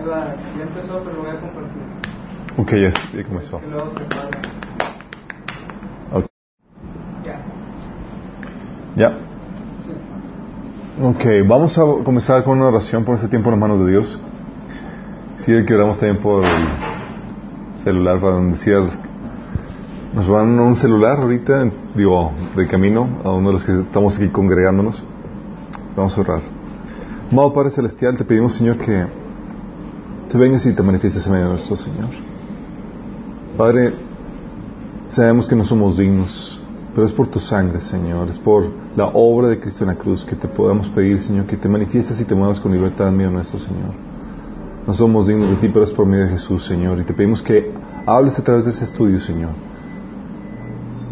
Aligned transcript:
Ahí 0.00 0.06
va, 0.06 0.34
ya 0.56 0.62
empezó, 0.62 1.02
pero 1.04 1.16
lo 1.16 1.22
voy 1.24 1.30
a 1.30 1.40
compartir. 1.40 1.82
Ok, 2.56 2.70
ya, 2.70 3.18
ya 3.18 3.24
comenzó. 3.24 3.60
Que 3.60 3.66
luego 3.66 3.90
se 3.90 4.04
para. 4.04 4.28
Ok. 6.12 6.26
Ya. 7.22 7.40
¿Ya? 8.96 9.10
Sí. 9.84 9.92
Ok, 11.02 11.46
vamos 11.46 11.76
a 11.76 11.82
comenzar 12.02 12.44
con 12.44 12.58
una 12.58 12.68
oración 12.68 13.04
por 13.04 13.16
este 13.16 13.28
tiempo 13.28 13.50
en 13.50 13.60
las 13.60 13.60
manos 13.60 13.84
de 13.84 13.90
Dios. 13.90 14.18
Sí, 15.36 15.52
que 15.66 15.74
oramos 15.74 15.98
también 15.98 16.22
por 16.22 16.44
el 16.46 16.68
celular 17.84 18.20
para 18.20 18.40
decir, 18.40 18.78
nos 20.14 20.26
van 20.26 20.58
un 20.58 20.76
celular 20.76 21.18
ahorita, 21.18 21.70
digo, 21.94 22.32
de 22.56 22.66
camino 22.66 23.20
a 23.22 23.32
uno 23.32 23.48
de 23.48 23.52
los 23.52 23.64
que 23.64 23.80
estamos 23.80 24.16
aquí 24.16 24.30
congregándonos. 24.30 25.04
Vamos 25.94 26.16
a 26.16 26.20
orar. 26.22 26.40
Amado 27.30 27.52
Padre 27.52 27.68
Celestial, 27.68 28.16
te 28.16 28.24
pedimos, 28.24 28.54
Señor, 28.54 28.78
que 28.78 29.19
te 30.30 30.38
vengas 30.38 30.64
y 30.64 30.72
te 30.72 30.82
manifiestes 30.82 31.26
en 31.26 31.32
medio 31.32 31.46
de 31.46 31.52
nuestro 31.54 31.74
Señor. 31.74 32.08
Padre, 33.56 33.92
sabemos 35.06 35.48
que 35.48 35.56
no 35.56 35.64
somos 35.64 35.98
dignos, 35.98 36.60
pero 36.94 37.04
es 37.04 37.12
por 37.12 37.26
tu 37.26 37.40
sangre, 37.40 37.80
Señor, 37.80 38.28
es 38.28 38.38
por 38.38 38.70
la 38.96 39.06
obra 39.06 39.48
de 39.48 39.58
Cristo 39.58 39.82
en 39.82 39.88
la 39.88 39.96
cruz 39.96 40.24
que 40.24 40.36
te 40.36 40.46
podamos 40.46 40.88
pedir, 40.90 41.18
Señor, 41.18 41.46
que 41.46 41.56
te 41.56 41.68
manifiestes 41.68 42.20
y 42.20 42.24
te 42.24 42.36
muevas 42.36 42.60
con 42.60 42.70
libertad 42.70 43.08
en 43.08 43.16
medio 43.16 43.30
de 43.30 43.34
nuestro 43.34 43.58
Señor. 43.58 43.92
No 44.86 44.94
somos 44.94 45.26
dignos 45.26 45.50
de 45.50 45.56
ti, 45.56 45.68
pero 45.68 45.84
es 45.84 45.90
por 45.90 46.06
medio 46.06 46.26
de 46.26 46.30
Jesús, 46.30 46.64
Señor, 46.64 47.00
y 47.00 47.02
te 47.02 47.12
pedimos 47.12 47.42
que 47.42 47.72
hables 48.06 48.38
a 48.38 48.44
través 48.44 48.66
de 48.66 48.70
este 48.70 48.84
estudio, 48.84 49.18
Señor. 49.18 49.50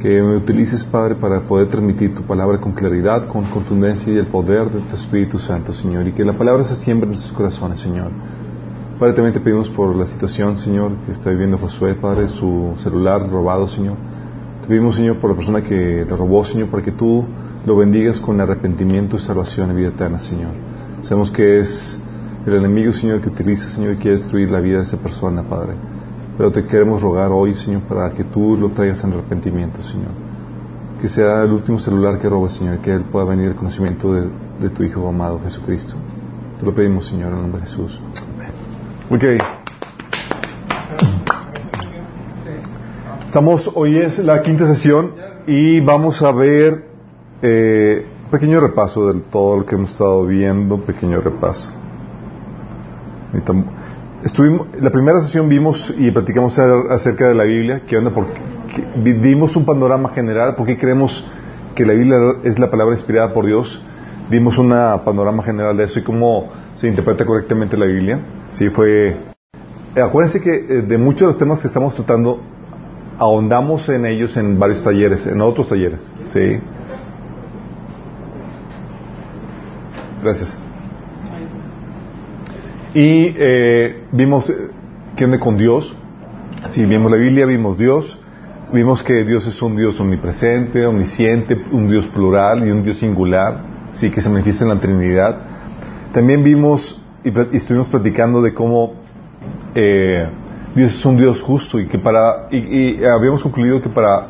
Que 0.01 0.23
me 0.23 0.37
utilices, 0.37 0.85
Padre, 0.85 1.17
para 1.17 1.41
poder 1.41 1.67
transmitir 1.67 2.15
tu 2.15 2.23
palabra 2.23 2.61
con 2.61 2.71
claridad, 2.71 3.27
con 3.27 3.45
contundencia 3.47 4.13
y 4.13 4.17
el 4.17 4.29
poder 4.29 4.71
de 4.71 4.81
tu 4.83 4.95
Espíritu 4.95 5.41
Santo, 5.41 5.73
Señor, 5.73 6.07
y 6.07 6.13
que 6.13 6.25
la 6.25 6.35
palabra 6.35 6.65
se 6.65 6.77
siembre 6.77 7.07
en 7.07 7.15
nuestros 7.15 7.33
corazones, 7.33 7.81
Señor. 7.81 8.13
Padre, 8.99 9.13
también 9.13 9.33
te 9.33 9.39
pedimos 9.39 9.69
por 9.71 9.95
la 9.95 10.09
situación, 10.09 10.57
Señor, 10.57 10.91
que 11.07 11.13
está 11.13 11.31
viviendo 11.31 11.57
Josué, 11.57 11.95
Padre, 11.95 12.27
su 12.27 12.73
celular 12.79 13.31
robado, 13.31 13.69
Señor. 13.69 13.95
Te 14.61 14.67
pedimos, 14.67 14.97
Señor, 14.97 15.19
por 15.19 15.31
la 15.31 15.37
persona 15.37 15.63
que 15.63 16.05
le 16.05 16.17
robó, 16.17 16.45
Señor, 16.45 16.69
para 16.69 16.83
que 16.83 16.91
tú 16.91 17.25
lo 17.65 17.77
bendigas 17.77 18.19
con 18.19 18.41
arrepentimiento 18.41 19.15
y 19.15 19.21
salvación 19.21 19.71
y 19.71 19.75
vida 19.75 19.91
eterna, 19.91 20.19
Señor. 20.19 20.51
Sabemos 21.03 21.31
que 21.31 21.61
es 21.61 21.97
el 22.45 22.55
enemigo, 22.55 22.93
Señor, 22.93 23.21
que 23.21 23.29
utiliza, 23.29 23.69
Señor, 23.71 23.93
y 23.93 23.97
quiere 23.99 24.17
destruir 24.17 24.51
la 24.51 24.59
vida 24.59 24.79
de 24.79 24.83
esa 24.83 24.97
persona, 24.97 25.45
Padre. 25.45 25.75
Pero 26.37 26.51
te 26.51 26.67
queremos 26.67 27.01
rogar 27.01 27.31
hoy, 27.31 27.55
Señor, 27.55 27.83
para 27.83 28.11
que 28.11 28.25
tú 28.25 28.57
lo 28.57 28.71
traigas 28.71 29.05
en 29.05 29.13
arrepentimiento, 29.13 29.81
Señor. 29.81 30.11
Que 31.01 31.07
sea 31.07 31.45
el 31.45 31.53
último 31.53 31.79
celular 31.79 32.19
que 32.19 32.29
robe, 32.29 32.49
Señor, 32.49 32.79
que 32.79 32.93
él 32.93 33.05
pueda 33.05 33.27
venir 33.27 33.51
al 33.51 33.55
conocimiento 33.55 34.13
de, 34.13 34.29
de 34.61 34.71
tu 34.71 34.83
Hijo 34.83 35.09
amado, 35.09 35.39
Jesucristo. 35.45 35.95
Te 36.59 36.67
lo 36.67 36.75
pedimos, 36.75 37.07
Señor, 37.07 37.29
en 37.29 37.37
el 37.37 37.43
nombre 37.43 37.61
de 37.61 37.67
Jesús. 37.69 38.03
Ok. 39.11 39.25
Estamos, 43.25 43.71
hoy 43.75 43.97
es 43.97 44.19
la 44.19 44.43
quinta 44.43 44.67
sesión 44.67 45.15
y 45.47 45.81
vamos 45.81 46.23
a 46.23 46.31
ver 46.31 46.85
eh, 47.41 48.07
un 48.25 48.31
pequeño 48.31 48.61
repaso 48.61 49.11
de 49.11 49.21
todo 49.21 49.57
lo 49.57 49.65
que 49.65 49.77
hemos 49.77 49.93
estado 49.93 50.27
viendo, 50.27 50.79
pequeño 50.83 51.23
repaso. 51.23 51.73
Estuvimos, 54.25 54.69
la 54.79 54.91
primera 54.91 55.23
sesión 55.23 55.49
vimos 55.49 55.95
y 55.97 56.11
platicamos 56.11 56.59
acerca 56.59 57.29
de 57.29 57.35
la 57.35 57.45
Biblia, 57.45 57.85
que 57.89 57.97
onda 57.97 58.11
porque 58.11 58.39
dimos 59.23 59.57
un 59.57 59.65
panorama 59.65 60.11
general, 60.11 60.55
por 60.55 60.67
qué 60.67 60.77
creemos 60.77 61.27
que 61.75 61.87
la 61.87 61.95
Biblia 61.95 62.19
es 62.45 62.59
la 62.59 62.71
palabra 62.71 62.95
inspirada 62.95 63.33
por 63.33 63.47
Dios. 63.47 63.83
Vimos 64.29 64.59
un 64.59 64.69
panorama 64.69 65.43
general 65.43 65.79
de 65.79 65.85
eso 65.85 65.99
y 65.99 66.03
cómo 66.03 66.58
se 66.79 66.89
interpreta 66.89 67.25
correctamente 67.25 67.77
la 67.77 67.87
Biblia. 67.87 68.21
Sí, 68.51 68.71
fue. 68.71 69.17
eh, 69.95 70.01
acuérdense 70.01 70.41
que 70.41 70.55
eh, 70.55 70.83
de 70.83 70.99
muchos 70.99 71.21
de 71.21 71.27
los 71.27 71.39
temas 71.39 71.61
que 71.61 71.69
estamos 71.69 71.95
tratando 71.95 72.41
ahondamos 73.19 73.89
en 73.89 74.07
ellos 74.07 74.37
en 74.37 74.59
varios 74.59 74.83
talleres, 74.85 75.27
en 75.27 75.41
otros 75.41 75.69
talleres. 75.69 76.01
Sí. 76.33 76.61
Gracias. 80.23 80.57
Y 82.95 83.35
eh, 83.37 84.05
vimos 84.13 84.49
eh, 84.49 84.71
qué 85.17 85.25
onda 85.25 85.39
con 85.39 85.57
Dios. 85.57 85.97
Si 86.71 86.85
vimos 86.85 87.11
la 87.11 87.19
Biblia, 87.19 87.47
vimos 87.47 87.77
Dios. 87.77 88.21
Vimos 88.73 89.03
que 89.03 89.25
Dios 89.25 89.47
es 89.47 89.63
un 89.63 89.77
Dios 89.77 89.99
omnipresente, 89.99 90.87
omnisciente, 90.87 91.57
un 91.73 91.89
Dios 91.89 92.07
plural 92.09 92.67
y 92.67 92.71
un 92.71 92.83
Dios 92.83 92.99
singular, 92.99 93.63
sí, 93.93 94.11
que 94.11 94.21
se 94.21 94.29
manifiesta 94.29 94.65
en 94.65 94.71
la 94.71 94.77
Trinidad. 94.79 95.39
También 96.13 96.43
vimos 96.43 97.01
y, 97.25 97.33
estuvimos 97.57 97.89
platicando 97.89 98.41
de 98.43 98.55
cómo 98.55 98.95
eh, 99.75 100.29
Dios 100.75 100.95
es 100.95 101.05
un 101.05 101.17
Dios 101.17 101.43
justo 101.43 101.79
y 101.81 101.87
que 101.87 101.99
para 101.99 102.49
y, 102.51 103.05
habíamos 103.05 103.43
concluido 103.43 103.81
que 103.83 103.89
para 103.89 104.27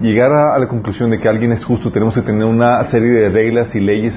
llegar 0.00 0.32
a, 0.32 0.54
a 0.54 0.58
la 0.58 0.68
conclusión 0.68 1.10
de 1.10 1.18
que 1.18 1.28
alguien 1.28 1.52
es 1.52 1.64
justo 1.64 1.90
tenemos 1.90 2.14
que 2.14 2.22
tener 2.22 2.44
una 2.44 2.84
serie 2.84 3.10
de 3.10 3.28
reglas 3.28 3.74
y 3.74 3.80
leyes 3.80 4.14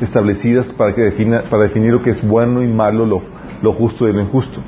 establecidas 0.00 0.72
para 0.72 0.94
que 0.94 1.02
defina, 1.02 1.42
para 1.42 1.64
definir 1.64 1.92
lo 1.92 2.02
que 2.02 2.10
es 2.10 2.26
bueno 2.26 2.62
y 2.62 2.68
malo, 2.68 3.04
lo, 3.04 3.22
lo 3.62 3.72
justo 3.72 4.08
y 4.08 4.12
lo 4.12 4.20
injusto. 4.20 4.60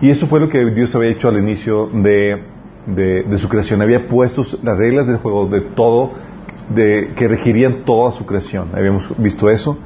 Y 0.00 0.10
eso 0.10 0.28
fue 0.28 0.38
lo 0.40 0.48
que 0.48 0.64
Dios 0.70 0.94
había 0.94 1.10
hecho 1.10 1.28
al 1.28 1.38
inicio 1.38 1.88
de, 1.92 2.42
de- 2.86 3.24
de 3.24 3.38
su 3.38 3.48
creación. 3.48 3.82
Había 3.82 4.06
puesto 4.06 4.44
las 4.62 4.78
reglas 4.78 5.06
del 5.08 5.16
juego 5.16 5.46
de 5.48 5.60
todo, 5.60 6.12
de, 6.74 7.12
que 7.16 7.26
regirían 7.26 7.84
toda 7.84 8.12
su 8.12 8.24
creación. 8.24 8.68
Habíamos 8.74 9.12
visto 9.18 9.50
eso. 9.50 9.76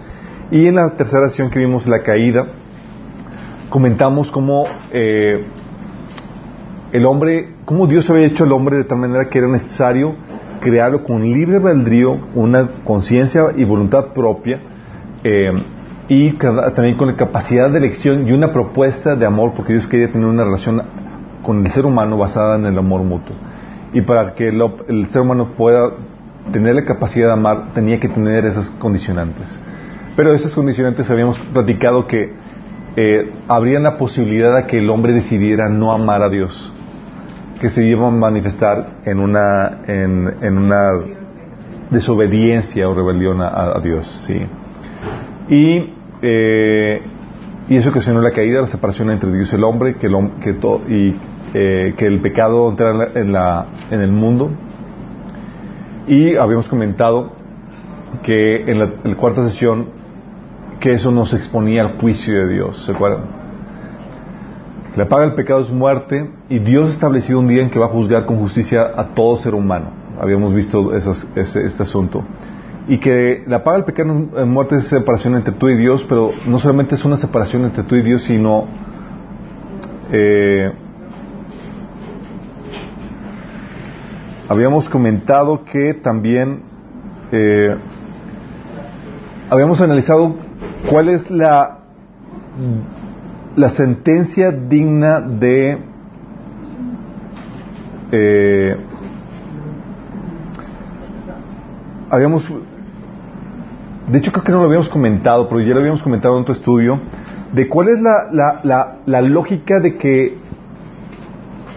Y 0.52 0.66
en 0.66 0.74
la 0.74 0.90
tercera 0.96 1.30
sesión 1.30 1.48
que 1.48 1.58
vimos 1.58 1.86
la 1.86 2.02
caída, 2.02 2.44
comentamos 3.70 4.30
cómo 4.30 4.66
eh, 4.92 5.46
el 6.92 7.06
hombre, 7.06 7.54
cómo 7.64 7.86
Dios 7.86 8.10
había 8.10 8.26
hecho 8.26 8.44
al 8.44 8.52
hombre 8.52 8.76
de 8.76 8.84
tal 8.84 8.98
manera 8.98 9.30
que 9.30 9.38
era 9.38 9.48
necesario 9.48 10.14
crearlo 10.60 11.04
con 11.04 11.22
libre 11.22 11.56
albedrío, 11.56 12.18
una 12.34 12.68
conciencia 12.84 13.44
y 13.56 13.64
voluntad 13.64 14.08
propia, 14.12 14.60
eh, 15.24 15.52
y 16.08 16.32
también 16.34 16.98
con 16.98 17.08
la 17.08 17.16
capacidad 17.16 17.70
de 17.70 17.78
elección 17.78 18.28
y 18.28 18.32
una 18.32 18.52
propuesta 18.52 19.16
de 19.16 19.24
amor, 19.24 19.54
porque 19.56 19.72
Dios 19.72 19.88
quería 19.88 20.12
tener 20.12 20.28
una 20.28 20.44
relación 20.44 20.82
con 21.42 21.64
el 21.64 21.72
ser 21.72 21.86
humano 21.86 22.18
basada 22.18 22.56
en 22.56 22.66
el 22.66 22.78
amor 22.78 23.02
mutuo. 23.04 23.34
Y 23.94 24.02
para 24.02 24.34
que 24.34 24.52
lo- 24.52 24.84
el 24.86 25.08
ser 25.08 25.22
humano 25.22 25.54
pueda 25.56 25.92
tener 26.52 26.74
la 26.74 26.84
capacidad 26.84 27.28
de 27.28 27.32
amar, 27.32 27.72
tenía 27.72 27.98
que 27.98 28.10
tener 28.10 28.44
esas 28.44 28.68
condicionantes. 28.72 29.58
Pero 30.16 30.34
esas 30.34 30.52
condicionantes 30.54 31.10
habíamos 31.10 31.38
platicado 31.40 32.06
que 32.06 32.32
eh, 32.96 33.30
habrían 33.48 33.82
la 33.84 33.96
posibilidad 33.96 34.54
de 34.56 34.66
que 34.66 34.78
el 34.78 34.90
hombre 34.90 35.12
decidiera 35.12 35.68
no 35.68 35.92
amar 35.92 36.22
a 36.22 36.28
Dios, 36.28 36.72
que 37.60 37.70
se 37.70 37.86
iba 37.86 38.08
a 38.08 38.10
manifestar 38.10 38.98
en 39.06 39.18
una, 39.20 39.78
en, 39.86 40.34
en 40.42 40.58
una 40.58 40.90
desobediencia 41.90 42.88
o 42.88 42.94
rebelión 42.94 43.40
a, 43.40 43.76
a 43.76 43.80
Dios, 43.80 44.06
sí. 44.26 44.46
Y, 45.48 45.94
eh, 46.20 47.02
y 47.68 47.76
eso 47.76 47.90
ocasionó 47.90 48.20
la 48.20 48.32
caída, 48.32 48.60
la 48.60 48.68
separación 48.68 49.10
entre 49.10 49.32
Dios 49.32 49.50
y 49.52 49.56
el 49.56 49.64
hombre, 49.64 49.94
que 49.94 50.06
el, 50.08 50.30
que 50.42 50.50
y 50.92 51.16
eh, 51.54 51.94
que 51.96 52.06
el 52.06 52.20
pecado 52.20 52.68
entrara 52.70 53.08
en, 53.14 53.32
la- 53.32 53.66
en, 53.90 54.00
el 54.00 54.12
mundo. 54.12 54.50
Y 56.06 56.36
habíamos 56.36 56.68
comentado 56.68 57.32
que 58.22 58.70
en 58.70 58.78
la 58.78 58.90
cuarta 59.16 59.48
sesión 59.48 60.01
que 60.82 60.92
eso 60.94 61.12
nos 61.12 61.32
exponía 61.32 61.82
al 61.82 61.98
juicio 62.00 62.34
de 62.34 62.52
Dios, 62.54 62.84
¿se 62.84 62.90
acuerdan? 62.92 63.22
La 64.96 65.08
paga 65.08 65.22
del 65.26 65.34
pecado 65.34 65.60
es 65.60 65.70
muerte 65.70 66.28
y 66.50 66.58
Dios 66.58 66.88
ha 66.88 66.92
establecido 66.92 67.38
un 67.38 67.46
día 67.46 67.62
en 67.62 67.70
que 67.70 67.78
va 67.78 67.86
a 67.86 67.88
juzgar 67.88 68.26
con 68.26 68.36
justicia 68.38 68.90
a 68.96 69.14
todo 69.14 69.36
ser 69.36 69.54
humano. 69.54 69.90
Habíamos 70.20 70.52
visto 70.52 70.92
ese- 70.94 71.64
este 71.64 71.82
asunto. 71.84 72.24
Y 72.88 72.98
que 72.98 73.44
la 73.46 73.62
paga 73.62 73.76
del 73.78 73.84
pecado 73.86 74.28
es 74.36 74.46
muerte 74.46 74.76
es 74.76 74.88
separación 74.88 75.36
entre 75.36 75.54
tú 75.54 75.68
y 75.68 75.76
Dios, 75.76 76.04
pero 76.08 76.30
no 76.48 76.58
solamente 76.58 76.96
es 76.96 77.04
una 77.04 77.16
separación 77.16 77.64
entre 77.64 77.84
tú 77.84 77.94
y 77.94 78.02
Dios, 78.02 78.24
sino 78.24 78.66
eh, 80.10 80.72
habíamos 84.48 84.88
comentado 84.88 85.64
que 85.64 85.94
también 85.94 86.60
eh, 87.30 87.76
habíamos 89.48 89.80
analizado 89.80 90.34
cuál 90.88 91.08
es 91.08 91.30
la 91.30 91.78
la 93.56 93.68
sentencia 93.68 94.50
digna 94.50 95.20
de 95.20 95.78
eh, 98.10 98.76
habíamos 102.10 102.46
de 104.08 104.18
hecho 104.18 104.32
creo 104.32 104.44
que 104.44 104.52
no 104.52 104.60
lo 104.60 104.66
habíamos 104.66 104.88
comentado 104.88 105.48
pero 105.48 105.60
ya 105.60 105.74
lo 105.74 105.80
habíamos 105.80 106.02
comentado 106.02 106.36
en 106.36 106.42
otro 106.42 106.54
estudio 106.54 107.00
de 107.52 107.68
cuál 107.68 107.88
es 107.88 108.00
la, 108.00 108.28
la, 108.32 108.60
la, 108.62 108.96
la 109.04 109.20
lógica 109.20 109.80
de 109.80 109.96
que 109.96 110.36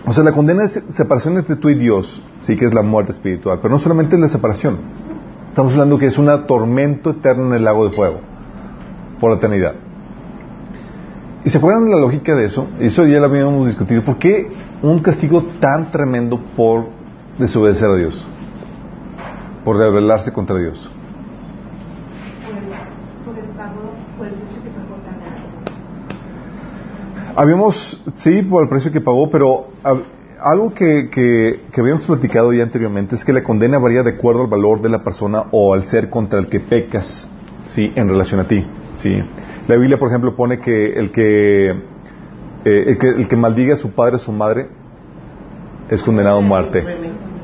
o 0.05 0.13
sea 0.13 0.23
la 0.23 0.31
condena 0.31 0.63
es 0.63 0.81
separación 0.89 1.37
entre 1.37 1.57
tú 1.57 1.69
y 1.69 1.75
Dios 1.75 2.23
sí 2.41 2.55
que 2.55 2.65
es 2.65 2.73
la 2.73 2.81
muerte 2.81 3.11
espiritual 3.11 3.59
pero 3.61 3.73
no 3.73 3.79
solamente 3.79 4.15
es 4.15 4.21
la 4.21 4.29
separación. 4.29 5.05
Estamos 5.49 5.71
hablando 5.71 5.97
que 5.97 6.07
es 6.07 6.17
un 6.17 6.27
tormento 6.47 7.11
eterno 7.11 7.47
en 7.47 7.53
el 7.53 7.63
lago 7.63 7.87
de 7.87 7.95
fuego 7.95 8.34
por 9.19 9.31
la 9.31 9.37
eternidad 9.37 9.75
¿Y 11.45 11.51
se 11.51 11.59
acuerdan 11.59 11.85
de 11.85 11.91
la 11.91 11.99
lógica 11.99 12.33
de 12.33 12.45
eso? 12.45 12.67
Eso 12.79 13.05
ya 13.05 13.19
lo 13.19 13.27
habíamos 13.27 13.67
discutido. 13.67 14.01
¿Por 14.03 14.17
qué 14.17 14.49
un 14.81 14.97
castigo 14.97 15.43
tan 15.59 15.91
tremendo 15.91 16.41
por 16.57 16.87
desobedecer 17.37 17.87
a 17.87 17.95
Dios? 17.95 18.25
Por 19.63 19.77
rebelarse 19.77 20.33
contra 20.33 20.57
Dios. 20.57 20.89
Habíamos, 27.35 28.03
sí, 28.15 28.41
por 28.41 28.63
el 28.63 28.69
precio 28.69 28.91
que 28.91 29.01
pagó, 29.01 29.29
pero 29.29 29.67
algo 30.41 30.73
que, 30.73 31.09
que, 31.11 31.61
que 31.71 31.81
habíamos 31.81 32.07
platicado 32.07 32.53
ya 32.53 32.63
anteriormente 32.63 33.13
es 33.13 33.23
que 33.23 33.33
la 33.33 33.43
condena 33.43 33.77
varía 33.77 34.01
de 34.01 34.11
acuerdo 34.11 34.41
al 34.41 34.47
valor 34.47 34.81
de 34.81 34.89
la 34.89 35.03
persona 35.03 35.43
o 35.51 35.75
al 35.75 35.85
ser 35.85 36.09
contra 36.09 36.39
el 36.39 36.47
que 36.47 36.59
pecas, 36.59 37.27
sí, 37.67 37.91
en 37.95 38.07
relación 38.07 38.39
a 38.39 38.47
ti, 38.47 38.65
sí. 38.95 39.23
La 39.67 39.75
Biblia, 39.75 39.97
por 39.97 40.09
ejemplo, 40.09 40.35
pone 40.35 40.59
que 40.59 40.93
el 40.93 41.11
que, 41.11 41.69
eh, 41.69 42.83
el 42.87 42.97
que, 42.97 43.09
el 43.09 43.27
que 43.27 43.35
maldiga 43.35 43.73
a 43.73 43.77
su 43.77 43.91
padre 43.91 44.17
o 44.17 44.19
su 44.19 44.31
madre 44.31 44.67
es 45.89 46.03
condenado 46.03 46.37
a 46.37 46.41
muerte. 46.41 46.83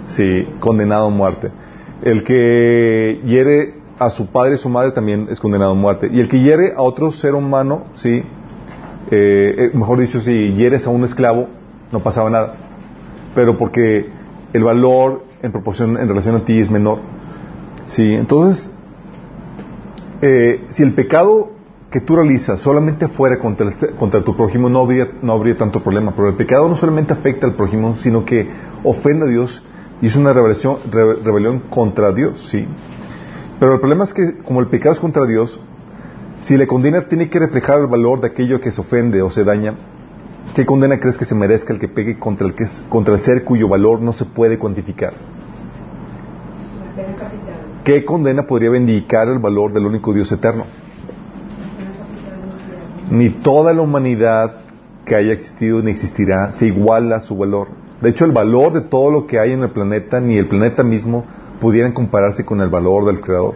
Sí, 0.07 0.47
condenado 0.59 1.07
a 1.07 1.09
muerte. 1.09 1.51
El 2.03 2.23
que 2.23 3.21
hiere 3.25 3.75
a 3.99 4.09
su 4.09 4.27
padre 4.27 4.55
y 4.55 4.57
su 4.57 4.69
madre 4.69 4.91
también 4.91 5.27
es 5.29 5.39
condenado 5.39 5.71
a 5.71 5.75
muerte. 5.75 6.09
Y 6.11 6.19
el 6.19 6.27
que 6.27 6.39
hiere 6.39 6.73
a 6.75 6.81
otro 6.81 7.11
ser 7.11 7.35
humano, 7.35 7.85
sí, 7.93 8.23
eh, 9.11 9.55
eh, 9.57 9.71
mejor 9.73 9.99
dicho, 9.99 10.19
si 10.21 10.53
hieres 10.53 10.87
a 10.87 10.89
un 10.89 11.03
esclavo, 11.03 11.47
no 11.91 11.99
pasaba 11.99 12.29
nada. 12.29 12.55
Pero 13.35 13.57
porque 13.57 14.09
el 14.53 14.63
valor 14.63 15.23
en 15.41 15.51
proporción, 15.51 15.97
en 15.97 16.07
relación 16.07 16.35
a 16.35 16.45
ti 16.45 16.59
es 16.59 16.69
menor. 16.69 16.99
Sí, 17.85 18.13
entonces, 18.13 18.73
eh, 20.21 20.65
si 20.69 20.83
el 20.83 20.93
pecado 20.93 21.51
que 21.91 21.99
tú 22.01 22.15
realizas 22.15 22.61
solamente 22.61 23.07
fuera 23.09 23.37
contra, 23.39 23.67
el- 23.67 23.95
contra 23.97 24.23
tu 24.23 24.35
prójimo, 24.35 24.69
no 24.69 24.79
habría, 24.79 25.09
no 25.21 25.33
habría 25.33 25.57
tanto 25.57 25.83
problema. 25.83 26.13
Pero 26.15 26.29
el 26.29 26.35
pecado 26.35 26.69
no 26.69 26.75
solamente 26.75 27.13
afecta 27.13 27.47
al 27.47 27.55
prójimo, 27.55 27.95
sino 27.97 28.23
que 28.23 28.49
ofende 28.83 29.25
a 29.25 29.29
Dios 29.29 29.63
y 30.01 30.07
es 30.07 30.15
una 30.15 30.33
rebelión, 30.33 30.77
re- 30.91 31.15
rebelión 31.23 31.59
contra 31.69 32.11
Dios, 32.13 32.47
sí. 32.49 32.65
Pero 33.59 33.73
el 33.73 33.79
problema 33.79 34.05
es 34.05 34.13
que, 34.13 34.37
como 34.39 34.59
el 34.61 34.67
pecado 34.67 34.93
es 34.93 34.99
contra 34.99 35.25
Dios, 35.25 35.59
si 36.39 36.57
la 36.57 36.65
condena 36.65 37.07
tiene 37.07 37.29
que 37.29 37.37
reflejar 37.39 37.79
el 37.81 37.87
valor 37.87 38.21
de 38.21 38.27
aquello 38.27 38.59
que 38.59 38.71
se 38.71 38.81
ofende 38.81 39.21
o 39.21 39.29
se 39.29 39.43
daña, 39.43 39.75
¿qué 40.55 40.65
condena 40.65 40.99
crees 40.99 41.17
que 41.17 41.25
se 41.25 41.35
merezca 41.35 41.73
el 41.73 41.79
que 41.79 41.87
pegue 41.87 42.17
contra 42.17 42.47
el, 42.47 42.55
que 42.55 42.63
es, 42.63 42.83
contra 42.89 43.13
el 43.13 43.19
ser 43.19 43.43
cuyo 43.43 43.67
valor 43.67 44.01
no 44.01 44.13
se 44.13 44.25
puede 44.25 44.57
cuantificar? 44.57 45.13
¿Qué 47.83 48.05
condena 48.05 48.43
podría 48.43 48.69
vindicar 48.69 49.27
el 49.27 49.39
valor 49.39 49.73
del 49.73 49.85
único 49.85 50.13
Dios 50.13 50.31
eterno? 50.31 50.65
Ni 53.09 53.29
toda 53.29 53.73
la 53.73 53.81
humanidad 53.81 54.57
que 55.05 55.15
haya 55.15 55.33
existido 55.33 55.81
ni 55.81 55.91
existirá 55.91 56.51
se 56.51 56.67
iguala 56.67 57.17
a 57.17 57.21
su 57.21 57.35
valor. 57.35 57.67
De 58.01 58.09
hecho, 58.09 58.25
el 58.25 58.31
valor 58.31 58.73
de 58.73 58.81
todo 58.81 59.11
lo 59.11 59.27
que 59.27 59.39
hay 59.39 59.51
en 59.51 59.63
el 59.63 59.71
planeta, 59.71 60.19
ni 60.19 60.37
el 60.37 60.47
planeta 60.47 60.83
mismo, 60.83 61.25
pudieran 61.59 61.91
compararse 61.91 62.45
con 62.45 62.61
el 62.61 62.69
valor 62.69 63.05
del 63.05 63.21
Creador. 63.21 63.55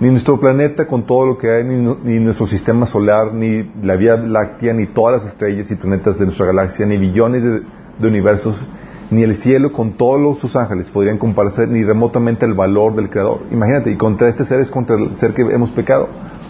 Ni 0.00 0.10
nuestro 0.10 0.38
planeta 0.38 0.86
con 0.86 1.04
todo 1.06 1.26
lo 1.26 1.38
que 1.38 1.50
hay, 1.50 1.64
ni, 1.64 1.76
nu- 1.76 1.96
ni 2.04 2.18
nuestro 2.18 2.46
sistema 2.46 2.84
solar, 2.84 3.32
ni 3.32 3.70
la 3.82 3.96
Vía 3.96 4.16
Láctea, 4.18 4.74
ni 4.74 4.86
todas 4.86 5.22
las 5.22 5.32
estrellas 5.32 5.70
y 5.70 5.76
planetas 5.76 6.18
de 6.18 6.26
nuestra 6.26 6.46
galaxia, 6.46 6.84
ni 6.86 6.98
billones 6.98 7.42
de 7.42 8.06
universos, 8.06 8.62
ni 9.10 9.22
el 9.22 9.36
cielo 9.36 9.72
con 9.72 9.92
todos 9.92 10.38
sus 10.40 10.56
ángeles 10.56 10.90
podrían 10.90 11.18
compararse 11.18 11.66
ni 11.66 11.84
remotamente 11.84 12.44
al 12.44 12.54
valor 12.54 12.94
del 12.96 13.08
Creador. 13.08 13.40
Imagínate, 13.52 13.90
y 13.92 13.96
contra 13.96 14.28
este 14.28 14.44
ser 14.44 14.60
es 14.60 14.70
contra 14.70 14.96
el 14.96 15.16
ser 15.16 15.32
que 15.32 15.42
hemos 15.42 15.70
pecado. 15.70 16.08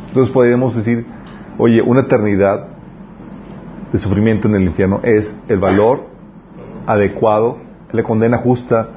Entonces 0.09 0.33
podríamos 0.33 0.75
decir, 0.75 1.05
oye, 1.59 1.83
una 1.83 2.01
eternidad 2.01 2.69
de 3.93 3.99
sufrimiento 3.99 4.49
en 4.49 4.55
el 4.55 4.63
infierno 4.65 5.01
es 5.03 5.37
el 5.49 5.59
valor 5.59 6.05
adecuado, 6.87 7.59
la 7.93 8.03
condena 8.03 8.39
justa 8.39 8.89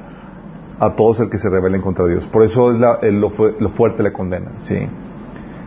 a 0.78 0.94
todos 0.94 1.20
el 1.20 1.28
que 1.28 1.36
se 1.38 1.50
rebelen 1.50 1.82
contra 1.82 2.06
Dios. 2.06 2.26
Por 2.26 2.42
eso 2.42 2.72
es 2.72 2.78
la- 2.80 2.98
lo, 3.02 3.30
fu- 3.30 3.52
lo 3.58 3.68
fuerte 3.70 4.02
la 4.02 4.12
condena, 4.12 4.52
¿sí? 4.58 4.78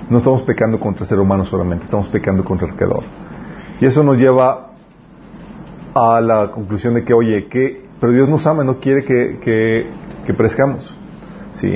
No 0.10 0.18
estamos 0.18 0.42
pecando 0.42 0.80
contra 0.80 1.04
el 1.04 1.10
ser 1.10 1.20
humano 1.20 1.46
solamente, 1.46 1.86
estamos 1.86 2.08
pecando 2.10 2.44
contra 2.44 2.68
el 2.68 2.76
Creador. 2.76 3.04
Y 3.80 3.86
eso 3.86 4.04
nos 4.04 4.18
lleva 4.18 4.72
a 5.94 6.20
la 6.22 6.50
conclusión 6.52 6.96
de 6.96 7.04
que, 7.04 7.14
oye, 7.14 7.48
que, 7.48 7.83
pero 8.04 8.12
Dios 8.12 8.28
nos 8.28 8.46
ama, 8.48 8.66
no 8.66 8.82
quiere 8.82 9.06
que, 9.06 9.40
que, 9.40 9.88
que 10.26 10.34
perezcamos, 10.34 10.94
¿sí? 11.52 11.74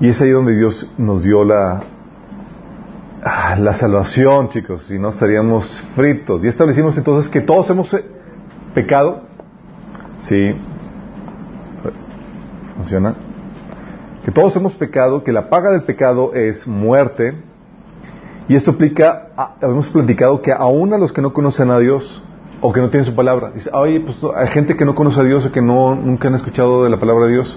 Y 0.00 0.08
es 0.08 0.20
ahí 0.20 0.30
donde 0.30 0.56
Dios 0.56 0.90
nos 0.98 1.22
dio 1.22 1.44
la, 1.44 1.84
ah, 3.22 3.54
la 3.60 3.74
salvación, 3.74 4.48
chicos, 4.48 4.82
si 4.82 4.98
no 4.98 5.10
estaríamos 5.10 5.84
fritos. 5.94 6.44
Y 6.44 6.48
establecimos 6.48 6.98
entonces 6.98 7.30
que 7.30 7.42
todos 7.42 7.70
hemos 7.70 7.94
eh, 7.94 8.04
pecado, 8.74 9.22
¿sí? 10.18 10.50
¿Funciona? 12.74 13.14
Que 14.24 14.32
todos 14.32 14.56
hemos 14.56 14.74
pecado, 14.74 15.22
que 15.22 15.30
la 15.30 15.48
paga 15.48 15.70
del 15.70 15.84
pecado 15.84 16.34
es 16.34 16.66
muerte. 16.66 17.40
Y 18.48 18.56
esto 18.56 18.72
aplica, 18.72 19.28
a- 19.36 19.54
habíamos 19.62 19.86
platicado 19.90 20.42
que 20.42 20.52
aún 20.52 20.92
a 20.92 20.98
los 20.98 21.12
que 21.12 21.22
no 21.22 21.32
conocen 21.32 21.70
a 21.70 21.78
Dios 21.78 22.20
o 22.68 22.72
que 22.72 22.80
no 22.80 22.88
tienen 22.88 23.04
su 23.04 23.14
palabra. 23.14 23.52
Dice, 23.54 23.70
oye, 23.72 24.00
pues 24.00 24.18
hay 24.34 24.48
gente 24.48 24.76
que 24.76 24.84
no 24.84 24.96
conoce 24.96 25.20
a 25.20 25.22
Dios 25.22 25.46
o 25.46 25.52
que 25.52 25.62
no, 25.62 25.94
nunca 25.94 26.26
han 26.26 26.34
escuchado 26.34 26.82
de 26.82 26.90
la 26.90 26.98
palabra 26.98 27.26
de 27.26 27.34
Dios. 27.34 27.56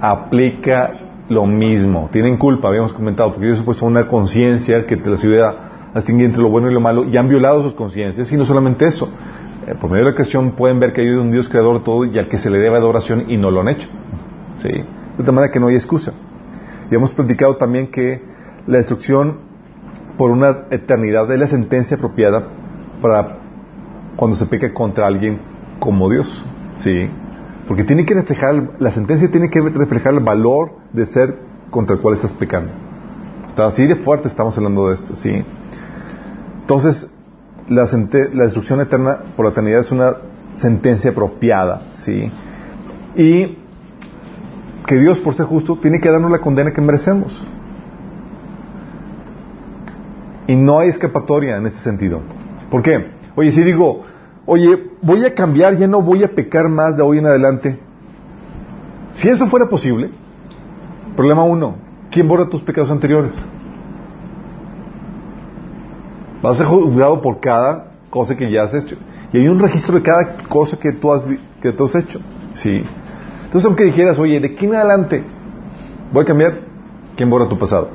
Aplica 0.00 0.94
lo 1.28 1.44
mismo. 1.44 2.08
Tienen 2.10 2.38
culpa, 2.38 2.68
habíamos 2.68 2.94
comentado, 2.94 3.34
porque 3.34 3.52
ha 3.52 3.62
puesto 3.62 3.84
una 3.84 4.08
conciencia 4.08 4.86
que 4.86 4.96
te 4.96 5.10
las 5.10 5.22
ayuda 5.22 5.90
a 5.92 5.98
distinguir 5.98 6.24
entre 6.24 6.40
lo 6.40 6.48
bueno 6.48 6.70
y 6.70 6.72
lo 6.72 6.80
malo 6.80 7.04
y 7.04 7.14
han 7.18 7.28
violado 7.28 7.62
sus 7.62 7.74
conciencias. 7.74 8.32
Y 8.32 8.38
no 8.38 8.46
solamente 8.46 8.86
eso, 8.86 9.10
eh, 9.66 9.74
por 9.78 9.90
medio 9.90 10.06
de 10.06 10.12
la 10.12 10.14
creación 10.14 10.52
pueden 10.52 10.80
ver 10.80 10.94
que 10.94 11.02
hay 11.02 11.08
un 11.10 11.30
Dios 11.30 11.50
creador 11.50 11.80
de 11.80 11.84
todo 11.84 12.06
y 12.06 12.18
al 12.18 12.26
que 12.26 12.38
se 12.38 12.48
le 12.48 12.58
debe 12.58 12.78
adoración 12.78 13.30
y 13.30 13.36
no 13.36 13.50
lo 13.50 13.60
han 13.60 13.68
hecho. 13.68 13.88
De 14.62 15.24
tal 15.24 15.34
manera 15.34 15.52
que 15.52 15.60
no 15.60 15.66
hay 15.66 15.74
excusa. 15.74 16.14
Y 16.90 16.94
hemos 16.94 17.12
platicado 17.12 17.56
también 17.56 17.88
que 17.88 18.22
la 18.66 18.78
destrucción 18.78 19.40
por 20.16 20.30
una 20.30 20.68
eternidad 20.70 21.30
es 21.30 21.38
la 21.38 21.48
sentencia 21.48 21.98
apropiada 21.98 22.48
para 23.02 23.39
cuando 24.20 24.36
se 24.36 24.44
peca 24.44 24.74
contra 24.74 25.06
alguien 25.06 25.40
como 25.78 26.10
Dios. 26.10 26.44
¿Sí? 26.76 27.08
Porque 27.66 27.84
tiene 27.84 28.04
que 28.04 28.12
reflejar, 28.12 28.72
la 28.78 28.90
sentencia 28.90 29.30
tiene 29.30 29.48
que 29.48 29.62
reflejar 29.62 30.12
el 30.12 30.20
valor 30.20 30.72
de 30.92 31.06
ser 31.06 31.38
contra 31.70 31.96
el 31.96 32.02
cual 32.02 32.16
estás 32.16 32.34
pecando. 32.34 32.70
Está 33.46 33.64
así 33.64 33.86
de 33.86 33.96
fuerte 33.96 34.28
estamos 34.28 34.54
hablando 34.58 34.88
de 34.88 34.94
esto, 34.96 35.14
¿sí? 35.14 35.42
Entonces, 36.60 37.10
la, 37.66 37.84
la 38.34 38.44
destrucción 38.44 38.82
eterna 38.82 39.20
por 39.36 39.46
la 39.46 39.52
eternidad 39.52 39.80
es 39.80 39.90
una 39.90 40.16
sentencia 40.52 41.12
apropiada, 41.12 41.84
¿sí? 41.94 42.30
Y 43.16 43.56
que 44.86 44.96
Dios, 44.96 45.18
por 45.20 45.32
ser 45.32 45.46
justo, 45.46 45.78
tiene 45.78 45.98
que 45.98 46.10
darnos 46.10 46.30
la 46.30 46.40
condena 46.40 46.72
que 46.72 46.82
merecemos. 46.82 47.42
Y 50.46 50.56
no 50.56 50.78
hay 50.78 50.90
escapatoria 50.90 51.56
en 51.56 51.64
ese 51.64 51.78
sentido. 51.78 52.20
¿Por 52.70 52.82
qué? 52.82 53.18
Oye, 53.36 53.52
si 53.52 53.62
digo, 53.62 54.09
oye, 54.52 54.90
voy 55.00 55.24
a 55.24 55.32
cambiar, 55.32 55.76
ya 55.76 55.86
no 55.86 56.02
voy 56.02 56.24
a 56.24 56.34
pecar 56.34 56.68
más 56.68 56.96
de 56.96 57.04
hoy 57.04 57.18
en 57.18 57.26
adelante. 57.26 57.78
Si 59.12 59.28
eso 59.28 59.46
fuera 59.46 59.68
posible, 59.68 60.10
problema 61.14 61.44
uno, 61.44 61.76
¿quién 62.10 62.26
borra 62.26 62.48
tus 62.48 62.60
pecados 62.60 62.90
anteriores? 62.90 63.32
Vas 66.42 66.56
a 66.56 66.58
ser 66.58 66.66
juzgado 66.66 67.22
por 67.22 67.38
cada 67.38 67.92
cosa 68.10 68.36
que 68.36 68.50
ya 68.50 68.64
has 68.64 68.74
hecho. 68.74 68.96
Y 69.32 69.38
hay 69.38 69.46
un 69.46 69.60
registro 69.60 69.94
de 69.94 70.02
cada 70.02 70.38
cosa 70.48 70.76
que 70.76 70.94
tú 70.94 71.12
has, 71.12 71.24
que 71.62 71.70
tú 71.70 71.84
has 71.84 71.94
hecho. 71.94 72.18
Sí. 72.54 72.82
Entonces, 73.44 73.66
aunque 73.66 73.84
dijeras, 73.84 74.18
oye, 74.18 74.40
de 74.40 74.48
aquí 74.48 74.66
en 74.66 74.74
adelante 74.74 75.22
voy 76.12 76.22
a 76.24 76.26
cambiar, 76.26 76.54
¿quién 77.16 77.30
borra 77.30 77.48
tu 77.48 77.56
pasado? 77.56 77.90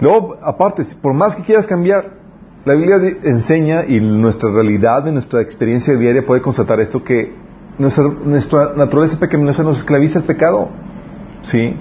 Luego, 0.00 0.34
aparte, 0.42 0.82
por 1.00 1.14
más 1.14 1.36
que 1.36 1.44
quieras 1.44 1.68
cambiar, 1.68 2.19
la 2.64 2.74
Biblia 2.74 2.96
enseña 3.24 3.84
y 3.86 4.00
nuestra 4.00 4.50
realidad, 4.50 5.06
en 5.08 5.14
nuestra 5.14 5.40
experiencia 5.40 5.94
diaria 5.96 6.24
puede 6.26 6.42
constatar 6.42 6.80
esto, 6.80 7.02
que 7.02 7.32
nuestra, 7.78 8.04
nuestra 8.04 8.74
naturaleza 8.76 9.18
pecaminosa 9.18 9.62
nos 9.62 9.78
esclaviza 9.78 10.18
el 10.18 10.24
pecado. 10.24 10.68
¿Sí? 11.44 11.74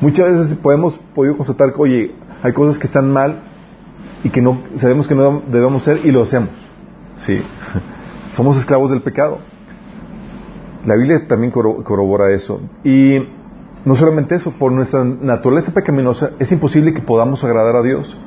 Muchas 0.00 0.26
veces 0.32 0.54
podemos 0.56 1.00
constatar 1.14 1.72
que, 1.72 1.80
oye, 1.82 2.14
hay 2.42 2.52
cosas 2.52 2.78
que 2.78 2.86
están 2.86 3.12
mal 3.12 3.42
y 4.24 4.30
que 4.30 4.42
no 4.42 4.60
sabemos 4.74 5.06
que 5.06 5.14
no 5.14 5.42
debemos 5.50 5.84
ser 5.84 6.00
y 6.04 6.10
lo 6.10 6.22
hacemos. 6.22 6.50
¿Sí? 7.18 7.40
Somos 8.32 8.58
esclavos 8.58 8.90
del 8.90 9.02
pecado. 9.02 9.38
La 10.84 10.96
Biblia 10.96 11.26
también 11.28 11.52
corro- 11.52 11.82
corrobora 11.84 12.32
eso. 12.32 12.60
Y 12.84 13.18
no 13.84 13.94
solamente 13.94 14.34
eso, 14.34 14.50
por 14.52 14.72
nuestra 14.72 15.04
naturaleza 15.04 15.72
pecaminosa 15.72 16.32
es 16.40 16.50
imposible 16.50 16.92
que 16.92 17.00
podamos 17.02 17.42
agradar 17.44 17.76
a 17.76 17.82
Dios. 17.82 18.18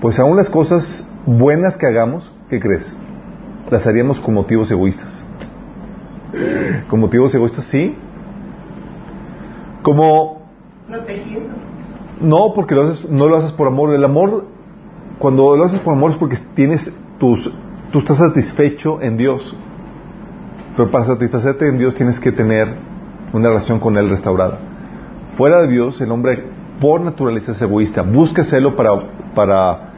Pues 0.00 0.18
aún 0.18 0.36
las 0.36 0.48
cosas 0.50 1.06
buenas 1.38 1.76
que 1.76 1.86
hagamos, 1.86 2.32
¿qué 2.48 2.60
crees? 2.60 2.94
Las 3.70 3.86
haríamos 3.86 4.20
con 4.20 4.34
motivos 4.34 4.70
egoístas. 4.70 5.24
¿Con 6.88 7.00
motivos 7.00 7.34
egoístas? 7.34 7.64
Sí. 7.66 7.96
Como 9.82 10.42
Protegiendo. 10.88 11.54
no, 12.20 12.52
porque 12.54 12.74
lo 12.74 12.82
haces, 12.82 13.08
no 13.08 13.28
lo 13.28 13.36
haces 13.36 13.52
por 13.52 13.68
amor. 13.68 13.94
El 13.94 14.04
amor 14.04 14.46
cuando 15.18 15.56
lo 15.56 15.64
haces 15.64 15.80
por 15.80 15.94
amor 15.94 16.12
es 16.12 16.16
porque 16.16 16.36
tienes 16.54 16.92
tus, 17.18 17.52
tú 17.92 17.98
estás 17.98 18.18
satisfecho 18.18 19.00
en 19.02 19.16
Dios. 19.16 19.56
Pero 20.76 20.90
para 20.90 21.04
satisfacerte 21.04 21.68
en 21.68 21.78
Dios 21.78 21.94
tienes 21.94 22.18
que 22.18 22.32
tener 22.32 22.74
una 23.32 23.48
relación 23.48 23.78
con 23.80 23.96
Él 23.96 24.08
restaurada. 24.08 24.58
Fuera 25.36 25.60
de 25.60 25.68
Dios, 25.68 26.00
el 26.00 26.10
hombre 26.10 26.44
por 26.80 27.00
naturaleza 27.02 27.52
es 27.52 27.62
egoísta. 27.62 28.02
Busca 28.02 28.42
hacerlo 28.42 28.76
para, 28.76 28.98
para, 29.34 29.89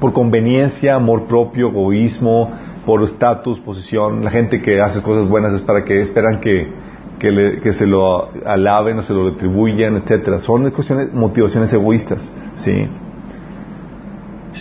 por 0.00 0.12
conveniencia, 0.12 0.94
amor 0.94 1.26
propio, 1.26 1.68
egoísmo, 1.68 2.50
por 2.86 3.02
estatus, 3.02 3.60
posición. 3.60 4.24
La 4.24 4.30
gente 4.30 4.60
que 4.62 4.80
hace 4.80 5.02
cosas 5.02 5.28
buenas 5.28 5.52
es 5.54 5.60
para 5.60 5.84
que 5.84 6.00
esperan 6.00 6.40
que, 6.40 6.72
que, 7.18 7.72
se 7.72 7.86
lo 7.86 8.30
alaben 8.46 8.98
o 8.98 9.02
se 9.02 9.12
lo 9.12 9.30
retribuyan, 9.30 9.96
etcétera. 9.96 10.40
Son 10.40 10.68
cuestiones, 10.70 11.12
motivaciones 11.12 11.72
egoístas, 11.72 12.32
¿sí? 12.56 12.88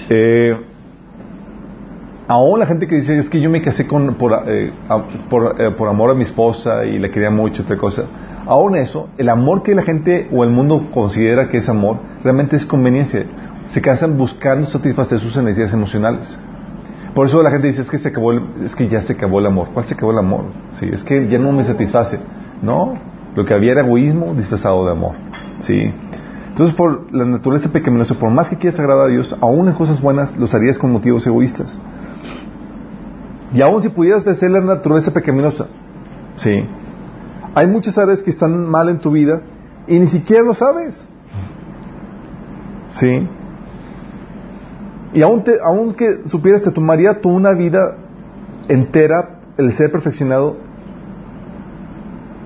Eh, 0.10 0.58
aún 2.28 2.60
la 2.60 2.66
gente 2.66 2.88
que 2.88 2.96
dice 2.96 3.18
es 3.18 3.30
que 3.30 3.40
yo 3.40 3.50
me 3.50 3.62
casé 3.62 3.88
con, 3.88 4.16
por, 4.16 4.44
eh, 4.48 4.72
por, 5.30 5.62
eh, 5.62 5.72
por 5.72 5.88
amor 5.88 6.12
a 6.12 6.14
mi 6.14 6.24
esposa 6.24 6.86
y 6.86 7.00
la 7.00 7.10
quería 7.10 7.30
mucho, 7.30 7.64
otra 7.64 7.78
cosa. 7.78 8.04
Aún 8.46 8.76
eso, 8.76 9.10
el 9.18 9.30
amor 9.30 9.64
que 9.64 9.76
la 9.76 9.84
gente 9.84 10.28
o 10.32 10.44
el 10.44 10.50
mundo 10.50 10.88
considera 10.92 11.50
que 11.50 11.58
es 11.58 11.70
amor, 11.70 11.98
realmente 12.24 12.56
es 12.56 12.66
conveniencia. 12.66 13.26
Se 13.70 13.82
casan 13.82 14.18
buscando 14.18 14.68
satisfacer 14.68 15.20
sus 15.20 15.36
necesidades 15.38 15.74
emocionales. 15.74 16.38
Por 17.14 17.28
eso 17.28 17.42
la 17.42 17.52
gente 17.52 17.68
dice 17.68 17.82
es 17.82 17.90
que 17.90 17.98
se 17.98 18.10
acabó 18.10 18.34
es 18.34 18.76
que 18.76 18.88
ya 18.88 19.02
se 19.02 19.14
acabó 19.14 19.40
el 19.40 19.48
amor. 19.48 19.70
¿Cuál 19.74 19.86
se 19.86 19.94
acabó 19.94 20.12
el 20.12 20.20
amor? 20.20 20.46
Sí, 20.80 20.90
es 20.92 21.04
que 21.04 21.28
ya 21.28 21.40
no 21.40 21.52
me 21.52 21.64
satisface. 21.64 22.20
No, 22.62 22.94
lo 23.36 23.46
que 23.46 23.54
había 23.54 23.72
era 23.72 23.82
egoísmo 23.82 24.34
disfrazado 24.34 24.86
de 24.86 24.92
amor. 24.92 25.16
Sí. 25.60 25.94
Entonces, 26.50 26.76
por 26.76 27.14
la 27.14 27.26
naturaleza 27.26 27.72
pecaminosa, 27.72 28.16
por 28.16 28.30
más 28.32 28.50
que 28.50 28.58
quieras 28.58 28.80
agradar 28.80 29.08
a 29.08 29.12
Dios, 29.12 29.36
aún 29.40 29.68
en 29.70 29.74
cosas 29.76 30.02
buenas 30.02 30.36
los 30.36 30.54
harías 30.54 30.78
con 30.78 30.92
motivos 30.92 31.26
egoístas. 31.26 31.80
Y 33.54 33.62
aún 33.62 33.82
si 33.82 33.90
pudieras 33.90 34.26
vencer 34.26 34.52
la 34.52 34.62
naturaleza 34.62 35.12
pecaminosa, 35.12 35.68
sí. 36.36 36.66
Hay 37.56 37.68
muchas 37.68 37.98
áreas 37.98 38.22
que 38.22 38.30
están 38.30 38.70
mal 38.70 38.90
en 38.90 39.00
tu 39.00 39.12
vida 39.12 39.42
y 39.88 40.00
ni 40.00 40.08
siquiera 40.08 40.44
lo 40.44 40.54
sabes. 40.54 41.08
Sí. 42.90 43.28
Y 45.14 45.22
aún, 45.22 45.44
te, 45.44 45.54
aún 45.64 45.94
que 45.94 46.28
supieras, 46.28 46.62
te 46.64 46.72
tomaría 46.72 47.20
toda 47.22 47.36
una 47.36 47.54
vida 47.54 47.96
entera 48.68 49.40
el 49.58 49.74
ser 49.74 49.92
perfeccionado, 49.92 50.58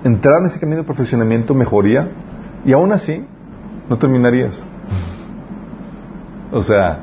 entrar 0.02 0.40
en 0.40 0.46
ese 0.46 0.58
camino 0.58 0.78
de 0.82 0.86
perfeccionamiento, 0.86 1.54
mejoría, 1.54 2.10
y 2.64 2.72
aún 2.72 2.92
así 2.92 3.24
no 3.88 3.98
terminarías. 3.98 4.60
O 6.52 6.62
sea, 6.62 7.00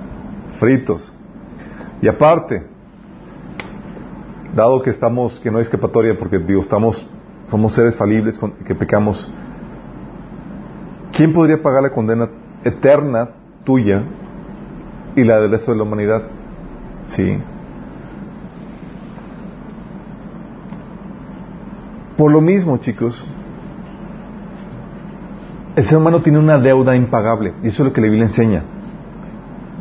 fritos. 0.59 1.13
Y 2.01 2.07
aparte, 2.07 2.63
dado 4.55 4.81
que 4.81 4.89
estamos, 4.89 5.39
que 5.39 5.51
no 5.51 5.57
hay 5.57 5.63
escapatoria, 5.63 6.17
porque 6.17 6.39
digo, 6.39 6.61
estamos, 6.61 7.07
somos 7.47 7.73
seres 7.73 7.95
falibles 7.95 8.37
con- 8.37 8.53
que 8.53 8.73
pecamos, 8.73 9.31
¿quién 11.13 11.33
podría 11.33 11.61
pagar 11.61 11.83
la 11.83 11.91
condena 11.91 12.29
eterna 12.63 13.29
tuya 13.63 14.03
y 15.15 15.23
la 15.23 15.39
del 15.41 15.51
resto 15.51 15.71
de 15.71 15.77
la 15.77 15.83
humanidad? 15.83 16.23
Sí. 17.05 17.39
Por 22.17 22.31
lo 22.31 22.41
mismo, 22.41 22.77
chicos, 22.77 23.25
el 25.75 25.85
ser 25.85 25.97
humano 25.97 26.21
tiene 26.21 26.37
una 26.37 26.59
deuda 26.59 26.95
impagable, 26.95 27.53
y 27.63 27.67
eso 27.67 27.83
es 27.83 27.89
lo 27.89 27.93
que 27.93 28.01
la 28.01 28.07
Biblia 28.07 28.25
enseña. 28.25 28.63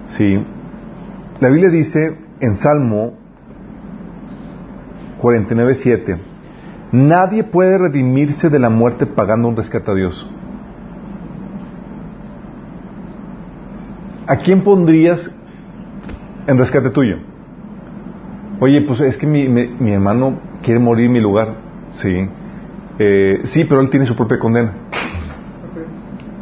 Sí. 0.07 0.45
La 1.41 1.49
Biblia 1.49 1.69
dice 1.69 2.17
en 2.41 2.55
Salmo 2.55 3.15
49.7, 5.21 6.19
nadie 6.93 7.45
puede 7.45 7.77
redimirse 7.77 8.49
de 8.49 8.59
la 8.59 8.71
muerte 8.71 9.07
pagando 9.07 9.49
un 9.49 9.57
rescate 9.57 9.91
a 9.91 9.95
Dios. 9.95 10.27
¿A 14.31 14.37
quién 14.37 14.63
pondrías 14.63 15.29
en 16.47 16.57
rescate 16.57 16.91
tuyo? 16.91 17.17
Oye, 18.61 18.83
pues 18.83 19.01
es 19.01 19.17
que 19.17 19.27
mi, 19.27 19.49
mi- 19.49 19.93
hermano 19.93 20.39
quiere 20.63 20.79
morir 20.79 21.07
en 21.07 21.13
mi 21.13 21.21
lugar. 21.21 21.57
Sí. 21.95 22.29
Eh, 23.01 23.41
sí, 23.43 23.65
pero 23.65 23.81
él 23.81 23.91
tiene 23.91 24.07
su 24.07 24.15
propia 24.15 24.39
condena. 24.39 24.73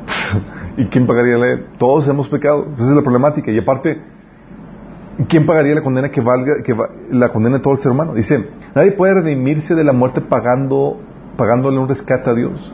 ¿Y 0.77 0.85
quién 0.89 1.07
pagaría 1.07 1.39
la 1.39 1.61
Todos 1.79 2.07
hemos 2.09 2.29
pecado. 2.29 2.67
Esa 2.75 2.83
es 2.83 2.91
la 2.91 3.01
problemática. 3.01 3.51
Y 3.51 3.57
aparte, 3.59 4.03
¿quién 5.27 5.47
pagaría 5.47 5.75
la 5.75 5.83
condena 5.83 6.11
que 6.11 6.21
valga, 6.21 6.63
que 6.63 6.75
va- 6.75 6.91
la 7.11 7.31
condena 7.31 7.57
de 7.57 7.63
todo 7.63 7.73
el 7.73 7.81
ser 7.81 7.93
humano? 7.93 8.13
Dice, 8.13 8.51
nadie 8.75 8.93
puede 8.93 9.15
redimirse 9.15 9.75
de 9.75 9.85
la 9.85 9.95
muerte 9.95 10.21
pagando, 10.21 11.01
pagándole 11.39 11.79
un 11.79 11.89
rescate 11.89 12.29
a 12.29 12.35
Dios. 12.35 12.71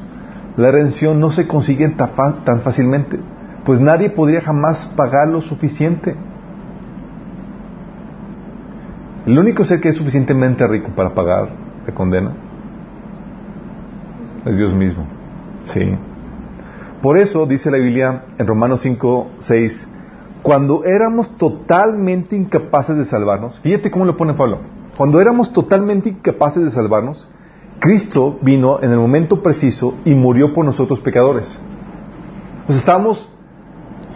La 0.57 0.73
redención 0.73 1.21
no 1.21 1.31
se 1.31 1.47
consigue 1.47 1.89
tan, 1.91 2.45
tan 2.45 2.63
fácilmente, 2.63 3.21
pues 3.65 3.81
nadie 3.81 4.11
podría 4.11 4.41
jamás 4.41 4.87
pagar 4.97 5.29
lo 5.29 5.41
suficiente. 5.41 6.15
El 9.27 9.39
único 9.39 9.65
ser 9.65 9.81
que 9.81 9.89
es 9.89 9.97
suficientemente 9.97 10.67
rico 10.67 10.91
para 10.95 11.15
pagar 11.15 11.49
la 11.87 11.95
condena 11.95 12.33
es 14.45 14.57
Dios 14.57 14.75
mismo. 14.75 15.07
Sí. 15.65 15.97
Por 17.01 17.19
eso 17.19 17.47
dice 17.47 17.71
la 17.71 17.79
Biblia 17.79 18.25
en 18.39 18.47
Romanos 18.47 18.81
5, 18.81 19.31
6, 19.39 19.91
cuando 20.43 20.85
éramos 20.85 21.37
totalmente 21.37 22.37
incapaces 22.37 22.97
de 22.97 23.05
salvarnos, 23.05 23.59
fíjate 23.61 23.91
cómo 23.91 24.05
lo 24.05 24.17
pone 24.17 24.35
Pablo, 24.35 24.61
cuando 24.97 25.21
éramos 25.21 25.53
totalmente 25.53 26.11
incapaces 26.11 26.65
de 26.65 26.71
salvarnos, 26.71 27.29
Cristo 27.79 28.39
vino 28.43 28.79
en 28.83 28.93
el 28.93 28.99
momento 28.99 29.43
preciso 29.43 29.95
y 30.05 30.15
murió 30.15 30.53
por 30.53 30.65
nosotros 30.65 31.01
pecadores. 31.01 31.59
Pues 32.67 32.79
estamos, 32.79 33.31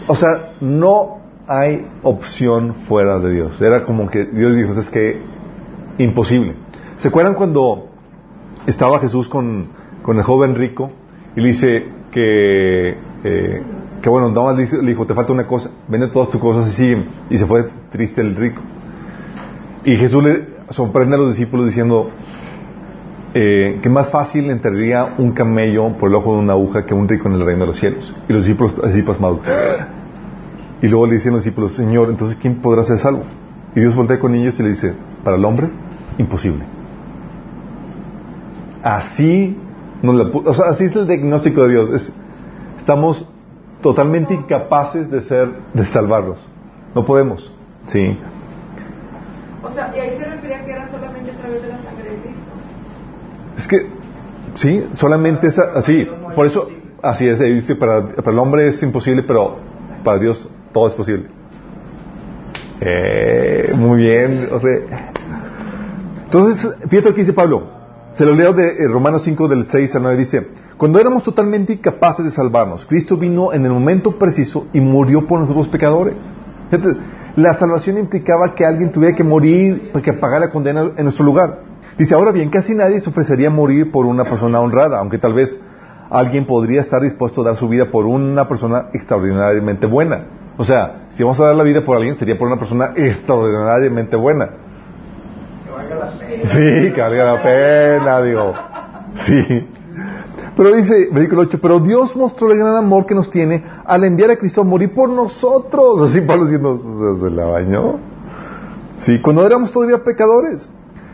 o 0.09 0.15
sea, 0.15 0.55
no 0.61 1.19
hay 1.47 1.87
opción 2.03 2.75
fuera 2.89 3.19
de 3.19 3.33
Dios. 3.33 3.61
Era 3.61 3.85
como 3.85 4.11
que 4.11 4.25
Dios 4.25 4.57
dijo, 4.57 4.73
es 4.73 4.91
que 4.91 5.21
imposible. 5.99 6.57
¿Se 6.97 7.09
acuerdan 7.09 7.35
cuando 7.35 7.89
estaba 8.67 8.99
Jesús 9.01 9.29
con, 9.29 9.69
con 10.03 10.17
el 10.19 10.25
joven 10.25 10.57
rico 10.57 10.91
y 11.37 11.41
le 11.41 11.49
dice 11.49 11.87
que, 12.11 12.91
eh, 12.91 13.63
que 14.03 14.11
bueno, 14.11 14.31
nada 14.31 14.53
más 14.53 14.73
le 14.73 14.89
dijo, 14.91 15.07
te 15.07 15.15
falta 15.15 15.33
una 15.33 15.47
cosa, 15.47 15.71
vende 15.89 16.09
todas 16.09 16.31
tus 16.31 16.41
cosas 16.41 16.69
y 16.69 16.73
sigue. 16.73 17.07
Y 17.31 17.39
se 17.39 17.47
fue 17.47 17.69
triste 17.91 18.21
el 18.21 18.35
rico. 18.35 18.61
Y 19.85 19.97
Jesús 19.97 20.23
le 20.23 20.47
sorprende 20.71 21.17
a 21.17 21.19
los 21.19 21.29
discípulos 21.37 21.67
diciendo 21.67 22.11
eh, 23.35 23.79
que 23.83 23.89
más 23.89 24.11
fácil 24.11 24.51
entraría 24.51 25.15
un 25.19 25.33
camello 25.33 25.97
por 25.97 26.09
el 26.09 26.17
ojo 26.17 26.35
de 26.35 26.41
una 26.41 26.55
aguja 26.55 26.85
que 26.85 26.95
un 26.95 27.09
rico 27.09 27.29
en 27.29 27.35
el 27.35 27.45
reino 27.45 27.61
de 27.61 27.67
los 27.67 27.79
cielos. 27.79 28.15
Y 28.29 28.33
los 28.33 28.45
discípulos 28.45 28.81
así 28.85 29.03
pasmados. 29.03 29.41
Y 30.83 30.89
luego 30.89 31.07
le 31.07 31.15
dicen 31.15 31.33
los 31.33 31.43
discípulos, 31.45 31.73
Señor, 31.75 32.09
entonces 32.09 32.37
¿quién 32.41 32.57
podrá 32.57 32.83
ser 32.85 32.99
salvo? 32.99 33.25
Y 33.75 33.81
Dios 33.81 33.95
voltea 33.95 34.19
con 34.19 34.35
ellos 34.35 34.59
y 34.61 34.63
le 34.63 34.71
dice, 34.71 34.95
para 35.25 35.37
el 35.37 35.45
hombre, 35.45 35.69
imposible. 36.19 36.65
Así, 38.83 39.57
nos 40.03 40.15
la 40.15 40.25
o 40.25 40.55
sea, 40.55 40.67
así 40.67 40.85
es 40.85 40.95
el 40.97 41.07
diagnóstico 41.07 41.63
de 41.65 41.71
Dios. 41.71 41.91
Es- 41.91 42.13
estamos 42.79 43.29
totalmente 43.83 44.35
incapaces 44.35 45.11
de 45.11 45.23
ser, 45.23 45.51
de 45.75 45.85
salvarlos. 45.85 46.39
No 46.95 47.05
podemos. 47.05 47.53
Sí. 47.87 48.17
O 49.63 49.71
sea, 49.73 49.93
y 49.97 50.01
ahí 50.01 50.17
se 50.17 50.25
refería 50.25 50.65
que 50.65 50.71
era 50.73 50.89
solamente 50.91 51.33
a 51.33 51.35
través 51.35 51.63
de 51.63 51.69
la 51.69 51.79
sangre 51.79 52.11
de 52.11 52.17
Cristo. 52.19 52.43
Es 53.57 53.69
que, 53.69 53.87
sí, 54.55 54.89
solamente 54.93 55.49
es 55.49 55.59
así. 55.59 56.07
Por 56.35 56.47
eso, 56.47 56.69
así 57.03 57.27
es. 57.29 57.41
Dice, 57.41 57.75
para, 57.75 58.07
para 58.09 58.33
el 58.33 58.39
hombre 58.39 58.69
es 58.69 58.81
imposible, 58.83 59.25
pero 59.25 59.57
para 60.05 60.19
Dios 60.19 60.49
todo 60.73 60.89
es 60.89 60.95
posible. 60.95 61.27
Eh, 62.81 63.73
muy 63.75 63.99
bien. 63.99 64.49
entonces, 66.25 66.77
fíjate 66.89 67.09
lo 67.09 67.15
que 67.15 67.21
dice 67.23 67.33
Pablo. 67.33 67.79
Se 68.13 68.25
lo 68.25 68.35
leo 68.35 68.53
de 68.53 68.69
eh, 68.69 68.89
Romanos 68.89 69.23
5 69.25 69.49
del 69.49 69.67
6 69.67 69.95
al 69.97 70.03
9. 70.03 70.17
Dice, 70.17 70.49
cuando 70.77 70.99
éramos 70.99 71.23
totalmente 71.23 71.75
incapaces 71.75 72.25
de 72.25 72.31
salvarnos, 72.31 72.87
Cristo 72.87 73.17
vino 73.17 73.53
en 73.53 73.65
el 73.65 73.73
momento 73.73 74.19
preciso 74.19 74.67
y 74.73 74.81
murió 74.81 75.27
por 75.27 75.41
nosotros 75.41 75.69
pecadores. 75.69 76.17
La 77.37 77.55
salvación 77.55 77.99
implicaba 77.99 78.55
que 78.55 78.65
alguien 78.65 78.91
tuviera 78.91 79.15
que 79.15 79.25
morir 79.25 79.91
para 79.93 80.05
que 80.05 80.13
pagara 80.13 80.47
la 80.47 80.51
condena 80.51 80.91
en 80.97 81.05
nuestro 81.05 81.25
lugar. 81.25 81.61
Dice, 81.99 82.15
ahora 82.15 82.33
bien, 82.33 82.49
casi 82.51 82.75
nadie 82.75 83.01
se 83.01 83.11
ofrecería 83.11 83.51
morir 83.51 83.91
por 83.91 84.07
una 84.07 84.25
persona 84.25 84.61
honrada, 84.61 84.99
aunque 84.99 85.19
tal 85.19 85.35
vez 85.35 85.61
alguien 86.11 86.47
podría 86.47 86.81
estar 86.81 87.03
dispuesto 87.03 87.43
a 87.43 87.45
dar 87.45 87.57
su 87.57 87.69
vida 87.69 87.91
por 87.91 88.07
una 88.07 88.49
persona 88.49 88.87
extraordinariamente 88.93 89.87
buena. 89.87 90.27
O 90.59 90.65
sea, 90.65 91.07
si 91.11 91.23
vamos 91.23 91.39
a 91.41 91.47
dar 91.47 91.55
la 91.55 91.63
vida 91.63 91.85
por 91.85 91.97
alguien, 91.97 92.19
sería 92.19 92.37
por 92.37 92.49
una 92.49 92.59
persona 92.59 92.93
extraordinariamente 92.97 94.17
buena. 94.17 94.51
Que 95.65 95.71
valga 95.71 95.95
la 95.95 96.19
pena. 96.19 96.51
Sí, 96.51 96.93
que 96.93 97.01
valga 97.01 97.25
la 97.33 97.43
pena, 97.43 98.23
digo. 98.23 98.53
Sí. 99.15 99.69
Pero 100.57 100.75
dice, 100.75 101.09
versículo 101.13 101.43
8, 101.43 101.61
pero 101.63 101.79
Dios 101.79 102.17
mostró 102.17 102.51
el 102.51 102.59
gran 102.59 102.75
amor 102.75 103.07
que 103.07 103.15
nos 103.15 103.31
tiene 103.31 103.65
al 103.85 104.03
enviar 104.03 104.33
a 104.33 104.37
Cristo 104.37 104.63
a 104.63 104.65
morir 104.65 104.93
por 104.93 105.09
nosotros. 105.09 106.11
Así 106.11 106.21
Pablo 106.23 106.47
diciendo, 106.47 107.17
se 107.21 107.31
la 107.31 107.45
bañó. 107.45 108.01
Sí, 108.97 109.21
cuando 109.21 109.47
éramos 109.47 109.71
todavía 109.71 110.03
pecadores. 110.03 110.69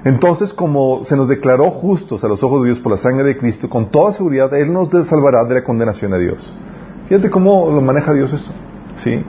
Entonces, 0.04 0.54
como 0.54 1.04
se 1.04 1.16
nos 1.16 1.28
declaró 1.28 1.70
justos 1.70 2.24
a 2.24 2.28
los 2.28 2.42
ojos 2.42 2.62
de 2.62 2.68
Dios 2.68 2.80
por 2.80 2.92
la 2.92 2.98
sangre 2.98 3.24
de 3.24 3.36
Cristo, 3.36 3.68
con 3.68 3.90
toda 3.90 4.12
seguridad 4.12 4.52
Él 4.54 4.72
nos 4.72 4.88
salvará 5.06 5.44
de 5.44 5.54
la 5.54 5.64
condenación 5.64 6.14
a 6.14 6.18
Dios. 6.18 6.54
Fíjate 7.08 7.28
cómo 7.28 7.70
lo 7.70 7.82
maneja 7.82 8.14
Dios 8.14 8.32
eso. 8.32 8.50
¿Sí? 8.96 9.22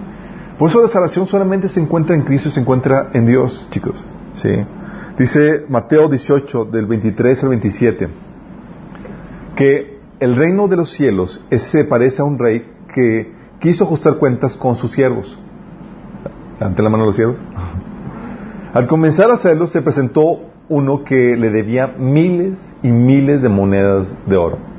Por 0.58 0.70
eso 0.70 0.82
la 0.82 0.88
salvación 0.88 1.28
solamente 1.28 1.68
se 1.68 1.80
encuentra 1.80 2.16
en 2.16 2.22
Cristo, 2.22 2.50
se 2.50 2.60
encuentra 2.60 3.10
en 3.14 3.26
Dios, 3.26 3.68
chicos. 3.72 4.04
¿Sí? 4.34 4.50
Dice 5.18 5.66
Mateo 5.70 6.08
18, 6.08 6.66
del 6.66 6.86
23 6.86 7.44
al 7.44 7.50
27, 7.50 8.10
que 9.56 10.00
el 10.20 10.36
reino 10.36 10.68
de 10.68 10.78
los 10.78 10.92
cielos 10.92 11.44
se 11.50 11.84
parece 11.86 12.22
a 12.22 12.26
un 12.26 12.38
rey 12.38 12.66
que 12.94 13.34
quiso 13.60 13.84
ajustar 13.86 14.18
cuentas 14.18 14.56
con 14.56 14.76
sus 14.76 14.92
siervos. 14.92 15.38
Ante 16.60 16.82
la 16.82 16.90
mano 16.90 17.04
de 17.04 17.08
los 17.08 17.16
siervos. 17.16 17.38
Al 18.74 18.88
comenzar 18.88 19.32
a 19.32 19.36
hacerlo, 19.36 19.68
se 19.68 19.82
presentó 19.82 20.42
uno 20.68 21.04
que 21.04 21.38
le 21.38 21.50
debía 21.50 21.96
miles 21.98 22.76
y 22.84 22.90
miles 22.90 23.42
de 23.42 23.50
monedas 23.50 24.14
de 24.26 24.36
oro. 24.36 24.75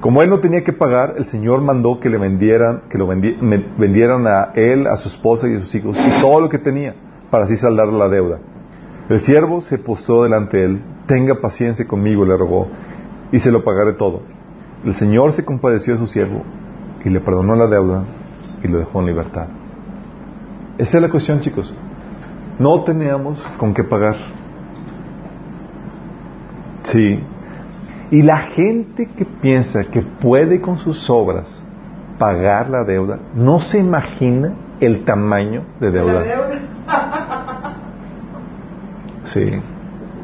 Como 0.00 0.22
él 0.22 0.30
no 0.30 0.38
tenía 0.38 0.62
que 0.62 0.72
pagar, 0.72 1.14
el 1.18 1.26
Señor 1.26 1.60
mandó 1.60 1.98
que 1.98 2.08
le 2.08 2.18
vendieran, 2.18 2.82
que 2.88 2.98
lo 2.98 3.06
vendieran 3.06 4.26
a 4.26 4.52
él, 4.54 4.86
a 4.86 4.96
su 4.96 5.08
esposa 5.08 5.48
y 5.48 5.56
a 5.56 5.60
sus 5.60 5.74
hijos 5.74 5.98
y 5.98 6.20
todo 6.20 6.40
lo 6.40 6.48
que 6.48 6.58
tenía 6.58 6.94
para 7.30 7.44
así 7.44 7.56
saldar 7.56 7.88
la 7.88 8.08
deuda. 8.08 8.38
El 9.08 9.20
siervo 9.20 9.60
se 9.60 9.78
postró 9.78 10.22
delante 10.22 10.58
de 10.58 10.64
él, 10.66 10.82
tenga 11.06 11.40
paciencia 11.40 11.86
conmigo, 11.86 12.24
le 12.24 12.36
rogó, 12.36 12.68
y 13.32 13.38
se 13.38 13.50
lo 13.50 13.64
pagaré 13.64 13.94
todo. 13.94 14.22
El 14.84 14.94
Señor 14.94 15.32
se 15.32 15.44
compadeció 15.44 15.94
de 15.94 15.98
su 15.98 16.06
siervo 16.06 16.42
y 17.04 17.08
le 17.08 17.20
perdonó 17.20 17.56
la 17.56 17.66
deuda 17.66 18.04
y 18.62 18.68
lo 18.68 18.78
dejó 18.78 19.00
en 19.00 19.06
libertad. 19.06 19.46
Esa 20.78 20.98
es 20.98 21.02
la 21.02 21.10
cuestión, 21.10 21.40
chicos. 21.40 21.74
No 22.58 22.84
teníamos 22.84 23.44
con 23.58 23.74
qué 23.74 23.82
pagar. 23.82 24.16
Sí. 26.84 27.20
Y 28.10 28.22
la 28.22 28.38
gente 28.38 29.06
que 29.06 29.24
piensa 29.24 29.84
que 29.84 30.02
puede 30.02 30.60
con 30.60 30.78
sus 30.78 31.08
obras 31.10 31.62
pagar 32.18 32.70
la 32.70 32.84
deuda, 32.84 33.18
no 33.34 33.60
se 33.60 33.78
imagina 33.78 34.54
el 34.80 35.04
tamaño 35.04 35.64
de 35.80 35.90
deuda. 35.90 36.24
Sí. 39.24 39.60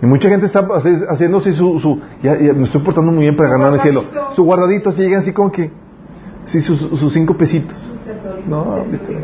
Y 0.03 0.07
mucha 0.07 0.29
gente 0.29 0.47
está 0.47 0.67
haciendo 1.11 1.39
así 1.39 1.53
su, 1.53 1.79
su 1.79 2.01
ya, 2.23 2.35
me 2.35 2.65
estoy 2.65 2.81
portando 2.81 3.13
muy 3.13 3.23
bien 3.23 3.37
para 3.37 3.51
ganar 3.51 3.69
en 3.69 3.75
el 3.75 3.81
cielo. 3.81 4.05
Su 4.31 4.45
guardadito 4.45 4.91
así 4.91 5.03
llegan 5.03 5.21
así 5.21 5.33
con 5.33 5.51
que, 5.51 5.71
sí, 6.45 6.61
sus, 6.61 6.79
sus 6.79 7.13
cinco 7.13 7.37
pesitos. 7.37 7.93
No, 8.47 8.85
¿viste? 8.91 9.15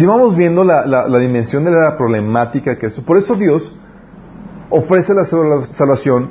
Si 0.00 0.06
vamos 0.06 0.34
viendo 0.34 0.64
la, 0.64 0.86
la, 0.86 1.18
dimensión 1.18 1.62
de 1.62 1.72
la 1.72 1.94
problemática 1.94 2.78
que 2.78 2.86
es, 2.86 2.98
por 3.00 3.18
eso 3.18 3.34
Dios 3.34 3.78
ofrece 4.70 5.12
la 5.12 5.26
salvación 5.26 6.30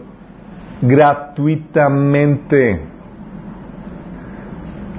gratuitamente. 0.82 2.82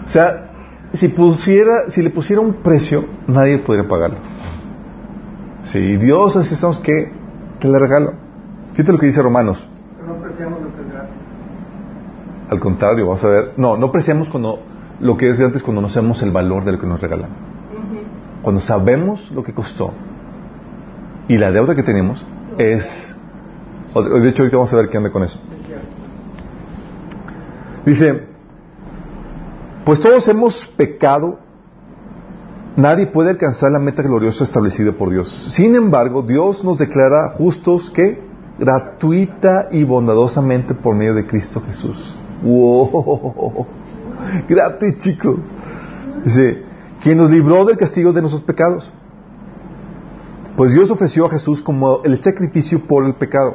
O 0.07 0.09
sea, 0.09 0.53
si 0.93 1.09
pusiera, 1.09 1.91
si 1.91 2.01
le 2.01 2.11
pusiera 2.11 2.41
un 2.41 2.63
precio, 2.63 3.07
nadie 3.27 3.59
podría 3.59 3.89
pagarlo. 3.89 4.19
Si 5.65 5.97
Dios 5.97 6.37
así 6.37 6.55
estamos 6.55 6.79
que 6.79 7.11
te 7.59 7.67
le 7.67 7.77
regalo. 7.77 8.13
Fíjate 8.75 8.93
lo 8.93 8.99
que 8.99 9.07
dice 9.07 9.21
Romanos. 9.21 9.67
no 10.07 10.15
apreciamos 10.15 10.63
lo 10.63 10.73
que 10.73 10.81
es 10.81 10.93
gratis. 10.93 11.17
Al 12.51 12.61
contrario, 12.61 13.05
vamos 13.05 13.25
a 13.25 13.29
ver. 13.31 13.53
No, 13.57 13.77
no 13.77 13.87
apreciamos 13.87 14.29
cuando 14.29 14.63
lo 15.01 15.17
que 15.17 15.29
es 15.29 15.41
gratis 15.41 15.61
cuando 15.61 15.83
no 15.83 15.89
sabemos 15.89 16.23
el 16.23 16.31
valor 16.31 16.65
de 16.65 16.71
lo 16.71 16.79
que 16.79 16.87
nos 16.87 17.01
regalan 17.01 17.50
cuando 18.43 18.61
sabemos 18.61 19.31
lo 19.31 19.43
que 19.43 19.53
costó 19.53 19.93
y 21.29 21.37
la 21.37 21.53
deuda 21.53 21.75
que 21.75 21.83
tenemos 21.83 22.25
es... 22.59 23.15
De 23.95 24.29
hecho, 24.29 24.43
ahorita 24.43 24.57
vamos 24.57 24.73
a 24.73 24.77
ver 24.77 24.89
qué 24.89 24.97
anda 24.97 25.11
con 25.11 25.23
eso. 25.23 25.39
Dice, 27.85 28.25
pues 29.85 30.01
todos 30.01 30.29
hemos 30.29 30.67
pecado, 30.67 31.39
nadie 32.77 33.07
puede 33.07 33.31
alcanzar 33.31 33.73
la 33.73 33.79
meta 33.79 34.03
gloriosa 34.03 34.45
establecida 34.45 34.93
por 34.93 35.11
Dios. 35.11 35.29
Sin 35.53 35.75
embargo, 35.75 36.23
Dios 36.23 36.63
nos 36.63 36.79
declara 36.79 37.31
justos 37.31 37.91
que 37.91 38.23
gratuita 38.59 39.69
y 39.73 39.85
bondadosamente 39.85 40.75
por 40.75 40.95
medio 40.95 41.15
de 41.15 41.27
Cristo 41.27 41.63
Jesús. 41.67 42.15
¡Wow! 42.43 43.67
Gratis, 44.49 44.99
chicos. 44.99 45.39
Dice, 46.25 46.70
quien 47.03 47.19
nos 47.19 47.31
libró 47.31 47.65
del 47.65 47.77
castigo 47.77 48.13
de 48.13 48.21
nuestros 48.21 48.43
pecados. 48.43 48.93
Pues 50.57 50.73
Dios 50.73 50.91
ofreció 50.91 51.27
a 51.27 51.31
Jesús 51.31 51.63
como 51.63 52.03
el 52.05 52.21
sacrificio 52.21 52.81
por 52.81 53.05
el 53.05 53.15
pecado. 53.15 53.55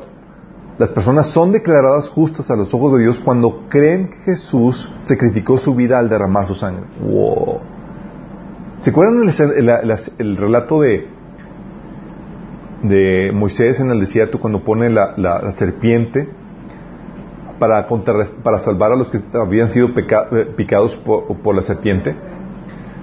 Las 0.78 0.92
personas 0.92 1.28
son 1.28 1.52
declaradas 1.52 2.10
justas 2.10 2.50
a 2.50 2.56
los 2.56 2.74
ojos 2.74 2.94
de 2.94 3.04
Dios 3.04 3.20
cuando 3.20 3.64
creen 3.70 4.10
que 4.10 4.18
Jesús 4.32 4.92
sacrificó 5.02 5.58
su 5.58 5.74
vida 5.76 6.00
al 6.00 6.10
derramar 6.10 6.48
su 6.48 6.56
sangre. 6.56 6.86
Wow. 7.02 7.60
¿Se 8.80 8.90
acuerdan 8.90 9.30
el, 10.18 10.38
relato 10.38 10.82
de, 10.82 11.08
de 12.84 13.32
Moisés 13.34 13.80
en 13.80 13.90
el 13.90 14.00
desierto 14.00 14.40
cuando 14.40 14.64
pone 14.64 14.90
la, 14.90 15.52
serpiente 15.54 16.28
para, 17.58 17.88
para 18.44 18.60
salvar 18.60 18.92
a 18.92 18.96
los 18.98 19.10
que 19.10 19.22
habían 19.34 19.70
sido 19.70 19.90
eh, 19.96 20.54
picados 20.58 20.96
por 20.98 21.56
la 21.56 21.62
serpiente? 21.62 22.16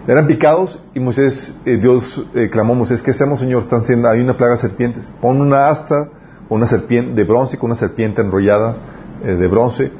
Eran 0.07 0.27
picados 0.27 0.83
y 0.95 1.01
Moisés, 1.01 1.57
eh, 1.65 1.77
Dios 1.77 2.27
eh, 2.35 2.49
clamó 2.51 2.73
a 2.73 2.77
Moisés, 2.77 3.03
¿qué 3.03 3.13
hacemos, 3.13 3.39
Señor? 3.39 3.63
Están 3.63 3.85
siendo, 3.85 4.09
hay 4.09 4.21
una 4.21 4.35
plaga 4.35 4.55
de 4.55 4.59
serpientes. 4.59 5.13
Pon 5.21 5.41
una 5.41 5.69
asta, 5.69 6.09
una 6.49 6.67
serpiente 6.67 7.15
de 7.15 7.25
bronce 7.25 7.57
con 7.57 7.71
una 7.71 7.79
serpiente 7.79 8.21
enrollada 8.21 8.77
eh, 9.23 9.37
de 9.37 9.47
bronce 9.47 9.93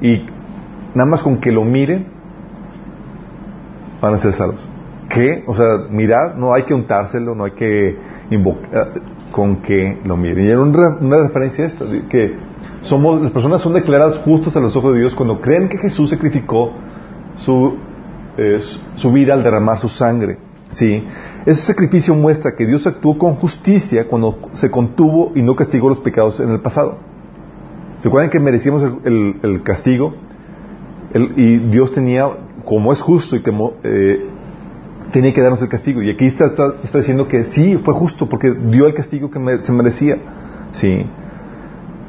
y 0.00 0.24
nada 0.94 1.10
más 1.10 1.22
con 1.22 1.38
que 1.38 1.50
lo 1.50 1.64
miren 1.64 2.06
van 4.00 4.14
a 4.14 4.18
ser 4.18 4.32
salvos. 4.32 4.64
¿Qué? 5.08 5.42
O 5.48 5.54
sea, 5.54 5.86
mirar, 5.90 6.38
no 6.38 6.52
hay 6.52 6.62
que 6.62 6.74
untárselo, 6.74 7.34
no 7.34 7.44
hay 7.44 7.52
que 7.52 7.98
invocar, 8.30 8.92
con 9.32 9.56
que 9.56 9.98
lo 10.04 10.16
miren. 10.16 10.46
Y 10.46 10.50
era 10.50 10.60
una, 10.60 11.18
referencia 11.18 11.64
a 11.64 11.68
esto, 11.68 11.84
que 12.08 12.36
somos, 12.82 13.20
las 13.20 13.32
personas 13.32 13.60
son 13.60 13.72
declaradas 13.72 14.18
justas 14.18 14.54
a 14.56 14.60
los 14.60 14.76
ojos 14.76 14.92
de 14.92 15.00
Dios 15.00 15.16
cuando 15.16 15.40
creen 15.40 15.68
que 15.68 15.78
Jesús 15.78 16.10
sacrificó 16.10 16.74
su 17.38 17.87
su 18.94 19.12
vida 19.12 19.34
al 19.34 19.42
derramar 19.42 19.78
su 19.78 19.88
sangre. 19.88 20.38
¿sí? 20.68 21.04
Ese 21.46 21.62
sacrificio 21.62 22.14
muestra 22.14 22.54
que 22.54 22.66
Dios 22.66 22.86
actuó 22.86 23.18
con 23.18 23.34
justicia 23.34 24.06
cuando 24.06 24.38
se 24.52 24.70
contuvo 24.70 25.32
y 25.34 25.42
no 25.42 25.56
castigó 25.56 25.88
los 25.88 25.98
pecados 25.98 26.40
en 26.40 26.50
el 26.50 26.60
pasado. 26.60 26.98
¿Se 28.00 28.08
acuerdan 28.08 28.30
que 28.30 28.38
merecíamos 28.38 28.82
el, 28.82 29.62
castigo? 29.64 30.14
y 31.36 31.56
Dios 31.70 31.90
tenía, 31.92 32.28
como 32.66 32.92
es 32.92 33.00
justo 33.00 33.34
y 33.34 33.40
como 33.40 33.72
eh, 33.82 34.28
tenía 35.12 35.32
que 35.32 35.40
darnos 35.40 35.62
el 35.62 35.68
castigo. 35.68 36.02
Y 36.02 36.10
aquí 36.10 36.26
está, 36.26 36.52
está, 36.84 36.98
diciendo 36.98 37.28
que 37.28 37.44
sí, 37.44 37.78
fue 37.82 37.94
justo 37.94 38.28
porque 38.28 38.52
dio 38.52 38.86
el 38.86 38.94
castigo 38.94 39.30
que 39.30 39.58
se 39.60 39.72
merecía. 39.72 40.18
¿sí? 40.72 41.06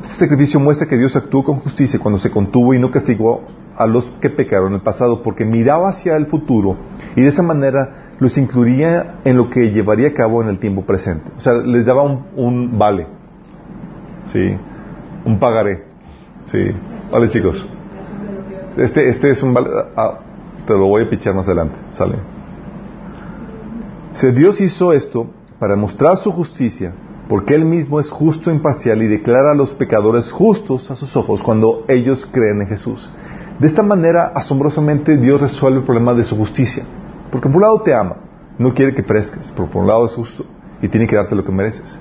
Ese 0.01 0.17
sacrificio 0.17 0.59
muestra 0.59 0.87
que 0.87 0.97
Dios 0.97 1.15
actuó 1.15 1.43
con 1.43 1.59
justicia 1.59 1.99
cuando 1.99 2.19
se 2.19 2.29
contuvo 2.29 2.73
y 2.73 2.79
no 2.79 2.91
castigó 2.91 3.43
a 3.79 3.87
los 3.87 4.05
que 4.19 4.29
pecaron 4.29 4.67
en 4.67 4.73
el 4.75 4.81
pasado, 4.81 5.23
porque 5.23 5.45
miraba 5.45 5.89
hacia 5.89 6.17
el 6.17 6.25
futuro 6.25 6.75
y 7.15 7.21
de 7.21 7.29
esa 7.29 7.41
manera 7.41 8.11
los 8.19 8.37
incluiría 8.37 9.21
en 9.23 9.37
lo 9.37 9.49
que 9.49 9.71
llevaría 9.71 10.09
a 10.09 10.13
cabo 10.13 10.43
en 10.43 10.49
el 10.49 10.59
tiempo 10.59 10.83
presente. 10.83 11.31
O 11.37 11.39
sea, 11.39 11.53
les 11.53 11.85
daba 11.85 12.03
un, 12.03 12.77
vale, 12.77 13.07
¿sí? 14.33 14.57
Un 15.23 15.39
pagaré, 15.39 15.85
¿sí? 16.51 16.59
Vale, 17.09 17.29
chicos. 17.29 17.65
Este, 18.75 19.07
este 19.07 19.31
es 19.31 19.41
un 19.41 19.53
vale, 19.53 19.69
ah, 19.95 20.19
te 20.67 20.73
lo 20.73 20.87
voy 20.87 21.03
a 21.03 21.09
pichar 21.09 21.33
más 21.33 21.47
adelante, 21.47 21.75
¿sale? 21.89 22.15
Si 24.11 24.29
Dios 24.31 24.59
hizo 24.59 24.91
esto 24.91 25.27
para 25.57 25.77
mostrar 25.77 26.17
su 26.17 26.33
justicia, 26.33 26.91
porque 27.29 27.55
Él 27.55 27.63
mismo 27.63 28.01
es 28.01 28.09
justo, 28.09 28.51
imparcial 28.51 29.01
y 29.01 29.07
declara 29.07 29.51
a 29.51 29.55
los 29.55 29.73
pecadores 29.73 30.33
justos 30.33 30.91
a 30.91 30.95
sus 30.95 31.15
ojos 31.15 31.43
cuando 31.43 31.85
ellos 31.87 32.27
creen 32.29 32.63
en 32.63 32.67
Jesús. 32.67 33.09
De 33.59 33.67
esta 33.67 33.83
manera, 33.83 34.31
asombrosamente, 34.33 35.17
Dios 35.17 35.41
resuelve 35.41 35.79
el 35.79 35.85
problema 35.85 36.13
de 36.13 36.23
su 36.23 36.37
justicia. 36.37 36.85
Porque 37.29 37.49
por 37.49 37.57
un 37.57 37.61
lado 37.63 37.81
te 37.81 37.93
ama, 37.93 38.15
no 38.57 38.73
quiere 38.73 38.95
que 38.95 39.03
perezcas, 39.03 39.51
pero 39.55 39.69
por 39.69 39.81
un 39.81 39.87
lado 39.89 40.05
es 40.05 40.13
justo 40.13 40.45
y 40.81 40.87
tiene 40.87 41.07
que 41.07 41.15
darte 41.15 41.35
lo 41.35 41.43
que 41.43 41.51
mereces. 41.51 41.99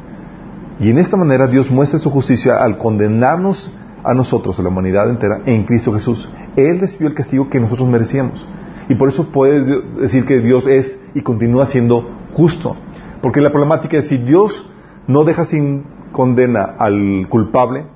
Y 0.78 0.90
en 0.90 0.98
esta 0.98 1.16
manera 1.16 1.48
Dios 1.48 1.70
muestra 1.70 1.98
su 1.98 2.10
justicia 2.10 2.56
al 2.58 2.78
condenarnos 2.78 3.72
a 4.04 4.14
nosotros, 4.14 4.58
a 4.58 4.62
la 4.62 4.68
humanidad 4.68 5.10
entera, 5.10 5.40
en 5.46 5.64
Cristo 5.64 5.92
Jesús. 5.92 6.30
Él 6.54 6.78
recibió 6.78 7.08
el 7.08 7.14
castigo 7.14 7.50
que 7.50 7.58
nosotros 7.58 7.88
merecíamos. 7.88 8.48
Y 8.88 8.94
por 8.94 9.08
eso 9.08 9.32
puede 9.32 9.82
decir 10.00 10.24
que 10.24 10.38
Dios 10.38 10.66
es 10.68 11.00
y 11.14 11.22
continúa 11.22 11.66
siendo 11.66 12.08
justo. 12.32 12.76
Porque 13.20 13.40
la 13.40 13.50
problemática 13.50 13.98
es 13.98 14.06
si 14.06 14.18
Dios 14.18 14.64
no 15.08 15.24
deja 15.24 15.44
sin 15.44 15.84
condena 16.12 16.62
al 16.78 17.26
culpable, 17.28 17.86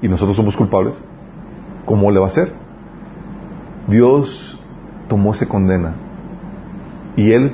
y 0.00 0.08
nosotros 0.08 0.36
somos 0.36 0.56
culpables, 0.56 1.02
¿cómo 1.84 2.12
le 2.12 2.20
va 2.20 2.26
a 2.26 2.28
hacer? 2.28 2.67
Dios 3.88 4.60
tomó 5.08 5.32
esa 5.32 5.46
condena 5.46 5.94
y 7.16 7.32
Él 7.32 7.52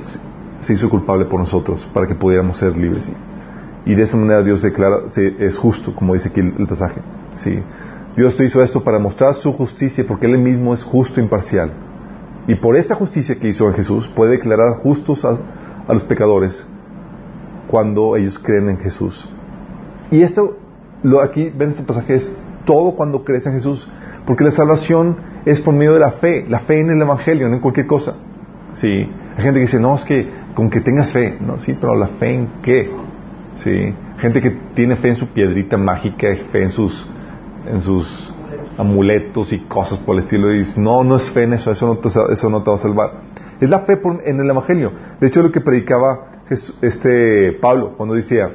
se 0.59 0.73
hizo 0.73 0.89
culpable 0.89 1.25
por 1.25 1.39
nosotros 1.39 1.89
para 1.93 2.07
que 2.07 2.15
pudiéramos 2.15 2.57
ser 2.57 2.77
libres. 2.77 3.11
Y 3.85 3.95
de 3.95 4.03
esa 4.03 4.17
manera 4.17 4.43
Dios 4.43 4.61
declara, 4.61 4.97
es 5.15 5.57
justo, 5.57 5.95
como 5.95 6.13
dice 6.13 6.29
aquí 6.29 6.41
el, 6.41 6.67
pasaje. 6.67 7.01
¿sí? 7.37 7.59
Dios 8.15 8.39
hizo 8.39 8.61
esto 8.61 8.83
para 8.83 8.99
mostrar 8.99 9.33
su 9.35 9.53
justicia 9.53 10.05
porque 10.07 10.25
Él 10.25 10.37
mismo 10.37 10.73
es 10.73 10.83
justo 10.83 11.19
e 11.19 11.23
imparcial. 11.23 11.71
Y 12.47 12.55
por 12.55 12.75
esta 12.75 12.95
justicia 12.95 13.35
que 13.35 13.47
hizo 13.47 13.67
en 13.67 13.73
Jesús 13.73 14.07
puede 14.07 14.33
declarar 14.33 14.75
justos 14.77 15.25
a, 15.25 15.37
los 15.87 16.03
pecadores 16.03 16.67
cuando 17.67 18.15
ellos 18.15 18.39
creen 18.39 18.69
en 18.69 18.77
Jesús. 18.77 19.29
Y 20.11 20.21
esto, 20.21 20.57
lo 21.03 21.21
aquí 21.21 21.49
ven 21.49 21.71
este 21.71 21.83
pasaje, 21.83 22.15
es 22.15 22.31
todo 22.65 22.95
cuando 22.95 23.23
crees 23.23 23.45
en 23.45 23.53
Jesús, 23.53 23.87
porque 24.25 24.43
la 24.43 24.51
salvación 24.51 25.17
es 25.45 25.61
por 25.61 25.73
medio 25.73 25.93
de 25.93 25.99
la 25.99 26.11
fe, 26.11 26.45
la 26.47 26.59
fe 26.59 26.79
en 26.79 26.89
el 26.89 27.01
Evangelio, 27.01 27.47
no 27.47 27.55
en 27.55 27.61
cualquier 27.61 27.85
cosa. 27.85 28.15
Sí, 28.73 28.87
hay 28.87 29.43
gente 29.43 29.59
que 29.59 29.65
dice, 29.65 29.79
no, 29.79 29.95
es 29.95 30.03
que 30.03 30.27
con 30.53 30.69
que 30.69 30.81
tengas 30.81 31.11
fe, 31.11 31.37
no, 31.39 31.59
sí, 31.59 31.77
pero 31.79 31.95
la 31.95 32.07
fe 32.07 32.33
en 32.33 32.47
qué, 32.61 32.89
sí, 33.57 33.93
gente 34.17 34.41
que 34.41 34.51
tiene 34.73 34.95
fe 34.95 35.09
en 35.09 35.15
su 35.15 35.27
piedrita 35.27 35.77
mágica, 35.77 36.27
fe 36.51 36.63
en 36.63 36.69
sus, 36.69 37.07
en 37.67 37.81
sus 37.81 38.33
amuletos 38.77 39.53
y 39.53 39.59
cosas 39.59 39.99
por 39.99 40.15
el 40.15 40.23
estilo, 40.23 40.51
y 40.53 40.59
dice, 40.59 40.79
no, 40.79 41.03
no 41.03 41.15
es 41.17 41.29
fe 41.31 41.43
en 41.43 41.53
eso, 41.53 41.71
eso 41.71 41.87
no 41.87 41.97
te, 41.97 42.09
eso 42.09 42.49
no 42.49 42.63
te 42.63 42.69
va 42.69 42.75
a 42.75 42.79
salvar. 42.79 43.11
Es 43.59 43.69
la 43.69 43.79
fe 43.79 43.99
en 44.25 44.39
el 44.39 44.49
Evangelio. 44.49 44.91
De 45.19 45.27
hecho, 45.27 45.41
lo 45.41 45.51
que 45.51 45.61
predicaba 45.61 46.31
este 46.81 47.53
Pablo 47.53 47.93
cuando 47.95 48.15
decía, 48.15 48.51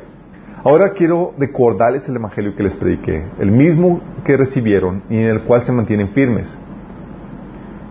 ahora 0.63 0.91
quiero 0.91 1.35
recordarles 1.39 2.09
el 2.09 2.17
Evangelio 2.17 2.55
que 2.55 2.63
les 2.63 2.77
prediqué, 2.77 3.25
el 3.39 3.51
mismo 3.51 4.01
que 4.25 4.37
recibieron 4.37 5.03
y 5.09 5.17
en 5.17 5.27
el 5.27 5.43
cual 5.43 5.63
se 5.63 5.73
mantienen 5.73 6.11
firmes. 6.11 6.57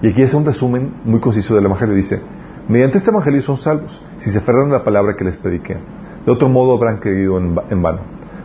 Y 0.01 0.09
aquí 0.09 0.21
es 0.21 0.33
un 0.33 0.45
resumen 0.45 0.93
muy 1.05 1.19
conciso 1.19 1.55
del 1.55 1.65
Evangelio. 1.65 1.95
Dice, 1.95 2.21
mediante 2.67 2.97
este 2.97 3.11
Evangelio 3.11 3.41
son 3.41 3.57
salvos, 3.57 4.01
si 4.17 4.29
se 4.29 4.39
aferran 4.39 4.69
a 4.69 4.79
la 4.79 4.83
palabra 4.83 5.15
que 5.15 5.23
les 5.23 5.37
prediqué. 5.37 5.77
De 6.25 6.31
otro 6.31 6.49
modo 6.49 6.75
habrán 6.75 6.97
creído 6.97 7.37
en, 7.37 7.81
vano. 7.81 7.99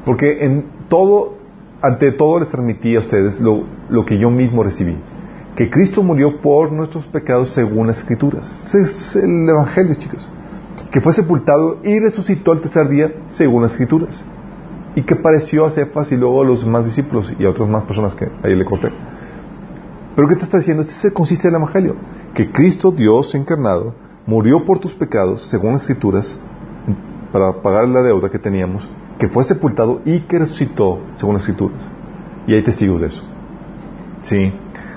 Porque 0.04 0.44
en 0.44 0.66
todo, 0.88 1.36
ante 1.82 2.12
todo 2.12 2.40
les 2.40 2.48
transmití 2.48 2.96
a 2.96 3.00
ustedes 3.00 3.40
lo, 3.40 3.64
que 4.04 4.18
yo 4.18 4.30
mismo 4.30 4.62
recibí. 4.62 4.96
Que 5.56 5.70
Cristo 5.70 6.02
murió 6.02 6.40
por 6.40 6.72
nuestros 6.72 7.06
pecados 7.06 7.50
según 7.50 7.86
las 7.86 7.98
Escrituras. 7.98 8.62
Ese 8.64 8.80
es 8.82 9.16
el 9.16 9.48
Evangelio, 9.48 9.94
chicos 9.94 10.28
que 10.94 11.00
fue 11.00 11.12
sepultado 11.12 11.78
y 11.82 11.98
resucitó 11.98 12.52
al 12.52 12.60
tercer 12.60 12.88
día 12.88 13.12
según 13.26 13.62
las 13.62 13.72
escrituras. 13.72 14.22
Y 14.94 15.02
que 15.02 15.16
pareció 15.16 15.66
a 15.66 15.70
Cefas 15.70 16.12
y 16.12 16.16
luego 16.16 16.42
a 16.42 16.44
los 16.44 16.64
demás 16.64 16.84
discípulos 16.84 17.34
y 17.36 17.44
a 17.44 17.50
otras 17.50 17.68
más 17.68 17.82
personas 17.82 18.14
que 18.14 18.28
ahí 18.44 18.54
le 18.54 18.64
conté. 18.64 18.92
Pero 20.14 20.28
¿qué 20.28 20.36
te 20.36 20.44
está 20.44 20.58
diciendo? 20.58 20.82
Este 20.82 21.12
consiste 21.12 21.48
el 21.48 21.54
Evangelio. 21.54 21.96
Que 22.34 22.50
Cristo, 22.52 22.90
Dios 22.90 23.34
encarnado, 23.34 23.94
murió 24.26 24.64
por 24.64 24.78
tus 24.78 24.94
pecados 24.94 25.48
según 25.48 25.72
las 25.72 25.82
escrituras 25.82 26.38
para 27.32 27.62
pagar 27.62 27.88
la 27.88 28.02
deuda 28.02 28.30
que 28.30 28.38
teníamos, 28.38 28.88
que 29.18 29.28
fue 29.28 29.42
sepultado 29.42 30.00
y 30.04 30.20
que 30.20 30.38
resucitó 30.38 31.00
según 31.16 31.34
las 31.34 31.42
escrituras. 31.42 31.80
Y 32.46 32.54
hay 32.54 32.62
testigos 32.62 33.00
de 33.00 33.06
eso. 33.08 33.24
Sí. 34.20 34.52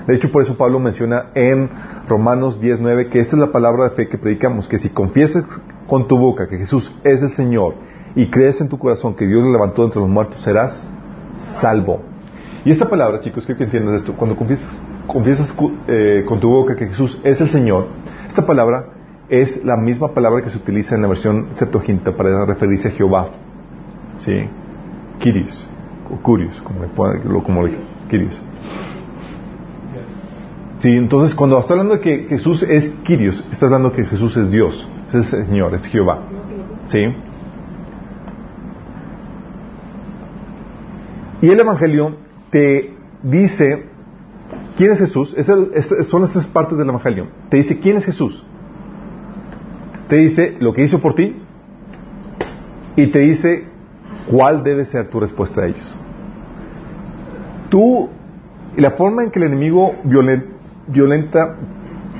De 0.06 0.14
hecho, 0.14 0.30
por 0.30 0.42
eso 0.42 0.56
Pablo 0.56 0.78
menciona 0.78 1.26
en 1.34 1.68
Romanos 2.08 2.60
10.9 2.60 3.10
que 3.10 3.20
esta 3.20 3.36
es 3.36 3.40
la 3.40 3.52
palabra 3.52 3.84
de 3.84 3.90
fe 3.90 4.08
que 4.08 4.18
predicamos, 4.18 4.68
que 4.68 4.78
si 4.78 4.88
confiesas 4.88 5.44
con 5.86 6.06
tu 6.06 6.16
boca 6.16 6.48
que 6.48 6.58
Jesús 6.58 6.94
es 7.04 7.22
el 7.22 7.30
Señor 7.30 7.74
y 8.14 8.30
crees 8.30 8.60
en 8.60 8.68
tu 8.68 8.78
corazón 8.78 9.14
que 9.14 9.26
Dios 9.26 9.42
le 9.44 9.50
levantó 9.50 9.84
entre 9.84 10.00
los 10.00 10.08
muertos, 10.08 10.40
serás 10.40 10.88
salvo. 11.60 12.00
Y 12.64 12.70
esta 12.70 12.88
palabra, 12.88 13.20
chicos, 13.20 13.44
quiero 13.44 13.58
que 13.58 13.64
entiendas 13.64 13.96
esto. 13.96 14.14
Cuando 14.16 14.36
confiesas, 14.36 14.80
confiesas 15.08 15.52
eh, 15.88 16.24
con 16.28 16.38
tu 16.38 16.48
boca 16.50 16.76
que 16.76 16.86
Jesús 16.86 17.20
es 17.24 17.40
el 17.40 17.48
Señor, 17.48 17.88
esta 18.28 18.46
palabra 18.46 18.90
es 19.28 19.64
la 19.64 19.76
misma 19.76 20.14
palabra 20.14 20.42
que 20.42 20.50
se 20.50 20.58
utiliza 20.58 20.94
en 20.94 21.02
la 21.02 21.08
versión 21.08 21.48
Septuaginta 21.50 22.16
para 22.16 22.46
referirse 22.46 22.88
a 22.88 22.90
Jehová. 22.92 23.30
¿Sí? 24.18 24.48
Kyrios, 25.18 25.68
o 26.10 26.22
Curios, 26.22 26.60
como 26.62 26.82
le, 26.82 27.42
como 27.42 27.66
le 27.66 27.78
Kyrios. 28.08 28.40
Sí, 30.78 30.90
entonces 30.92 31.34
cuando 31.34 31.58
está 31.58 31.74
hablando 31.74 31.94
de 31.94 32.00
que 32.00 32.26
Jesús 32.28 32.62
es 32.62 32.90
Kyrios, 33.02 33.44
está 33.50 33.66
hablando 33.66 33.90
de 33.90 33.96
que 33.96 34.04
Jesús 34.04 34.36
es 34.36 34.50
Dios, 34.50 34.88
es 35.08 35.32
el 35.32 35.46
Señor, 35.46 35.74
es 35.74 35.82
Jehová. 35.88 36.22
¿Sí? 36.86 37.00
Y 41.40 41.50
el 41.50 41.60
Evangelio 41.60 42.16
te 42.50 42.94
dice 43.22 43.86
quién 44.78 44.92
es 44.92 44.98
Jesús, 45.00 45.36
son 46.08 46.24
esas 46.24 46.46
partes 46.46 46.78
del 46.78 46.88
Evangelio. 46.88 47.26
Te 47.50 47.58
dice 47.58 47.78
quién 47.78 47.98
es 47.98 48.06
Jesús. 48.06 48.42
Te 50.08 50.16
dice 50.16 50.56
lo 50.60 50.72
que 50.72 50.84
hizo 50.84 51.00
por 51.00 51.14
ti 51.14 51.36
y 52.96 53.08
te 53.08 53.18
dice 53.18 53.66
cuál 54.30 54.64
debe 54.64 54.86
ser 54.86 55.10
tu 55.10 55.20
respuesta 55.20 55.60
a 55.60 55.66
ellos. 55.66 55.96
Tú, 57.68 58.08
la 58.76 58.92
forma 58.92 59.24
en 59.24 59.30
que 59.30 59.38
el 59.38 59.46
enemigo 59.46 59.96
violenta 60.04 60.58
violenta 60.88 61.56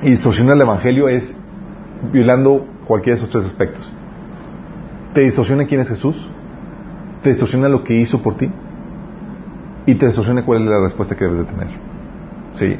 y 0.03 0.11
distorsiona 0.11 0.53
el 0.53 0.61
Evangelio 0.61 1.09
es 1.09 1.35
violando 2.13 2.67
cualquiera 2.87 3.19
de 3.19 3.25
esos 3.25 3.31
tres 3.31 3.45
aspectos. 3.47 3.91
Te 5.15 5.23
distorsiona 5.23 5.67
quién 5.67 5.81
es 5.81 5.89
Jesús, 5.89 6.31
te 7.23 7.31
distorsiona 7.31 7.69
lo 7.69 7.83
que 7.83 7.95
hizo 7.95 8.23
por 8.23 8.35
ti 8.35 8.51
y 9.87 9.95
te 9.95 10.07
distorsiona 10.07 10.45
cuál 10.45 10.63
es 10.63 10.69
la 10.69 10.81
respuesta 10.81 11.17
que 11.17 11.25
debes 11.25 11.39
de 11.39 11.45
tener. 11.47 11.98
¿Sí? 12.55 12.77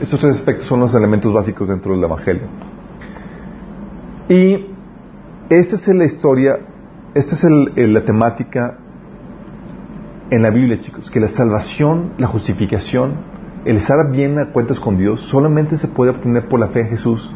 Estos 0.00 0.20
tres 0.20 0.36
aspectos 0.36 0.66
son 0.66 0.80
los 0.80 0.94
elementos 0.94 1.32
básicos 1.32 1.68
dentro 1.68 1.94
del 1.94 2.04
Evangelio. 2.04 2.44
Y 4.28 4.66
esta 5.50 5.76
es 5.76 5.88
la 5.88 6.04
historia, 6.04 6.58
esta 7.14 7.34
es 7.34 7.44
la 7.76 8.04
temática 8.04 8.78
en 10.30 10.42
la 10.42 10.50
Biblia, 10.50 10.80
chicos, 10.80 11.10
que 11.10 11.20
la 11.20 11.28
salvación, 11.28 12.14
la 12.18 12.26
justificación 12.26 13.32
el 13.64 13.76
estar 13.76 14.10
bien 14.10 14.38
a 14.38 14.46
cuentas 14.46 14.80
con 14.80 14.96
Dios 14.96 15.20
solamente 15.20 15.76
se 15.76 15.86
puede 15.86 16.10
obtener 16.10 16.48
por 16.48 16.58
la 16.58 16.68
fe 16.68 16.80
en 16.80 16.88
Jesús, 16.88 17.30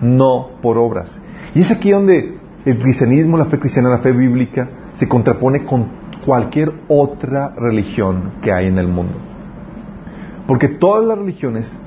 no 0.00 0.48
por 0.60 0.76
obras. 0.76 1.20
Y 1.54 1.60
es 1.60 1.70
aquí 1.70 1.92
donde 1.92 2.38
el 2.64 2.78
cristianismo, 2.78 3.36
la 3.36 3.44
fe 3.44 3.58
cristiana, 3.58 3.90
la 3.90 3.98
fe 3.98 4.12
bíblica, 4.12 4.68
se 4.92 5.08
contrapone 5.08 5.64
con 5.64 5.88
cualquier 6.24 6.72
otra 6.88 7.54
religión 7.56 8.32
que 8.42 8.52
hay 8.52 8.66
en 8.66 8.78
el 8.78 8.88
mundo. 8.88 9.14
Porque 10.50 10.66
todas 10.66 11.04
las 11.04 11.16
religiones 11.16 11.78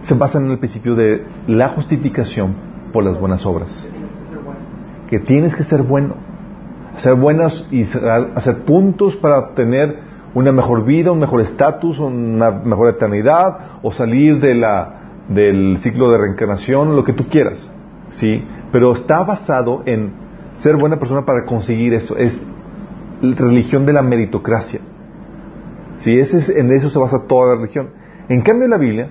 se 0.00 0.14
basan 0.14 0.46
en 0.46 0.50
el 0.50 0.58
principio 0.58 0.96
de 0.96 1.24
la 1.46 1.68
justificación 1.68 2.52
por 2.92 3.04
las 3.04 3.16
buenas 3.16 3.46
obras. 3.46 3.88
Que 5.08 5.20
tienes 5.20 5.54
que 5.54 5.62
ser 5.62 5.84
bueno. 5.84 6.14
Ser 6.96 7.14
buenos 7.14 7.68
y 7.70 7.84
hacer 8.34 8.64
puntos 8.64 9.14
para 9.14 9.38
obtener 9.38 10.00
una 10.34 10.50
mejor 10.50 10.84
vida, 10.84 11.12
un 11.12 11.20
mejor 11.20 11.42
estatus, 11.42 12.00
una 12.00 12.50
mejor 12.50 12.88
eternidad, 12.88 13.78
o 13.84 13.92
salir 13.92 14.40
de 14.40 14.56
la, 14.56 15.22
del 15.28 15.78
ciclo 15.78 16.10
de 16.10 16.18
reencarnación, 16.18 16.96
lo 16.96 17.04
que 17.04 17.12
tú 17.12 17.28
quieras. 17.28 17.70
¿sí? 18.10 18.44
Pero 18.72 18.94
está 18.94 19.22
basado 19.22 19.84
en 19.86 20.10
ser 20.54 20.76
buena 20.76 20.98
persona 20.98 21.24
para 21.24 21.44
conseguir 21.44 21.94
eso. 21.94 22.16
Es 22.16 22.36
religión 23.22 23.86
de 23.86 23.92
la 23.92 24.02
meritocracia. 24.02 24.80
¿sí? 25.98 26.18
Ese 26.18 26.38
es, 26.38 26.48
en 26.48 26.72
eso 26.72 26.90
se 26.90 26.98
basa 26.98 27.20
toda 27.28 27.54
la 27.54 27.60
religión. 27.60 27.97
En 28.28 28.42
cambio, 28.42 28.68
la 28.68 28.78
Biblia 28.78 29.08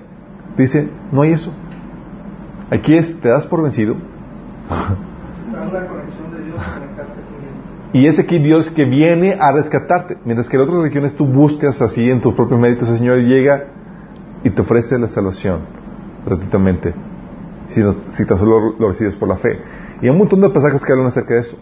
dice: 0.58 0.90
no 1.12 1.22
hay 1.22 1.32
eso. 1.32 1.54
Aquí 2.70 2.96
es: 2.96 3.20
te 3.20 3.30
das 3.30 3.48
por 3.48 3.64
vencido. 3.64 3.96
Y 7.94 8.06
es 8.06 8.20
aquí 8.20 8.38
Dios 8.40 8.70
que 8.70 8.86
viene 8.86 9.38
a 9.40 9.52
rescatarte. 9.52 10.18
Mientras 10.26 10.50
que 10.50 10.58
en 10.58 10.64
otras 10.64 10.78
religiones 10.78 11.16
tú 11.16 11.26
buscas 11.26 11.82
así 11.82 12.10
en 12.10 12.22
tus 12.22 12.34
propios 12.34 12.60
méritos, 12.60 12.90
el 12.90 12.98
Señor 12.98 13.20
llega 13.20 13.68
y 14.44 14.50
te 14.50 14.62
ofrece 14.62 15.00
la 15.00 15.08
salvación 15.08 15.62
gratuitamente. 16.26 16.94
Si, 17.70 17.82
si 18.12 18.26
tan 18.26 18.38
solo 18.38 18.76
lo 18.78 18.88
recibes 18.90 19.16
por 19.16 19.30
la 19.30 19.38
fe. 19.38 19.60
Y 20.02 20.06
hay 20.06 20.10
un 20.12 20.18
montón 20.18 20.42
de 20.42 20.50
pasajes 20.50 20.84
que 20.86 20.92
hablan 20.92 21.08
acerca 21.08 21.34
de 21.34 21.40
eso. 21.40 21.58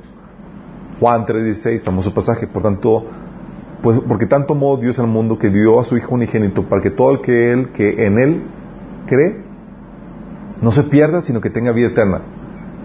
Juan 1.00 1.26
3:16, 1.26 1.84
famoso 1.84 2.14
pasaje. 2.14 2.48
Por 2.48 2.64
tanto, 2.64 3.06
pues, 3.86 4.00
porque 4.08 4.26
tanto 4.26 4.56
amó 4.56 4.78
Dios 4.78 4.98
al 4.98 5.06
mundo 5.06 5.38
que 5.38 5.52
dio 5.52 5.80
a 5.80 5.84
su 5.84 5.96
Hijo 5.96 6.16
unigénito 6.16 6.68
para 6.68 6.82
que 6.82 6.90
todo 6.90 7.12
el 7.12 7.22
que 7.22 7.54
él, 7.54 7.70
que 7.70 8.08
en 8.08 8.18
él 8.18 8.44
cree, 9.06 9.44
no 10.60 10.72
se 10.72 10.82
pierda, 10.82 11.22
sino 11.22 11.40
que 11.40 11.52
tenga 11.52 11.72
vida 11.72 11.90
eterna. 11.90 12.22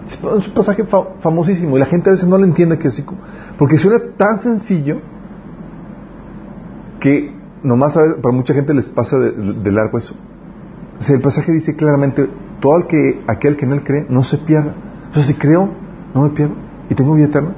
Es 0.05 0.47
un 0.47 0.53
pasaje 0.53 0.83
famosísimo 1.19 1.75
y 1.75 1.79
la 1.79 1.87
gente 1.87 2.11
a 2.11 2.11
veces 2.11 2.27
no 2.27 2.37
lo 2.37 2.45
entiende 2.45 2.77
que 2.77 2.89
así, 2.89 3.03
porque 3.57 3.79
suena 3.79 3.97
tan 4.15 4.37
sencillo 4.41 5.01
que 6.99 7.33
nomás 7.63 7.95
para 7.95 8.35
mucha 8.35 8.53
gente 8.53 8.71
les 8.75 8.91
pasa 8.91 9.17
de, 9.17 9.71
largo 9.71 9.97
eso. 9.97 10.13
El 11.09 11.21
pasaje 11.21 11.51
dice 11.51 11.75
claramente, 11.75 12.29
todo 12.59 12.77
el 12.77 12.85
que, 12.85 13.21
aquel 13.27 13.57
que 13.57 13.65
en 13.65 13.71
él 13.71 13.83
cree, 13.83 14.05
no 14.07 14.23
se 14.23 14.37
pierda. 14.37 14.75
Entonces, 15.07 15.33
si 15.33 15.41
creo, 15.41 15.67
no 16.13 16.21
me 16.21 16.29
pierdo 16.29 16.53
y 16.91 16.93
tengo 16.93 17.15
vida 17.15 17.25
eterna. 17.25 17.55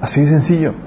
Así 0.00 0.22
de 0.22 0.30
sencillo. 0.30 0.85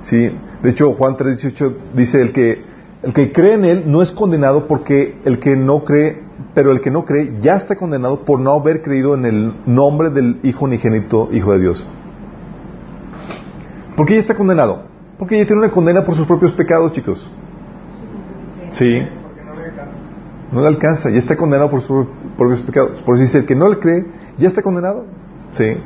Sí. 0.00 0.30
De 0.62 0.70
hecho, 0.70 0.92
Juan 0.94 1.16
3:18 1.16 1.74
dice 1.94 2.20
el 2.20 2.32
que 2.32 2.74
el 3.04 3.12
que 3.12 3.32
cree 3.32 3.52
en 3.52 3.66
él 3.66 3.82
no 3.86 4.00
es 4.00 4.10
condenado 4.10 4.66
porque 4.66 5.18
el 5.26 5.38
que 5.38 5.56
no 5.56 5.84
cree, 5.84 6.22
pero 6.54 6.72
el 6.72 6.80
que 6.80 6.90
no 6.90 7.04
cree 7.04 7.36
ya 7.40 7.54
está 7.56 7.76
condenado 7.76 8.24
por 8.24 8.40
no 8.40 8.52
haber 8.52 8.80
creído 8.80 9.14
en 9.14 9.26
el 9.26 9.54
nombre 9.66 10.08
del 10.08 10.40
Hijo 10.42 10.64
unigénito, 10.64 11.28
Hijo 11.30 11.52
de 11.52 11.60
Dios. 11.60 11.86
¿Por 13.94 14.06
qué 14.06 14.14
ya 14.14 14.20
está 14.20 14.34
condenado? 14.34 14.84
Porque 15.18 15.38
ya 15.38 15.46
tiene 15.46 15.60
una 15.60 15.70
condena 15.70 16.02
por 16.02 16.14
sus 16.14 16.26
propios 16.26 16.52
pecados, 16.52 16.92
chicos. 16.92 17.30
Sí. 18.70 19.06
No 20.50 20.62
le 20.62 20.68
alcanza, 20.68 21.10
ya 21.10 21.18
está 21.18 21.36
condenado 21.36 21.70
por 21.70 21.82
sus 21.82 22.06
propios 22.38 22.62
pecados. 22.62 23.02
Por 23.02 23.16
eso 23.16 23.22
dice, 23.22 23.38
el 23.40 23.46
que 23.46 23.54
no 23.54 23.68
le 23.68 23.78
cree, 23.78 24.06
ya 24.38 24.48
está 24.48 24.62
condenado. 24.62 25.04
Sí. 25.52 25.76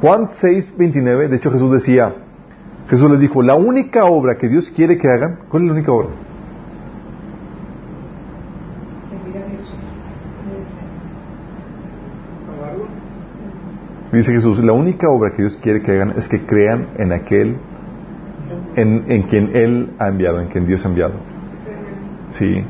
Juan 0.00 0.28
6, 0.32 0.74
29, 0.78 1.28
de 1.28 1.36
hecho 1.36 1.50
Jesús 1.50 1.70
decía, 1.72 2.14
Jesús 2.88 3.10
les 3.10 3.20
dijo, 3.20 3.42
la 3.42 3.54
única 3.54 4.06
obra 4.06 4.36
que 4.36 4.48
Dios 4.48 4.70
quiere 4.70 4.96
que 4.96 5.08
hagan, 5.08 5.40
¿cuál 5.50 5.64
es 5.64 5.68
la 5.68 5.74
única 5.74 5.92
obra? 5.92 6.08
Dice 14.12 14.32
Jesús, 14.32 14.58
la 14.64 14.72
única 14.72 15.08
obra 15.08 15.30
que 15.30 15.42
Dios 15.42 15.56
quiere 15.62 15.82
que 15.82 15.92
hagan 15.92 16.14
es 16.16 16.28
que 16.28 16.44
crean 16.44 16.88
en 16.96 17.12
aquel, 17.12 17.58
en, 18.74 19.04
en 19.06 19.22
quien 19.22 19.54
Él 19.54 19.92
ha 20.00 20.08
enviado, 20.08 20.40
en 20.40 20.48
quien 20.48 20.66
Dios 20.66 20.84
ha 20.84 20.88
enviado. 20.88 21.14
Sí. 22.30 22.64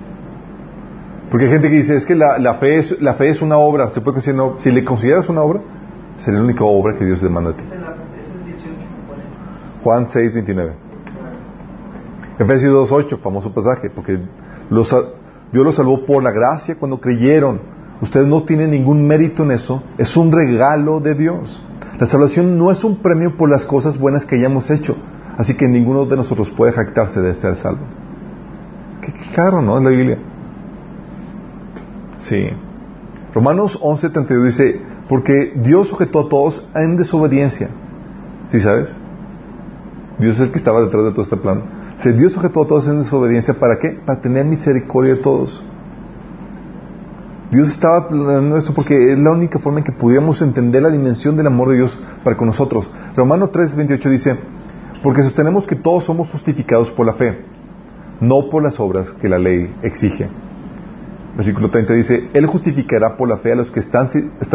Porque 1.30 1.46
hay 1.46 1.52
gente 1.52 1.70
que 1.70 1.76
dice, 1.76 1.94
es 1.94 2.04
que 2.04 2.14
la, 2.14 2.38
la 2.38 2.54
fe, 2.54 2.76
es, 2.76 3.00
la 3.00 3.14
fe 3.14 3.30
es 3.30 3.40
una 3.40 3.56
obra, 3.56 3.88
se 3.90 4.00
puede 4.00 4.16
considerar 4.16 4.42
una 4.42 4.52
obra. 4.52 4.62
Si 4.62 4.70
le 4.70 4.84
consideras 4.84 5.28
una 5.30 5.42
obra, 5.42 5.60
será 6.24 6.38
la 6.38 6.44
única 6.44 6.64
obra 6.64 6.96
que 6.96 7.04
Dios 7.04 7.20
demanda 7.20 7.50
a 7.50 7.56
ti. 7.56 7.62
Ese 7.64 7.74
es 7.74 7.80
la- 7.80 7.88
ese 7.88 8.32
es 8.38 8.44
18. 8.46 8.76
¿Cuál 9.08 9.20
es? 9.20 9.82
Juan 9.82 10.06
6, 10.06 10.34
29. 10.34 10.72
Efesios 12.38 12.72
2, 12.72 12.92
8, 12.92 13.18
famoso 13.18 13.52
pasaje, 13.52 13.90
porque 13.90 14.18
los, 14.70 14.88
Dios 15.52 15.64
los 15.64 15.74
salvó 15.74 16.04
por 16.06 16.22
la 16.22 16.30
gracia 16.30 16.76
cuando 16.76 17.00
creyeron. 17.00 17.60
Ustedes 18.00 18.26
no 18.26 18.44
tienen 18.44 18.70
ningún 18.70 19.06
mérito 19.06 19.42
en 19.42 19.50
eso, 19.50 19.82
es 19.98 20.16
un 20.16 20.32
regalo 20.32 21.00
de 21.00 21.14
Dios. 21.14 21.62
La 21.98 22.06
salvación 22.06 22.56
no 22.56 22.70
es 22.70 22.82
un 22.82 22.96
premio 22.96 23.36
por 23.36 23.50
las 23.50 23.66
cosas 23.66 23.98
buenas 23.98 24.24
que 24.24 24.36
hayamos 24.36 24.70
hecho, 24.70 24.96
así 25.36 25.54
que 25.54 25.68
ninguno 25.68 26.06
de 26.06 26.16
nosotros 26.16 26.50
puede 26.50 26.72
jactarse 26.72 27.20
de 27.20 27.34
ser 27.34 27.56
salvo. 27.56 27.82
Qué, 29.02 29.12
qué 29.12 29.34
claro, 29.34 29.60
¿no? 29.60 29.76
Es 29.76 29.84
la 29.84 29.90
Biblia. 29.90 30.18
Sí. 32.20 32.46
Romanos 33.34 33.78
11, 33.82 34.08
32 34.10 34.44
dice, 34.46 34.80
porque 35.10 35.52
Dios 35.56 35.88
sujetó 35.88 36.20
a 36.20 36.28
todos 36.28 36.64
en 36.72 36.96
desobediencia. 36.96 37.68
¿Sí 38.52 38.60
sabes? 38.60 38.90
Dios 40.20 40.36
es 40.36 40.42
el 40.42 40.52
que 40.52 40.58
estaba 40.58 40.80
detrás 40.82 41.02
de 41.02 41.10
todo 41.10 41.22
este 41.22 41.36
plan. 41.36 41.64
Se 41.98 42.12
Dios 42.12 42.30
sujetó 42.30 42.62
a 42.62 42.66
todos 42.68 42.86
en 42.86 42.98
desobediencia, 42.98 43.54
¿para 43.54 43.80
qué? 43.80 43.98
Para 44.06 44.20
tener 44.20 44.46
misericordia 44.46 45.16
de 45.16 45.20
todos. 45.20 45.64
Dios 47.50 47.70
estaba 47.70 48.06
planeando 48.06 48.56
esto 48.56 48.72
porque 48.72 49.12
es 49.12 49.18
la 49.18 49.32
única 49.32 49.58
forma 49.58 49.80
en 49.80 49.84
que 49.84 49.90
pudiéramos 49.90 50.40
entender 50.42 50.80
la 50.80 50.90
dimensión 50.90 51.36
del 51.36 51.48
amor 51.48 51.70
de 51.70 51.78
Dios 51.78 51.98
para 52.22 52.36
con 52.36 52.46
nosotros. 52.46 52.88
Romano 53.16 53.48
3, 53.48 53.74
28 53.74 54.10
dice, 54.10 54.36
porque 55.02 55.24
sostenemos 55.24 55.66
que 55.66 55.74
todos 55.74 56.04
somos 56.04 56.30
justificados 56.30 56.92
por 56.92 57.06
la 57.06 57.14
fe, 57.14 57.44
no 58.20 58.48
por 58.48 58.62
las 58.62 58.78
obras 58.78 59.10
que 59.20 59.28
la 59.28 59.40
ley 59.40 59.74
exige. 59.82 60.28
Versículo 61.40 61.70
30 61.70 61.94
dice, 61.94 62.28
Él 62.34 62.44
justificará 62.44 63.16
por 63.16 63.26
la 63.26 63.38
fe 63.38 63.52
a 63.52 63.54
los 63.54 63.70
que 63.70 63.80
están, 63.80 64.10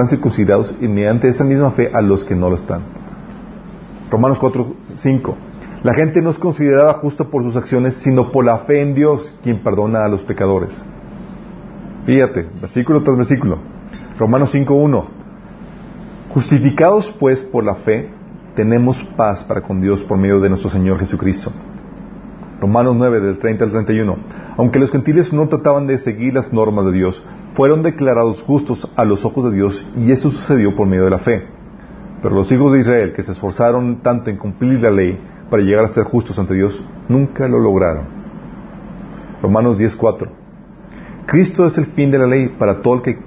circuncidados 0.08 0.76
y 0.80 0.88
mediante 0.88 1.28
esa 1.28 1.44
misma 1.44 1.72
fe 1.72 1.90
a 1.92 2.00
los 2.00 2.24
que 2.24 2.36
no 2.36 2.48
lo 2.48 2.56
están. 2.56 2.82
Romanos 4.12 4.38
4, 4.38 4.76
5. 4.94 5.36
La 5.82 5.96
gente 5.96 6.22
no 6.22 6.30
es 6.30 6.38
considerada 6.38 6.94
justa 6.94 7.24
por 7.24 7.42
sus 7.42 7.56
acciones, 7.56 7.96
sino 7.96 8.32
por 8.32 8.46
la 8.46 8.60
fe 8.60 8.84
en 8.84 8.94
Dios, 8.94 9.36
quien 9.42 9.64
perdona 9.64 10.06
a 10.06 10.08
los 10.08 10.22
pecadores. 10.26 10.80
Fíjate, 12.06 12.50
versículo 12.62 13.02
tras 13.02 13.18
versículo. 13.18 13.58
Romanos 14.20 14.52
5, 14.52 14.76
1. 14.76 15.06
Justificados 16.30 17.12
pues 17.20 17.42
por 17.42 17.64
la 17.64 17.74
fe, 17.74 18.12
tenemos 18.56 19.04
paz 19.18 19.44
para 19.44 19.62
con 19.62 19.82
Dios 19.82 20.04
por 20.04 20.20
medio 20.20 20.40
de 20.40 20.50
nuestro 20.50 20.70
Señor 20.70 21.00
Jesucristo. 21.00 21.52
Romanos 22.66 22.96
9, 22.98 23.22
del 23.22 23.38
30 23.38 23.64
al 23.64 23.72
31. 23.72 24.18
Aunque 24.58 24.80
los 24.80 24.92
gentiles 24.92 25.32
no 25.32 25.48
trataban 25.48 25.86
de 25.86 26.00
seguir 26.00 26.34
las 26.34 26.52
normas 26.52 26.86
de 26.86 26.94
Dios, 26.94 27.24
fueron 27.54 27.84
declarados 27.84 28.42
justos 28.42 28.92
a 28.96 29.06
los 29.06 29.24
ojos 29.24 29.52
de 29.52 29.56
Dios 29.56 29.86
y 29.96 30.12
eso 30.12 30.32
sucedió 30.32 30.76
por 30.76 30.88
medio 30.88 31.04
de 31.04 31.12
la 31.12 31.20
fe. 31.20 31.46
Pero 32.24 32.34
los 32.34 32.52
hijos 32.52 32.74
de 32.74 32.80
Israel, 32.80 33.14
que 33.14 33.22
se 33.22 33.34
esforzaron 33.34 34.02
tanto 34.02 34.32
en 34.32 34.38
cumplir 34.38 34.82
la 34.82 34.90
ley 34.90 35.16
para 35.52 35.62
llegar 35.62 35.86
a 35.86 35.90
ser 35.90 36.06
justos 36.06 36.40
ante 36.40 36.56
Dios, 36.56 36.84
nunca 37.08 37.48
lo 37.48 37.60
lograron. 37.60 38.06
Romanos 39.44 39.78
10, 39.78 39.96
4. 39.96 40.32
Cristo 41.28 41.68
es 41.68 41.78
el 41.78 41.86
fin 41.86 42.10
de 42.10 42.18
la 42.18 42.26
ley 42.26 42.48
para 42.58 42.82
todo 42.82 42.96
el 42.96 43.02
que, 43.04 43.20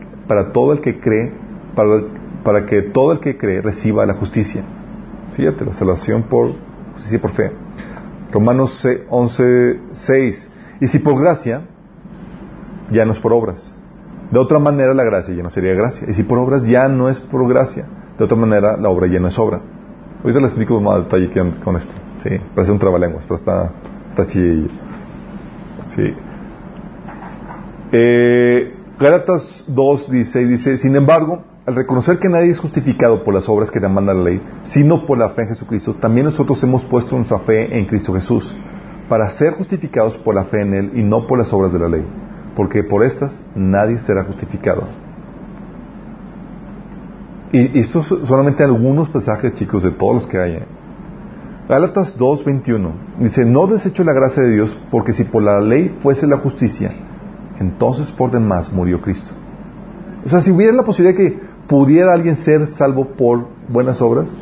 todo 0.52 0.72
el 0.72 0.80
que 0.80 0.98
cree, 0.98 1.32
para, 1.76 2.00
para 2.42 2.66
que 2.66 2.82
todo 2.82 3.12
el 3.12 3.20
que 3.20 3.36
cree 3.36 3.60
reciba 3.60 4.04
la 4.04 4.14
justicia. 4.14 4.64
Fíjate, 5.34 5.64
la 5.64 5.74
salvación 5.74 6.24
por 6.24 6.54
justicia 6.94 7.20
por 7.20 7.30
fe. 7.30 7.67
Romanos 8.32 8.86
11, 9.08 9.80
6. 9.90 10.50
Y 10.80 10.88
si 10.88 10.98
por 10.98 11.20
gracia, 11.20 11.62
ya 12.90 13.04
no 13.04 13.12
es 13.12 13.20
por 13.20 13.32
obras. 13.32 13.74
De 14.30 14.38
otra 14.38 14.58
manera 14.58 14.92
la 14.94 15.04
gracia 15.04 15.34
ya 15.34 15.42
no 15.42 15.50
sería 15.50 15.74
gracia. 15.74 16.08
Y 16.08 16.12
si 16.12 16.22
por 16.22 16.38
obras 16.38 16.64
ya 16.64 16.88
no 16.88 17.08
es 17.08 17.20
por 17.20 17.48
gracia. 17.48 17.86
De 18.18 18.24
otra 18.24 18.36
manera 18.36 18.76
la 18.76 18.90
obra 18.90 19.06
ya 19.06 19.20
no 19.20 19.28
es 19.28 19.38
obra. 19.38 19.60
Ahorita 20.22 20.40
les 20.40 20.50
explico 20.50 20.80
más 20.80 21.04
detalle 21.04 21.30
con, 21.62 21.76
esto. 21.76 21.94
Sí, 22.22 22.30
parece 22.54 22.72
un 22.72 22.78
trabalenguas, 22.78 23.24
pero 23.24 23.36
está, 23.36 23.72
está 24.10 24.26
chidillo. 24.26 24.68
Sí. 25.90 26.14
Eh, 27.92 28.74
Gálatas 28.98 29.64
2, 29.68 30.10
16 30.10 30.48
dice, 30.48 30.76
sin 30.76 30.96
embargo, 30.96 31.44
al 31.68 31.76
reconocer 31.76 32.18
que 32.18 32.30
nadie 32.30 32.50
es 32.50 32.58
justificado 32.58 33.22
por 33.22 33.34
las 33.34 33.46
obras 33.46 33.70
que 33.70 33.78
demanda 33.78 34.14
la 34.14 34.22
ley, 34.22 34.40
sino 34.62 35.04
por 35.04 35.18
la 35.18 35.28
fe 35.28 35.42
en 35.42 35.48
Jesucristo, 35.48 35.92
también 35.92 36.24
nosotros 36.24 36.62
hemos 36.62 36.82
puesto 36.86 37.14
nuestra 37.14 37.40
fe 37.40 37.78
en 37.78 37.84
Cristo 37.84 38.14
Jesús, 38.14 38.56
para 39.06 39.28
ser 39.28 39.52
justificados 39.52 40.16
por 40.16 40.34
la 40.34 40.44
fe 40.44 40.62
en 40.62 40.72
Él 40.72 40.92
y 40.94 41.02
no 41.02 41.26
por 41.26 41.36
las 41.36 41.52
obras 41.52 41.70
de 41.70 41.78
la 41.78 41.90
ley, 41.90 42.06
porque 42.56 42.84
por 42.84 43.04
estas 43.04 43.42
nadie 43.54 43.98
será 43.98 44.24
justificado. 44.24 44.88
Y, 47.52 47.78
y 47.78 47.80
estos 47.80 48.06
solamente 48.06 48.64
algunos 48.64 49.10
pasajes, 49.10 49.52
chicos, 49.52 49.82
de 49.82 49.90
todos 49.90 50.14
los 50.14 50.26
que 50.26 50.38
hay. 50.38 50.52
¿eh? 50.52 50.66
Gálatas 51.68 52.16
2, 52.16 52.46
21 52.46 52.92
dice, 53.20 53.44
no 53.44 53.66
desecho 53.66 54.04
la 54.04 54.14
gracia 54.14 54.42
de 54.42 54.54
Dios, 54.54 54.74
porque 54.90 55.12
si 55.12 55.24
por 55.24 55.42
la 55.42 55.60
ley 55.60 55.94
fuese 56.00 56.26
la 56.26 56.38
justicia, 56.38 56.94
entonces 57.60 58.10
por 58.10 58.30
demás 58.30 58.72
murió 58.72 59.02
Cristo. 59.02 59.32
O 60.24 60.28
sea, 60.28 60.40
si 60.40 60.50
hubiera 60.50 60.72
la 60.72 60.82
posibilidad 60.82 61.16
que 61.16 61.47
pudiera 61.68 62.12
alguien 62.14 62.36
ser 62.36 62.68
salvo 62.68 63.04
por 63.10 63.46
buenas 63.68 64.00
obras, 64.02 64.32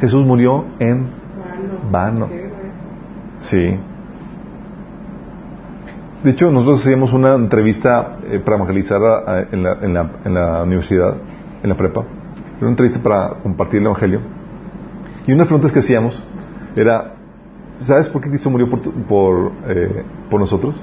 Jesús 0.00 0.24
murió 0.24 0.64
en 0.78 1.06
vano. 1.90 2.28
Sí. 3.38 3.76
De 6.24 6.30
hecho, 6.30 6.50
nosotros 6.52 6.80
hacíamos 6.82 7.12
una 7.12 7.34
entrevista 7.34 8.18
eh, 8.30 8.38
para 8.38 8.56
evangelizar 8.56 9.00
a- 9.04 9.18
a- 9.30 9.40
en, 9.50 9.62
la, 9.64 9.72
en, 9.82 9.94
la, 9.94 10.10
en 10.24 10.34
la 10.34 10.62
universidad, 10.62 11.16
en 11.62 11.68
la 11.68 11.76
prepa. 11.76 12.02
Era 12.02 12.60
una 12.60 12.70
entrevista 12.70 13.00
para 13.02 13.34
compartir 13.42 13.80
el 13.80 13.86
Evangelio. 13.86 14.20
Y 15.26 15.32
una 15.32 15.34
de 15.34 15.38
las 15.38 15.46
preguntas 15.48 15.72
que 15.72 15.80
hacíamos 15.80 16.24
era, 16.76 17.14
¿sabes 17.80 18.08
por 18.08 18.22
qué 18.22 18.28
Cristo 18.28 18.50
murió 18.50 18.70
por, 18.70 18.80
tu- 18.82 18.92
por, 18.92 19.52
eh, 19.68 20.04
por 20.30 20.38
nosotros? 20.38 20.80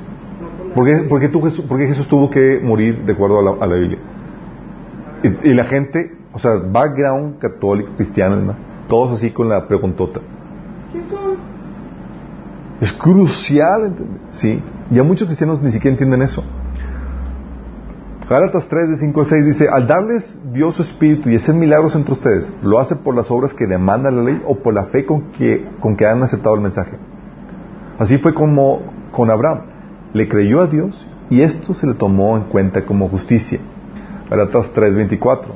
¿Por 0.75 0.85
qué, 0.85 0.97
por 1.07 1.19
qué 1.21 1.29
tú, 1.29 1.41
Jesús, 1.41 1.63
por 1.65 1.77
qué 1.77 1.87
Jesús 1.87 2.07
tuvo 2.09 2.29
que 2.29 2.59
morir 2.61 3.05
de 3.05 3.13
acuerdo 3.13 3.39
a 3.39 3.43
la, 3.43 3.51
a 3.61 3.65
la 3.67 3.75
Biblia? 3.75 3.99
Y, 5.23 5.49
y 5.49 5.53
la 5.53 5.65
gente, 5.65 6.15
o 6.33 6.39
sea, 6.39 6.57
background 6.57 7.39
católico, 7.39 7.91
cristiano, 7.95 8.37
¿no? 8.37 8.69
todos 8.89 9.13
así 9.13 9.31
con 9.31 9.47
la 9.47 9.67
preguntota. 9.67 10.19
Es 12.81 12.91
crucial, 12.93 13.93
sí. 14.31 14.61
Y 14.91 14.99
a 14.99 15.03
muchos 15.03 15.27
cristianos 15.27 15.61
ni 15.61 15.71
siquiera 15.71 15.93
entienden 15.93 16.23
eso. 16.23 16.43
Gálatas 18.27 18.67
3, 18.69 18.89
de 18.89 18.97
5 18.97 19.21
al 19.21 19.27
6 19.27 19.45
dice, 19.45 19.67
al 19.69 19.87
darles 19.87 20.39
Dios 20.51 20.75
su 20.75 20.83
Espíritu 20.83 21.29
y 21.29 21.35
hacer 21.35 21.55
milagros 21.55 21.95
entre 21.95 22.13
ustedes, 22.13 22.53
¿lo 22.61 22.77
hace 22.77 22.95
por 22.95 23.15
las 23.15 23.31
obras 23.31 23.55
que 23.55 23.65
demanda 23.65 24.11
la 24.11 24.21
ley 24.21 24.41
o 24.45 24.55
por 24.55 24.73
la 24.73 24.85
fe 24.85 25.03
con 25.03 25.31
que, 25.31 25.67
con 25.79 25.95
que 25.95 26.05
han 26.05 26.21
aceptado 26.21 26.55
el 26.55 26.61
mensaje? 26.61 26.97
Así 27.97 28.17
fue 28.17 28.33
como 28.33 28.81
con 29.11 29.31
Abraham. 29.31 29.61
Le 30.13 30.27
creyó 30.27 30.61
a 30.61 30.67
Dios 30.67 31.07
y 31.29 31.41
esto 31.41 31.73
se 31.73 31.87
le 31.87 31.95
tomó 31.95 32.37
en 32.37 32.43
cuenta 32.43 32.85
como 32.85 33.07
justicia. 33.07 33.59
Gálatas 34.29 34.71
3, 34.73 34.95
24. 34.95 35.55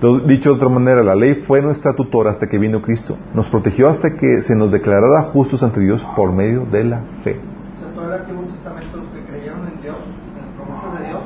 Do- 0.00 0.18
Dicho 0.20 0.50
de 0.50 0.56
otra 0.56 0.68
manera, 0.68 1.02
la 1.02 1.14
ley 1.14 1.34
fue 1.46 1.62
nuestra 1.62 1.92
tutora 1.94 2.30
hasta 2.30 2.46
que 2.48 2.58
vino 2.58 2.80
Cristo. 2.82 3.16
Nos 3.34 3.48
protegió 3.48 3.88
hasta 3.88 4.14
que 4.16 4.40
se 4.42 4.54
nos 4.54 4.70
declarara 4.72 5.22
justos 5.32 5.62
ante 5.62 5.80
Dios 5.80 6.04
por 6.16 6.32
medio 6.32 6.66
de 6.66 6.84
la 6.84 7.00
fe. 7.22 7.38
O 7.76 7.80
sea, 7.80 7.94
todo 7.94 8.06
el 8.06 8.20
Antiguo 8.20 8.42
Testamento, 8.44 8.96
los 8.98 9.06
que 9.08 9.20
creyeron 9.30 9.60
en 9.68 9.80
Dios, 9.82 9.96
en 9.96 10.40
las 10.40 10.50
promesas 10.56 11.00
de 11.00 11.06
Dios, 11.08 11.20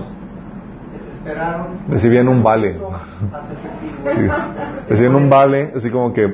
les 0.92 1.14
esperaron. 1.16 1.66
Recibían 1.88 2.28
un 2.28 2.42
vale. 2.42 2.78
Sí. 4.14 4.20
Decían 4.90 5.14
un 5.14 5.28
vale, 5.28 5.72
así 5.76 5.90
como 5.90 6.12
que 6.12 6.32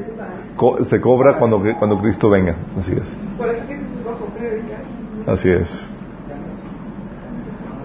co- 0.56 0.84
se 0.84 1.00
cobra 1.00 1.38
cuando, 1.38 1.62
cuando 1.78 1.98
Cristo 2.00 2.30
venga. 2.30 2.54
Así 2.78 2.92
es. 2.92 3.16
Por 3.38 3.48
eso 3.48 3.66
que 3.66 3.74
Jesús 3.74 4.04
bajó 4.04 4.24
a 4.26 4.38
predicar. 4.38 4.82
Así 5.26 5.50
es. 5.50 5.88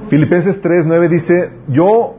Filipenses 0.10 0.60
3:9 0.62 1.08
dice, 1.08 1.51
yo, 1.67 2.15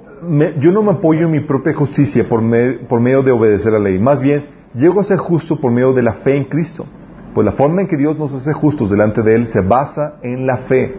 yo 0.58 0.72
no 0.72 0.82
me 0.82 0.92
apoyo 0.92 1.26
en 1.26 1.32
mi 1.32 1.40
propia 1.40 1.74
justicia 1.74 2.28
por 2.28 2.42
medio 2.42 3.22
de 3.22 3.32
obedecer 3.32 3.72
la 3.72 3.78
ley. 3.78 3.98
Más 3.98 4.20
bien, 4.20 4.46
llego 4.74 5.00
a 5.00 5.04
ser 5.04 5.18
justo 5.18 5.60
por 5.60 5.72
medio 5.72 5.92
de 5.92 6.02
la 6.02 6.14
fe 6.14 6.36
en 6.36 6.44
Cristo. 6.44 6.86
Pues 7.34 7.44
la 7.44 7.52
forma 7.52 7.82
en 7.82 7.86
que 7.86 7.96
Dios 7.96 8.18
nos 8.18 8.32
hace 8.34 8.52
justos 8.52 8.90
delante 8.90 9.22
de 9.22 9.34
Él 9.34 9.48
se 9.48 9.60
basa 9.60 10.14
en 10.22 10.46
la 10.46 10.58
fe. 10.58 10.94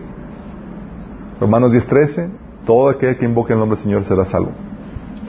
Romanos 1.40 1.74
10:13, 1.74 2.30
todo 2.66 2.90
aquel 2.90 3.18
que 3.18 3.26
invoque 3.26 3.54
el 3.54 3.60
nombre 3.60 3.76
del 3.76 3.84
Señor 3.84 4.04
será 4.04 4.24
salvo. 4.26 4.52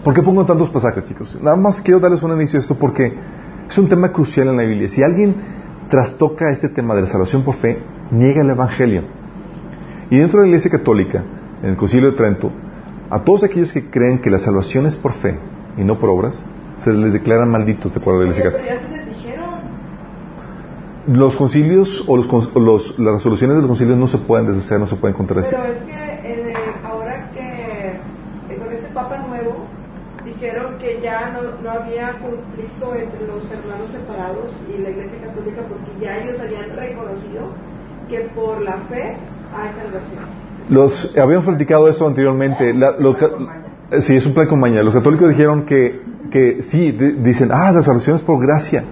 ¿Por 0.04 0.14
qué 0.14 0.22
pongo 0.22 0.44
tantos 0.46 0.70
pasajes, 0.70 1.04
chicos? 1.06 1.38
Nada 1.42 1.56
más 1.56 1.80
quiero 1.80 2.00
darles 2.00 2.22
un 2.22 2.32
inicio 2.32 2.58
a 2.58 2.60
esto 2.60 2.76
porque 2.76 3.12
es 3.68 3.78
un 3.78 3.88
tema 3.88 4.12
crucial 4.12 4.48
en 4.48 4.56
la 4.56 4.64
Biblia. 4.64 4.88
Si 4.88 5.02
alguien 5.02 5.34
trastoca 5.88 6.50
este 6.50 6.68
tema 6.68 6.94
de 6.94 7.02
la 7.02 7.08
salvación 7.08 7.42
por 7.42 7.56
fe, 7.56 7.82
niega 8.10 8.42
el 8.42 8.50
Evangelio. 8.50 9.02
Y 10.10 10.18
dentro 10.18 10.40
de 10.40 10.44
la 10.44 10.48
Iglesia 10.48 10.70
Católica, 10.70 11.24
en 11.62 11.70
el 11.70 11.76
Concilio 11.76 12.10
de 12.10 12.16
Trento, 12.16 12.52
a 13.14 13.24
todos 13.24 13.44
aquellos 13.44 13.72
que 13.72 13.90
creen 13.90 14.20
que 14.20 14.30
la 14.30 14.38
salvación 14.38 14.86
es 14.86 14.96
por 14.96 15.12
fe 15.12 15.38
y 15.76 15.84
no 15.84 15.98
por 15.98 16.08
obras, 16.10 16.44
se 16.78 16.92
les 16.92 17.12
declaran 17.12 17.50
malditos 17.50 17.92
de 17.92 18.00
acuerdo 18.00 18.20
a 18.22 18.24
la 18.24 18.30
Iglesia. 18.30 18.50
Los 21.08 21.34
concilios 21.36 22.04
o, 22.08 22.16
los, 22.16 22.28
o 22.54 22.60
los- 22.60 22.98
las 22.98 23.14
resoluciones 23.14 23.56
de 23.56 23.62
los 23.62 23.68
concilios 23.68 23.98
no 23.98 24.06
se 24.06 24.18
pueden 24.18 24.46
deshacer, 24.46 24.78
no 24.78 24.86
se 24.86 24.96
pueden 24.96 25.16
contradecir. 25.16 25.58
Pero 25.58 25.72
es 25.72 25.78
que 25.78 25.92
en 26.32 26.46
el- 26.50 26.56
ahora 26.84 27.28
que 27.32 27.40
eh, 27.40 28.58
con 28.58 28.72
este 28.72 28.88
Papa 28.94 29.18
nuevo 29.18 29.66
dijeron 30.24 30.78
que 30.78 31.00
ya 31.02 31.30
no, 31.32 31.60
no 31.62 31.70
había 31.70 32.12
conflicto 32.20 32.94
entre 32.94 33.26
los 33.26 33.42
hermanos 33.50 33.90
separados 33.90 34.54
y 34.72 34.80
la 34.80 34.90
Iglesia 34.90 35.18
Católica 35.26 35.62
porque 35.68 35.90
ya 36.00 36.18
ellos 36.18 36.40
habían 36.40 36.70
reconocido 36.76 37.48
que 38.08 38.20
por 38.36 38.62
la 38.62 38.78
fe 38.88 39.16
hay 39.52 39.70
salvación. 39.74 40.24
Los, 40.72 41.14
habíamos 41.18 41.44
platicado 41.44 41.88
eso 41.88 42.06
anteriormente. 42.06 42.72
La- 42.72 42.92
los 42.98 43.16
sí, 44.00 44.16
es 44.16 44.24
un 44.26 44.32
plan 44.34 44.46
con 44.48 44.58
maña. 44.58 44.82
Los 44.82 44.94
católicos 44.94 45.28
dijeron 45.28 45.66
que, 45.66 46.00
que 46.30 46.62
sí, 46.62 46.92
di- 46.92 47.12
dicen, 47.22 47.50
ah, 47.52 47.72
la 47.72 47.82
salvación 47.82 48.16
es 48.16 48.22
por 48.22 48.40
gracia. 48.40 48.84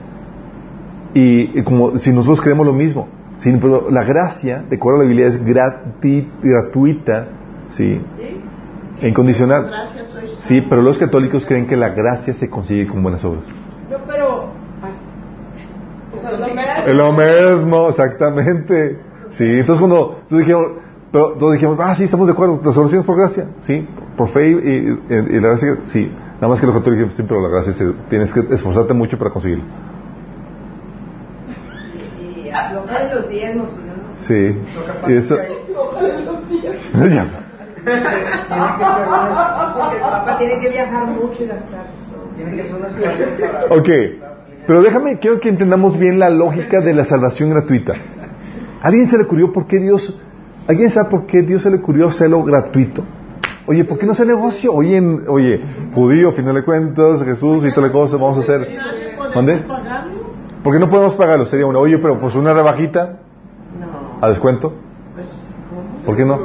Y, 1.14 1.58
y 1.58 1.62
como 1.62 1.96
si 1.98 2.12
nosotros 2.12 2.40
creemos 2.40 2.66
lo 2.66 2.72
mismo. 2.72 3.08
Sí, 3.38 3.50
pero 3.60 3.90
la 3.90 4.04
gracia, 4.04 4.62
de 4.68 4.76
acuerdo 4.76 5.00
a 5.00 5.04
la 5.04 5.08
Biblia, 5.08 5.26
es 5.26 5.42
grati- 5.42 6.26
gratuita, 6.42 7.28
sí, 7.70 7.98
¿Sí? 9.00 9.06
incondicional. 9.08 9.70
Sí, 10.42 10.60
pero 10.68 10.82
los 10.82 10.98
católicos 10.98 11.46
creen 11.46 11.66
que 11.66 11.76
la 11.76 11.88
gracia 11.90 12.34
se 12.34 12.50
consigue 12.50 12.86
con 12.86 13.02
buenas 13.02 13.24
obras. 13.24 13.44
No, 13.90 13.96
pero. 14.06 14.50
ay, 14.82 14.92
sea, 16.20 16.92
lo 16.94 17.12
mismo, 17.12 17.88
exactamente. 17.88 18.98
Sí, 19.30 19.44
entonces 19.44 19.78
cuando 19.78 20.20
todos 20.28 20.40
dijeron, 20.40 20.89
pero 21.12 21.32
todos 21.34 21.52
dijimos, 21.54 21.78
ah, 21.80 21.94
sí, 21.94 22.04
estamos 22.04 22.26
de 22.26 22.32
acuerdo, 22.32 22.60
la 22.64 22.72
salvación 22.72 23.00
es 23.00 23.06
por 23.06 23.16
gracia, 23.18 23.48
sí, 23.60 23.86
por 24.16 24.28
fe 24.28 24.48
y, 24.50 24.52
y- 24.52 25.36
y 25.36 25.40
la 25.40 25.48
gracia, 25.48 25.76
sí. 25.86 26.12
Nada 26.36 26.48
más 26.48 26.60
que 26.60 26.66
los 26.66 26.74
católicos 26.76 27.08
dijimos, 27.08 27.14
sí, 27.14 27.22
pero 27.28 27.40
la 27.42 27.48
gracia 27.48 27.72
se- 27.72 27.92
tienes 28.08 28.32
que 28.32 28.40
esforzarte 28.54 28.94
mucho 28.94 29.18
para 29.18 29.30
conseguirlo. 29.30 29.64
Y, 32.20 32.22
y 32.22 32.44
de 32.44 33.14
los 33.14 33.28
diezmos, 33.28 33.68
¿no? 33.76 34.16
Sí. 34.16 34.34
Y 35.08 35.12
es 35.12 35.24
eso... 35.24 35.36
ser 35.36 35.50
unas, 36.94 37.26
Porque 39.74 39.96
el 39.96 40.02
Papa 40.02 40.38
tiene 40.38 40.58
que 40.60 40.68
viajar 40.68 41.06
mucho 41.06 41.42
y 41.42 41.46
gastar. 41.46 41.86
tienen 42.36 42.56
que 42.56 42.62
ser 42.64 43.50
para... 43.52 43.64
Ok, 43.74 43.88
pero 44.66 44.82
déjame, 44.82 45.18
quiero 45.18 45.40
que 45.40 45.48
entendamos 45.48 45.98
bien 45.98 46.18
la 46.18 46.30
lógica 46.30 46.80
de 46.80 46.94
la 46.94 47.04
salvación 47.04 47.50
gratuita. 47.50 47.92
¿A 48.82 48.86
¿Alguien 48.86 49.06
se 49.06 49.16
le 49.18 49.24
ocurrió 49.24 49.52
por 49.52 49.66
qué 49.66 49.78
Dios, 49.78 50.20
alguien 50.70 50.90
sabe 50.90 51.10
por 51.10 51.26
qué 51.26 51.42
Dios 51.42 51.62
se 51.62 51.70
le 51.70 51.76
ocurrió 51.76 52.08
hacerlo 52.08 52.42
gratuito? 52.44 53.02
Oye, 53.66 53.84
¿por 53.84 53.98
qué 53.98 54.06
no 54.06 54.12
hace 54.12 54.24
negocio? 54.24 54.72
Oye, 54.72 54.96
en- 54.96 55.22
oye, 55.28 55.60
judío, 55.94 56.32
final 56.32 56.54
de 56.54 56.64
cuentas, 56.64 57.22
Jesús 57.22 57.64
y 57.64 57.70
toda 57.72 57.86
la 57.88 57.92
cosa, 57.92 58.16
vamos 58.16 58.38
a 58.38 58.40
hacer. 58.40 58.66
Pagarlo. 59.32 60.20
¿Por 60.62 60.72
qué 60.74 60.78
no 60.80 60.88
podemos 60.88 61.14
pagarlo? 61.14 61.46
Sería 61.46 61.66
uno, 61.66 61.78
oye, 61.80 61.98
pero 61.98 62.18
pues 62.18 62.34
una 62.34 62.52
rebajita 62.52 63.18
No. 63.78 64.18
a 64.24 64.28
descuento. 64.28 64.72
Pues, 65.14 65.26
¿cómo? 65.70 66.04
¿Por 66.04 66.16
qué 66.16 66.24
no? 66.24 66.38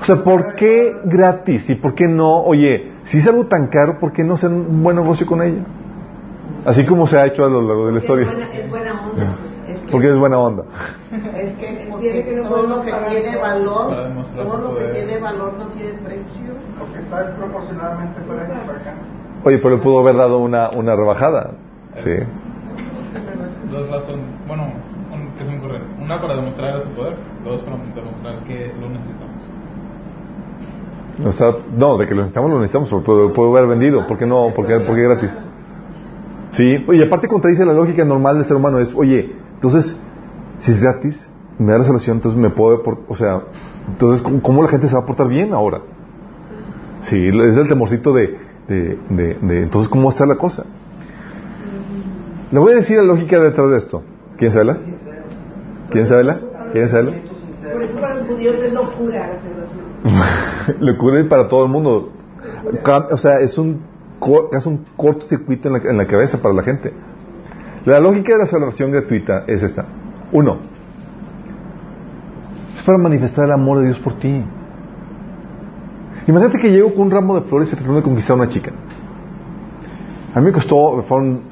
O 0.00 0.04
sea, 0.04 0.16
¿por 0.22 0.54
qué 0.54 0.94
gratis? 1.04 1.68
¿Y 1.70 1.74
por 1.76 1.94
qué 1.94 2.06
no? 2.06 2.42
Oye, 2.42 2.92
si 3.02 3.18
es 3.18 3.26
algo 3.26 3.46
tan 3.46 3.68
caro, 3.68 3.98
¿por 3.98 4.12
qué 4.12 4.22
no 4.24 4.34
hacer 4.34 4.50
un 4.50 4.82
buen 4.82 4.96
negocio 4.96 5.26
con 5.26 5.42
ella? 5.42 5.64
Así 6.64 6.84
como 6.84 7.06
se 7.06 7.18
ha 7.18 7.26
hecho 7.26 7.44
a 7.44 7.48
lo 7.48 7.60
largo 7.62 7.86
de 7.86 7.92
la 7.92 7.98
historia. 7.98 8.26
Es 8.26 8.32
buena, 8.36 8.52
es 8.54 8.70
buena 8.70 9.00
onda. 9.08 9.36
Que, 9.86 9.92
Porque 9.92 10.08
es 10.10 10.18
buena 10.18 10.38
onda. 10.38 10.64
Es 11.36 11.54
que 11.56 11.86
porque 11.90 12.24
que 12.24 12.34
no 12.36 12.48
todo 12.48 12.66
lo 12.66 12.82
que 12.82 12.92
tiene 13.10 13.36
valor, 13.36 13.94
todo 14.36 14.58
lo 14.58 14.76
que 14.76 14.84
tiene 14.92 15.18
valor 15.18 15.54
no 15.58 15.66
tiene 15.68 15.92
precio. 16.04 16.52
Porque 16.78 16.98
está 16.98 17.22
desproporcionadamente 17.24 18.20
fuera 18.22 18.42
de 18.44 18.54
nuestro 18.54 18.74
alcance. 18.74 19.10
Oye, 19.44 19.58
pero 19.58 19.76
le 19.76 19.82
pudo 19.82 20.00
haber 20.00 20.16
dado 20.16 20.38
una, 20.38 20.70
una 20.70 20.96
rebajada. 20.96 21.52
Sí. 21.98 22.10
Dos 23.70 23.88
razones. 23.90 24.24
Bueno, 24.48 24.64
un- 25.12 25.28
¿qué 25.38 25.44
se 25.44 25.50
me 25.52 25.58
ocurre? 25.58 25.80
Una 26.02 26.20
para 26.20 26.34
demostrar 26.36 26.76
ese 26.76 26.88
poder, 26.88 27.16
dos 27.44 27.62
para 27.62 27.76
demostrar 27.94 28.42
que 28.44 28.72
lo 28.80 28.88
necesitamos. 28.88 29.42
No, 31.18 31.30
está- 31.30 31.56
no, 31.76 31.96
de 31.96 32.06
que 32.06 32.14
lo 32.14 32.22
necesitamos, 32.22 32.50
lo 32.50 32.56
necesitamos, 32.60 32.88
pero 32.90 33.02
pudo, 33.02 33.32
pudo 33.32 33.56
haber 33.56 33.68
vendido. 33.68 34.06
¿Por 34.06 34.18
qué 34.18 34.26
no? 34.26 34.50
¿Por 34.54 34.66
qué, 34.66 34.80
por 34.80 34.94
qué 34.96 35.02
gratis? 35.02 35.38
Sí. 36.50 36.84
Oye, 36.88 37.04
aparte 37.04 37.28
contradice 37.28 37.64
la 37.64 37.72
lógica 37.72 38.04
normal 38.04 38.36
del 38.36 38.44
ser 38.44 38.56
humano. 38.56 38.78
Es, 38.78 38.94
oye, 38.94 39.34
entonces, 39.56 39.98
si 40.58 40.72
es 40.72 40.80
gratis, 40.82 41.30
me 41.58 41.72
da 41.72 41.78
la 41.78 41.84
salvación, 41.84 42.18
entonces 42.18 42.40
me 42.40 42.50
puedo... 42.50 42.82
o 43.08 43.16
sea, 43.16 43.42
entonces, 43.88 44.22
¿cómo, 44.42 44.62
la 44.62 44.68
gente 44.68 44.86
se 44.86 44.94
va 44.94 45.00
a 45.00 45.06
portar 45.06 45.28
bien 45.28 45.52
ahora? 45.52 45.80
Sí, 47.02 47.26
es 47.26 47.56
el 47.56 47.68
temorcito 47.68 48.12
de, 48.12 48.38
de, 48.68 48.98
de, 49.08 49.34
de, 49.40 49.62
entonces, 49.62 49.88
¿cómo 49.88 50.04
va 50.04 50.10
a 50.10 50.12
estar 50.12 50.28
la 50.28 50.36
cosa? 50.36 50.64
Le 52.50 52.58
voy 52.58 52.72
a 52.72 52.76
decir 52.76 52.98
la 52.98 53.04
lógica 53.04 53.40
detrás 53.40 53.70
de 53.70 53.76
esto. 53.78 54.02
¿Quién 54.36 54.50
sabe 54.50 54.66
la? 54.66 54.76
¿Quién 55.90 56.06
sabe 56.06 56.24
la? 56.24 56.38
¿Quién 56.72 56.88
sabe 56.90 57.02
la? 57.04 57.12
por 57.72 57.82
eso 57.82 58.00
para 58.00 58.14
los 58.14 58.28
judíos 58.28 58.56
es 58.56 58.72
locura 58.72 59.28
la 59.28 59.40
salvación. 59.40 60.80
Le 60.80 60.92
ocurre 60.92 61.24
para 61.24 61.48
todo 61.48 61.64
el 61.64 61.70
mundo. 61.70 62.12
O 63.10 63.16
sea, 63.16 63.40
es 63.40 63.56
un, 63.58 63.82
es 64.52 64.66
un 64.66 64.84
cortocircuito 64.96 65.68
en 65.68 65.74
la, 65.74 65.90
en 65.90 65.96
la 65.96 66.06
cabeza 66.06 66.40
para 66.40 66.54
la 66.54 66.62
gente. 66.62 66.92
La 67.86 68.00
lógica 68.00 68.32
de 68.34 68.38
la 68.40 68.46
salvación 68.46 68.90
gratuita 68.92 69.44
es 69.46 69.62
esta. 69.62 69.86
Uno, 70.32 70.58
es 72.74 72.82
para 72.82 72.98
manifestar 72.98 73.44
el 73.46 73.52
amor 73.52 73.78
de 73.78 73.84
Dios 73.86 73.98
por 74.00 74.14
ti. 74.14 74.42
Imagínate 76.26 76.58
que 76.58 76.70
llego 76.70 76.92
con 76.92 77.02
un 77.06 77.10
ramo 77.12 77.36
de 77.36 77.42
flores 77.42 77.68
y 77.72 77.76
tratando 77.76 77.96
de 77.96 78.02
conquistar 78.02 78.32
a 78.32 78.40
una 78.40 78.48
chica. 78.48 78.72
A 80.34 80.40
mí 80.40 80.46
me 80.46 80.52
costó, 80.52 81.00
fueron 81.04 81.42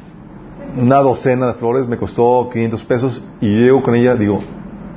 una 0.77 0.97
docena 0.99 1.47
de 1.47 1.55
flores, 1.55 1.87
me 1.87 1.97
costó 1.97 2.51
500 2.53 2.85
pesos 2.85 3.25
y 3.41 3.47
llego 3.47 3.81
con 3.83 3.95
ella, 3.95 4.17
digo, 4.17 4.41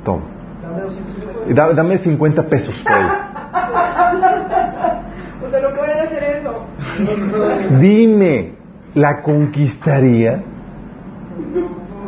toma, 0.04 0.24
Dame 0.64 0.82
250. 0.82 1.52
y 1.52 1.54
da- 1.54 1.74
dame 1.74 1.98
50 2.00 2.44
pesos 2.48 2.76
por 2.84 2.92
ella. 2.94 3.24
O 5.46 5.50
sea, 5.50 5.62
no 5.62 5.72
que 5.72 5.80
vayan 5.80 6.00
a 6.00 6.04
hacer 6.04 6.24
eso. 6.24 6.66
Dime, 7.80 8.54
¿la 8.96 9.22
conquistaría? 9.22 10.44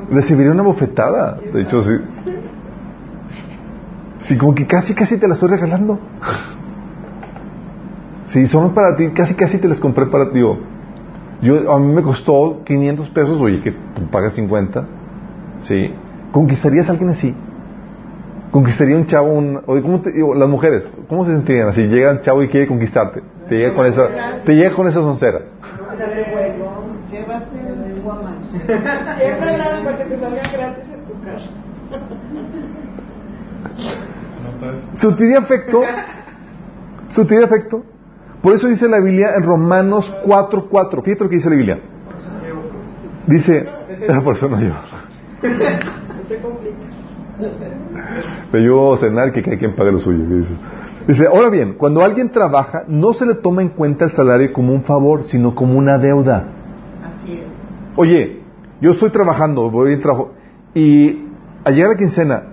Recibiría 0.09 0.51
una 0.51 0.63
bofetada. 0.63 1.37
De 1.53 1.61
hecho, 1.61 1.81
sí. 1.81 1.95
Sí, 4.21 4.37
como 4.37 4.53
que 4.53 4.65
casi, 4.65 4.93
casi 4.93 5.17
te 5.17 5.27
la 5.27 5.33
estoy 5.33 5.49
regalando. 5.49 5.99
Sí, 8.25 8.45
son 8.45 8.73
para 8.73 8.95
ti, 8.95 9.09
casi, 9.09 9.33
casi 9.33 9.57
te 9.57 9.67
las 9.67 9.79
compré 9.79 10.05
para 10.07 10.31
ti. 10.31 10.39
Yo, 11.41 11.71
a 11.71 11.79
mí 11.79 11.93
me 11.93 12.03
costó 12.03 12.61
500 12.65 13.09
pesos, 13.09 13.41
oye, 13.41 13.61
que 13.61 13.71
tú 13.71 14.07
pagas 14.11 14.33
50. 14.33 14.85
Sí. 15.61 15.93
¿Conquistarías 16.31 16.89
a 16.89 16.91
alguien 16.91 17.09
así? 17.09 17.35
¿Conquistaría 18.51 18.95
un 18.95 19.05
chavo, 19.05 19.31
un, 19.31 19.61
oye, 19.65 19.81
¿cómo 19.81 20.01
te, 20.01 20.11
digo, 20.11 20.33
las 20.33 20.49
mujeres, 20.49 20.87
¿cómo 21.07 21.23
se 21.25 21.31
sentirían 21.31 21.69
así? 21.69 21.83
Llega 21.87 22.11
un 22.11 22.21
chavo 22.21 22.43
y 22.43 22.49
quiere 22.49 22.67
conquistarte. 22.67 23.21
Te 23.47 23.55
llega 23.55 23.73
con 23.73 23.85
esa, 23.85 24.07
te 24.43 24.53
llega 24.53 24.75
con 24.75 24.87
esa 24.87 25.01
soncera. 25.01 25.41
Guamas. 28.09 28.45
Siempre 29.17 29.57
nada 29.57 29.83
para 29.83 29.97
que 29.97 30.03
te 30.05 30.19
salga 30.19 30.41
gratis 30.41 30.83
en 30.93 31.05
tu 31.05 31.21
casa. 31.21 31.49
Anotas. 34.39 34.99
Surtiría 34.99 35.37
afecto. 35.39 35.81
Surtiría 37.09 37.45
afecto. 37.45 37.83
Por 38.41 38.53
eso 38.53 38.67
dice 38.67 38.87
la 38.87 38.99
Biblia 38.99 39.35
en 39.35 39.43
Romanos 39.43 40.13
4.4. 40.25 41.03
Fíjate 41.03 41.23
lo 41.23 41.29
que 41.29 41.35
dice 41.35 41.49
la 41.49 41.55
Biblia. 41.55 41.79
Dice, 43.27 43.69
por 44.23 44.35
eso 44.35 44.49
no 44.49 44.59
yo. 44.59 44.73
Pero 48.51 48.63
yo 48.63 48.93
a 48.93 48.97
cenar 48.97 49.31
que 49.31 49.43
cada 49.43 49.57
quien 49.57 49.75
pague 49.75 49.91
lo 49.91 49.99
suyo. 49.99 50.25
¿qué 50.27 50.35
Dice? 50.35 50.53
dice, 51.07 51.27
ahora 51.27 51.49
bien, 51.49 51.73
cuando 51.73 52.03
alguien 52.03 52.29
trabaja, 52.29 52.85
no 52.87 53.13
se 53.13 53.25
le 53.25 53.35
toma 53.35 53.61
en 53.61 53.69
cuenta 53.69 54.05
el 54.05 54.11
salario 54.11 54.51
como 54.51 54.73
un 54.73 54.81
favor, 54.81 55.23
sino 55.23 55.53
como 55.53 55.77
una 55.77 55.97
deuda. 55.97 56.58
Oye, 57.99 58.39
yo 58.79 58.91
estoy 58.91 59.09
trabajando, 59.09 59.69
voy 59.69 59.91
al 59.91 60.01
trabajo, 60.01 60.31
y 60.73 61.25
al 61.65 61.75
llegar 61.75 61.89
a 61.89 61.93
la 61.95 61.99
quincena, 61.99 62.43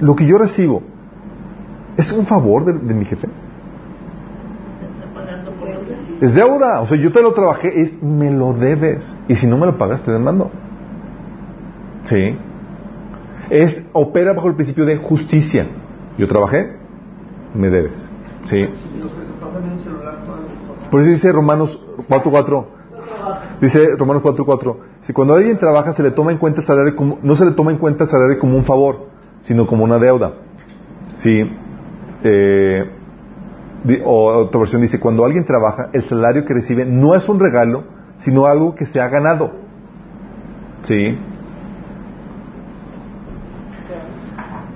lo 0.00 0.16
que 0.16 0.26
yo 0.26 0.36
recibo, 0.36 0.82
¿es 1.96 2.10
un 2.10 2.26
favor 2.26 2.64
de, 2.64 2.72
de 2.72 2.94
mi 2.94 3.04
jefe? 3.04 3.28
Es 6.20 6.34
deuda. 6.34 6.80
O 6.80 6.86
sea, 6.86 6.98
yo 6.98 7.12
te 7.12 7.22
lo 7.22 7.32
trabajé, 7.32 7.82
es 7.82 8.02
me 8.02 8.32
lo 8.32 8.52
debes. 8.52 9.06
Y 9.28 9.36
si 9.36 9.46
no 9.46 9.58
me 9.58 9.66
lo 9.66 9.78
pagas, 9.78 10.02
te 10.02 10.10
demando. 10.10 10.50
Sí. 12.02 12.36
Es, 13.48 13.86
opera 13.92 14.32
bajo 14.32 14.48
el 14.48 14.56
principio 14.56 14.86
de 14.86 14.96
justicia. 14.96 15.68
Yo 16.18 16.26
trabajé, 16.26 16.76
me 17.54 17.70
debes. 17.70 18.08
Sí. 18.46 18.68
Por 20.90 21.00
eso 21.00 21.10
dice 21.10 21.30
Romanos 21.30 21.80
4.4. 22.08 22.79
Dice 23.60 23.96
Romanos 23.96 24.22
4.4. 24.22 24.76
Si 25.02 25.12
cuando 25.12 25.34
alguien 25.34 25.58
trabaja 25.58 25.92
se 25.92 26.02
le 26.02 26.10
toma 26.10 26.32
en 26.32 26.38
cuenta 26.38 26.60
el 26.60 26.66
salario 26.66 26.96
como, 26.96 27.18
no 27.22 27.36
se 27.36 27.44
le 27.44 27.52
toma 27.52 27.70
en 27.70 27.78
cuenta 27.78 28.04
el 28.04 28.10
salario 28.10 28.38
como 28.38 28.56
un 28.56 28.64
favor, 28.64 29.06
sino 29.40 29.66
como 29.66 29.84
una 29.84 29.98
deuda. 29.98 30.32
Sí. 31.14 31.50
Eh, 32.24 32.90
o 34.04 34.26
otra 34.26 34.58
versión 34.58 34.82
dice, 34.82 35.00
cuando 35.00 35.24
alguien 35.24 35.44
trabaja, 35.44 35.88
el 35.92 36.04
salario 36.04 36.44
que 36.44 36.54
recibe 36.54 36.84
no 36.84 37.14
es 37.14 37.28
un 37.28 37.40
regalo, 37.40 37.84
sino 38.18 38.46
algo 38.46 38.74
que 38.74 38.86
se 38.86 39.00
ha 39.00 39.08
ganado. 39.08 39.52
Sí. 40.82 41.18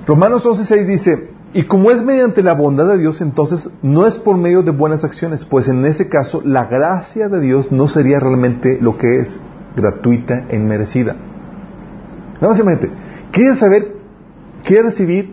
Romanos 0.06 0.46
11.6 0.46 0.86
dice, 0.86 1.33
y 1.54 1.62
como 1.62 1.92
es 1.92 2.02
mediante 2.02 2.42
la 2.42 2.54
bondad 2.54 2.88
de 2.88 2.98
Dios, 2.98 3.20
entonces 3.20 3.70
no 3.80 4.06
es 4.06 4.18
por 4.18 4.36
medio 4.36 4.64
de 4.64 4.72
buenas 4.72 5.04
acciones, 5.04 5.44
pues 5.44 5.68
en 5.68 5.86
ese 5.86 6.08
caso 6.08 6.42
la 6.44 6.64
gracia 6.64 7.28
de 7.28 7.40
Dios 7.40 7.70
no 7.70 7.86
sería 7.86 8.18
realmente 8.18 8.76
lo 8.80 8.98
que 8.98 9.20
es, 9.20 9.38
gratuita 9.76 10.46
e 10.48 10.56
inmerecida. 10.56 11.14
Nada 12.34 12.48
más 12.48 12.58
imagínate, 12.58 12.90
¿quieres 13.30 13.60
saber, 13.60 13.94
quieres 14.64 14.86
recibir 14.86 15.32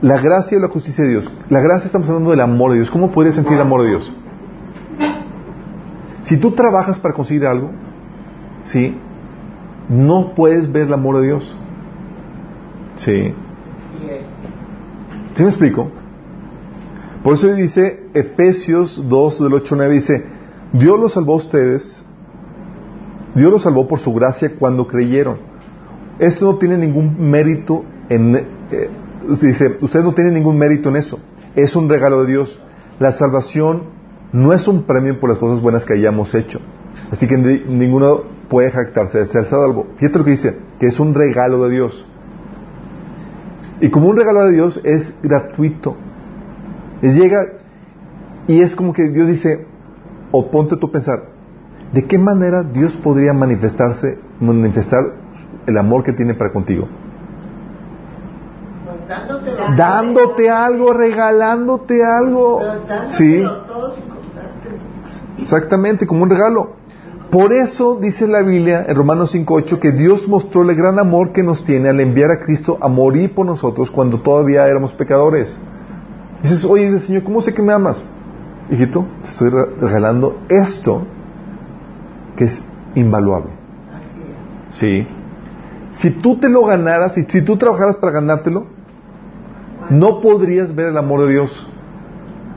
la 0.00 0.18
gracia 0.22 0.56
y 0.56 0.60
la 0.62 0.68
justicia 0.68 1.04
de 1.04 1.10
Dios? 1.10 1.30
La 1.50 1.60
gracia 1.60 1.86
estamos 1.86 2.08
hablando 2.08 2.30
del 2.30 2.40
amor 2.40 2.70
de 2.70 2.78
Dios. 2.78 2.90
¿Cómo 2.90 3.10
podrías 3.10 3.34
sentir 3.34 3.52
el 3.52 3.60
amor 3.60 3.82
de 3.82 3.88
Dios? 3.88 4.10
Si 6.22 6.38
tú 6.38 6.52
trabajas 6.52 6.98
para 6.98 7.12
conseguir 7.12 7.46
algo, 7.46 7.70
¿sí? 8.62 8.96
No 9.90 10.34
puedes 10.34 10.72
ver 10.72 10.84
el 10.84 10.94
amor 10.94 11.18
de 11.18 11.26
Dios. 11.26 11.56
Sí. 12.96 13.34
¿Sí 15.34 15.42
me 15.42 15.48
explico? 15.48 15.90
Por 17.22 17.34
eso 17.34 17.48
dice 17.54 18.04
Efesios 18.14 19.04
2 19.08 19.40
del 19.42 19.52
8 19.54 19.74
al 19.74 19.78
9 19.78 19.94
dice, 19.94 20.24
Dios 20.72 20.98
los 20.98 21.12
salvó 21.12 21.34
a 21.34 21.36
ustedes, 21.36 22.04
Dios 23.34 23.50
los 23.52 23.62
salvó 23.62 23.86
por 23.86 24.00
su 24.00 24.12
gracia 24.14 24.54
cuando 24.58 24.86
creyeron. 24.86 25.38
Esto 26.18 26.46
no 26.46 26.56
tiene 26.56 26.76
ningún 26.78 27.16
mérito 27.30 27.84
en 28.08 28.36
eh, 28.36 28.90
dice, 29.40 29.76
ustedes 29.80 30.04
no 30.04 30.14
tienen 30.14 30.34
ningún 30.34 30.58
mérito 30.58 30.88
en 30.88 30.96
eso. 30.96 31.18
Es 31.56 31.76
un 31.76 31.88
regalo 31.88 32.22
de 32.24 32.30
Dios. 32.32 32.60
La 32.98 33.12
salvación 33.12 33.82
no 34.32 34.52
es 34.52 34.66
un 34.68 34.82
premio 34.84 35.18
por 35.20 35.30
las 35.30 35.38
cosas 35.38 35.60
buenas 35.60 35.84
que 35.84 35.94
hayamos 35.94 36.34
hecho. 36.34 36.60
Así 37.10 37.26
que 37.26 37.36
ni- 37.36 37.60
ninguno 37.66 38.22
puede 38.48 38.70
jactarse 38.70 39.18
de 39.18 39.26
ser 39.26 39.46
salvo. 39.46 39.86
Fíjate 39.96 40.18
lo 40.18 40.24
que 40.24 40.30
dice, 40.32 40.56
que 40.78 40.86
es 40.86 41.00
un 41.00 41.14
regalo 41.14 41.64
de 41.64 41.70
Dios. 41.70 42.06
Y 43.80 43.90
como 43.90 44.08
un 44.08 44.16
regalo 44.16 44.44
de 44.44 44.52
Dios 44.52 44.80
es 44.84 45.14
gratuito. 45.22 45.96
Es 47.02 47.14
llega 47.14 47.46
y 48.46 48.60
es 48.60 48.74
como 48.74 48.92
que 48.92 49.08
Dios 49.08 49.28
dice, 49.28 49.66
o 50.32 50.50
ponte 50.50 50.76
tú 50.76 50.88
a 50.88 50.92
pensar, 50.92 51.22
¿de 51.92 52.06
qué 52.06 52.18
manera 52.18 52.62
Dios 52.62 52.96
podría 52.96 53.32
manifestarse, 53.32 54.18
manifestar 54.40 55.04
el 55.66 55.78
amor 55.78 56.02
que 56.02 56.12
tiene 56.12 56.34
para 56.34 56.52
contigo? 56.52 56.88
Pues 58.84 59.08
dándote 59.08 59.50
Dándote 59.76 60.50
algo, 60.50 60.92
regalándote 60.92 62.04
algo. 62.04 62.60
Sí, 63.06 63.42
todo 63.66 63.94
sin 63.94 64.04
comprarte. 64.08 64.68
exactamente, 65.38 66.06
como 66.06 66.22
un 66.24 66.30
regalo. 66.30 66.79
Por 67.30 67.52
eso 67.52 67.96
dice 68.00 68.26
la 68.26 68.42
Biblia 68.42 68.84
en 68.88 68.96
Romanos 68.96 69.34
5.8 69.34 69.78
que 69.78 69.92
Dios 69.92 70.26
mostró 70.26 70.62
el 70.68 70.74
gran 70.74 70.98
amor 70.98 71.32
que 71.32 71.44
nos 71.44 71.64
tiene 71.64 71.88
al 71.88 72.00
enviar 72.00 72.30
a 72.32 72.40
Cristo 72.40 72.76
a 72.80 72.88
morir 72.88 73.34
por 73.34 73.46
nosotros 73.46 73.90
cuando 73.90 74.20
todavía 74.20 74.66
éramos 74.66 74.92
pecadores. 74.94 75.56
Dices, 76.42 76.64
oye 76.64 76.98
Señor, 76.98 77.22
¿cómo 77.22 77.40
sé 77.40 77.54
que 77.54 77.62
me 77.62 77.72
amas? 77.72 78.04
Hijito, 78.70 79.06
te 79.22 79.28
estoy 79.28 79.50
re- 79.50 79.66
regalando 79.80 80.40
esto 80.48 81.06
que 82.36 82.44
es 82.44 82.64
invaluable. 82.96 83.50
Así 83.94 84.20
es. 84.70 84.76
Sí. 84.76 85.06
Si 85.92 86.10
tú 86.10 86.38
te 86.38 86.48
lo 86.48 86.64
ganaras, 86.64 87.16
y 87.18 87.22
si 87.24 87.42
tú 87.42 87.56
trabajaras 87.56 87.98
para 87.98 88.12
ganártelo, 88.12 88.66
no 89.90 90.20
podrías 90.20 90.74
ver 90.74 90.86
el 90.88 90.98
amor 90.98 91.22
de 91.26 91.32
Dios. 91.32 91.68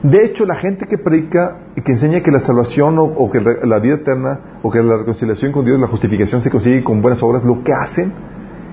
De 0.02 0.24
hecho, 0.24 0.46
la 0.46 0.54
gente 0.54 0.86
que 0.86 0.98
predica 0.98 1.58
y 1.76 1.80
que 1.82 1.92
enseña 1.92 2.20
que 2.20 2.30
la 2.30 2.38
salvación 2.40 2.98
o, 2.98 3.04
o 3.04 3.30
que 3.30 3.40
la 3.40 3.78
vida 3.80 3.94
eterna 3.96 4.58
o 4.62 4.70
que 4.70 4.82
la 4.82 4.96
reconciliación 4.96 5.50
con 5.52 5.64
Dios, 5.64 5.78
la 5.80 5.88
justificación 5.88 6.42
se 6.42 6.50
consigue 6.50 6.84
con 6.84 7.02
buenas 7.02 7.22
obras, 7.22 7.44
lo 7.44 7.62
que 7.64 7.72
hacen 7.72 8.12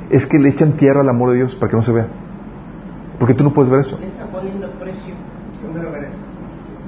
es 0.10 0.26
que 0.28 0.38
le 0.40 0.50
echan 0.50 0.74
tierra 0.74 1.02
al 1.02 1.10
amor 1.10 1.32
de 1.32 1.38
Dios 1.38 1.56
para 1.56 1.70
que 1.70 1.78
no 1.78 1.84
se 1.84 1.92
vea. 1.92 2.08
Porque 3.18 3.34
tú 3.34 3.44
no 3.44 3.54
puedes 3.54 3.72
ver 3.72 3.82
eso. 3.82 3.98
Le 4.00 4.08
poniendo 4.32 4.70
precio. 4.80 5.14
Me 5.74 5.82
lo 5.82 5.90
merezco. 5.92 6.18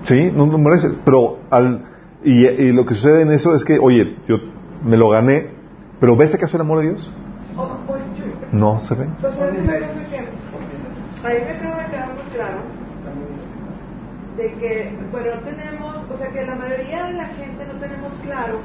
Sí, 0.03 0.31
no 0.35 0.45
lo 0.47 0.57
mereces. 0.57 0.93
Pero 1.05 1.37
al, 1.49 1.85
y, 2.23 2.45
y 2.45 2.71
lo 2.73 2.85
que 2.85 2.95
sucede 2.95 3.21
en 3.21 3.31
eso 3.31 3.55
es 3.55 3.63
que, 3.63 3.79
oye, 3.79 4.17
yo 4.27 4.37
me 4.83 4.97
lo 4.97 5.09
gané, 5.09 5.47
pero 5.99 6.15
¿ves 6.17 6.33
acaso 6.35 6.57
el 6.57 6.61
amor 6.61 6.81
de 6.81 6.89
Dios? 6.89 7.11
O, 7.55 7.67
pues, 7.87 8.01
No 8.51 8.79
se 8.81 8.95
ve. 8.95 9.07
pues, 9.21 9.33
una 9.35 9.45
cosa 9.45 9.59
que 9.61 9.69
me 11.23 11.51
acaba 11.51 11.83
de 11.83 11.89
quedar 11.91 12.13
muy 12.13 12.23
claro. 12.35 12.57
De 14.37 14.51
que, 14.55 14.91
bueno, 15.11 15.31
tenemos, 15.43 15.95
o 16.11 16.17
sea, 16.17 16.29
que 16.29 16.45
la 16.45 16.55
mayoría 16.55 17.05
de 17.05 17.13
la 17.13 17.25
gente 17.25 17.65
no 17.65 17.73
tenemos 17.79 18.11
claro 18.23 18.59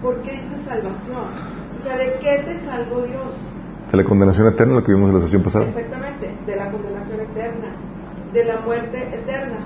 por 0.00 0.20
qué 0.22 0.32
dice 0.32 0.64
salvación. 0.66 1.28
O 1.78 1.82
sea, 1.82 1.96
¿de 1.96 2.14
qué 2.20 2.42
te 2.44 2.58
salvó 2.64 3.02
Dios? 3.02 3.34
De 3.90 3.96
la 3.98 4.04
condenación 4.04 4.48
eterna, 4.48 4.74
lo 4.74 4.84
que 4.84 4.92
vimos 4.92 5.10
en 5.10 5.16
la 5.16 5.22
sesión 5.22 5.42
pasada. 5.42 5.66
Exactamente, 5.66 6.30
de 6.46 6.56
la 6.56 6.70
condenación 6.70 7.20
eterna, 7.20 7.76
de 8.32 8.44
la 8.44 8.60
muerte 8.60 8.98
eterna. 9.12 9.58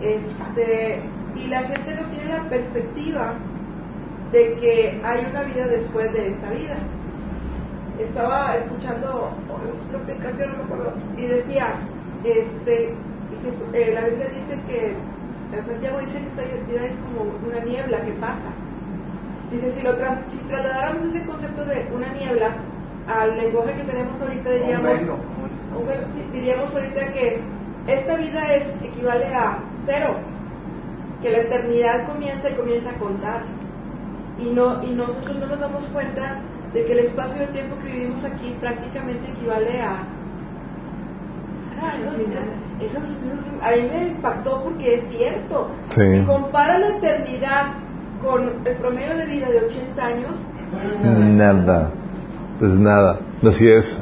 Este, 0.00 1.02
y 1.34 1.46
la 1.48 1.62
gente 1.62 1.94
no 1.94 2.08
tiene 2.08 2.26
la 2.26 2.48
perspectiva 2.48 3.34
de 4.32 4.54
que 4.54 5.00
hay 5.04 5.26
una 5.30 5.42
vida 5.42 5.66
después 5.66 6.12
de 6.12 6.28
esta 6.28 6.50
vida. 6.50 6.78
Estaba 7.98 8.56
escuchando 8.56 9.32
otra 9.48 9.98
explicación, 9.98 10.52
no 10.52 10.58
me 10.58 10.64
acuerdo, 10.64 10.92
y 11.16 11.26
decía, 11.26 11.74
este, 12.24 12.94
Jesús- 13.42 13.74
eh, 13.74 13.92
la 13.94 14.04
Biblia 14.08 14.28
dice 14.28 14.58
que, 14.66 14.96
Santiago 15.64 15.98
dice 16.00 16.18
que 16.20 16.28
esta 16.28 16.42
vida 16.42 16.84
es 16.86 16.96
como 16.98 17.22
una 17.46 17.60
niebla 17.60 18.04
que 18.04 18.12
pasa. 18.12 18.52
Dice, 19.50 19.72
si, 19.72 19.80
lo 19.82 19.96
tras- 19.96 20.30
si 20.30 20.38
trasladáramos 20.42 21.04
ese 21.04 21.24
concepto 21.26 21.64
de 21.64 21.88
una 21.94 22.12
niebla 22.12 22.56
al 23.06 23.36
lenguaje 23.38 23.72
que 23.74 23.84
tenemos 23.84 24.20
ahorita, 24.20 24.50
diríamos, 24.50 24.90
Un 24.90 24.98
velo, 24.98 25.16
como 25.24 25.46
dices. 25.46 25.62
un 25.74 25.86
velo, 25.86 26.06
sí, 26.14 26.22
diríamos 26.32 26.74
ahorita 26.74 27.12
que 27.12 27.40
esta 27.86 28.16
vida 28.16 28.54
es 28.54 28.82
equivale 28.84 29.26
a 29.34 29.62
cero, 29.86 30.20
que 31.22 31.30
la 31.30 31.38
eternidad 31.38 32.06
comienza 32.06 32.50
y 32.50 32.54
comienza 32.54 32.90
a 32.90 32.98
contar. 32.98 33.42
Y, 34.38 34.50
no, 34.50 34.82
y 34.84 34.90
nosotros 34.90 35.36
no 35.38 35.46
nos 35.46 35.60
damos 35.60 35.84
cuenta 35.86 36.42
de 36.74 36.84
que 36.84 36.92
el 36.92 36.98
espacio 37.00 37.40
de 37.40 37.46
tiempo 37.48 37.76
que 37.78 37.90
vivimos 37.90 38.22
aquí 38.24 38.54
prácticamente 38.60 39.30
equivale 39.30 39.80
a... 39.80 40.02
Ah, 41.80 41.96
eso 42.80 42.98
es- 42.98 43.04
eso 43.04 43.34
es- 43.34 43.62
a 43.62 43.70
mí 43.76 43.88
me 43.90 44.08
impactó 44.08 44.62
porque 44.64 44.94
es 44.96 45.02
cierto. 45.10 45.68
Sí. 45.90 46.00
Si 46.20 46.24
compara 46.24 46.78
la 46.78 46.88
eternidad 46.96 47.66
con 48.24 48.66
el 48.66 48.76
promedio 48.76 49.16
de 49.16 49.26
vida 49.26 49.48
de 49.48 49.64
80 49.66 50.04
años, 50.06 50.30
Nada. 51.02 51.92
Es 52.60 52.74
nada. 52.74 53.18
Así 53.46 53.68
es. 53.68 53.98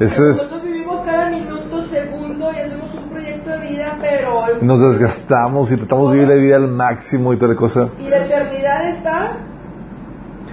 Eso 0.00 0.28
es. 0.28 0.36
nosotros 0.38 0.62
vivimos 0.64 1.00
cada 1.02 1.30
minuto, 1.30 1.86
segundo 1.88 2.50
y 2.52 2.56
hacemos 2.56 2.92
un 2.94 3.10
proyecto 3.10 3.50
de 3.50 3.58
vida, 3.68 3.96
pero... 4.00 4.42
Nos 4.60 4.80
desgastamos 4.80 5.70
y 5.70 5.76
tratamos 5.76 6.10
de 6.10 6.18
vivir 6.18 6.28
la 6.36 6.42
vida 6.42 6.56
al 6.56 6.68
máximo 6.68 7.32
y 7.32 7.36
toda 7.36 7.52
la 7.52 7.56
cosa. 7.58 7.90
Y 8.00 8.08
la 8.08 8.24
eternidad 8.24 8.88
está... 8.88 9.36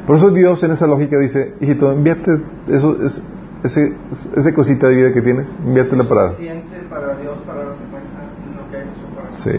Por 0.06 0.18
eso 0.18 0.30
Dios 0.30 0.62
en 0.64 0.72
esa 0.72 0.86
lógica 0.86 1.18
dice, 1.18 1.56
hijito, 1.60 1.92
invierte 1.92 2.32
eso, 2.68 2.98
es, 3.04 3.24
ese, 3.64 3.96
esa 4.36 4.54
cosita 4.54 4.88
de 4.90 4.96
vida 4.96 5.14
que 5.14 5.22
tienes, 5.22 5.56
inviértela 5.66 6.04
para... 6.04 6.30
Suficiente 6.34 6.78
para 6.90 7.16
Dios 7.16 7.36
para 7.48 7.64
darse 7.66 7.82
cuenta 7.86 8.20
de 8.20 8.56
lo 8.62 8.70
que 8.70 8.78
hay 8.78 8.84
en 8.84 8.94
su 8.96 9.08
corazón. 9.16 9.21
Sí. 9.36 9.52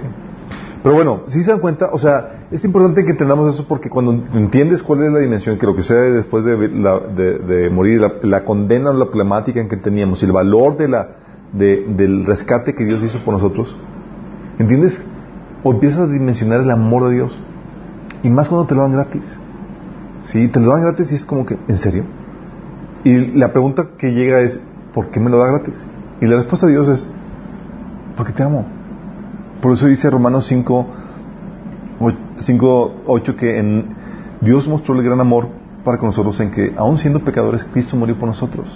Pero 0.82 0.96
bueno, 0.96 1.22
si 1.26 1.42
se 1.42 1.50
dan 1.52 1.60
cuenta, 1.60 1.90
o 1.92 1.98
sea, 1.98 2.46
es 2.50 2.64
importante 2.64 3.04
que 3.04 3.12
entendamos 3.12 3.54
eso 3.54 3.66
porque 3.68 3.88
cuando 3.88 4.12
entiendes 4.36 4.82
cuál 4.82 5.04
es 5.04 5.12
la 5.12 5.20
dimensión, 5.20 5.56
que 5.56 5.66
lo 5.66 5.76
que 5.76 5.82
sea 5.82 5.96
después 5.98 6.44
de, 6.44 6.56
la- 6.70 6.98
de- 6.98 7.70
morir, 7.70 8.00
la, 8.22 8.44
condena 8.44 8.90
o 8.90 8.92
la 8.92 9.04
problemática 9.06 9.60
en 9.60 9.68
que 9.68 9.76
teníamos, 9.76 10.22
y 10.22 10.26
el 10.26 10.32
valor 10.32 10.76
de 10.76 10.88
la, 10.88 11.08
de- 11.52 11.84
del 11.88 12.26
rescate 12.26 12.74
que 12.74 12.84
Dios 12.84 13.00
hizo 13.04 13.20
por 13.24 13.34
nosotros, 13.34 13.76
¿entiendes? 14.58 15.04
O 15.62 15.72
empiezas 15.72 16.00
a 16.00 16.06
dimensionar 16.08 16.60
el 16.62 16.70
amor 16.72 17.08
de 17.08 17.14
Dios. 17.14 17.40
Y 18.24 18.28
más 18.28 18.48
cuando 18.48 18.66
te 18.66 18.74
lo 18.74 18.82
dan 18.82 18.92
gratis. 18.92 19.38
Sí, 20.22 20.48
te 20.48 20.58
lo 20.58 20.70
dan 20.72 20.82
gratis 20.82 21.12
y 21.12 21.14
es 21.14 21.24
como 21.26 21.46
que, 21.46 21.56
¿en 21.68 21.76
serio? 21.76 22.04
Y 23.04 23.36
la 23.36 23.52
pregunta 23.52 23.90
que 23.98 24.12
llega 24.14 24.40
es, 24.40 24.60
¿por 24.92 25.10
qué 25.10 25.20
me 25.20 25.30
lo 25.30 25.38
da 25.38 25.46
gratis? 25.46 25.86
Y 26.20 26.26
la 26.26 26.36
respuesta 26.36 26.66
de 26.66 26.72
Dios 26.72 26.88
es, 26.88 27.08
porque 28.16 28.32
te 28.32 28.42
amo. 28.42 28.66
Por 29.62 29.72
eso 29.72 29.86
dice 29.86 30.10
Romanos 30.10 30.46
5, 30.48 30.86
5 32.40 32.94
8 33.06 33.36
que 33.36 33.58
en 33.58 33.94
Dios 34.40 34.66
mostró 34.66 34.96
el 34.96 35.04
gran 35.04 35.20
amor 35.20 35.48
para 35.84 35.98
con 35.98 36.08
nosotros 36.08 36.38
en 36.40 36.50
que, 36.50 36.74
aun 36.76 36.98
siendo 36.98 37.20
pecadores, 37.20 37.64
Cristo 37.72 37.96
murió 37.96 38.18
por 38.18 38.28
nosotros. 38.28 38.66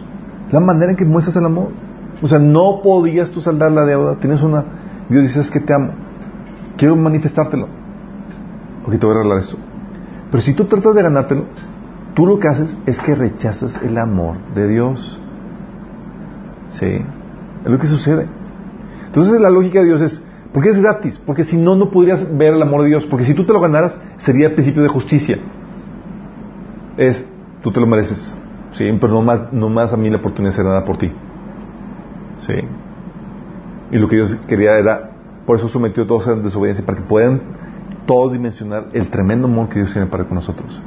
La 0.52 0.60
manera 0.60 0.92
en 0.92 0.96
que 0.96 1.04
muestras 1.04 1.36
el 1.36 1.44
amor. 1.44 1.70
O 2.22 2.28
sea, 2.28 2.38
no 2.38 2.82
podías 2.82 3.30
tú 3.30 3.40
saldar 3.40 3.72
la 3.72 3.84
deuda. 3.84 4.16
Tienes 4.20 4.42
una... 4.42 4.64
Dios 5.08 5.24
dice, 5.24 5.40
es 5.40 5.50
que 5.50 5.60
te 5.60 5.74
amo. 5.74 5.90
Quiero 6.76 6.94
manifestártelo. 6.94 7.66
Ok, 8.86 8.92
te 8.92 9.06
voy 9.06 9.16
a 9.16 9.18
regalar 9.18 9.38
esto. 9.38 9.56
Pero 10.30 10.40
si 10.40 10.54
tú 10.54 10.66
tratas 10.66 10.94
de 10.94 11.02
ganártelo, 11.02 11.46
tú 12.14 12.26
lo 12.26 12.38
que 12.38 12.48
haces 12.48 12.78
es 12.86 13.00
que 13.00 13.14
rechazas 13.14 13.80
el 13.82 13.98
amor 13.98 14.36
de 14.54 14.68
Dios. 14.68 15.20
Sí, 16.68 16.86
es 17.64 17.70
lo 17.70 17.78
que 17.78 17.86
sucede. 17.86 18.28
Entonces 19.06 19.40
la 19.40 19.50
lógica 19.50 19.80
de 19.80 19.86
Dios 19.86 20.00
es, 20.00 20.25
¿por 20.52 20.62
qué 20.62 20.70
es 20.70 20.80
gratis? 20.80 21.18
Porque 21.24 21.44
si 21.44 21.56
no, 21.56 21.74
no 21.76 21.90
podrías 21.90 22.36
ver 22.36 22.54
el 22.54 22.62
amor 22.62 22.82
de 22.82 22.88
Dios. 22.88 23.06
Porque 23.06 23.24
si 23.24 23.34
tú 23.34 23.44
te 23.44 23.52
lo 23.52 23.60
ganaras, 23.60 23.98
sería 24.18 24.48
el 24.48 24.54
principio 24.54 24.82
de 24.82 24.88
justicia. 24.88 25.38
Es, 26.96 27.28
tú 27.62 27.70
te 27.72 27.80
lo 27.80 27.86
mereces. 27.86 28.34
Sí, 28.72 28.84
pero 29.00 29.12
no 29.14 29.22
más, 29.22 29.52
no 29.52 29.68
más 29.68 29.92
a 29.92 29.96
mí 29.96 30.10
la 30.10 30.18
oportunidad 30.18 30.50
de 30.52 30.54
hacer 30.54 30.64
nada 30.66 30.84
por 30.84 30.98
ti. 30.98 31.10
Sí. 32.38 32.54
Y 33.90 33.98
lo 33.98 34.08
que 34.08 34.16
Dios 34.16 34.34
quería 34.48 34.78
era, 34.78 35.10
por 35.46 35.56
eso 35.56 35.68
sometió 35.68 36.02
a 36.02 36.06
todos 36.06 36.26
a 36.28 36.34
desobediencia, 36.34 36.84
para 36.84 36.98
que 36.98 37.04
puedan 37.04 37.40
todos 38.06 38.32
dimensionar 38.32 38.86
el 38.92 39.08
tremendo 39.08 39.46
amor 39.48 39.68
que 39.68 39.78
Dios 39.80 39.92
tiene 39.92 40.08
para 40.08 40.24
con 40.24 40.34
nosotros. 40.34 40.80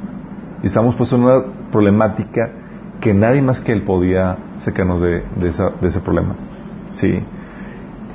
Y 0.62 0.66
estamos 0.66 0.94
puestos 0.96 1.18
en 1.18 1.24
una 1.24 1.42
problemática 1.72 2.50
que 3.00 3.14
nadie 3.14 3.40
más 3.42 3.60
que 3.60 3.72
Él 3.72 3.82
podía 3.82 4.36
sacarnos 4.58 5.00
de, 5.00 5.22
esa- 5.44 5.70
de 5.80 5.88
ese 5.88 6.00
problema. 6.00 6.34
Sí. 6.90 7.20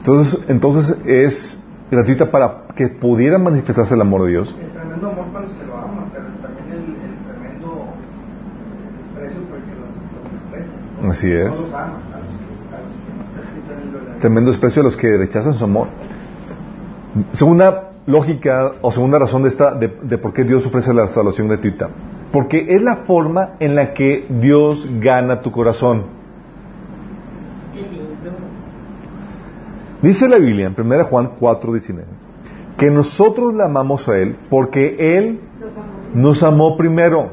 Entonces, 0.05 0.39
entonces 0.49 0.95
es 1.07 1.59
gratuita 1.89 2.29
para 2.29 2.65
que 2.75 2.89
pudiera 2.89 3.39
manifestarse 3.39 3.95
el 3.95 4.01
amor 4.01 4.25
de 4.25 4.33
Dios. 4.33 4.55
El 4.61 4.69
tremendo 4.69 5.09
amor 5.09 5.25
para 5.33 5.45
los 5.47 5.57
que 5.57 5.65
lo 5.65 5.75
aman, 5.75 6.11
pero 6.13 6.25
también 6.43 6.67
el, 6.69 6.83
el 6.83 7.17
tremendo 7.25 7.87
desprecio 8.99 9.41
por 9.49 9.57
el 9.57 9.63
que 9.63 9.71
los, 9.71 9.89
los 10.13 10.31
desprecian. 10.31 10.79
¿no? 11.01 11.11
Así 11.11 11.31
es. 11.31 11.45
No 11.45 11.55
los 11.55 11.73
aman, 11.73 11.89
a 12.13 12.19
los 12.19 12.29
a 12.69 13.81
que 13.81 14.11
no. 14.13 14.19
Tremendo 14.19 14.51
desprecio 14.51 14.81
a 14.83 14.85
los 14.85 14.95
que 14.95 15.17
rechazan 15.17 15.55
su 15.55 15.63
amor. 15.63 15.87
Segunda 17.31 17.89
lógica 18.05 18.73
o 18.81 18.91
segunda 18.91 19.17
razón 19.17 19.41
de 19.41 19.49
esta 19.49 19.73
de, 19.73 19.87
de 20.03 20.17
por 20.19 20.33
qué 20.33 20.43
Dios 20.43 20.67
ofrece 20.67 20.93
la 20.93 21.07
salvación 21.07 21.47
gratuita. 21.47 21.89
Porque 22.31 22.67
es 22.69 22.81
la 22.83 22.97
forma 23.07 23.53
en 23.59 23.73
la 23.73 23.95
que 23.95 24.27
Dios 24.29 24.87
gana 24.99 25.41
tu 25.41 25.51
corazón. 25.51 26.03
Qué 27.73 27.81
lindo. 27.81 28.05
Dice 30.05 30.27
la 30.27 30.37
Biblia 30.37 30.67
en 30.67 30.75
1 30.79 31.05
Juan 31.05 31.31
4:19 31.39 32.03
que 32.77 32.91
nosotros 32.91 33.55
le 33.55 33.63
amamos 33.63 34.07
a 34.07 34.17
Él 34.17 34.37
porque 34.51 35.17
Él 35.17 35.39
amó. 35.59 35.83
nos 36.13 36.43
amó 36.43 36.77
primero. 36.77 37.31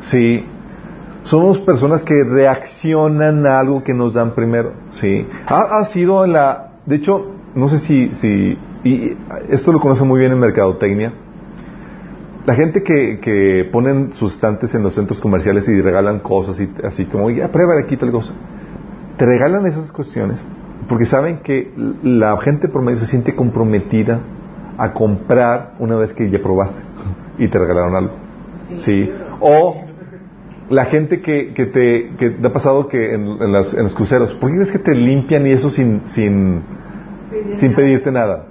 Sí. 0.00 0.46
Somos 1.24 1.58
personas 1.58 2.02
que 2.04 2.14
reaccionan 2.24 3.44
a 3.44 3.58
algo 3.58 3.82
que 3.82 3.92
nos 3.92 4.14
dan 4.14 4.34
primero. 4.34 4.72
Sí. 4.92 5.26
Ha, 5.46 5.78
ha 5.78 5.84
sido 5.84 6.26
la. 6.26 6.70
De 6.86 6.96
hecho, 6.96 7.32
no 7.54 7.68
sé 7.68 7.80
si. 7.80 8.14
si 8.14 8.56
y 8.82 9.14
esto 9.50 9.72
lo 9.72 9.80
conoce 9.80 10.04
muy 10.04 10.20
bien 10.20 10.32
en 10.32 10.38
mercadotecnia. 10.38 11.12
La 12.46 12.54
gente 12.54 12.82
que, 12.82 13.20
que 13.20 13.68
ponen 13.70 14.14
sus 14.14 14.32
estantes 14.36 14.74
en 14.74 14.82
los 14.84 14.94
centros 14.94 15.20
comerciales 15.20 15.68
y 15.68 15.82
regalan 15.82 16.20
cosas 16.20 16.58
y 16.60 16.70
así 16.82 17.04
como, 17.04 17.28
ya 17.28 17.48
prueba 17.52 17.74
aquí 17.78 17.98
tal 17.98 18.10
cosa. 18.10 18.32
Te 19.18 19.26
regalan 19.26 19.66
esas 19.66 19.92
cuestiones 19.92 20.42
porque 20.88 21.06
saben 21.06 21.38
que 21.38 21.70
la 22.02 22.36
gente 22.40 22.68
promedio 22.68 22.98
se 23.00 23.06
siente 23.06 23.34
comprometida 23.34 24.20
a 24.78 24.92
comprar 24.92 25.74
una 25.78 25.96
vez 25.96 26.12
que 26.12 26.30
ya 26.30 26.40
probaste 26.40 26.80
y 27.38 27.48
te 27.48 27.58
regalaron 27.58 27.94
algo. 27.94 28.12
Sí. 28.78 29.10
O 29.40 29.82
la 30.70 30.84
gente 30.86 31.20
que, 31.20 31.52
que 31.54 31.66
te, 31.66 32.10
que 32.18 32.30
te 32.30 32.46
ha 32.46 32.52
pasado 32.52 32.88
que 32.88 33.14
en, 33.14 33.26
en 33.42 33.52
las- 33.52 33.72
en 33.74 33.84
los 33.84 33.94
cruceros, 33.94 34.34
¿por 34.34 34.50
qué 34.50 34.56
crees 34.56 34.72
que 34.72 34.78
te 34.78 34.94
limpian 34.94 35.46
y 35.46 35.50
eso 35.52 35.70
sin, 35.70 36.02
sin, 36.06 36.62
sin 37.54 37.74
pedirte 37.74 38.10
nada? 38.12 38.44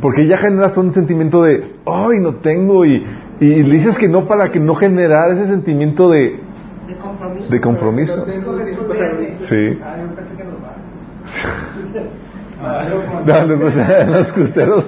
Porque 0.00 0.26
ya 0.26 0.38
generas 0.38 0.76
un 0.78 0.92
sentimiento 0.92 1.42
de, 1.42 1.74
ay, 1.86 2.20
no 2.20 2.36
tengo, 2.36 2.84
y, 2.86 3.04
y 3.40 3.62
le 3.62 3.74
dices 3.74 3.98
que 3.98 4.08
no 4.08 4.26
para 4.26 4.50
que 4.50 4.58
no 4.60 4.74
generar 4.74 5.30
ese 5.32 5.46
sentimiento 5.46 6.08
de, 6.10 6.40
De 6.88 6.96
compromiso. 6.98 7.50
de 7.50 7.60
compromiso. 7.60 8.24
Sí. 9.46 9.78
Ah, 9.82 9.96
yo 10.00 10.14
pensé 10.14 10.36
que 10.36 10.44
los 10.44 10.54
barcos. 10.60 10.80
Ah, 11.26 11.29
No, 13.26 13.44
los 13.46 13.58
cruceros- 13.58 14.06
los 14.08 14.32
cruceros, 14.32 14.84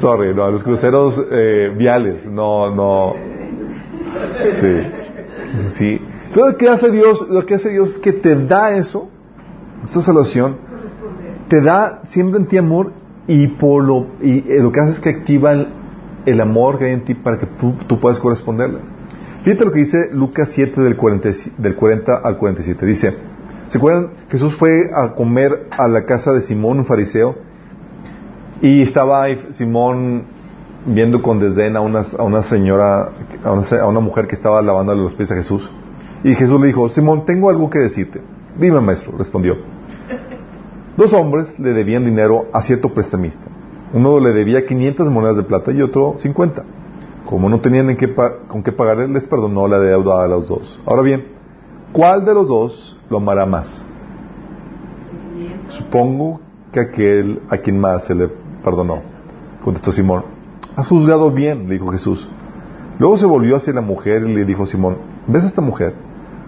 sorry, 0.00 0.32
no, 0.34 0.50
los 0.52 0.62
cruceros 0.62 1.20
eh, 1.32 1.72
viales, 1.76 2.26
no, 2.30 2.72
no. 2.74 3.14
Sí. 4.52 4.76
Sí. 5.70 6.00
Entonces, 6.26 6.52
lo 6.52 6.56
que 6.56 6.68
hace 6.68 6.90
Dios, 6.92 7.28
lo 7.28 7.44
que 7.44 7.54
hace 7.54 7.70
Dios 7.70 7.90
es 7.90 7.98
que 7.98 8.12
te 8.12 8.36
da 8.36 8.76
eso, 8.76 9.10
esta 9.82 10.00
salvación, 10.00 10.58
te 11.48 11.60
da 11.60 12.02
siempre 12.04 12.38
en 12.40 12.46
ti 12.46 12.56
amor 12.58 12.92
y 13.26 13.48
por 13.48 13.82
lo 13.82 14.06
y 14.22 14.44
eh, 14.48 14.60
lo 14.62 14.70
que 14.70 14.80
hace 14.80 14.92
es 14.92 15.00
que 15.00 15.10
activa 15.10 15.52
el, 15.52 15.66
el 16.26 16.40
amor 16.40 16.78
que 16.78 16.84
hay 16.86 16.92
en 16.92 17.04
ti 17.04 17.14
para 17.14 17.38
que 17.38 17.46
tú, 17.46 17.74
tú 17.88 17.98
puedas 17.98 18.20
corresponderle. 18.20 18.78
Fíjate 19.42 19.64
lo 19.64 19.72
que 19.72 19.80
dice 19.80 20.10
Lucas 20.12 20.50
7 20.52 20.80
del 20.82 20.96
40, 20.96 21.30
y- 21.30 21.34
del 21.58 21.74
40 21.74 22.12
al 22.22 22.36
47. 22.38 22.86
Dice, 22.86 23.14
¿se 23.68 23.78
acuerdan? 23.78 24.10
Jesús 24.30 24.56
fue 24.56 24.90
a 24.94 25.14
comer 25.14 25.68
a 25.70 25.88
la 25.88 26.04
casa 26.04 26.32
de 26.32 26.40
Simón, 26.40 26.80
un 26.80 26.84
fariseo, 26.84 27.36
y 28.60 28.82
estaba 28.82 29.26
Simón 29.50 30.24
viendo 30.86 31.22
con 31.22 31.38
desdén 31.38 31.76
a 31.76 31.80
una, 31.80 32.04
a 32.18 32.22
una 32.22 32.42
señora, 32.42 33.10
a 33.44 33.86
una, 33.86 34.00
mujer 34.00 34.26
que 34.26 34.34
estaba 34.34 34.62
lavándole 34.62 35.02
los 35.02 35.14
pies 35.14 35.30
a 35.30 35.34
Jesús. 35.34 35.70
Y 36.24 36.34
Jesús 36.34 36.60
le 36.60 36.68
dijo, 36.68 36.88
Simón, 36.88 37.24
tengo 37.24 37.50
algo 37.50 37.70
que 37.70 37.78
decirte. 37.78 38.20
Dime, 38.58 38.80
maestro, 38.80 39.16
respondió. 39.16 39.56
Dos 40.96 41.12
hombres 41.12 41.56
le 41.58 41.72
debían 41.72 42.04
dinero 42.04 42.46
a 42.52 42.62
cierto 42.62 42.92
prestamista. 42.92 43.44
Uno 43.92 44.18
le 44.18 44.32
debía 44.32 44.66
500 44.66 45.08
monedas 45.10 45.36
de 45.36 45.44
plata 45.44 45.70
y 45.70 45.80
otro 45.80 46.14
50. 46.18 46.64
Como 47.24 47.48
no 47.48 47.60
tenían 47.60 47.96
con 48.48 48.62
qué 48.62 48.72
pagarle, 48.72 49.06
les 49.08 49.26
perdonó 49.26 49.68
la 49.68 49.78
deuda 49.78 50.24
a 50.24 50.28
los 50.28 50.48
dos. 50.48 50.80
Ahora 50.86 51.02
bien, 51.02 51.37
¿cuál 51.92 52.24
de 52.24 52.34
los 52.34 52.48
dos 52.48 52.96
lo 53.10 53.18
amará 53.18 53.46
más? 53.46 53.84
Supongo 55.68 56.40
que 56.72 56.80
aquel 56.80 57.42
a 57.48 57.58
quien 57.58 57.78
más 57.78 58.06
se 58.06 58.14
le 58.14 58.28
perdonó. 58.64 59.02
Contestó 59.62 59.92
Simón. 59.92 60.24
Has 60.76 60.88
juzgado 60.88 61.30
bien, 61.30 61.68
le 61.68 61.74
dijo 61.74 61.88
Jesús. 61.88 62.28
Luego 62.98 63.16
se 63.16 63.26
volvió 63.26 63.56
hacia 63.56 63.72
la 63.72 63.80
mujer 63.80 64.22
y 64.22 64.34
le 64.34 64.44
dijo 64.44 64.66
Simón, 64.66 64.98
¿ves 65.26 65.44
a 65.44 65.48
esta 65.48 65.60
mujer? 65.60 65.94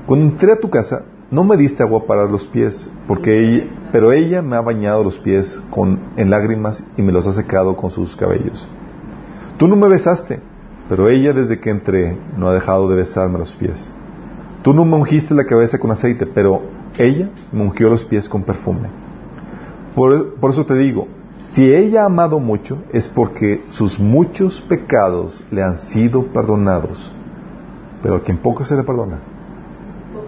Cuando 0.07 0.27
entré 0.27 0.53
a 0.53 0.59
tu 0.59 0.71
casa, 0.71 1.03
no 1.31 1.45
me 1.45 1.57
diste 1.57 1.83
agua 1.83 2.07
para 2.07 2.25
los 2.25 2.47
pies, 2.47 2.91
porque 3.07 3.39
ella, 3.39 3.65
pero 3.93 4.11
ella 4.11 4.43
me 4.43 4.57
ha 4.57 4.61
bañado 4.61 5.05
los 5.05 5.19
pies 5.19 5.63
con, 5.71 6.01
en 6.17 6.29
lágrimas 6.29 6.83
y 6.97 7.03
me 7.03 7.13
los 7.13 7.27
ha 7.27 7.33
secado 7.33 7.77
con 7.77 7.91
sus 7.91 8.17
cabellos. 8.17 8.69
Tú 9.57 9.69
no 9.69 9.77
me 9.77 9.89
besaste, 9.89 10.41
pero 10.89 11.09
ella 11.09 11.33
desde 11.33 11.61
que 11.61 11.71
entré 11.71 12.19
no 12.37 12.49
ha 12.49 12.55
dejado 12.55 12.89
de 12.89 12.97
besarme 12.97 13.39
los 13.39 13.55
pies. 13.55 13.93
Tú 14.63 14.75
no 14.75 14.85
me 14.85 14.97
ungiste 14.97 15.35
la 15.35 15.45
cabeza 15.45 15.79
con 15.79 15.91
aceite, 15.91 16.27
pero 16.27 16.63
ella 16.99 17.31
me 17.53 17.63
ungió 17.63 17.89
los 17.89 18.05
pies 18.05 18.29
con 18.29 18.43
perfume. 18.43 18.89
Por, 19.95 20.35
por 20.35 20.51
eso 20.51 20.67
te 20.67 20.75
digo, 20.75 21.09
si 21.41 21.73
ella 21.73 22.03
ha 22.03 22.07
amado 22.07 22.39
mucho, 22.39 22.79
es 22.93 23.09
porque 23.09 23.65
sus 23.71 23.99
muchos 23.99 24.61
pecados 24.61 25.43
le 25.51 25.63
han 25.63 25.79
sido 25.79 26.27
perdonados. 26.27 27.11
Pero 28.03 28.17
a 28.17 28.23
quien 28.23 28.39
poco 28.39 28.65
se 28.65 28.77
le 28.77 28.83
perdona, 28.83 29.19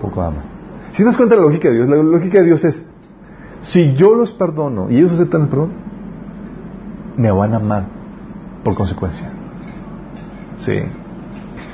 poco 0.01 0.22
ama. 0.22 0.43
Si 0.93 1.05
das 1.05 1.16
cuenta 1.16 1.37
la 1.37 1.43
lógica 1.43 1.68
de 1.68 1.76
Dios, 1.76 1.89
la 1.89 1.97
lógica 1.97 2.39
de 2.39 2.45
Dios 2.45 2.64
es, 2.64 2.85
si 3.61 3.95
yo 3.95 4.14
los 4.14 4.33
perdono 4.33 4.91
y 4.91 4.97
ellos 4.97 5.12
aceptan 5.12 5.43
el 5.43 5.49
perdón, 5.49 5.70
me 7.16 7.30
van 7.30 7.53
a 7.53 7.57
amar 7.57 7.85
por 8.64 8.74
consecuencia. 8.74 9.30
Sí. 10.59 10.83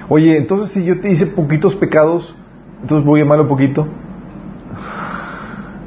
Oye, 0.08 0.36
entonces 0.36 0.70
si 0.70 0.84
yo 0.84 1.00
te 1.00 1.10
hice 1.10 1.26
poquitos 1.26 1.74
pecados, 1.76 2.34
entonces 2.82 3.04
voy 3.06 3.20
a 3.20 3.24
un 3.24 3.48
poquito. 3.48 3.86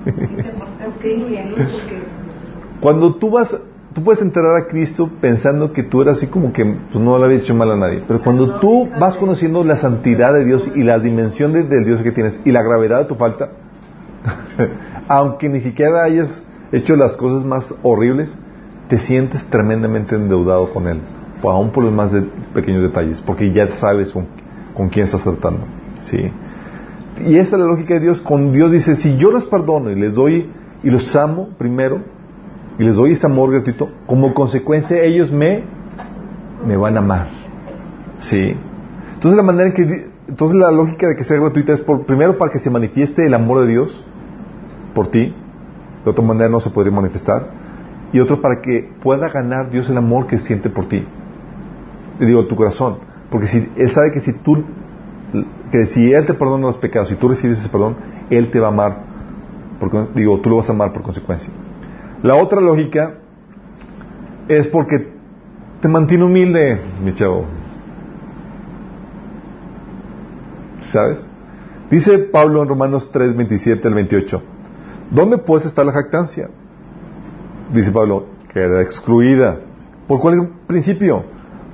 Pues 0.03 1.67
Cuando 2.79 3.15
tú 3.15 3.29
vas, 3.29 3.55
tú 3.93 4.03
puedes 4.03 4.21
enterrar 4.21 4.55
a 4.55 4.67
Cristo 4.67 5.09
pensando 5.21 5.73
que 5.73 5.83
tú 5.83 6.01
eras 6.01 6.17
así 6.17 6.27
como 6.27 6.51
que 6.51 6.65
pues, 6.65 7.03
no 7.03 7.17
le 7.17 7.25
habías 7.25 7.43
hecho 7.43 7.53
mal 7.55 7.71
a 7.71 7.75
nadie. 7.75 8.03
Pero 8.07 8.21
cuando 8.21 8.55
tú 8.59 8.89
vas 8.99 9.15
conociendo 9.17 9.63
la 9.63 9.75
santidad 9.75 10.33
de 10.33 10.45
Dios 10.45 10.71
y 10.75 10.83
la 10.83 10.99
dimensión 10.99 11.53
de- 11.53 11.63
del 11.63 11.85
Dios 11.85 12.01
que 12.01 12.11
tienes 12.11 12.41
y 12.45 12.51
la 12.51 12.63
gravedad 12.63 12.99
de 12.99 13.05
tu 13.05 13.15
falta, 13.15 13.49
aunque 15.07 15.49
ni 15.49 15.61
siquiera 15.61 16.03
hayas 16.03 16.43
hecho 16.71 16.95
las 16.95 17.17
cosas 17.17 17.43
más 17.45 17.73
horribles, 17.83 18.35
te 18.87 18.97
sientes 18.97 19.45
tremendamente 19.45 20.15
endeudado 20.15 20.73
con 20.73 20.87
Él, 20.87 21.01
o 21.41 21.51
aún 21.51 21.69
por 21.71 21.83
los 21.83 21.93
más 21.93 22.11
de- 22.11 22.23
pequeños 22.53 22.81
detalles, 22.83 23.21
porque 23.21 23.51
ya 23.53 23.69
sabes 23.71 24.11
con, 24.11 24.25
con 24.73 24.89
quién 24.89 25.05
estás 25.05 25.23
tratando. 25.23 25.61
¿sí? 25.99 26.31
Y 27.20 27.38
esa 27.38 27.55
es 27.55 27.62
la 27.62 27.68
lógica 27.68 27.95
de 27.95 27.99
Dios. 27.99 28.22
Con 28.22 28.51
Dios 28.51 28.72
dice, 28.72 28.95
si 28.95 29.18
yo 29.18 29.32
los 29.32 29.45
perdono 29.45 29.91
y 29.91 29.95
les 29.95 30.14
doy 30.14 30.49
y 30.84 30.89
los 30.89 31.16
amo 31.16 31.49
primero, 31.57 32.01
y 32.80 32.84
les 32.84 32.95
doy 32.95 33.12
ese 33.12 33.26
amor 33.26 33.51
gratuito, 33.51 33.89
como 34.07 34.34
consecuencia 34.34 35.01
ellos 35.01 35.32
me, 35.32 35.64
me 36.66 36.78
van 36.78 36.97
a 36.97 36.99
amar. 36.99 37.28
¿Sí? 38.20 38.55
Entonces 39.14 39.38
la 39.38 39.43
manera 39.43 39.68
en 39.68 39.74
que, 39.74 40.09
entonces 40.28 40.57
la 40.57 40.72
lógica 40.72 41.07
de 41.07 41.16
que 41.16 41.24
sea 41.24 41.38
gratuita 41.38 41.74
es 41.74 41.82
por, 41.82 42.05
primero 42.05 42.38
para 42.38 42.51
que 42.51 42.59
se 42.59 42.70
manifieste 42.70 43.26
el 43.26 43.34
amor 43.34 43.62
de 43.62 43.68
Dios 43.68 44.03
por 44.95 45.07
ti, 45.07 45.34
de 46.03 46.09
otra 46.09 46.26
manera 46.26 46.49
no 46.49 46.59
se 46.59 46.70
podría 46.70 46.91
manifestar, 46.91 47.49
y 48.14 48.20
otro 48.20 48.41
para 48.41 48.62
que 48.62 48.89
pueda 49.01 49.30
ganar 49.30 49.70
Dios 49.70 49.89
el 49.89 49.97
amor 49.97 50.28
que 50.28 50.39
siente 50.39 50.70
por 50.70 50.88
ti. 50.88 51.05
Y 52.20 52.26
digo, 52.26 52.45
tu 52.45 52.55
corazón, 52.55 52.97
porque 53.30 53.47
si 53.47 53.70
Él 53.76 53.91
sabe 53.91 54.12
que 54.12 54.20
si 54.20 54.34
tú, 54.39 54.64
que 55.72 55.86
si 55.86 56.13
Él 56.13 56.26
te 56.26 56.34
perdona 56.34 56.67
los 56.67 56.78
pecados 56.78 57.11
y 57.11 57.15
tú 57.15 57.30
recibes 57.30 57.59
ese 57.59 57.69
perdón, 57.69 57.97
Él 58.30 58.51
te 58.51 58.59
va 58.59 58.67
a 58.67 58.72
amar, 58.72 58.97
porque, 59.80 60.07
digo, 60.15 60.39
tú 60.41 60.49
lo 60.49 60.57
vas 60.57 60.69
a 60.69 60.74
amar 60.74 60.93
por 60.93 61.01
consecuencia. 61.01 61.51
La 62.24 62.36
otra 62.36 62.61
lógica 62.61 63.15
es 64.47 64.67
porque 64.67 65.13
te 65.82 65.88
mantiene 65.88 66.26
humilde, 66.26 66.80
mi 67.03 67.15
chavo. 67.15 67.45
¿Sabes? 70.91 71.26
Dice 71.89 72.19
Pablo 72.19 72.61
en 72.61 72.69
Romanos 72.69 73.09
3, 73.11 73.36
27 73.36 73.88
al 73.88 73.93
28. 73.93 74.43
¿Dónde 75.09 75.38
pues 75.38 75.65
está 75.65 75.84
la 75.84 75.91
jactancia? 75.91 76.49
Dice 77.74 77.91
Pablo, 77.91 78.26
que 78.53 78.59
era 78.59 78.82
excluida. 78.82 79.59
¿Por 80.07 80.19
cuál 80.19 80.49
principio? 80.67 81.24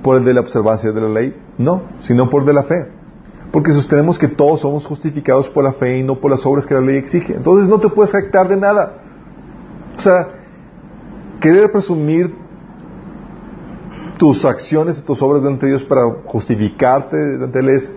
¿Por 0.02 0.16
el 0.16 0.24
de 0.24 0.34
la 0.34 0.40
observancia 0.40 0.92
de 0.92 1.00
la 1.00 1.08
ley? 1.08 1.36
No, 1.58 1.82
sino 2.02 2.30
por 2.30 2.44
de 2.44 2.52
la 2.52 2.62
fe. 2.62 2.97
Porque 3.52 3.72
sostenemos 3.72 4.18
que 4.18 4.28
todos 4.28 4.60
somos 4.60 4.86
justificados 4.86 5.48
por 5.48 5.64
la 5.64 5.72
fe 5.72 5.98
y 5.98 6.02
no 6.02 6.16
por 6.16 6.30
las 6.30 6.44
obras 6.44 6.66
que 6.66 6.74
la 6.74 6.80
ley 6.80 6.96
exige. 6.96 7.34
Entonces 7.34 7.68
no 7.68 7.78
te 7.78 7.88
puedes 7.88 8.12
jactar 8.12 8.48
de 8.48 8.56
nada. 8.56 8.98
O 9.96 10.00
sea, 10.00 10.28
querer 11.40 11.72
presumir 11.72 12.34
tus 14.18 14.44
acciones 14.44 14.98
y 14.98 15.02
tus 15.02 15.22
obras 15.22 15.42
delante 15.42 15.66
de 15.66 15.72
Dios 15.72 15.84
para 15.84 16.02
justificarte 16.26 17.16
delante 17.16 17.58
de 17.58 17.64
Él 17.64 17.76
es... 17.76 17.94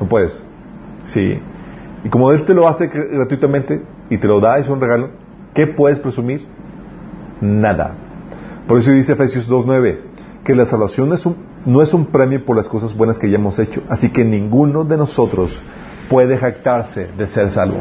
No 0.00 0.08
puedes. 0.08 0.42
Sí. 1.04 1.38
Y 2.04 2.08
como 2.08 2.32
Él 2.32 2.44
te 2.44 2.54
lo 2.54 2.66
hace 2.66 2.86
gratuitamente 2.86 3.82
y 4.08 4.18
te 4.18 4.26
lo 4.26 4.40
da, 4.40 4.58
es 4.58 4.68
un 4.68 4.80
regalo, 4.80 5.10
¿qué 5.54 5.66
puedes 5.66 6.00
presumir? 6.00 6.46
Nada. 7.40 7.94
Por 8.66 8.78
eso 8.78 8.92
dice 8.92 9.12
Efesios 9.12 9.50
2.9, 9.50 9.98
que 10.44 10.54
la 10.54 10.64
salvación 10.64 11.12
es 11.12 11.24
un, 11.24 11.36
no 11.64 11.82
es 11.82 11.94
un 11.94 12.06
premio 12.06 12.44
por 12.44 12.56
las 12.56 12.68
cosas 12.68 12.96
buenas 12.96 13.18
que 13.18 13.30
ya 13.30 13.36
hemos 13.36 13.58
hecho, 13.58 13.82
así 13.88 14.10
que 14.10 14.24
ninguno 14.24 14.84
de 14.84 14.96
nosotros 14.96 15.62
puede 16.08 16.36
jactarse 16.36 17.08
de 17.16 17.26
ser 17.26 17.50
salvo. 17.50 17.78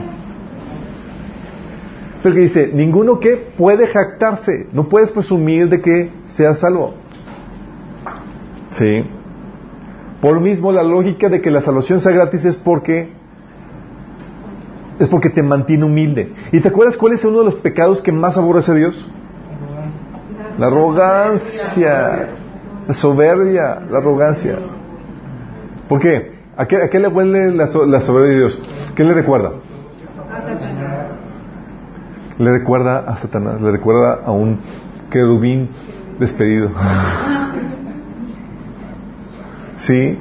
Pero 2.21 2.35
que 2.35 2.41
dice, 2.41 2.69
ninguno 2.71 3.19
que 3.19 3.35
puede 3.57 3.87
jactarse, 3.87 4.67
no 4.73 4.87
puedes 4.87 5.11
presumir 5.11 5.69
de 5.69 5.81
que 5.81 6.11
seas 6.25 6.59
salvo. 6.59 6.93
¿Sí? 8.71 9.03
Por 10.21 10.35
lo 10.35 10.41
mismo, 10.41 10.71
la 10.71 10.83
lógica 10.83 11.29
de 11.29 11.41
que 11.41 11.49
la 11.49 11.61
salvación 11.61 11.99
sea 11.99 12.11
gratis 12.11 12.45
es 12.45 12.55
porque 12.55 13.09
es 14.99 15.09
porque 15.09 15.31
te 15.31 15.41
mantiene 15.41 15.83
humilde. 15.83 16.31
¿Y 16.51 16.61
te 16.61 16.67
acuerdas 16.67 16.95
cuál 16.95 17.13
es 17.13 17.25
uno 17.25 17.39
de 17.39 17.45
los 17.45 17.55
pecados 17.55 18.01
que 18.01 18.11
más 18.11 18.37
aborrece 18.37 18.71
a 18.71 18.75
Dios? 18.75 19.05
La 20.59 20.67
arrogancia, 20.67 22.29
la 22.87 22.93
soberbia, 22.93 23.79
la 23.89 23.97
arrogancia. 23.97 24.57
¿Por 25.87 25.99
qué? 25.99 26.31
¿A 26.57 26.65
qué, 26.65 26.77
a 26.77 26.89
qué 26.89 26.99
le 26.99 27.07
huele 27.07 27.53
la, 27.53 27.69
la 27.87 28.01
soberbia 28.01 28.31
de 28.31 28.37
Dios? 28.37 28.63
¿Qué 28.95 29.03
le 29.03 29.13
recuerda? 29.13 29.51
Le 32.37 32.51
recuerda 32.51 32.99
a 32.99 33.17
Satanás, 33.17 33.61
le 33.61 33.71
recuerda 33.71 34.21
a 34.25 34.31
un 34.31 34.59
querubín 35.09 35.69
despedido. 36.19 36.71
¿Sí? 39.77 40.17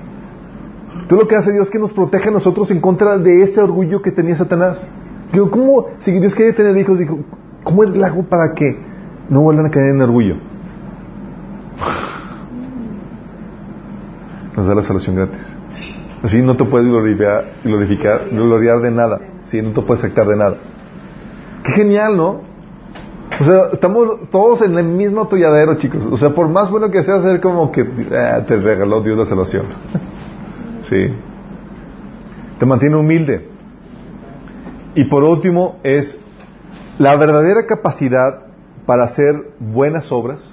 Tú 1.09 1.17
lo 1.17 1.27
que 1.27 1.37
hace 1.37 1.53
Dios 1.53 1.69
es 1.69 1.71
que 1.71 1.79
nos 1.79 1.93
protege 1.93 2.29
a 2.29 2.33
nosotros 2.33 2.71
en 2.71 2.81
contra 2.81 3.19
de 3.19 3.43
ese 3.43 3.61
orgullo 3.61 4.01
que 4.01 4.11
tenía 4.11 4.35
Satanás. 4.35 4.81
Digo, 5.33 5.51
¿cómo? 5.51 5.87
Si 5.99 6.13
Dios 6.13 6.35
quiere 6.35 6.53
tener 6.53 6.77
hijos, 6.77 6.99
dijo, 6.99 7.19
¿cómo 7.65 7.85
le 7.85 8.05
hago 8.05 8.23
para 8.25 8.55
que 8.55 8.77
no 9.29 9.43
vuelvan 9.43 9.67
a 9.67 9.71
caer 9.71 9.95
en 9.95 10.03
orgullo? 10.03 10.37
Nos 14.57 14.67
da 14.67 14.75
la 14.75 14.83
salvación 14.83 15.17
gratis. 15.17 15.41
Así 16.23 16.43
no 16.43 16.57
te 16.57 16.65
puedes 16.65 16.89
glorificar, 16.89 17.45
glorificar, 17.65 18.23
gloriar 18.31 18.81
de 18.81 18.91
nada. 18.91 19.21
Sí, 19.43 19.63
no 19.63 19.71
te 19.71 19.83
puedes 19.83 20.05
actar 20.05 20.27
de 20.27 20.37
nada. 20.37 20.57
Qué 21.65 21.73
genial, 21.73 22.17
¿no? 22.17 22.41
O 23.41 23.45
sea, 23.45 23.69
estamos 23.73 24.31
todos 24.31 24.61
en 24.63 24.77
el 24.77 24.85
mismo 24.85 25.23
atolladero, 25.23 25.77
chicos. 25.77 26.07
O 26.11 26.17
sea, 26.17 26.31
por 26.31 26.49
más 26.49 26.71
bueno 26.71 26.91
que 26.91 27.03
sea, 27.03 27.21
ser 27.21 27.41
como 27.41 27.73
que 27.73 27.87
ah, 28.13 28.41
te 28.47 28.57
regaló 28.57 29.01
Dios 29.01 29.17
la 29.17 29.27
salvación. 29.27 29.65
sí. 30.83 31.07
Te 32.59 32.67
mantiene 32.67 32.97
humilde. 32.97 33.49
Y 34.95 35.05
por 35.05 35.23
último, 35.23 35.79
es 35.85 36.21
la 36.99 37.17
verdadera 37.17 37.67
capacidad 37.67 38.47
para 38.85 39.05
hacer 39.05 39.53
buenas 39.59 40.11
obras 40.13 40.53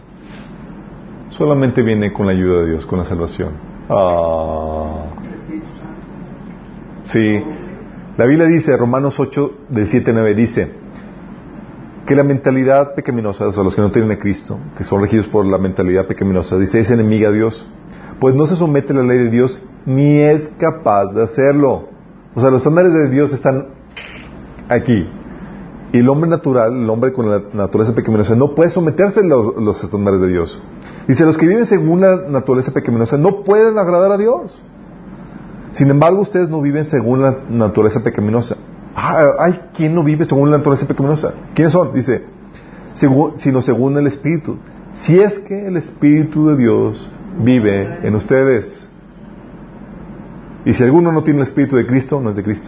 solamente 1.37 1.83
viene 1.83 2.11
con 2.11 2.25
la 2.25 2.31
ayuda 2.31 2.61
de 2.61 2.71
Dios, 2.71 2.85
con 2.85 2.99
la 2.99 3.05
salvación. 3.05 3.66
Ah. 3.89 5.05
Sí. 7.05 7.43
La 8.17 8.25
Biblia 8.25 8.47
dice, 8.47 8.75
Romanos 8.75 9.19
8, 9.19 9.51
del 9.69 9.88
7 9.88 10.11
9, 10.13 10.35
dice 10.35 10.71
que 12.05 12.15
la 12.15 12.23
mentalidad 12.23 12.95
pecaminosa, 12.95 13.47
o 13.47 13.51
sea, 13.51 13.63
los 13.63 13.75
que 13.75 13.81
no 13.81 13.91
tienen 13.91 14.11
a 14.11 14.17
Cristo, 14.17 14.57
que 14.77 14.83
son 14.83 15.01
regidos 15.01 15.27
por 15.27 15.45
la 15.45 15.57
mentalidad 15.57 16.07
pecaminosa, 16.07 16.57
dice, 16.57 16.79
es 16.79 16.89
enemiga 16.89 17.29
a 17.29 17.31
Dios, 17.33 17.67
pues 18.19 18.33
no 18.33 18.45
se 18.45 18.55
somete 18.55 18.93
a 18.93 18.95
la 18.95 19.03
ley 19.03 19.17
de 19.17 19.29
Dios 19.29 19.61
ni 19.85 20.17
es 20.19 20.47
capaz 20.57 21.13
de 21.13 21.23
hacerlo. 21.23 21.89
O 22.33 22.39
sea, 22.39 22.49
los 22.49 22.61
estándares 22.61 22.93
de 22.93 23.09
Dios 23.09 23.33
están 23.33 23.67
aquí. 24.69 25.07
El 25.99 26.09
hombre 26.09 26.29
natural, 26.29 26.75
el 26.75 26.89
hombre 26.89 27.13
con 27.13 27.29
la 27.29 27.41
naturaleza 27.53 27.95
pecaminosa, 27.95 28.35
no 28.35 28.53
puede 28.53 28.69
someterse 28.69 29.21
a 29.21 29.23
los, 29.23 29.83
estándares 29.83 30.21
de 30.21 30.27
Dios. 30.27 30.61
Dice, 31.07 31.25
los 31.25 31.37
que 31.37 31.47
viven 31.47 31.65
según 31.65 32.01
la 32.01 32.15
naturaleza 32.27 32.71
pecaminosa 32.71 33.17
no 33.17 33.43
pueden 33.43 33.77
agradar 33.77 34.11
a 34.11 34.17
Dios. 34.17 34.61
Sin 35.71 35.89
embargo, 35.89 36.21
ustedes 36.21 36.49
no 36.49 36.61
viven 36.61 36.85
según 36.85 37.21
la 37.21 37.37
naturaleza 37.49 38.03
pecaminosa. 38.03 38.57
Ah, 38.95 39.25
hay 39.39 39.61
quien 39.75 39.95
no 39.95 40.03
vive 40.03 40.25
según 40.25 40.51
la 40.51 40.57
naturaleza 40.57 40.87
pecaminosa. 40.87 41.33
¿Quiénes 41.53 41.73
son? 41.73 41.93
Dice, 41.93 42.23
sino 42.93 43.61
según 43.61 43.97
el 43.97 44.07
Espíritu. 44.07 44.57
Si 44.93 45.19
es 45.19 45.39
que 45.39 45.67
el 45.67 45.77
Espíritu 45.77 46.47
de 46.47 46.57
Dios 46.57 47.09
vive 47.39 48.05
en 48.05 48.15
ustedes. 48.15 48.89
Y 50.65 50.73
si 50.73 50.83
alguno 50.83 51.11
no 51.11 51.23
tiene 51.23 51.41
el 51.41 51.45
Espíritu 51.45 51.75
de 51.75 51.85
Cristo, 51.85 52.19
no 52.19 52.31
es 52.31 52.35
de 52.35 52.43
Cristo. 52.43 52.67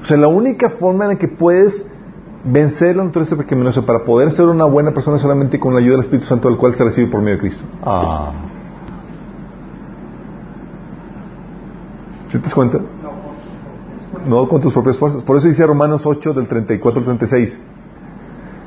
O 0.00 0.04
sea, 0.04 0.16
la 0.16 0.28
única 0.28 0.70
forma 0.70 1.04
en 1.04 1.10
la 1.10 1.16
que 1.16 1.28
puedes 1.28 1.84
vencer 2.44 2.96
la 2.96 3.04
naturaleza 3.04 3.36
pecaminosa 3.36 3.82
para 3.82 4.04
poder 4.04 4.32
ser 4.32 4.46
una 4.46 4.64
buena 4.64 4.92
persona 4.92 5.18
solamente 5.18 5.58
con 5.58 5.74
la 5.74 5.80
ayuda 5.80 5.92
del 5.92 6.02
Espíritu 6.02 6.26
Santo, 6.26 6.48
el 6.48 6.56
cual 6.56 6.74
se 6.76 6.84
recibe 6.84 7.08
por 7.08 7.20
medio 7.20 7.36
de 7.36 7.40
Cristo. 7.40 7.64
Ah. 7.82 8.32
¿Sí 12.30 12.38
te 12.38 12.44
das 12.44 12.54
cuenta? 12.54 12.78
No 14.26 14.46
con 14.48 14.60
tus 14.60 14.72
propias 14.72 14.98
fuerzas. 14.98 15.22
Por 15.22 15.36
eso 15.36 15.48
dice 15.48 15.66
Romanos 15.66 16.04
8 16.04 16.34
del 16.34 16.46
34 16.46 17.00
al 17.00 17.04
36. 17.04 17.60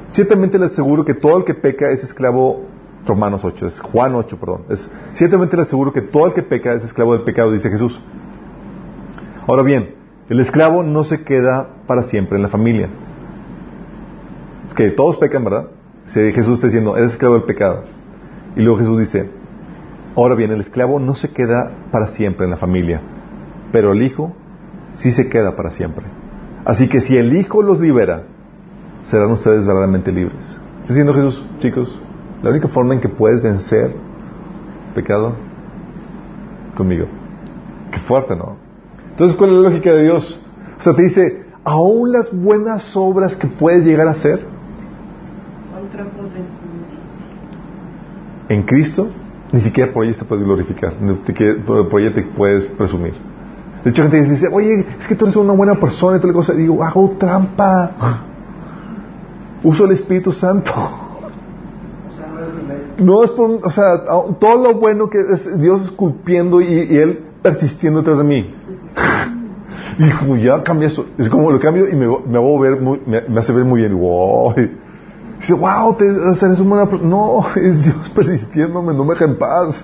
Ciertamente 0.08 0.60
les 0.60 0.74
aseguro 0.74 1.06
que 1.06 1.14
todo 1.14 1.38
el 1.38 1.46
que 1.46 1.54
peca 1.54 1.90
es 1.92 2.04
esclavo, 2.04 2.66
Romanos 3.06 3.46
8, 3.46 3.66
es 3.66 3.80
Juan 3.80 4.16
8, 4.16 4.38
perdón. 4.38 4.62
Es, 4.70 4.92
ciertamente 5.14 5.56
les 5.56 5.68
aseguro 5.68 5.94
que 5.94 6.02
todo 6.02 6.28
el 6.28 6.34
que 6.34 6.44
peca 6.44 6.74
es 6.74 6.84
esclavo 6.84 7.14
del 7.14 7.24
pecado, 7.24 7.52
dice 7.52 7.70
Jesús. 7.70 8.02
Ahora 9.48 9.64
bien, 9.64 9.96
el 10.30 10.40
esclavo 10.40 10.84
no 10.84 11.04
se 11.04 11.24
queda 11.24 11.70
para 11.88 12.04
siempre 12.04 12.38
en 12.38 12.44
la 12.44 12.50
familia. 12.50 12.90
Que 14.76 14.92
todos 14.92 15.18
pecan, 15.18 15.44
¿verdad? 15.44 15.68
Si 16.06 16.20
Jesús 16.32 16.56
está 16.56 16.68
diciendo, 16.68 16.98
eres 16.98 17.12
esclavo 17.12 17.36
del 17.36 17.44
pecado. 17.44 17.84
Y 18.56 18.62
luego 18.62 18.80
Jesús 18.80 19.00
dice, 19.00 19.30
ahora 20.16 20.36
bien, 20.36 20.52
el 20.52 20.62
esclavo 20.62 21.00
no 21.00 21.16
se 21.16 21.30
queda 21.30 21.72
para 21.92 22.08
siempre 22.08 22.46
en 22.46 22.52
la 22.52 22.58
familia, 22.58 23.02
pero 23.72 23.94
el 23.94 24.02
hijo 24.02 24.34
sí 24.94 25.12
se 25.12 25.30
queda 25.30 25.56
para 25.56 25.72
siempre. 25.72 26.06
Así 26.66 26.90
que 26.90 27.02
si 27.02 27.18
el 27.18 27.36
hijo 27.36 27.62
los 27.62 27.80
libera, 27.80 28.24
serán 29.04 29.32
ustedes 29.32 29.66
verdaderamente 29.66 30.12
libres. 30.12 30.46
Está 30.82 30.94
diciendo 30.94 31.14
Jesús, 31.14 31.48
chicos, 31.60 32.02
la 32.44 32.50
única 32.50 32.68
forma 32.68 32.94
en 32.94 33.00
que 33.00 33.10
puedes 33.10 33.42
vencer 33.42 33.96
pecado 34.94 35.36
conmigo. 36.76 37.06
Qué 37.92 38.00
fuerte, 38.00 38.36
¿no? 38.36 38.58
Entonces, 39.12 39.38
¿cuál 39.38 39.52
es 39.52 39.56
la 39.58 39.70
lógica 39.70 39.92
de 39.94 40.04
Dios? 40.04 40.42
O 40.78 40.82
sea, 40.82 40.94
te 40.94 41.04
dice, 41.04 41.46
aún 41.64 42.12
las 42.12 42.32
buenas 42.36 42.96
obras 42.96 43.36
que 43.36 43.48
puedes 43.48 43.86
llegar 43.86 44.08
a 44.08 44.12
hacer 44.12 44.51
En 48.50 48.64
Cristo, 48.64 49.10
ni 49.52 49.62
siquiera 49.62 49.94
por 49.94 50.06
ellas 50.06 50.18
te 50.18 50.26
puedes 50.26 50.46
glorificar, 50.46 50.94
por 51.66 52.02
ellas 52.02 52.14
te 52.14 52.24
puedes 52.24 52.68
presumir. 52.68 53.14
De 53.84 53.90
hecho, 53.90 54.04
gente 54.04 54.24
dice, 54.24 54.48
oye, 54.52 54.86
es 55.00 55.08
que 55.08 55.16
tú 55.16 55.26
eres 55.26 55.36
una 55.36 55.54
buena 55.54 55.76
persona 55.76 56.18
y 56.18 56.20
tal 56.20 56.34
cosa. 56.34 56.54
Y 56.54 56.58
digo, 56.58 56.84
hago 56.84 57.16
trampa. 57.18 57.92
Uso 59.64 59.86
el 59.86 59.92
Espíritu 59.92 60.32
Santo. 60.32 60.72
No 62.98 63.24
es 63.24 63.32
por, 63.32 63.60
o 63.64 63.70
sea, 63.72 64.04
todo 64.40 64.64
lo 64.64 64.76
bueno 64.76 65.10
que 65.10 65.20
es 65.20 65.60
Dios 65.60 65.84
esculpiendo 65.84 66.62
y, 66.62 66.96
Él 66.96 67.20
persistiendo 67.42 68.00
detrás 68.00 68.20
de 68.20 68.24
mí. 68.24 68.54
Como 70.20 70.38
ya 70.38 70.62
cambia 70.64 70.88
eso, 70.88 71.08
es 71.18 71.28
como 71.30 71.52
lo 71.52 71.60
cambio 71.60 71.88
y 71.90 71.96
me, 71.96 72.08
me 72.08 72.60
ver 72.60 72.82
me 72.82 73.40
hace 73.40 73.52
ver 73.54 73.66
muy 73.66 73.82
bien. 73.82 74.00
Wow. 74.00 74.54
Dice, 75.42 75.54
wow, 75.54 75.96
te, 75.98 76.06
eres 76.06 76.60
una. 76.60 76.86
No, 76.86 77.44
es 77.56 77.84
Dios 77.84 78.10
persistiéndome, 78.16 78.94
no 78.94 79.04
me 79.04 79.12
deja 79.16 79.26
en 79.26 79.38
paz. 79.38 79.84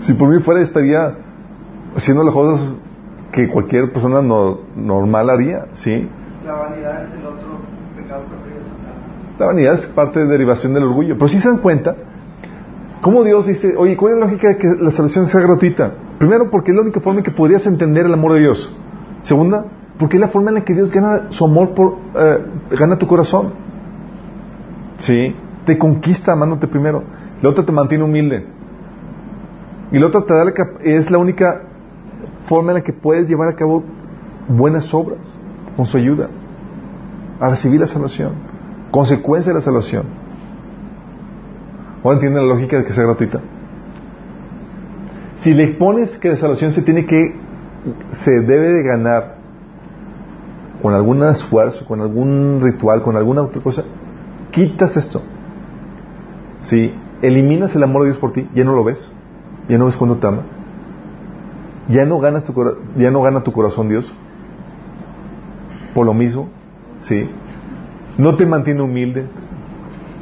Si 0.00 0.12
por 0.14 0.28
mí 0.28 0.40
fuera, 0.42 0.60
estaría 0.60 1.16
haciendo 1.96 2.22
las 2.24 2.34
cosas 2.34 2.76
que 3.32 3.48
cualquier 3.48 3.92
persona 3.92 4.20
no- 4.20 4.58
normal 4.76 5.30
haría, 5.30 5.66
¿sí? 5.74 6.08
La 6.44 6.54
vanidad 6.54 7.04
es 7.04 7.12
el 7.12 7.24
otro 7.26 7.60
pecado 7.96 8.22
preferido 8.24 8.58
de 8.58 8.64
Satanás. 8.64 9.38
La 9.38 9.46
vanidad 9.46 9.74
es 9.74 9.86
parte 9.88 10.20
de 10.20 10.26
derivación 10.26 10.74
del 10.74 10.84
orgullo. 10.84 11.14
Pero 11.14 11.28
si 11.28 11.38
se 11.38 11.48
dan 11.48 11.58
cuenta, 11.58 11.94
¿cómo 13.02 13.22
Dios 13.24 13.46
dice, 13.46 13.74
oye, 13.76 13.96
cuál 13.96 14.14
es 14.14 14.18
la 14.20 14.24
lógica 14.26 14.48
de 14.48 14.56
que 14.58 14.66
la 14.80 14.90
salvación 14.90 15.26
sea 15.26 15.40
gratuita? 15.42 15.92
Primero, 16.18 16.50
porque 16.50 16.70
es 16.72 16.76
la 16.76 16.82
única 16.82 17.00
forma 17.00 17.20
en 17.20 17.24
que 17.24 17.30
podrías 17.30 17.66
entender 17.66 18.06
el 18.06 18.12
amor 18.12 18.32
de 18.34 18.40
Dios. 18.40 18.74
Segunda, 19.22 19.64
porque 19.98 20.16
es 20.16 20.20
la 20.20 20.28
forma 20.28 20.50
en 20.50 20.56
la 20.56 20.64
que 20.64 20.74
Dios 20.74 20.90
gana 20.90 21.26
su 21.30 21.44
amor 21.44 21.74
por, 21.74 21.94
eh, 22.16 22.38
gana 22.76 22.96
tu 22.96 23.06
corazón. 23.06 23.52
Sí, 25.00 25.34
te 25.66 25.78
conquista 25.78 26.32
amándote 26.32 26.68
primero. 26.68 27.02
La 27.42 27.48
otra 27.48 27.64
te 27.64 27.72
mantiene 27.72 28.04
humilde. 28.04 28.46
Y 29.92 29.98
la 29.98 30.06
otra 30.06 30.22
te 30.22 30.34
da 30.34 30.44
la 30.44 30.52
es 30.82 31.10
la 31.10 31.18
única 31.18 31.62
forma 32.46 32.72
en 32.72 32.78
la 32.78 32.84
que 32.84 32.92
puedes 32.92 33.28
llevar 33.28 33.48
a 33.48 33.56
cabo 33.56 33.82
buenas 34.48 34.92
obras 34.94 35.18
con 35.76 35.86
su 35.86 35.96
ayuda 35.96 36.28
a 37.40 37.48
recibir 37.48 37.80
la 37.80 37.86
salvación, 37.86 38.34
consecuencia 38.90 39.52
de 39.52 39.58
la 39.58 39.64
salvación. 39.64 40.04
¿Ahora 42.04 42.14
entienden 42.14 42.46
la 42.46 42.54
lógica 42.54 42.78
de 42.78 42.84
que 42.84 42.92
sea 42.92 43.04
gratuita? 43.04 43.40
Si 45.36 45.54
le 45.54 45.68
pones 45.68 46.18
que 46.18 46.28
la 46.28 46.36
salvación 46.36 46.72
se 46.72 46.82
tiene 46.82 47.06
que, 47.06 47.34
se 48.10 48.30
debe 48.40 48.74
de 48.74 48.82
ganar 48.82 49.36
con 50.82 50.92
algún 50.92 51.22
esfuerzo, 51.22 51.86
con 51.86 52.00
algún 52.00 52.60
ritual, 52.62 53.02
con 53.02 53.16
alguna 53.16 53.42
otra 53.42 53.62
cosa, 53.62 53.84
quitas 54.50 54.96
esto. 54.96 55.22
Si 56.60 56.92
eliminas 57.22 57.74
el 57.74 57.82
amor 57.82 58.02
de 58.02 58.08
Dios 58.08 58.18
por 58.18 58.32
ti, 58.32 58.48
ya 58.54 58.64
no 58.64 58.74
lo 58.74 58.84
ves, 58.84 59.12
ya 59.68 59.78
no 59.78 59.86
ves 59.86 59.96
cuando 59.96 60.16
te 60.16 60.26
ama, 60.26 60.42
ya 61.88 62.04
no 62.04 62.18
ganas 62.18 62.44
tu, 62.44 62.54
ya 62.96 63.10
no 63.10 63.22
gana 63.22 63.42
tu 63.42 63.52
corazón 63.52 63.88
Dios, 63.88 64.12
por 65.94 66.06
lo 66.06 66.14
mismo, 66.14 66.48
¿sí? 66.98 67.28
No 68.18 68.36
te 68.36 68.46
mantiene 68.46 68.82
humilde, 68.82 69.26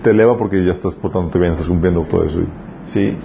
te 0.02 0.10
eleva 0.10 0.36
porque 0.36 0.64
ya 0.64 0.72
estás 0.72 0.94
portándote 0.94 1.38
bien, 1.38 1.52
estás 1.52 1.68
cumpliendo 1.68 2.04
todo 2.04 2.24
eso, 2.24 2.40
¿sí? 2.86 3.16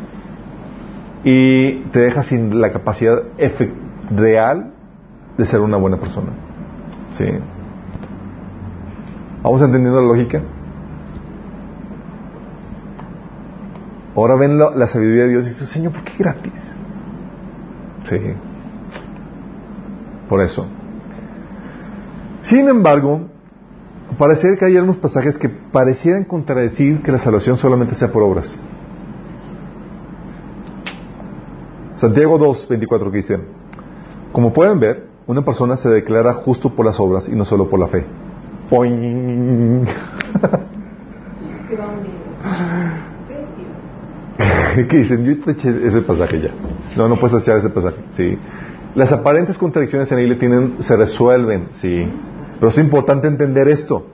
Y 1.23 1.83
te 1.91 1.99
deja 1.99 2.23
sin 2.23 2.59
la 2.59 2.71
capacidad 2.71 3.23
real 4.09 4.73
de 5.37 5.45
ser 5.45 5.61
una 5.61 5.77
buena 5.77 5.97
persona, 5.97 6.31
¿sí? 7.11 7.25
¿Vamos 9.41 9.61
entendiendo 9.61 10.01
la 10.01 10.07
lógica? 10.07 10.41
Ahora 14.15 14.35
ven 14.35 14.59
la, 14.59 14.71
la 14.71 14.87
sabiduría 14.87 15.23
de 15.23 15.29
Dios 15.29 15.45
y 15.47 15.49
dices, 15.49 15.69
Señor, 15.69 15.93
¿por 15.93 16.03
qué 16.03 16.13
gratis? 16.17 16.53
Sí. 18.09 18.17
Por 20.29 20.41
eso. 20.41 20.67
Sin 22.43 22.67
embargo, 22.67 23.21
parece 24.17 24.57
que 24.57 24.65
hay 24.65 24.75
algunos 24.75 24.97
pasajes 24.97 25.37
que 25.37 25.49
parecieran 25.49 26.25
contradecir 26.25 27.01
que 27.01 27.11
la 27.11 27.17
salvación 27.17 27.57
solamente 27.57 27.95
sea 27.95 28.11
por 28.11 28.23
obras. 28.23 28.57
Santiago 31.95 32.37
2, 32.37 32.67
24 32.67 33.11
que 33.11 33.17
dice, 33.17 33.39
como 34.31 34.51
pueden 34.51 34.79
ver, 34.79 35.07
una 35.25 35.45
persona 35.45 35.77
se 35.77 35.89
declara 35.89 36.33
justo 36.33 36.75
por 36.75 36.85
las 36.85 36.99
obras 36.99 37.29
y 37.29 37.35
no 37.35 37.45
solo 37.45 37.69
por 37.69 37.79
la 37.79 37.87
fe. 37.87 38.05
Poing. 38.69 39.85
Que 44.75 44.97
dicen, 44.97 45.23
yo 45.23 45.39
te 45.43 45.51
eché 45.51 45.85
ese 45.85 46.01
pasaje 46.01 46.41
ya. 46.41 46.49
No, 46.97 47.07
no 47.07 47.15
puedes 47.17 47.41
echar 47.41 47.57
ese 47.57 47.69
pasaje. 47.69 47.97
Sí. 48.15 48.37
Las 48.95 49.11
aparentes 49.11 49.57
contradicciones 49.57 50.11
en 50.11 50.17
la 50.17 50.21
Biblia 50.21 50.39
tienen, 50.39 50.75
se 50.83 50.95
resuelven, 50.95 51.67
sí. 51.71 52.07
Pero 52.59 52.69
es 52.69 52.77
importante 52.77 53.27
entender 53.27 53.67
esto. 53.67 54.05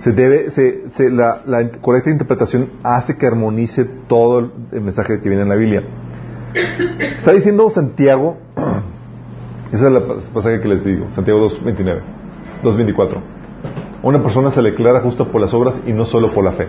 Se 0.00 0.12
debe, 0.12 0.50
se, 0.50 0.84
se- 0.92 1.10
la, 1.10 1.42
correcta 1.80 2.10
interpretación 2.10 2.68
hace 2.82 3.16
que 3.16 3.26
armonice 3.26 3.84
todo 3.84 4.50
el, 4.72 4.80
mensaje 4.80 5.20
que 5.20 5.28
viene 5.28 5.42
en 5.44 5.48
la 5.48 5.56
Biblia. 5.56 5.82
Está 7.16 7.32
diciendo 7.32 7.68
Santiago, 7.70 8.36
ese 9.72 9.76
es 9.76 9.82
el 9.82 10.02
pasaje 10.32 10.60
que 10.60 10.68
les 10.68 10.84
digo, 10.84 11.06
Santiago 11.14 11.48
2.29, 11.48 12.00
2.24. 12.62 13.18
Una 14.02 14.22
persona 14.22 14.50
se 14.50 14.60
declara 14.60 15.00
justa 15.00 15.24
por 15.24 15.40
las 15.40 15.54
obras 15.54 15.80
y 15.86 15.92
no 15.92 16.04
solo 16.04 16.32
por 16.32 16.44
la 16.44 16.52
fe. 16.52 16.68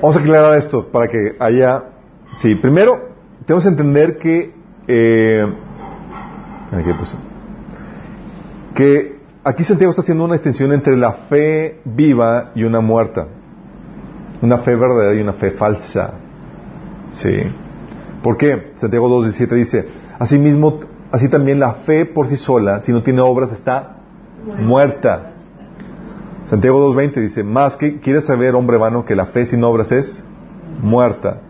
Vamos 0.00 0.16
a 0.16 0.20
aclarar 0.20 0.56
esto 0.56 0.86
para 0.90 1.08
que 1.08 1.36
haya... 1.38 1.84
Sí, 2.38 2.54
primero 2.54 3.10
tenemos 3.44 3.64
que 3.64 3.68
entender 3.68 4.18
que... 4.18 4.54
Eh, 4.86 5.44
aquí 6.72 6.90
que 8.74 9.18
aquí 9.44 9.64
Santiago 9.64 9.90
está 9.90 10.02
haciendo 10.02 10.24
una 10.24 10.34
distinción 10.34 10.72
entre 10.72 10.96
la 10.96 11.12
fe 11.12 11.80
viva 11.84 12.52
y 12.54 12.64
una 12.64 12.80
muerta. 12.80 13.26
Una 14.40 14.58
fe 14.58 14.74
verdadera 14.74 15.14
y 15.14 15.20
una 15.20 15.34
fe 15.34 15.50
falsa. 15.50 16.14
Sí. 17.10 17.42
¿Por 18.22 18.36
qué? 18.36 18.72
Santiago 18.76 19.08
2.17 19.22 19.48
dice, 19.54 19.88
Asimismo, 20.18 20.80
así 21.10 21.28
también 21.28 21.58
la 21.60 21.72
fe 21.74 22.06
por 22.06 22.26
sí 22.28 22.36
sola, 22.36 22.80
si 22.80 22.92
no 22.92 23.02
tiene 23.02 23.20
obras, 23.20 23.52
está 23.52 23.99
muerta. 24.44 25.32
Santiago 26.46 26.92
2.20 26.92 27.20
dice, 27.20 27.44
más 27.44 27.76
que 27.76 28.00
quieres 28.00 28.26
saber, 28.26 28.54
hombre 28.54 28.76
vano, 28.76 29.04
que 29.04 29.14
la 29.14 29.26
fe 29.26 29.46
sin 29.46 29.62
obras 29.62 29.92
es 29.92 30.24
muerta. 30.82 31.40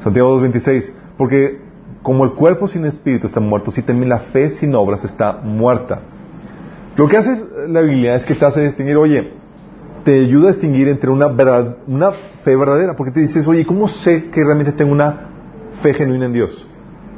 Santiago 0.00 0.38
2.26, 0.40 0.92
porque 1.16 1.60
como 2.02 2.24
el 2.24 2.32
cuerpo 2.32 2.68
sin 2.68 2.84
espíritu 2.84 3.26
está 3.26 3.40
muerto, 3.40 3.70
así 3.70 3.82
también 3.82 4.08
la 4.08 4.18
fe 4.18 4.50
sin 4.50 4.74
obras 4.74 5.04
está 5.04 5.32
muerta. 5.32 6.00
Lo 6.96 7.08
que 7.08 7.16
hace 7.16 7.38
la 7.68 7.80
Biblia 7.80 8.16
es 8.16 8.26
que 8.26 8.34
te 8.34 8.44
hace 8.44 8.60
distinguir, 8.60 8.96
oye, 8.96 9.32
te 10.04 10.20
ayuda 10.20 10.48
a 10.48 10.52
distinguir 10.52 10.88
entre 10.88 11.10
una, 11.10 11.28
una 11.86 12.12
fe 12.42 12.56
verdadera, 12.56 12.96
porque 12.96 13.12
te 13.12 13.20
dices, 13.20 13.46
oye, 13.46 13.64
¿cómo 13.64 13.88
sé 13.88 14.30
que 14.30 14.42
realmente 14.44 14.72
tengo 14.72 14.92
una 14.92 15.28
fe 15.82 15.94
genuina 15.94 16.26
en 16.26 16.32
Dios, 16.32 16.66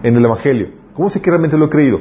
en 0.02 0.16
el 0.16 0.24
Evangelio? 0.24 0.68
¿Cómo 0.94 1.08
sé 1.08 1.20
que 1.20 1.30
realmente 1.30 1.56
lo 1.56 1.66
he 1.66 1.70
creído? 1.70 1.98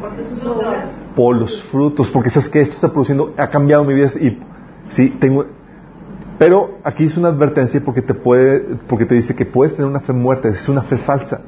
Porque 0.00 0.24
sus 0.24 0.44
obras. 0.46 1.03
Por 1.14 1.36
los 1.36 1.62
frutos, 1.64 2.10
porque 2.10 2.30
sabes 2.30 2.48
que 2.48 2.60
esto 2.60 2.74
está 2.74 2.88
produciendo, 2.88 3.32
ha 3.36 3.48
cambiado 3.48 3.84
mi 3.84 3.94
vida 3.94 4.08
y 4.20 4.38
sí, 4.88 5.10
tengo, 5.20 5.46
pero 6.38 6.78
aquí 6.82 7.04
es 7.04 7.16
una 7.16 7.28
advertencia 7.28 7.80
porque 7.84 8.02
te 8.02 8.14
puede, 8.14 8.76
porque 8.88 9.04
te 9.06 9.14
dice 9.14 9.34
que 9.36 9.46
puedes 9.46 9.76
tener 9.76 9.88
una 9.88 10.00
fe 10.00 10.12
muerta, 10.12 10.48
es 10.48 10.68
una 10.68 10.82
fe 10.82 10.96
falsa. 10.96 11.40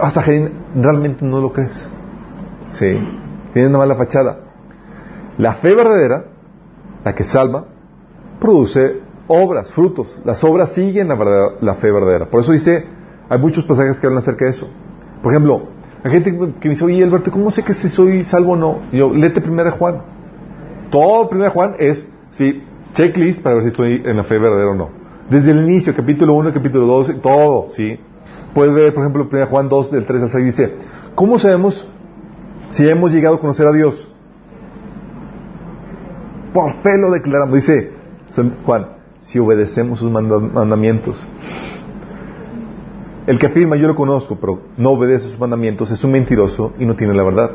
Hasta 0.00 0.22
que 0.22 0.50
realmente 0.74 1.24
no 1.24 1.40
lo 1.40 1.52
crees. 1.52 1.86
Sí, 2.70 2.86
tienes 3.52 3.68
una 3.68 3.78
mala 3.78 3.96
fachada. 3.96 4.38
La 5.36 5.54
fe 5.54 5.74
verdadera, 5.74 6.24
la 7.04 7.14
que 7.14 7.24
salva, 7.24 7.66
produce 8.40 9.00
obras, 9.26 9.72
frutos. 9.72 10.18
Las 10.24 10.42
obras 10.44 10.72
siguen 10.72 11.08
la, 11.08 11.16
verdad- 11.16 11.56
la 11.60 11.74
fe 11.74 11.90
verdadera. 11.92 12.30
Por 12.30 12.40
eso 12.40 12.52
dice, 12.52 12.86
hay 13.28 13.38
muchos 13.38 13.64
pasajes 13.64 14.00
que 14.00 14.06
hablan 14.06 14.22
acerca 14.22 14.46
de 14.46 14.52
eso. 14.52 14.68
Por 15.22 15.32
ejemplo, 15.32 15.68
hay 16.02 16.10
gente 16.10 16.32
que 16.32 16.68
me 16.68 16.74
dice, 16.74 16.84
oye 16.84 17.02
Alberto, 17.04 17.30
¿cómo 17.30 17.50
sé 17.50 17.62
que 17.62 17.74
si 17.74 17.88
soy 17.88 18.24
salvo 18.24 18.52
o 18.52 18.56
no? 18.56 18.78
Y 18.92 18.98
yo, 18.98 19.12
léete 19.12 19.40
primera 19.40 19.70
Juan. 19.72 20.02
Todo 20.90 21.28
primera 21.28 21.50
Juan 21.50 21.74
es, 21.78 22.08
sí, 22.32 22.62
checklist 22.94 23.42
para 23.42 23.56
ver 23.56 23.62
si 23.64 23.68
estoy 23.68 24.02
en 24.04 24.16
la 24.16 24.24
fe 24.24 24.38
verdadera 24.38 24.70
o 24.70 24.74
no. 24.74 24.88
Desde 25.28 25.50
el 25.52 25.58
inicio, 25.58 25.94
capítulo 25.94 26.34
1, 26.34 26.52
capítulo 26.52 26.86
2, 26.86 27.20
todo, 27.22 27.66
sí. 27.70 27.98
Puedes 28.54 28.74
ver, 28.74 28.92
por 28.94 29.04
ejemplo, 29.04 29.28
1 29.30 29.46
Juan 29.46 29.68
2, 29.68 29.92
del 29.92 30.04
3 30.06 30.22
al 30.24 30.30
6, 30.30 30.44
dice, 30.44 30.74
¿cómo 31.14 31.38
sabemos 31.38 31.86
si 32.70 32.88
hemos 32.88 33.12
llegado 33.12 33.36
a 33.36 33.40
conocer 33.40 33.66
a 33.66 33.72
Dios? 33.72 34.08
Por 36.52 36.72
fe 36.82 36.98
lo 36.98 37.10
declaramos. 37.12 37.54
Dice 37.54 37.92
San 38.30 38.56
Juan, 38.64 38.86
si 39.20 39.38
obedecemos 39.38 40.00
sus 40.00 40.10
manda- 40.10 40.38
mandamientos. 40.40 41.24
El 43.30 43.38
que 43.38 43.46
afirma, 43.46 43.76
yo 43.76 43.86
lo 43.86 43.94
conozco, 43.94 44.38
pero 44.40 44.58
no 44.76 44.90
obedece 44.90 45.28
sus 45.28 45.38
mandamientos, 45.38 45.88
es 45.92 46.02
un 46.02 46.10
mentiroso 46.10 46.72
y 46.80 46.84
no 46.84 46.96
tiene 46.96 47.14
la 47.14 47.22
verdad. 47.22 47.52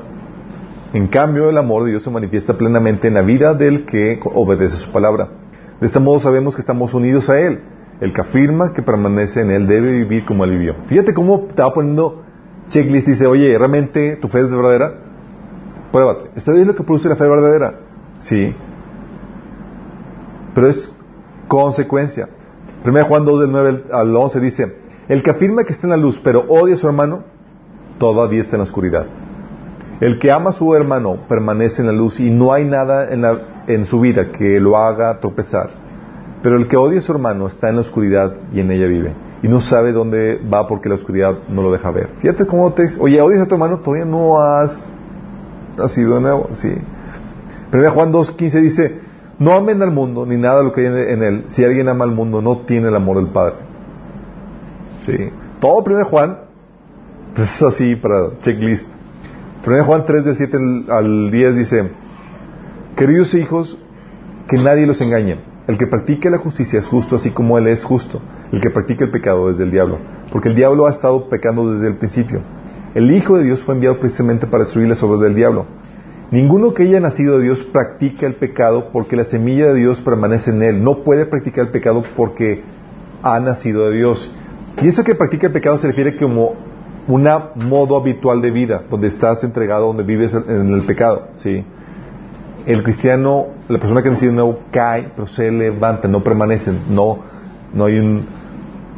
En 0.93 1.07
cambio, 1.07 1.49
el 1.49 1.57
amor 1.57 1.83
de 1.83 1.89
Dios 1.89 2.03
se 2.03 2.09
manifiesta 2.09 2.57
plenamente 2.57 3.09
en 3.09 3.15
la 3.15 3.23
vida 3.23 3.53
del 3.53 3.85
que 3.85 4.17
obedece 4.23 4.77
su 4.77 4.89
palabra. 4.93 5.27
De 5.81 5.87
este 5.87 5.99
modo 5.99 6.21
sabemos 6.21 6.55
que 6.55 6.61
estamos 6.61 6.93
unidos 6.93 7.29
a 7.29 7.41
Él. 7.41 7.59
El 7.99 8.13
que 8.13 8.21
afirma 8.21 8.71
que 8.71 8.83
permanece 8.83 9.41
en 9.41 9.51
Él 9.51 9.67
debe 9.67 9.91
vivir 9.91 10.23
como 10.23 10.45
Él 10.45 10.51
vivió. 10.51 10.75
Fíjate 10.87 11.13
cómo 11.13 11.45
va 11.59 11.73
poniendo 11.73 12.23
checklist. 12.69 13.09
Dice, 13.09 13.27
oye, 13.27 13.57
¿realmente 13.57 14.15
tu 14.15 14.29
fe 14.29 14.39
es 14.39 14.51
verdadera? 14.51 14.93
Pruébate. 15.91 16.29
¿Esto 16.37 16.53
es 16.53 16.65
lo 16.65 16.73
que 16.73 16.83
produce 16.83 17.09
la 17.09 17.17
fe 17.17 17.27
verdadera? 17.27 17.79
Sí. 18.19 18.55
Pero 20.53 20.69
es 20.69 20.89
consecuencia. 21.49 22.29
1 22.85 23.03
Juan 23.03 23.25
2 23.25 23.41
del 23.41 23.51
9 23.51 23.83
al 23.91 24.15
11 24.15 24.39
dice, 24.39 24.84
el 25.07 25.23
que 25.23 25.29
afirma 25.29 25.63
que 25.63 25.73
está 25.73 25.87
en 25.87 25.91
la 25.91 25.97
luz 25.97 26.19
pero 26.23 26.45
odia 26.47 26.75
a 26.75 26.77
su 26.77 26.87
hermano, 26.87 27.23
todavía 27.99 28.41
está 28.41 28.55
en 28.55 28.59
la 28.59 28.63
oscuridad. 28.63 29.05
El 30.01 30.19
que 30.19 30.31
ama 30.31 30.49
a 30.49 30.53
su 30.53 30.75
hermano 30.75 31.19
permanece 31.29 31.81
en 31.81 31.87
la 31.87 31.93
luz 31.93 32.19
y 32.19 32.29
no 32.29 32.51
hay 32.51 32.65
nada 32.65 33.07
en, 33.67 33.85
su 33.85 34.01
vida 34.01 34.31
que 34.31 34.59
lo 34.59 34.77
haga 34.77 35.19
tropezar. 35.19 35.69
Pero 36.43 36.57
el 36.57 36.67
que 36.67 36.75
odia 36.75 36.99
a 36.99 37.01
su 37.01 37.13
hermano 37.13 37.47
está 37.47 37.69
en 37.69 37.75
la 37.75 37.81
oscuridad 37.81 38.33
y 38.51 38.59
en 38.59 38.71
ella 38.71 38.87
vive. 38.87 39.13
Y 39.41 39.47
no 39.47 39.61
sabe 39.61 39.93
dónde 39.93 40.39
va 40.53 40.67
porque 40.67 40.89
la 40.89 40.95
oscuridad 40.95 41.37
no 41.47 41.61
lo 41.61 41.71
deja 41.71 41.91
ver. 41.91 42.09
Fíjate 42.19 42.45
cómo 42.45 42.73
te... 42.73 42.87
Oye, 42.99 43.21
odias 43.21 43.41
a 43.41 43.45
tu 43.45 43.55
hermano, 43.55 43.79
todavía 43.79 44.05
no 44.05 44.41
has 44.41 44.91
nacido 45.77 46.15
de 46.15 46.21
nuevo. 46.21 46.49
Sí. 46.51 46.73
1 47.73 47.91
Juan 47.91 48.11
2.15 48.11 48.61
dice, 48.61 48.99
no 49.39 49.53
amen 49.53 49.81
al 49.81 49.91
mundo 49.91 50.25
ni 50.25 50.35
nada 50.35 50.61
lo 50.61 50.73
que 50.73 50.81
hay 50.81 50.87
en 50.87 51.23
él. 51.23 51.45
Si 51.47 51.63
alguien 51.63 51.87
ama 51.87 52.03
al 52.03 52.11
mundo, 52.11 52.41
no 52.41 52.59
tiene 52.59 52.89
el 52.89 52.95
amor 52.95 53.17
del 53.17 53.27
Padre. 53.27 53.55
Sí. 54.99 55.15
Todo 55.59 55.83
1 55.85 56.05
Juan 56.05 56.39
pues 57.35 57.53
es 57.55 57.61
así 57.63 57.95
para 57.95 58.39
checklist. 58.39 58.89
1 59.65 59.83
Juan 59.83 60.05
3 60.05 60.23
del 60.25 60.37
7 60.37 60.57
al- 60.57 60.85
al 60.91 61.31
10 61.31 61.55
dice, 61.55 61.91
queridos 62.95 63.33
hijos, 63.33 63.77
que 64.47 64.57
nadie 64.57 64.85
los 64.87 65.01
engañe. 65.01 65.39
El 65.67 65.77
que 65.77 65.87
practique 65.87 66.29
la 66.29 66.37
justicia 66.37 66.77
es 66.79 66.87
justo 66.87 67.15
así 67.15 67.31
como 67.31 67.57
él 67.57 67.67
es 67.67 67.83
justo. 67.83 68.21
El 68.51 68.61
que 68.61 68.69
practica 68.69 69.03
el 69.05 69.11
pecado 69.11 69.49
es 69.49 69.57
del 69.57 69.71
diablo, 69.71 69.97
porque 70.31 70.49
el 70.49 70.55
diablo 70.55 70.85
ha 70.85 70.91
estado 70.91 71.27
pecando 71.27 71.71
desde 71.73 71.87
el 71.87 71.97
principio. 71.97 72.41
El 72.93 73.11
Hijo 73.11 73.37
de 73.37 73.43
Dios 73.43 73.63
fue 73.63 73.73
enviado 73.75 73.99
precisamente 73.99 74.45
para 74.47 74.63
destruir 74.63 74.87
las 74.87 75.01
obras 75.03 75.19
del 75.21 75.35
diablo. 75.35 75.65
Ninguno 76.31 76.73
que 76.73 76.83
haya 76.83 76.99
nacido 76.99 77.37
de 77.37 77.43
Dios 77.45 77.63
practica 77.63 78.25
el 78.27 78.35
pecado 78.35 78.89
porque 78.93 79.15
la 79.15 79.25
semilla 79.25 79.67
de 79.67 79.75
Dios 79.79 80.01
permanece 80.01 80.51
en 80.51 80.63
él. 80.63 80.83
No 80.83 81.03
puede 81.03 81.25
practicar 81.25 81.65
el 81.65 81.71
pecado 81.71 82.03
porque 82.15 82.63
ha 83.23 83.39
nacido 83.39 83.89
de 83.89 83.97
Dios. 83.97 84.33
Y 84.81 84.87
eso 84.87 85.03
que 85.03 85.15
practica 85.15 85.47
el 85.47 85.53
pecado 85.53 85.77
se 85.77 85.87
refiere 85.87 86.15
como 86.17 86.53
un 87.07 87.27
modo 87.55 87.95
habitual 87.97 88.41
de 88.41 88.51
vida, 88.51 88.83
donde 88.89 89.07
estás 89.07 89.43
entregado, 89.43 89.87
donde 89.87 90.03
vives 90.03 90.33
en 90.33 90.73
el 90.73 90.81
pecado. 90.81 91.27
¿sí? 91.35 91.63
El 92.65 92.83
cristiano, 92.83 93.47
la 93.69 93.77
persona 93.79 94.01
que 94.01 94.09
ha 94.09 94.11
nacido 94.11 94.31
de 94.31 94.35
nuevo, 94.35 94.59
cae, 94.71 95.11
pero 95.15 95.27
se 95.27 95.51
levanta, 95.51 96.07
no 96.07 96.23
permanece, 96.23 96.71
no, 96.89 97.19
no 97.73 97.85
hay 97.85 97.99
un, 97.99 98.25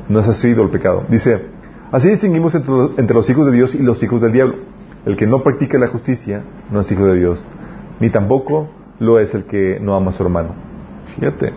no 0.08 0.20
es 0.20 0.28
así 0.28 0.50
el 0.52 0.70
pecado. 0.70 1.04
Dice, 1.10 1.46
así 1.92 2.10
distinguimos 2.10 2.56
entre 2.56 2.72
los, 2.72 2.92
entre 2.98 3.14
los 3.16 3.30
hijos 3.30 3.46
de 3.46 3.52
Dios 3.52 3.76
y 3.76 3.84
los 3.84 4.02
hijos 4.04 4.22
del 4.22 4.32
diablo. 4.32 4.56
El 5.06 5.16
que 5.16 5.28
no 5.28 5.44
practica 5.44 5.78
la 5.78 5.88
justicia 5.88 6.44
no 6.72 6.80
es 6.80 6.92
hijo 6.92 7.06
de 7.06 7.18
Dios, 7.20 7.46
ni 8.00 8.10
tampoco 8.10 8.70
lo 9.00 9.20
es 9.20 9.34
el 9.36 9.44
que 9.44 9.80
no 9.82 9.96
ama 9.96 10.10
a 10.10 10.14
su 10.14 10.24
hermano. 10.24 10.50
Fíjate. 11.16 11.54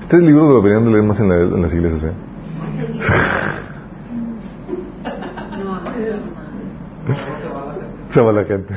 Este 0.00 0.18
libro 0.18 0.48
lo 0.48 0.56
deberían 0.56 0.84
de 0.84 0.90
leer 0.92 1.04
más 1.04 1.18
en, 1.20 1.28
la- 1.28 1.36
en 1.36 1.62
las 1.62 1.72
iglesias, 1.74 2.04
¿eh? 2.04 2.12
Se 8.10 8.20
va 8.20 8.32
la 8.32 8.44
gente. 8.44 8.74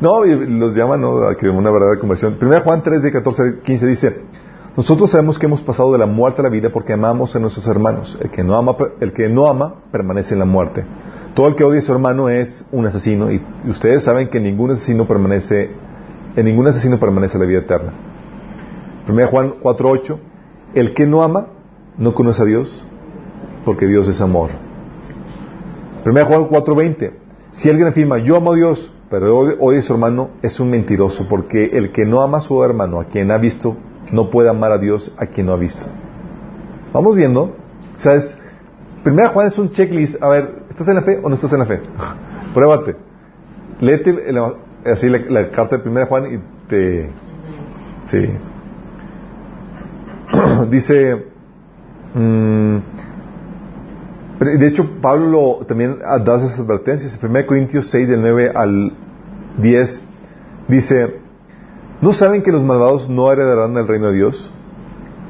No, 0.00 0.24
y 0.24 0.34
los 0.58 0.74
llaman 0.74 1.00
¿no? 1.00 1.22
a 1.22 1.36
una 1.52 1.70
verdadera 1.70 2.00
conversión. 2.00 2.36
1 2.40 2.60
Juan 2.62 2.82
3, 2.82 3.02
de 3.02 3.12
14 3.12 3.42
al 3.42 3.60
15 3.60 3.86
dice, 3.86 4.20
nosotros 4.76 5.10
sabemos 5.10 5.38
que 5.38 5.46
hemos 5.46 5.62
pasado 5.62 5.92
de 5.92 5.98
la 5.98 6.06
muerte 6.06 6.40
a 6.40 6.44
la 6.44 6.50
vida 6.50 6.70
porque 6.70 6.92
amamos 6.92 7.36
a 7.36 7.38
nuestros 7.38 7.66
hermanos. 7.66 8.18
El 8.20 8.30
que 8.30 8.42
no 8.42 8.56
ama, 8.56 8.76
el 9.00 9.12
que 9.12 9.28
no 9.28 9.46
ama 9.46 9.74
permanece 9.92 10.34
en 10.34 10.40
la 10.40 10.46
muerte. 10.46 10.84
Todo 11.34 11.48
el 11.48 11.54
que 11.54 11.64
odia 11.64 11.78
a 11.78 11.82
su 11.82 11.92
hermano 11.92 12.28
es 12.28 12.64
un 12.72 12.86
asesino 12.86 13.30
y 13.30 13.40
ustedes 13.68 14.02
saben 14.02 14.28
que 14.28 14.40
ningún 14.40 14.72
asesino 14.72 15.06
permanece, 15.06 15.70
en 16.36 16.44
ningún 16.44 16.66
asesino 16.66 16.98
permanece 16.98 17.38
la 17.38 17.44
vida 17.44 17.60
eterna. 17.60 17.92
1 19.08 19.26
Juan 19.28 19.54
4, 19.60 19.90
8, 19.90 20.20
el 20.74 20.94
que 20.94 21.06
no 21.06 21.22
ama 21.22 21.48
no 21.98 22.14
conoce 22.14 22.42
a 22.42 22.46
Dios 22.46 22.84
porque 23.64 23.86
Dios 23.86 24.08
es 24.08 24.20
amor. 24.20 24.50
1 26.06 26.24
Juan 26.26 26.48
4:20. 26.48 27.12
Si 27.52 27.70
alguien 27.70 27.88
afirma, 27.88 28.18
yo 28.18 28.36
amo 28.36 28.52
a 28.52 28.56
Dios, 28.56 28.92
pero 29.10 29.38
odia 29.38 29.78
a 29.78 29.82
su 29.82 29.92
hermano, 29.92 30.30
es 30.42 30.58
un 30.60 30.70
mentiroso, 30.70 31.26
porque 31.28 31.66
el 31.72 31.92
que 31.92 32.04
no 32.04 32.20
ama 32.20 32.38
a 32.38 32.40
su 32.40 32.62
hermano, 32.62 33.00
a 33.00 33.04
quien 33.04 33.30
ha 33.30 33.38
visto, 33.38 33.76
no 34.10 34.28
puede 34.28 34.48
amar 34.48 34.72
a 34.72 34.78
Dios 34.78 35.12
a 35.16 35.26
quien 35.26 35.46
no 35.46 35.52
ha 35.52 35.56
visto. 35.56 35.86
Vamos 36.92 37.16
viendo. 37.16 37.42
O 37.42 37.98
sea, 37.98 38.14
es, 38.14 38.36
1 39.04 39.28
Juan 39.28 39.46
es 39.46 39.58
un 39.58 39.70
checklist. 39.70 40.22
A 40.22 40.28
ver, 40.28 40.64
¿estás 40.68 40.88
en 40.88 40.96
la 40.96 41.02
fe 41.02 41.20
o 41.22 41.28
no 41.28 41.34
estás 41.34 41.52
en 41.52 41.58
la 41.60 41.66
fe? 41.66 41.80
Pruébate. 42.54 42.96
Léete 43.80 44.32
así 44.84 45.08
la, 45.08 45.50
carta 45.50 45.78
de 45.78 45.88
1 45.88 46.06
Juan 46.06 46.34
y 46.34 46.68
te... 46.68 47.10
Sí. 48.04 48.30
Dice... 50.70 51.26
mm, 52.14 52.78
de 54.40 54.66
hecho, 54.66 55.00
Pablo 55.00 55.26
lo- 55.60 55.66
también 55.66 55.98
da 56.00 56.36
esas 56.36 56.58
advertencias. 56.58 57.18
En 57.22 57.30
1 57.30 57.46
Corintios 57.46 57.90
6, 57.90 58.08
del 58.08 58.20
9 58.20 58.52
al 58.54 58.92
10, 59.58 60.00
dice, 60.68 61.20
¿no 62.00 62.12
saben 62.12 62.42
que 62.42 62.50
los 62.52 62.62
malvados 62.62 63.08
no 63.08 63.30
heredarán 63.30 63.76
el 63.76 63.86
reino 63.86 64.08
de 64.08 64.14
Dios? 64.14 64.50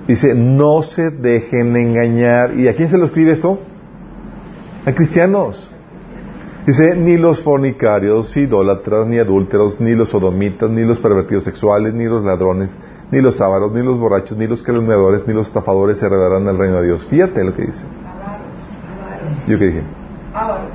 Dice, 0.08 0.34
no 0.34 0.82
se 0.82 1.10
dejen 1.10 1.76
engañar. 1.76 2.54
¿Y 2.58 2.68
a 2.68 2.74
quién 2.74 2.88
se 2.88 2.98
lo 2.98 3.04
escribe 3.06 3.32
esto? 3.32 3.58
A 4.86 4.92
cristianos. 4.92 5.70
Dice, 6.66 6.96
ni 6.96 7.18
los 7.18 7.42
fornicarios, 7.42 8.34
idólatras, 8.36 9.06
ni 9.06 9.18
adúlteros, 9.18 9.80
ni 9.80 9.94
los 9.94 10.10
sodomitas, 10.10 10.70
ni 10.70 10.82
los 10.82 10.98
pervertidos 10.98 11.44
sexuales, 11.44 11.92
ni 11.92 12.04
los 12.04 12.24
ladrones, 12.24 12.74
ni 13.10 13.20
los 13.20 13.38
ávaros, 13.42 13.72
ni 13.72 13.82
los 13.82 13.98
borrachos, 13.98 14.36
ni 14.38 14.46
los 14.46 14.62
calumniadores, 14.62 15.26
ni 15.26 15.34
los 15.34 15.48
estafadores 15.48 16.02
heredarán 16.02 16.48
el 16.48 16.56
reino 16.58 16.76
de 16.80 16.86
Dios. 16.86 17.06
Fíjate 17.06 17.44
lo 17.44 17.52
que 17.54 17.62
dice. 17.66 17.84
¿Yo 19.46 19.58
qué 19.58 19.66
dije? 19.66 19.82
Ávaros, 20.34 20.70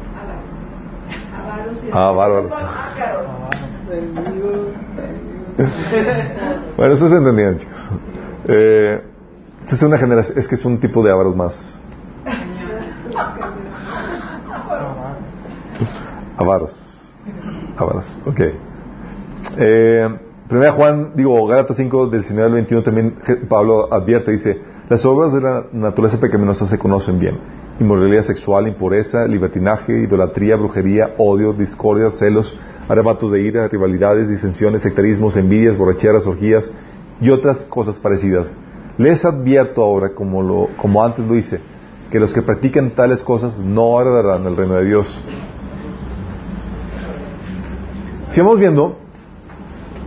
ávaros. 1.92 2.52
Ah, 2.54 2.92
ácaros. 2.96 3.26
Bueno, 6.78 6.94
eso 6.94 7.10
se 7.10 7.16
entendían, 7.16 7.58
chicos. 7.58 7.90
Eh, 8.48 9.02
esta 9.62 9.76
es 9.76 9.82
una 9.84 9.98
generación, 9.98 10.38
es 10.40 10.48
que 10.48 10.56
es 10.56 10.66
un 10.66 10.80
tipo 10.80 11.04
de 11.04 11.12
ávaros 11.12 11.36
más. 11.36 11.80
Avaros. 16.38 17.16
Avaros, 17.78 18.22
ok. 18.26 18.40
Eh, 19.58 20.10
primera 20.48 20.72
Juan, 20.72 21.12
digo, 21.16 21.46
Gálatas 21.48 21.78
5, 21.78 22.08
del 22.08 22.22
19 22.22 22.48
al 22.48 22.54
21, 22.54 22.84
también 22.84 23.16
Pablo 23.50 23.92
advierte, 23.92 24.32
dice, 24.32 24.62
las 24.88 25.06
obras 25.06 25.34
de 25.34 25.42
la 25.42 25.66
naturaleza 25.74 26.20
pecaminosa 26.20 26.66
se 26.66 26.80
conocen 26.80 27.20
bien. 27.20 27.38
Inmoralidad 27.80 28.24
sexual, 28.24 28.68
impureza, 28.68 29.26
libertinaje, 29.26 30.04
idolatría, 30.04 30.58
brujería, 30.58 31.16
odio, 31.18 31.54
discordia, 31.54 32.12
celos, 32.12 32.58
arrebatos 32.90 33.32
de 33.32 33.42
ira, 33.42 33.68
rivalidades, 33.70 34.28
disensiones, 34.28 34.82
sectarismos, 34.82 35.38
envidias, 35.38 35.78
borracheras, 35.78 36.26
orgías 36.26 36.74
y 37.22 37.30
otras 37.30 37.64
cosas 37.66 37.98
parecidas. 37.98 38.54
Les 38.98 39.24
advierto 39.24 39.82
ahora, 39.82 40.14
como, 40.14 40.44
lo, 40.44 40.68
como 40.76 41.02
antes 41.02 41.26
lo 41.26 41.38
hice, 41.38 41.62
que 42.12 42.20
los 42.20 42.34
que 42.34 42.42
practican 42.42 42.92
tales 42.96 43.24
cosas 43.24 43.58
no 43.60 44.02
heredarán 44.02 44.46
el 44.46 44.58
reino 44.58 44.76
de 44.76 44.86
Dios. 44.86 45.22
Sigamos 48.32 48.60
viendo. 48.60 48.98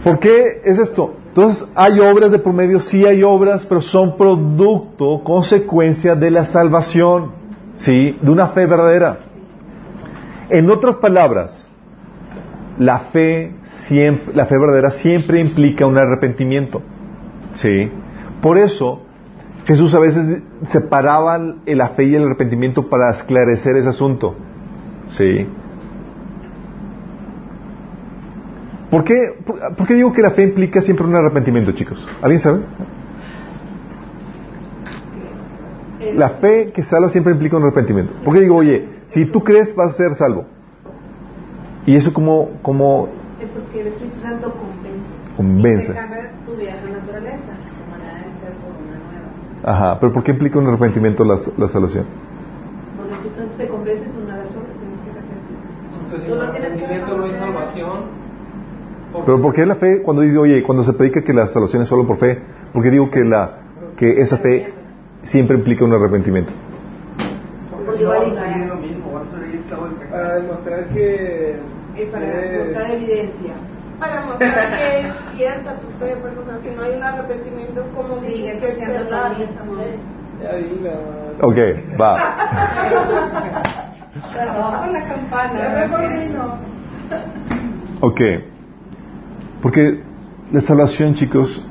¿Por 0.04 0.18
qué 0.18 0.60
es 0.64 0.78
esto? 0.78 1.14
Entonces, 1.28 1.66
¿hay 1.74 2.00
obras 2.00 2.30
de 2.30 2.38
promedio? 2.38 2.80
Sí 2.80 3.06
hay 3.06 3.22
obras, 3.22 3.64
pero 3.64 3.80
son 3.80 4.18
producto, 4.18 5.22
consecuencia 5.24 6.14
de 6.14 6.30
la 6.30 6.44
salvación, 6.44 7.41
¿sí? 7.74 8.18
De 8.20 8.30
una 8.30 8.48
fe 8.48 8.66
verdadera. 8.66 9.18
En 10.48 10.70
otras 10.70 10.96
palabras, 10.96 11.68
la 12.78 12.98
fe, 12.98 13.52
siempre, 13.86 14.34
la 14.34 14.46
fe 14.46 14.56
verdadera 14.58 14.90
siempre 14.90 15.40
implica 15.40 15.86
un 15.86 15.96
arrepentimiento, 15.96 16.82
¿sí? 17.54 17.90
Por 18.40 18.58
eso, 18.58 19.02
Jesús 19.66 19.94
a 19.94 20.00
veces 20.00 20.42
separaba 20.66 21.38
la 21.64 21.88
fe 21.90 22.04
y 22.04 22.14
el 22.14 22.24
arrepentimiento 22.24 22.88
para 22.88 23.10
esclarecer 23.10 23.76
ese 23.76 23.90
asunto. 23.90 24.34
Sí. 25.08 25.46
¿Por 28.90 29.04
qué, 29.04 29.14
por, 29.76 29.86
qué 29.86 29.94
digo 29.94 30.12
que 30.12 30.20
la 30.20 30.32
fe 30.32 30.42
implica 30.42 30.80
siempre 30.80 31.06
un 31.06 31.14
arrepentimiento, 31.14 31.72
chicos? 31.72 32.06
¿Alguien 32.20 32.40
sabe? 32.40 32.60
La 36.14 36.28
fe 36.30 36.72
que 36.72 36.82
salva 36.82 37.08
siempre 37.08 37.32
implica 37.32 37.56
un 37.56 37.62
arrepentimiento. 37.64 38.12
¿Por 38.24 38.34
qué 38.34 38.40
digo, 38.40 38.56
oye, 38.56 38.88
si 39.06 39.26
tú 39.26 39.42
crees 39.42 39.74
vas 39.74 39.92
a 39.92 39.96
ser 39.96 40.14
salvo? 40.16 40.44
Y 41.86 41.96
eso 41.96 42.12
como, 42.12 42.50
como 42.62 43.08
Es 43.40 43.48
porque 43.48 43.80
el 43.80 43.86
Espíritu 43.88 44.20
Santo 44.20 44.52
convence. 44.52 45.12
convence. 45.36 45.92
Tu 46.46 46.56
vieja 46.56 46.76
naturaleza, 46.76 47.52
tu 47.52 47.90
manera 47.90 48.18
de 48.18 48.24
ser 48.40 48.52
por 48.62 48.70
una 48.80 48.98
nueva. 48.98 49.64
Ajá, 49.64 50.00
pero 50.00 50.12
¿por 50.12 50.22
qué 50.22 50.30
implica 50.32 50.58
un 50.58 50.66
arrepentimiento 50.68 51.24
la, 51.24 51.36
la 51.56 51.68
salvación? 51.68 52.04
Porque 52.96 53.28
Santo 53.36 53.52
te 53.56 53.68
convence, 53.68 54.04
tú 54.06 54.26
nada 54.28 54.44
solo, 54.46 54.66
tienes 54.78 54.98
que 55.00 55.10
arrepentir. 55.10 55.56
Porque 56.10 56.26
Tú 56.28 56.34
no 56.36 56.50
tienes 56.52 56.72
que 56.76 56.98
no 56.98 57.06
reconocer. 57.06 57.38
salvación. 57.40 58.22
Pero 59.26 59.40
¿por 59.42 59.52
qué 59.52 59.66
la 59.66 59.74
fe, 59.76 60.02
cuando 60.02 60.22
dice, 60.22 60.38
oye, 60.38 60.62
cuando 60.62 60.82
se 60.84 60.92
predica 60.94 61.22
que 61.22 61.32
la 61.34 61.46
salvación 61.48 61.82
es 61.82 61.88
solo 61.88 62.06
por 62.06 62.16
fe, 62.16 62.38
¿por 62.72 62.82
qué 62.82 62.90
digo 62.90 63.10
que, 63.10 63.20
la, 63.24 63.58
que 63.96 64.20
esa 64.20 64.38
fe 64.38 64.72
siempre 65.24 65.56
implica 65.56 65.84
un 65.84 65.92
arrepentimiento? 65.92 66.52
Porque 67.70 68.02
no 68.02 68.08
vas 68.10 68.38
a 68.38 68.52
seguir 68.52 68.66
lo 68.68 68.76
mismo, 68.76 69.12
vas 69.12 69.32
a 69.32 69.38
del 69.40 70.08
Para 70.10 70.34
demostrar 70.36 70.86
que. 70.88 71.56
Y 71.96 72.04
para 72.06 72.26
que- 72.26 72.58
mostrar 72.58 72.90
evidencia. 72.92 73.54
Para 73.98 74.20
mostrar 74.22 74.70
que 74.78 75.00
es 75.00 75.06
cierta 75.36 75.78
tu 75.78 75.86
fe, 76.04 76.16
porque 76.20 76.38
o 76.38 76.44
sea, 76.44 76.58
si 76.62 76.70
no 76.76 76.82
hay 76.82 76.96
un 76.96 77.02
arrepentimiento, 77.02 77.84
¿cómo 77.94 78.20
Sigues 78.20 78.36
dices 78.36 78.60
que 78.60 78.68
es 78.70 78.76
siendo 78.76 78.98
esa 78.98 79.60
amor. 79.60 79.76
fe? 79.78 79.98
Ya 80.42 80.54
dilo. 80.56 80.90
Ok, 81.42 81.58
va. 82.00 82.36
Perdón 84.34 84.74
por 84.80 84.92
la 84.92 85.08
campana. 85.08 85.88
Ok. 88.00 88.20
Porque 89.62 90.02
la 90.50 90.60
salvación, 90.60 91.14
chicos, 91.14 91.64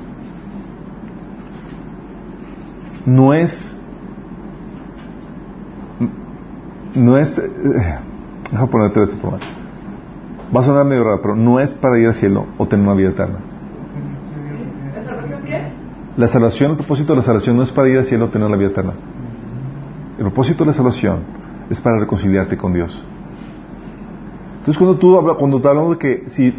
no 3.06 3.34
es. 3.34 3.78
No 6.96 7.18
es. 7.18 7.38
eh, 7.38 8.00
Déjame 8.52 8.68
ponerte 8.70 9.00
de 9.00 9.06
esta 9.06 9.18
forma. 9.18 9.38
Va 10.56 10.60
a 10.60 10.64
sonar 10.64 10.86
medio 10.86 11.04
raro, 11.06 11.22
pero 11.22 11.36
no 11.36 11.60
es 11.60 11.74
para 11.74 11.98
ir 11.98 12.08
al 12.08 12.14
cielo 12.14 12.48
o 12.58 12.68
tener 12.68 12.86
una 12.86 12.96
vida 12.96 13.10
eterna. 13.10 13.40
¿La 16.18 16.28
salvación 16.28 16.72
el 16.72 16.78
propósito 16.78 17.14
de 17.14 17.18
la 17.18 17.24
salvación 17.24 17.56
no 17.56 17.64
es 17.64 17.72
para 17.72 17.88
ir 17.88 17.98
al 17.98 18.06
cielo 18.06 18.26
o 18.26 18.30
tener 18.30 18.50
la 18.50 18.58
vida 18.58 18.70
eterna. 18.70 18.94
El 20.18 20.26
propósito 20.26 20.66
de 20.66 20.68
la 20.68 20.74
salvación 20.74 21.20
es 21.70 21.80
para 21.80 21.98
reconciliarte 22.00 22.58
con 22.58 22.74
Dios. 22.74 23.02
Entonces 24.60 24.78
cuando 24.78 24.98
tú 24.98 25.18
habla, 25.18 25.36
cuando 25.36 25.62
te 25.62 25.68
hablamos 25.70 25.92
de 25.92 25.98
que 25.98 26.30
si 26.30 26.54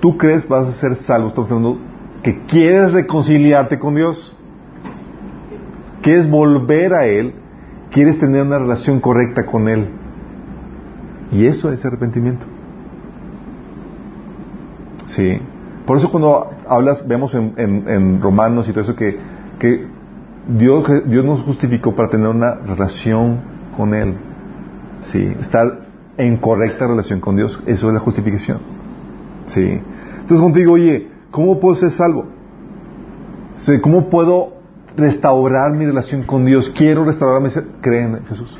tú 0.00 0.18
crees 0.18 0.46
vas 0.46 0.68
a 0.68 0.72
ser 0.72 0.96
salvo, 0.96 1.28
estamos 1.28 1.50
hablando 1.50 1.78
que 2.22 2.42
quieres 2.46 2.92
reconciliarte 2.92 3.78
con 3.78 3.94
Dios. 3.94 4.35
Quieres 6.06 6.30
volver 6.30 6.94
a 6.94 7.06
Él, 7.06 7.32
quieres 7.90 8.20
tener 8.20 8.42
una 8.42 8.60
relación 8.60 9.00
correcta 9.00 9.44
con 9.44 9.66
Él. 9.66 9.88
Y 11.32 11.46
eso 11.46 11.72
es 11.72 11.84
arrepentimiento. 11.84 12.46
Sí. 15.06 15.36
Por 15.84 15.96
eso 15.98 16.08
cuando 16.12 16.48
hablas, 16.68 17.08
vemos 17.08 17.34
en, 17.34 17.54
en- 17.56 18.22
Romanos 18.22 18.68
y 18.68 18.70
todo 18.70 18.82
eso 18.82 18.94
que, 18.94 19.18
que 19.58 19.84
Dios, 20.56 20.88
Dios 21.06 21.24
nos 21.24 21.42
justificó 21.42 21.96
para 21.96 22.08
tener 22.08 22.28
una 22.28 22.54
relación 22.54 23.40
con 23.76 23.92
Él. 23.92 24.14
Sí. 25.00 25.26
Estar 25.40 25.80
en 26.18 26.36
correcta 26.36 26.86
relación 26.86 27.18
con 27.18 27.34
Dios. 27.34 27.60
Eso 27.66 27.88
es 27.88 27.94
la 27.94 27.98
justificación. 27.98 28.58
Sí. 29.46 29.80
Entonces 30.20 30.54
digo, 30.54 30.74
oye, 30.74 31.08
¿cómo 31.32 31.58
puedo 31.58 31.74
ser 31.74 31.90
salvo? 31.90 32.26
¿Cómo 33.82 34.08
puedo 34.08 34.52
restaurar 34.96 35.72
mi 35.72 35.84
relación 35.86 36.22
con 36.22 36.44
Dios? 36.44 36.70
Quiero 36.70 37.04
restaurar 37.04 37.42
mi... 37.42 37.50
Creen 37.80 38.16
en 38.16 38.26
Jesús. 38.26 38.56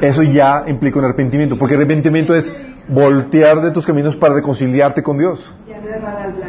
Eso 0.00 0.22
ya 0.22 0.64
implica 0.66 0.98
un 0.98 1.04
arrepentimiento, 1.04 1.58
porque 1.58 1.74
arrepentimiento 1.74 2.34
es 2.34 2.52
voltear 2.88 3.60
de 3.62 3.70
tus 3.70 3.86
caminos 3.86 4.16
para 4.16 4.34
reconciliarte 4.34 5.02
con 5.02 5.18
Dios. 5.18 5.52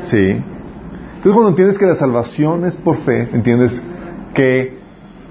Sí. 0.03 0.39
Entonces 1.21 1.33
cuando 1.33 1.49
entiendes 1.49 1.77
que 1.77 1.85
la 1.85 1.95
salvación 1.95 2.65
es 2.65 2.75
por 2.75 2.97
fe, 2.97 3.29
entiendes 3.31 3.81
que 4.33 4.79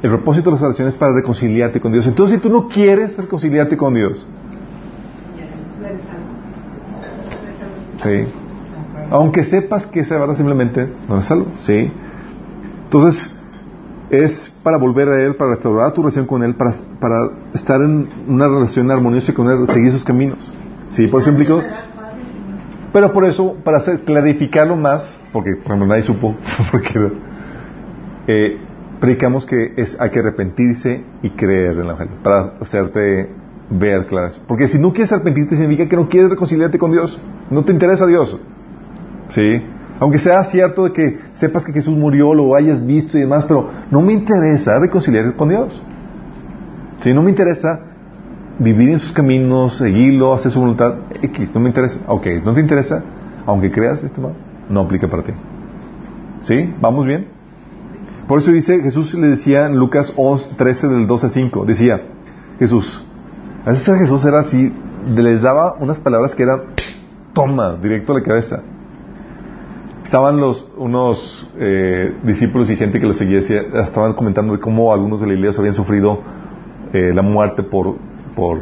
el 0.03 0.11
propósito 0.11 0.51
de 0.51 0.55
la 0.55 0.61
salvación 0.61 0.89
es 0.89 0.97
para 0.97 1.13
reconciliarte 1.13 1.81
con 1.81 1.93
Dios. 1.93 2.07
Entonces 2.07 2.37
si 2.37 2.43
tú 2.43 2.49
no 2.49 2.69
quieres 2.69 3.17
reconciliarte 3.17 3.77
con 3.77 3.95
Dios, 3.95 4.25
sí. 8.03 8.27
Aunque 9.11 9.43
sepas 9.43 9.89
que 9.89 10.01
esa 10.01 10.17
verdad 10.17 10.37
simplemente 10.37 10.89
no 11.09 11.19
es 11.19 11.27
salvo, 11.27 11.47
sí. 11.59 11.91
Entonces 12.85 13.35
es 14.11 14.53
para 14.63 14.77
volver 14.77 15.09
a 15.09 15.23
Él, 15.23 15.37
para 15.37 15.51
restaurar 15.51 15.93
tu 15.93 16.03
relación 16.03 16.27
con 16.27 16.43
Él, 16.43 16.55
para, 16.55 16.73
para 17.01 17.31
estar 17.55 17.81
en 17.81 18.09
una 18.27 18.49
relación 18.49 18.91
armoniosa 18.91 19.33
con 19.33 19.49
Él, 19.49 19.67
seguir 19.69 19.93
sus 19.93 20.05
caminos. 20.05 20.53
Sí, 20.89 21.07
por 21.07 21.21
eso 21.21 21.31
implica... 21.31 21.55
Pero 22.93 23.13
por 23.13 23.25
eso, 23.25 23.55
para 23.63 23.79
hacer, 23.79 24.01
clarificarlo 24.01 24.75
más, 24.75 25.17
porque 25.33 25.53
por 25.53 25.67
ejemplo 25.67 25.87
nadie 25.87 26.03
supo, 26.03 26.35
porque 26.73 27.13
eh, 28.27 28.59
predicamos 29.01 29.47
que 29.47 29.75
es, 29.77 29.99
hay 30.01 30.11
que 30.11 30.19
arrepentirse 30.19 31.05
y 31.23 31.31
creer 31.31 31.75
en 31.75 31.79
el 31.79 31.85
Evangelio, 31.87 32.15
para 32.25 32.55
hacerte 32.61 33.31
ver 33.71 34.07
claras. 34.07 34.43
Porque 34.49 34.67
si 34.67 34.79
no 34.81 34.93
quieres 34.93 35.13
arrepentirte 35.13 35.57
significa 35.57 35.89
que 35.89 35.95
no 35.95 36.09
quieres 36.09 36.31
reconciliarte 36.31 36.79
con 36.79 36.91
Dios, 36.91 37.21
no 37.51 37.65
te 37.65 37.71
interesa 37.71 38.07
Dios. 38.07 38.37
¿Sí? 39.29 39.63
Aunque 40.01 40.19
sea 40.19 40.43
cierto 40.45 40.85
de 40.85 40.93
que 40.93 41.19
sepas 41.35 41.65
que 41.65 41.73
Jesús 41.73 41.97
murió, 41.97 42.33
lo 42.33 42.55
hayas 42.55 42.85
visto 42.85 43.19
y 43.19 43.21
demás, 43.21 43.45
pero 43.45 43.69
no 43.91 44.01
me 44.01 44.15
interesa 44.15 44.79
reconciliar 44.79 45.37
con 45.37 45.51
Dios. 45.51 45.81
¿Sí? 47.01 47.13
No 47.13 47.23
me 47.23 47.31
interesa 47.31 47.81
vivir 48.59 48.91
en 48.91 48.99
sus 48.99 49.13
caminos, 49.13 49.77
seguirlo, 49.77 50.33
hacer 50.33 50.53
su 50.53 50.61
voluntad. 50.61 50.95
X, 51.23 51.55
no 51.55 51.61
me 51.61 51.69
interesa. 51.69 52.01
Ok, 52.07 52.27
¿no 52.43 52.55
te 52.55 52.61
interesa? 52.61 53.05
Aunque 53.45 53.71
creas, 53.71 54.03
estimado, 54.03 54.35
no 54.71 54.81
aplica 54.81 55.07
para 55.07 55.23
ti. 55.23 55.33
¿Sí? 56.45 56.75
¿Vamos 56.81 57.05
bien? 57.05 57.29
Por 58.27 58.39
eso 58.39 58.53
dice, 58.53 58.81
Jesús 58.81 59.13
le 59.15 59.27
decía 59.27 59.67
en 59.67 59.77
Lucas 59.77 60.15
11, 60.17 60.55
13 60.57 60.89
del 60.89 61.07
12 61.07 61.27
al 61.27 61.33
5, 61.33 61.65
decía, 61.67 62.01
Jesús, 62.59 63.05
a 63.67 63.71
veces 63.73 63.99
Jesús 63.99 64.25
era 64.25 64.41
así, 64.41 64.73
les 65.15 65.43
daba 65.43 65.75
unas 65.79 66.01
palabras 66.01 66.35
que 66.35 66.45
eran, 66.45 66.61
toma, 67.35 67.75
directo 67.75 68.13
a 68.13 68.21
la 68.21 68.23
cabeza. 68.23 68.63
Estaban 70.11 70.41
los, 70.41 70.67
unos 70.77 71.49
eh, 71.57 72.17
discípulos 72.25 72.69
y 72.69 72.75
gente 72.75 72.99
que 72.99 73.07
los 73.07 73.17
seguía, 73.17 73.39
estaban 73.39 74.15
comentando 74.15 74.55
de 74.55 74.59
cómo 74.59 74.93
algunos 74.93 75.21
de 75.21 75.29
la 75.29 75.35
iglesia 75.35 75.61
habían 75.61 75.77
sufrido 75.77 76.19
eh, 76.93 77.13
la 77.15 77.23
muerte 77.23 77.63
por, 77.63 77.95
por 78.35 78.59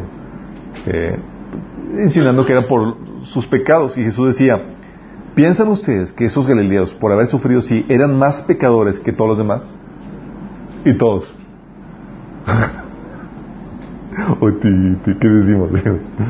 eh, 0.84 1.18
insinuando 2.02 2.44
que 2.44 2.52
era 2.52 2.66
por 2.66 2.96
sus 3.22 3.46
pecados. 3.46 3.96
Y 3.96 4.02
Jesús 4.02 4.26
decía, 4.26 4.62
¿piensan 5.34 5.68
ustedes 5.68 6.12
que 6.12 6.26
esos 6.26 6.46
galileos, 6.46 6.92
por 6.92 7.12
haber 7.12 7.28
sufrido 7.28 7.60
así, 7.60 7.82
eran 7.88 8.18
más 8.18 8.42
pecadores 8.42 9.00
que 9.00 9.12
todos 9.12 9.30
los 9.30 9.38
demás? 9.38 9.74
Y 10.84 10.98
todos. 10.98 11.34
¿Qué 15.18 15.28
decimos? 15.28 15.70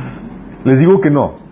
Les 0.64 0.78
digo 0.78 1.00
que 1.00 1.10
no. 1.10 1.47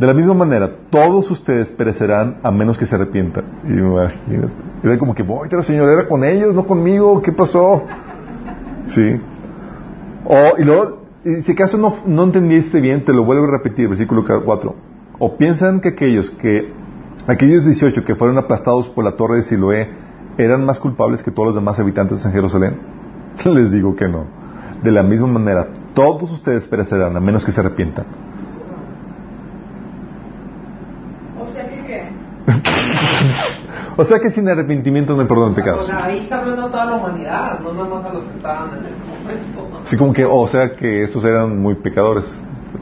De 0.00 0.06
la 0.06 0.14
misma 0.14 0.32
manera, 0.32 0.70
todos 0.88 1.30
ustedes 1.30 1.70
perecerán 1.72 2.38
a 2.42 2.50
menos 2.50 2.78
que 2.78 2.86
se 2.86 2.94
arrepientan. 2.94 3.44
Imagínate. 3.64 4.50
Era 4.82 4.98
como 4.98 5.14
que, 5.14 5.22
voy, 5.22 5.46
la 5.50 5.62
señora 5.62 5.92
era 5.92 6.08
con 6.08 6.24
ellos, 6.24 6.54
no 6.54 6.66
conmigo, 6.66 7.20
¿qué 7.20 7.32
pasó? 7.32 7.84
Sí. 8.86 9.20
O, 10.24 10.58
y 10.58 10.64
luego, 10.64 11.02
si 11.42 11.52
acaso 11.52 11.76
no, 11.76 12.24
entendiste 12.24 12.80
bien, 12.80 13.04
te 13.04 13.12
lo 13.12 13.24
vuelvo 13.24 13.44
a 13.44 13.50
repetir, 13.50 13.88
versículo 13.88 14.24
4. 14.24 14.74
O 15.18 15.36
piensan 15.36 15.80
que 15.80 15.90
aquellos 15.90 16.30
que, 16.30 16.72
aquellos 17.26 17.66
18 17.66 18.02
que 18.02 18.14
fueron 18.14 18.38
aplastados 18.38 18.88
por 18.88 19.04
la 19.04 19.16
torre 19.16 19.36
de 19.36 19.42
Siloé, 19.42 19.90
eran 20.38 20.64
más 20.64 20.78
culpables 20.78 21.22
que 21.22 21.30
todos 21.30 21.48
los 21.48 21.54
demás 21.56 21.78
habitantes 21.78 22.20
San 22.20 22.32
Jerusalén. 22.32 22.78
Les 23.44 23.70
digo 23.70 23.94
que 23.94 24.08
no. 24.08 24.24
De 24.82 24.92
la 24.92 25.02
misma 25.02 25.26
manera, 25.26 25.66
todos 25.92 26.32
ustedes 26.32 26.66
perecerán 26.66 27.14
a 27.16 27.20
menos 27.20 27.44
que 27.44 27.52
se 27.52 27.60
arrepientan. 27.60 28.06
O 31.40 31.52
sea 31.52 31.68
que 31.68 31.82
qué. 31.84 32.08
O 33.96 34.04
sea 34.04 34.18
que 34.18 34.30
sin 34.30 34.48
arrepentimiento 34.48 35.14
no 35.14 35.22
hay 35.22 35.28
perdón 35.28 35.54
de 35.54 35.62
pecados. 35.62 35.90
ahí 35.90 36.20
está 36.20 36.38
hablando 36.40 36.66
a 36.66 36.70
toda 36.70 36.84
la 36.86 36.96
humanidad, 36.96 37.60
no 37.60 37.72
nada 37.74 37.88
más 37.96 38.04
a 38.04 38.14
los 38.14 38.24
que 38.24 38.36
estaban 38.36 38.78
en 38.78 38.86
ese 38.86 38.98
momento. 39.00 39.80
Así 39.84 39.96
como 39.96 40.12
que, 40.12 40.24
o 40.24 40.46
sea 40.46 40.74
que 40.74 41.02
estos 41.02 41.24
eran 41.24 41.58
muy 41.60 41.74
pecadores. 41.74 42.24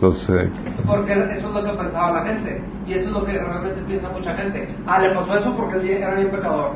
Los, 0.01 0.29
eh, 0.29 0.51
Porque 0.87 1.13
eso 1.13 1.49
es 1.49 1.55
lo 1.55 1.65
que 1.65 1.77
pensaba 1.77 2.21
la 2.21 2.27
gente. 2.27 2.63
Y 2.87 2.93
eso 2.93 3.07
es 3.07 3.13
lo 3.13 3.25
que 3.25 3.33
realmente 3.33 3.83
piensa 3.87 4.09
mucha 4.11 4.35
gente. 4.35 4.75
Ah, 4.87 5.01
le 5.01 5.15
pasó 5.15 5.35
eso 5.35 5.57
porque 5.57 5.79
él 5.79 5.89
era 5.89 6.15
bien 6.15 6.31
pecador. 6.31 6.73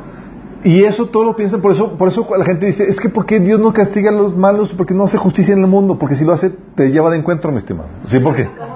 Y 0.64 0.84
eso 0.84 1.06
todo 1.06 1.24
lo 1.24 1.34
piensan, 1.34 1.60
por 1.60 1.72
eso, 1.72 1.96
por 1.98 2.08
eso 2.08 2.26
la 2.36 2.44
gente 2.44 2.66
dice, 2.66 2.84
es 2.88 3.00
que 3.00 3.08
¿por 3.08 3.26
qué 3.26 3.40
Dios 3.40 3.58
no 3.58 3.72
castiga 3.72 4.10
a 4.10 4.12
los 4.12 4.36
malos? 4.36 4.72
Porque 4.72 4.94
no 4.94 5.04
hace 5.04 5.18
justicia 5.18 5.54
en 5.54 5.60
el 5.60 5.66
mundo, 5.66 5.98
porque 5.98 6.14
si 6.14 6.24
lo 6.24 6.32
hace, 6.32 6.50
te 6.50 6.92
lleva 6.92 7.10
de 7.10 7.18
encuentro, 7.18 7.50
mi 7.50 7.58
estimado. 7.58 7.88
Sí, 8.04 8.20
porque, 8.20 8.46
¿Cómo 8.46 8.71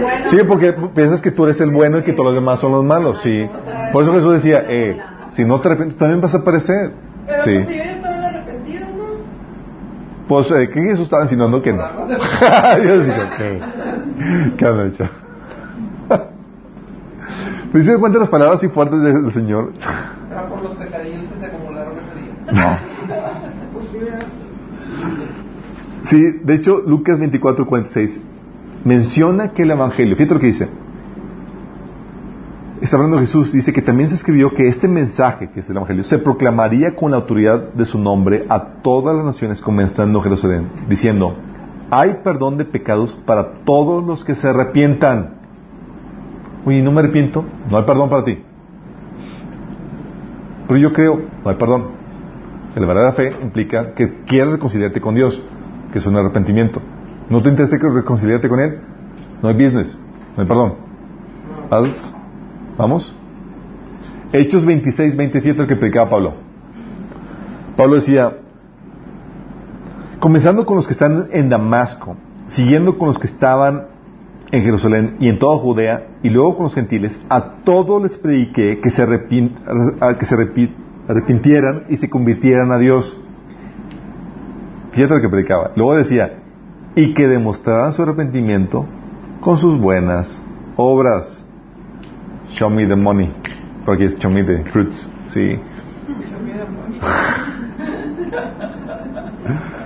bueno? 0.00 0.26
sí, 0.26 0.38
porque 0.46 0.74
piensas 0.94 1.20
que 1.22 1.30
tú 1.30 1.44
eres 1.44 1.60
el 1.60 1.70
bueno 1.70 1.98
y 1.98 2.02
que 2.02 2.12
todos 2.12 2.26
los 2.26 2.34
demás 2.34 2.60
son 2.60 2.72
los 2.72 2.84
malos, 2.84 3.20
sí. 3.22 3.48
Por 3.92 4.02
eso 4.02 4.12
Jesús 4.12 4.34
decía, 4.34 4.64
eh, 4.68 4.98
si 5.30 5.44
no 5.44 5.60
te 5.60 5.68
arrepientes, 5.68 5.98
también 5.98 6.20
vas 6.20 6.34
a 6.34 6.38
aparecer. 6.38 6.92
Pero 7.26 7.42
Sí. 7.44 7.50
pues 7.54 7.66
si 7.66 7.74
ellos 7.74 7.96
estaban 7.96 8.24
arrepentidos, 8.24 8.88
¿no? 8.96 9.04
Pues, 10.28 10.50
eh, 10.50 10.70
¿qué 10.72 10.80
Jesús 10.82 11.04
estaba 11.04 11.22
insinuando 11.22 11.62
que 11.62 11.72
no? 11.72 11.82
Yo 12.84 13.02
digo, 13.02 13.16
¿qué? 13.36 13.60
¿Qué 14.56 14.64
han 14.66 14.86
hecho? 14.88 15.04
Pero 17.72 17.84
si 17.84 17.90
se 17.92 17.98
cuenta 17.98 18.18
las 18.18 18.28
palabras 18.30 18.56
así 18.58 18.68
fuertes 18.68 19.00
del, 19.00 19.22
del 19.22 19.32
Señor. 19.32 19.72
Era 20.28 20.44
por 20.46 20.60
los 20.60 20.72
pecadillos 20.72 21.24
que 21.32 21.38
se 21.38 21.46
acumularon 21.46 21.92
ese 21.98 22.20
día. 22.20 22.52
No. 22.52 22.78
Sí, 26.02 26.18
de 26.42 26.54
hecho, 26.54 26.82
Lucas 26.86 27.18
24, 27.18 27.66
46 27.66 28.20
menciona 28.84 29.52
que 29.52 29.62
el 29.62 29.70
Evangelio, 29.70 30.16
fíjate 30.16 30.34
lo 30.34 30.40
que 30.40 30.46
dice. 30.46 30.68
Está 32.80 32.96
hablando 32.96 33.18
Jesús, 33.18 33.52
dice 33.52 33.74
que 33.74 33.82
también 33.82 34.08
se 34.08 34.14
escribió 34.14 34.54
que 34.54 34.66
este 34.66 34.88
mensaje, 34.88 35.50
que 35.50 35.60
es 35.60 35.68
el 35.68 35.76
Evangelio, 35.76 36.02
se 36.02 36.18
proclamaría 36.18 36.96
con 36.96 37.10
la 37.10 37.18
autoridad 37.18 37.74
de 37.74 37.84
su 37.84 37.98
nombre 37.98 38.46
a 38.48 38.80
todas 38.82 39.14
las 39.14 39.24
naciones, 39.24 39.60
comenzando 39.60 40.18
en 40.18 40.22
Jerusalén, 40.22 40.70
diciendo, 40.88 41.36
hay 41.90 42.20
perdón 42.24 42.56
de 42.56 42.64
pecados 42.64 43.20
para 43.26 43.64
todos 43.64 44.02
los 44.06 44.24
que 44.24 44.34
se 44.34 44.48
arrepientan. 44.48 45.34
Oye, 46.64 46.82
¿no 46.82 46.92
me 46.92 47.00
arrepiento? 47.00 47.44
No 47.68 47.76
hay 47.76 47.84
perdón 47.84 48.08
para 48.08 48.24
ti. 48.24 48.38
Pero 50.66 50.80
yo 50.80 50.92
creo, 50.92 51.20
no 51.44 51.50
hay 51.50 51.56
perdón. 51.56 51.88
La 52.76 52.86
verdadera 52.86 53.12
fe 53.12 53.32
implica 53.42 53.92
que 53.92 54.22
quieres 54.24 54.52
reconciliarte 54.52 55.00
con 55.00 55.14
Dios, 55.14 55.42
que 55.92 55.98
es 55.98 56.06
un 56.06 56.16
arrepentimiento. 56.16 56.80
¿No 57.30 57.40
te 57.40 57.48
interesa 57.48 57.78
reconciliarte 57.78 58.48
con 58.48 58.60
Él? 58.60 58.80
No 59.42 59.48
hay 59.48 59.54
business, 59.54 59.96
no 60.36 60.42
hay 60.42 60.48
perdón. 60.48 60.74
¿Vamos? 62.76 63.14
Hechos 64.32 64.64
26, 64.64 65.16
27, 65.16 65.62
el 65.62 65.68
que 65.68 65.76
predicaba 65.76 66.10
Pablo. 66.10 66.34
Pablo 67.76 67.94
decía, 67.94 68.36
comenzando 70.18 70.66
con 70.66 70.76
los 70.76 70.86
que 70.86 70.92
están 70.92 71.28
en 71.30 71.48
Damasco, 71.48 72.16
siguiendo 72.48 72.98
con 72.98 73.08
los 73.08 73.18
que 73.18 73.26
estaban 73.26 73.86
en 74.50 74.62
Jerusalén 74.64 75.16
y 75.20 75.28
en 75.28 75.38
toda 75.38 75.56
Judea, 75.58 76.08
y 76.22 76.30
luego 76.30 76.56
con 76.56 76.64
los 76.64 76.74
gentiles, 76.74 77.20
a 77.28 77.62
todos 77.64 78.02
les 78.02 78.18
prediqué 78.18 78.80
que 78.80 78.90
se, 78.90 79.04
que 79.06 80.24
se 80.26 80.36
arrepi- 80.36 80.74
arrepintieran 81.08 81.84
y 81.88 81.96
se 81.96 82.10
convirtieran 82.10 82.72
a 82.72 82.78
Dios. 82.78 83.16
Fíjate 84.92 85.14
lo 85.14 85.20
que 85.20 85.28
predicaba. 85.28 85.70
Luego 85.76 85.94
decía, 85.94 86.39
y 86.94 87.14
que 87.14 87.28
demostraran 87.28 87.92
su 87.92 88.02
arrepentimiento 88.02 88.86
con 89.40 89.58
sus 89.58 89.78
buenas 89.78 90.40
obras. 90.76 91.44
Show 92.50 92.70
me 92.70 92.86
the 92.86 92.96
money. 92.96 93.32
Porque 93.84 94.06
es 94.06 94.18
show 94.18 94.30
me 94.30 94.42
the 94.44 94.64
fruits. 94.64 95.08
Sí. 95.32 95.56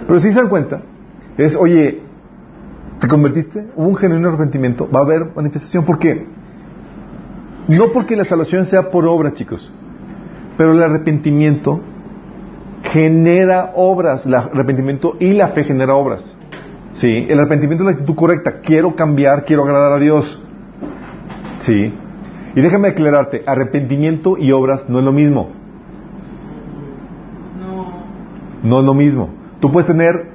Pero 0.07 0.20
si 0.20 0.32
se 0.32 0.38
dan 0.38 0.48
cuenta, 0.48 0.82
es, 1.36 1.57
oye, 1.57 2.02
¿te 3.00 3.09
convertiste? 3.09 3.68
¿Hubo 3.74 3.88
un 3.88 3.96
genuino 3.96 4.28
arrepentimiento? 4.28 4.88
Va 4.88 5.00
a 5.00 5.02
haber 5.02 5.34
manifestación. 5.34 5.84
¿Por 5.84 5.98
qué? 5.98 6.26
No 7.68 7.92
porque 7.92 8.16
la 8.16 8.24
salvación 8.24 8.66
sea 8.66 8.90
por 8.90 9.07
obra, 9.07 9.32
chicos, 9.32 9.72
pero 10.59 10.72
el 10.72 10.82
arrepentimiento 10.82 11.80
genera 12.92 13.72
obras. 13.74 14.26
El 14.26 14.34
arrepentimiento 14.34 15.16
y 15.18 15.32
la 15.32 15.48
fe 15.48 15.64
genera 15.64 15.94
obras. 15.94 16.36
Sí, 16.95 17.26
el 17.28 17.38
arrepentimiento 17.38 17.84
es 17.84 17.86
la 17.86 17.92
actitud 17.92 18.14
correcta. 18.14 18.61
Quiero 18.61 18.95
cambiar, 18.95 19.45
quiero 19.45 19.64
agradar 19.64 19.92
a 19.92 19.99
Dios. 19.99 20.40
Sí. 21.61 21.92
Y 22.55 22.61
déjame 22.61 22.88
aclararte, 22.88 23.42
arrepentimiento 23.47 24.36
y 24.38 24.53
obras 24.53 24.88
no 24.88 25.01
es 25.01 25.05
lo 25.05 25.12
mismo. 25.12 25.51
No. 27.59 28.05
No 28.62 28.80
es 28.80 28.86
lo 28.86 28.95
mismo. 28.95 29.34
Tú 29.61 29.72
puedes 29.72 29.88
tener 29.88 30.34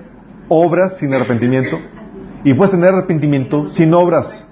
obras 0.50 0.98
sin 0.98 1.14
arrepentimiento 1.14 1.80
y 2.44 2.54
puedes 2.54 2.72
tener 2.72 2.90
arrepentimiento 2.90 3.70
sin 3.70 3.94
obras. 3.94 4.46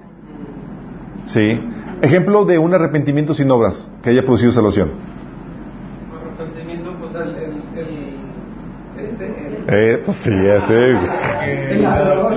Sí. 1.26 1.60
Ejemplo 2.02 2.46
de 2.46 2.58
un 2.58 2.74
arrepentimiento 2.74 3.34
sin 3.34 3.52
obras 3.52 3.86
que 4.02 4.12
haya 4.12 4.22
producido 4.22 4.52
salvación. 4.52 4.92
Arrepentimiento, 6.38 6.94
pues 7.02 7.16
el. 7.16 7.36
el, 7.36 7.64
el 7.76 8.18
este. 8.98 9.48
El, 9.48 9.57
Eh, 9.70 10.02
pues 10.06 10.18
sí, 10.18 10.32
ese. 10.32 10.92
El 11.72 11.84
ladrón. 11.84 12.34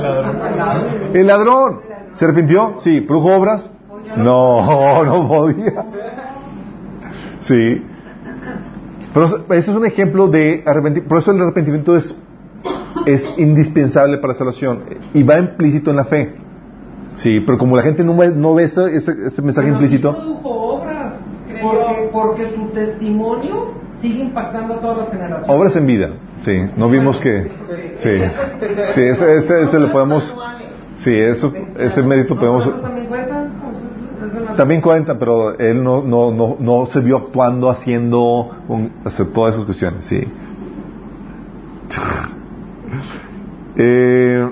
el 1.14 1.26
ladrón. 1.26 1.80
¿Se 2.14 2.24
arrepintió? 2.24 2.74
Sí. 2.78 3.00
¿Produjo 3.02 3.36
obras? 3.36 3.70
No, 4.16 5.04
no 5.04 5.28
podía. 5.28 5.84
Sí. 7.40 7.84
Pero 9.14 9.26
ese 9.26 9.70
es 9.70 9.76
un 9.76 9.86
ejemplo 9.86 10.28
de 10.28 10.62
arrepentimiento. 10.66 11.08
Por 11.08 11.18
eso 11.18 11.30
el 11.30 11.40
arrepentimiento 11.40 11.96
es, 11.96 12.16
es 13.06 13.28
indispensable 13.38 14.18
para 14.18 14.32
la 14.32 14.38
salvación 14.38 14.82
y 15.14 15.22
va 15.22 15.38
implícito 15.38 15.90
en 15.90 15.96
la 15.96 16.04
fe. 16.04 16.34
Sí, 17.14 17.40
pero 17.40 17.58
como 17.58 17.76
la 17.76 17.82
gente 17.82 18.02
no 18.02 18.16
ve, 18.16 18.32
no 18.34 18.54
ve 18.54 18.64
ese, 18.64 18.96
ese, 18.96 19.42
mensaje 19.42 19.68
implícito, 19.68 20.14
produjo 20.14 20.48
obras. 20.48 21.14
Porque, 21.60 22.08
porque 22.12 22.50
su 22.52 22.68
testimonio 22.68 23.74
sigue 24.00 24.20
impactando 24.24 24.74
a 24.74 24.80
todas 24.80 24.98
las 24.98 25.10
generaciones. 25.10 25.48
obras 25.48 25.76
en 25.76 25.86
vida. 25.86 26.10
Sí, 26.42 26.52
no 26.76 26.88
vimos 26.88 27.20
que. 27.20 27.50
Sí, 27.96 28.10
sí, 28.94 29.00
ese, 29.02 29.36
ese, 29.38 29.62
ese 29.62 29.78
lo 29.78 29.92
podemos. 29.92 30.34
Sí, 30.98 31.14
eso, 31.14 31.52
ese 31.78 32.02
mérito 32.02 32.36
podemos. 32.36 32.66
¿Eso 32.66 32.80
también 34.56 34.80
cuenta? 34.80 35.18
Pero 35.18 35.58
él 35.58 35.82
no, 35.82 36.02
no, 36.02 36.30
no, 36.30 36.56
no 36.58 36.86
se 36.86 37.00
vio 37.00 37.16
actuando, 37.16 37.70
haciendo, 37.70 38.50
un- 38.68 38.92
hacer 39.04 39.26
todas 39.28 39.54
esas 39.54 39.64
cuestiones, 39.66 40.04
sí. 40.06 40.20
Eh, 43.76 44.46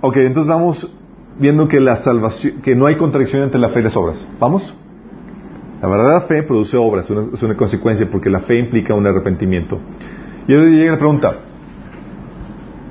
ok, 0.00 0.16
entonces 0.16 0.48
vamos 0.48 0.88
viendo 1.38 1.68
que 1.68 1.78
la 1.80 1.98
salvación, 1.98 2.62
que 2.62 2.74
no 2.74 2.86
hay 2.86 2.96
contradicción 2.96 3.42
entre 3.42 3.60
la 3.60 3.68
fe 3.68 3.80
y 3.80 3.82
las 3.84 3.96
obras. 3.96 4.26
¿Vamos? 4.40 4.74
La 5.82 5.88
verdadera 5.88 6.20
fe 6.22 6.42
produce 6.44 6.76
obras, 6.76 7.10
una- 7.10 7.34
es 7.34 7.42
una 7.42 7.56
consecuencia 7.56 8.08
porque 8.10 8.30
la 8.30 8.38
fe 8.40 8.58
implica 8.58 8.94
un 8.94 9.04
arrepentimiento. 9.06 9.80
Y 10.46 10.54
ahora 10.54 10.66
llega 10.66 10.92
la 10.92 10.98
pregunta. 10.98 11.34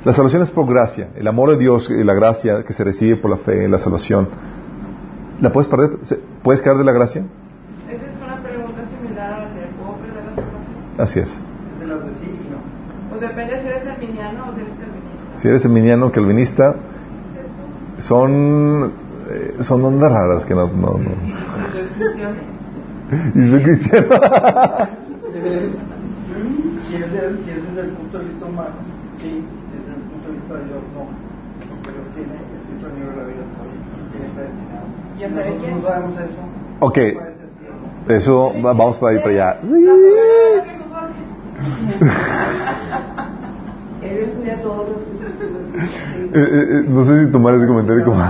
La 0.03 0.13
salvación 0.13 0.41
es 0.41 0.51
por 0.51 0.67
gracia, 0.67 1.09
el 1.15 1.27
amor 1.27 1.51
de 1.51 1.57
Dios 1.57 1.89
y 1.89 2.03
la 2.03 2.13
gracia 2.13 2.63
que 2.63 2.73
se 2.73 2.83
recibe 2.83 3.15
por 3.17 3.31
la 3.31 3.37
fe, 3.37 3.67
la 3.69 3.79
salvación. 3.79 4.27
¿La 5.39 5.51
puedes 5.51 5.67
perder? 5.69 5.99
¿Se- 6.01 6.19
¿Puedes 6.43 6.61
caer 6.61 6.77
de 6.77 6.83
la 6.83 6.91
gracia? 6.91 7.23
Esa 7.89 8.05
es 8.05 8.11
una 8.23 8.41
pregunta 8.43 8.81
similar 8.85 9.33
a 9.33 9.37
la 9.39 9.45
de 9.53 9.67
¿puedo 9.79 9.95
perder 9.97 10.23
la 10.25 10.35
salvación? 10.35 10.75
Así 10.97 11.19
es. 11.19 11.41
De 11.79 11.87
las 11.87 12.05
de 12.05 12.11
sí 12.15 12.25
y 12.45 12.49
no. 12.51 12.57
Pues 13.09 13.21
depende 13.21 13.61
si 13.61 13.67
eres 13.67 13.87
arminiano 13.87 14.49
o 14.49 14.53
si 14.53 14.61
eres 14.61 14.73
calvinista. 14.73 15.37
Si 15.37 15.47
eres 15.47 15.61
seminiano, 15.61 16.11
calvinista, 16.11 16.75
son, 17.99 18.93
eh, 19.29 19.55
son 19.61 19.85
ondas 19.85 20.11
raras 20.11 20.45
que 20.45 20.55
no... 20.55 20.67
no, 20.67 20.97
no. 20.97 22.60
Y 23.35 23.49
soy 23.49 23.63
cristiano. 23.63 24.07
Si 26.87 26.93
es, 26.97 27.07
de- 27.13 27.43
si 27.43 27.49
es 27.51 27.61
desde 27.67 27.81
el 27.89 27.93
punto 27.95 28.17
de 28.19 28.25
vista 28.25 28.45
humano, 28.45 28.75
sí, 29.21 29.31
desde 29.71 29.91
el 29.95 30.01
punto 30.11 30.27
de 30.27 30.33
vista 30.35 30.53
de 30.55 30.63
Dios, 30.65 30.81
no. 30.93 31.03
Porque 31.69 31.89
Dios 31.91 32.07
tiene 32.15 32.33
escrito 32.57 32.83
en 32.87 32.91
el 32.91 32.95
libro 32.99 33.11
de 33.15 33.21
la 33.21 33.27
vida 33.27 33.43
todavía, 33.55 33.81
y 33.95 33.97
tiene 34.11 34.27
predestinado. 34.35 34.85
¿Y 35.17 35.19
Nosotros 35.31 35.69
no 35.71 35.77
sabemos 35.87 36.15
eso. 36.19 36.41
Ok. 36.81 36.97
Sí 36.97 37.15
no. 38.07 38.13
Eso, 38.13 38.35
va- 38.61 38.73
vamos 38.73 38.97
para 38.97 39.13
ir 39.13 39.19
para 39.21 39.31
allá. 39.31 39.49
Eres 44.01 44.43
de 44.43 44.51
todos 44.57 44.89
los 44.89 45.01
eh, 46.33 46.83
no 46.87 47.03
sé 47.05 47.25
si 47.25 47.31
tomar 47.31 47.55
ese 47.55 47.67
comentario 47.67 48.03
como... 48.05 48.21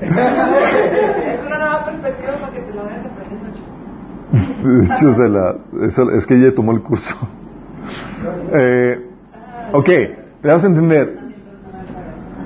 Es 0.00 1.40
una 1.46 1.58
nueva 1.58 1.84
perspectiva 1.86 2.32
para 2.40 2.52
que 2.52 2.60
te 2.60 2.72
lo 2.74 2.84
vayas 2.84 3.06
aprendiendo, 3.06 3.46
chico. 3.54 3.66
De 4.80 4.84
hecho, 4.86 5.28
la- 5.28 5.56
eso- 5.86 6.10
es 6.10 6.26
que 6.26 6.34
ella 6.34 6.54
tomó 6.54 6.72
el 6.72 6.80
curso. 6.82 7.14
Eh, 8.52 9.06
ok, 9.72 9.88
vamos 10.42 10.64
a 10.64 10.66
entender. 10.66 11.18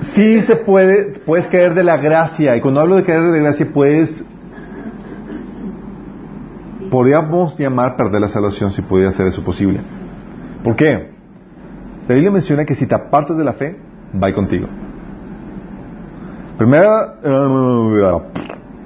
Sí 0.01 0.41
se 0.41 0.55
puede, 0.55 1.19
puedes 1.25 1.47
caer 1.47 1.73
de 1.73 1.83
la 1.83 1.97
gracia. 1.97 2.55
Y 2.55 2.61
cuando 2.61 2.79
hablo 2.81 2.95
de 2.97 3.03
caer 3.03 3.23
de 3.23 3.31
la 3.31 3.37
gracia, 3.45 3.67
puedes, 3.73 4.23
podríamos 6.91 7.57
llamar 7.57 7.95
perder 7.95 8.21
la 8.21 8.27
salvación 8.27 8.71
si 8.71 8.81
pudiera 8.81 9.11
ser 9.11 9.27
eso 9.27 9.43
posible. 9.43 9.79
¿Por 10.63 10.75
qué? 10.75 11.09
La 12.07 12.15
Biblia 12.15 12.31
menciona 12.31 12.65
que 12.65 12.75
si 12.75 12.85
te 12.85 12.95
apartas 12.95 13.37
de 13.37 13.43
la 13.43 13.53
fe, 13.53 13.77
va 14.21 14.31
contigo. 14.33 14.67
Primera, 16.57 17.15
uh, 17.23 18.21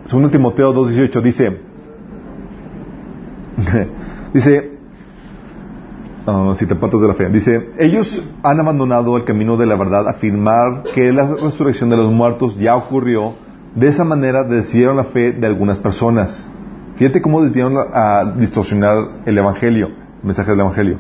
segunda 0.06 0.30
Timoteo 0.30 0.74
2.18 0.74 1.22
dice, 1.22 1.62
dice, 4.34 4.72
ah, 6.28 6.54
si 6.58 6.66
te 6.66 6.74
apartas 6.74 7.02
de 7.02 7.08
la 7.08 7.14
fe. 7.14 7.30
Dice, 7.30 7.70
ellos 7.78 8.24
han 8.44 8.60
abandonado 8.60 9.18
el 9.18 9.24
camino 9.24 9.58
de 9.58 9.66
la 9.66 9.76
verdad, 9.76 10.08
afirmar 10.08 10.84
que 10.94 11.12
la 11.12 11.36
resurrección 11.36 11.90
de 11.90 11.98
los 11.98 12.12
muertos 12.12 12.58
ya 12.58 12.76
ocurrió. 12.76 13.36
De 13.76 13.90
esa 13.90 14.06
manera 14.06 14.44
desviaron 14.44 14.98
la 14.98 15.06
fe 15.06 15.34
de 15.34 15.46
algunas 15.46 15.80
personas. 15.80 16.48
Fíjate 16.96 17.22
cómo 17.22 17.44
desviaron 17.44 17.76
a 17.94 18.34
distorsionar 18.38 18.96
el 19.26 19.38
evangelio, 19.38 19.88
el 19.88 20.24
mensaje 20.24 20.52
del 20.52 20.62
evangelio. 20.62 20.98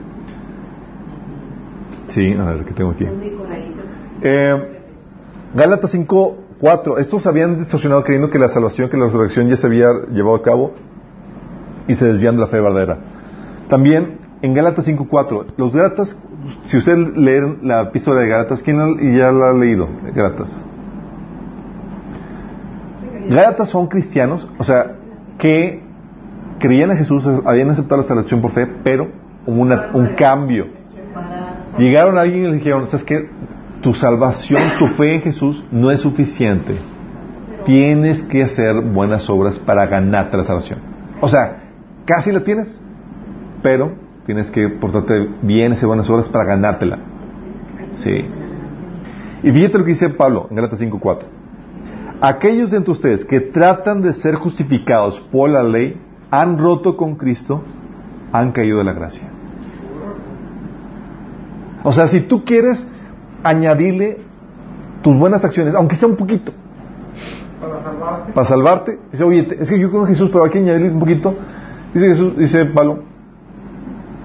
Sí, 2.09 2.33
a 2.33 2.43
ver, 2.43 2.65
¿qué 2.65 2.73
tengo 2.73 2.91
aquí? 2.91 3.05
Eh, 4.21 4.81
Gálatas 5.53 5.91
5, 5.91 6.37
4. 6.59 6.97
Estos 6.97 7.25
habían 7.27 7.57
distorsionado 7.59 8.03
creyendo 8.03 8.29
que 8.29 8.37
la 8.37 8.49
salvación, 8.49 8.89
que 8.89 8.97
la 8.97 9.05
resurrección 9.05 9.47
ya 9.47 9.55
se 9.55 9.67
había 9.67 9.87
llevado 10.11 10.35
a 10.35 10.41
cabo 10.41 10.73
y 11.87 11.95
se 11.95 12.07
desvían 12.07 12.35
de 12.35 12.41
la 12.41 12.47
fe 12.47 12.59
verdadera. 12.61 12.97
También 13.67 14.17
en 14.41 14.53
Gálatas 14.53 14.85
5, 14.85 15.07
4. 15.09 15.45
Los 15.57 15.75
Gálatas, 15.75 16.17
si 16.65 16.77
usted 16.77 16.97
lee 17.15 17.57
la 17.63 17.81
epístola 17.83 18.21
de 18.21 18.27
Gálatas, 18.27 18.61
¿quién 18.61 18.77
ya 19.17 19.31
la 19.31 19.49
ha 19.49 19.53
leído? 19.53 19.87
Gálatas. 20.13 20.49
Gálatas 23.29 23.69
son 23.69 23.87
cristianos, 23.87 24.47
o 24.59 24.63
sea, 24.63 24.97
que 25.39 25.81
creían 26.59 26.91
en 26.91 26.97
Jesús, 26.97 27.27
habían 27.45 27.69
aceptado 27.71 28.01
la 28.01 28.07
salvación 28.07 28.41
por 28.41 28.51
fe, 28.51 28.67
pero 28.83 29.07
hubo 29.47 29.61
una- 29.61 29.89
un 29.93 30.09
cambio. 30.15 30.65
Llegaron 31.77 32.17
a 32.17 32.21
alguien 32.21 32.45
y 32.45 32.47
le 32.49 32.53
dijeron, 32.55 32.85
¿sabes 32.89 33.03
qué? 33.03 33.29
Tu 33.81 33.93
salvación, 33.93 34.61
tu 34.79 34.87
fe 34.89 35.15
en 35.15 35.21
Jesús 35.21 35.65
no 35.71 35.91
es 35.91 35.99
suficiente. 36.01 36.75
Tienes 37.65 38.23
que 38.23 38.43
hacer 38.43 38.79
buenas 38.79 39.29
obras 39.29 39.57
para 39.59 39.85
ganarte 39.87 40.37
la 40.37 40.43
salvación. 40.43 40.79
O 41.19 41.27
sea, 41.27 41.63
casi 42.05 42.31
la 42.31 42.43
tienes, 42.43 42.79
pero 43.61 43.93
tienes 44.25 44.49
que 44.51 44.69
portarte 44.69 45.27
bien, 45.41 45.73
hacer 45.73 45.87
buenas 45.87 46.09
obras 46.09 46.29
para 46.29 46.45
ganártela. 46.45 46.99
Sí. 47.93 48.25
Y 49.43 49.51
fíjate 49.51 49.77
lo 49.77 49.83
que 49.83 49.91
dice 49.91 50.09
Pablo 50.09 50.47
en 50.49 50.55
Gálatas 50.55 50.81
5.4. 50.81 51.19
Aquellos 52.21 52.71
de 52.71 52.77
entre 52.77 52.91
ustedes 52.91 53.25
que 53.25 53.39
tratan 53.41 54.01
de 54.01 54.13
ser 54.13 54.35
justificados 54.35 55.19
por 55.31 55.49
la 55.49 55.63
ley 55.63 55.99
han 56.31 56.57
roto 56.57 56.97
con 56.97 57.15
Cristo, 57.15 57.61
han 58.31 58.51
caído 58.51 58.79
de 58.79 58.83
la 58.83 58.93
gracia. 58.93 59.29
O 61.83 61.91
sea, 61.91 62.07
si 62.07 62.21
tú 62.21 62.43
quieres 62.43 62.87
añadirle 63.43 64.17
tus 65.03 65.15
buenas 65.15 65.45
acciones, 65.45 65.75
aunque 65.75 65.95
sea 65.95 66.07
un 66.07 66.15
poquito, 66.15 66.51
Para 67.61 67.83
salvarte. 67.83 68.33
para 68.33 68.47
salvarte, 68.47 68.99
dice, 69.11 69.23
oye, 69.23 69.47
es 69.59 69.69
que 69.69 69.79
yo 69.79 69.89
creo 69.89 70.01
en 70.01 70.07
Jesús, 70.07 70.29
pero 70.31 70.43
hay 70.45 70.49
que 70.49 70.57
añadirle 70.57 70.91
un 70.91 70.99
poquito. 70.99 71.35
Dice 71.95 72.07
Jesús, 72.09 72.37
dice 72.37 72.65
Pablo, 72.65 72.99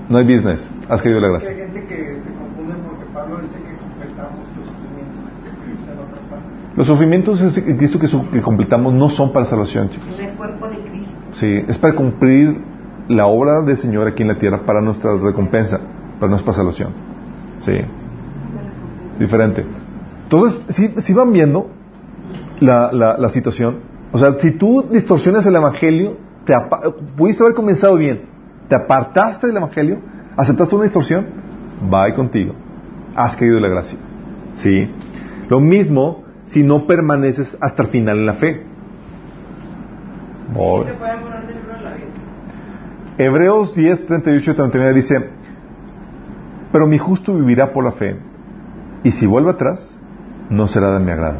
no 0.08 0.18
hay 0.18 0.24
business, 0.24 0.68
has 0.88 1.00
caído 1.00 1.20
de 1.20 1.28
la 1.28 1.28
Hay 1.28 1.44
gracia. 1.44 1.66
gente 1.66 1.86
que 1.86 1.96
se 2.20 2.30
confunde 2.34 2.74
porque 2.84 3.04
Pablo 3.14 3.38
dice 3.40 3.54
que 3.58 3.76
completamos 3.76 4.40
los 4.58 4.66
sufrimientos 4.66 5.24
de 5.24 5.50
Jesucristo 5.50 5.92
en 5.92 5.98
otra 6.00 6.20
parte. 6.30 6.46
Los 6.76 6.86
sufrimientos 6.88 7.56
en 7.68 7.76
Cristo 7.76 7.98
que, 8.00 8.08
que 8.32 8.42
completamos 8.42 8.92
no 8.92 9.08
son 9.08 9.32
para 9.32 9.46
salvación, 9.46 9.88
chicos. 9.90 10.08
Es 10.10 10.18
el 10.18 10.34
cuerpo 10.34 10.68
de 10.68 10.78
Cristo. 10.78 11.14
Sí, 11.32 11.64
es 11.68 11.78
para 11.78 11.94
cumplir 11.94 12.60
la 13.08 13.26
obra 13.26 13.62
del 13.62 13.76
Señor 13.76 14.08
aquí 14.08 14.22
en 14.22 14.28
la 14.28 14.38
tierra 14.38 14.62
para 14.66 14.80
nuestra 14.80 15.14
recompensa, 15.16 15.78
para 16.18 16.28
nuestra 16.28 16.52
salvación. 16.52 16.90
Sí, 17.58 17.72
diferente. 19.18 19.64
Entonces, 20.24 20.60
si, 20.68 20.88
si 20.96 21.12
van 21.14 21.32
viendo 21.32 21.70
la, 22.60 22.90
la, 22.92 23.16
la 23.16 23.28
situación, 23.28 23.78
o 24.12 24.18
sea, 24.18 24.36
si 24.40 24.52
tú 24.58 24.86
distorsionas 24.90 25.46
el 25.46 25.54
Evangelio, 25.54 26.16
te 26.50 26.90
pudiste 27.16 27.44
haber 27.44 27.54
comenzado 27.54 27.96
bien, 27.96 28.22
te 28.68 28.74
apartaste 28.74 29.46
del 29.46 29.56
Evangelio, 29.56 30.00
aceptaste 30.36 30.74
una 30.74 30.84
distorsión, 30.84 31.26
va 31.92 32.12
contigo, 32.12 32.54
has 33.14 33.36
caído 33.36 33.54
de 33.54 33.60
la 33.60 33.68
gracia. 33.68 33.98
Sí. 34.54 34.90
Lo 35.48 35.60
mismo 35.60 36.24
si 36.44 36.64
no 36.64 36.88
permaneces 36.88 37.56
hasta 37.60 37.82
el 37.82 37.88
final 37.88 38.18
en 38.18 38.26
la 38.26 38.32
fe. 38.34 38.66
Voy. 40.52 40.86
te 40.86 40.94
pueden 40.94 41.20
poner 41.20 41.46
del 41.46 41.56
libro 41.56 41.74
de 41.74 41.80
la 41.82 41.94
vida. 41.94 42.06
Hebreos 43.18 43.74
10, 43.76 44.06
38 44.06 44.50
y 44.50 44.54
39 44.54 44.94
dice, 44.94 45.30
pero 46.72 46.88
mi 46.88 46.98
justo 46.98 47.32
vivirá 47.34 47.72
por 47.72 47.84
la 47.84 47.92
fe, 47.92 48.16
y 49.04 49.12
si 49.12 49.26
vuelve 49.26 49.50
atrás, 49.50 49.96
no 50.48 50.66
será 50.66 50.98
de 50.98 51.04
mi 51.04 51.12
agrado. 51.12 51.38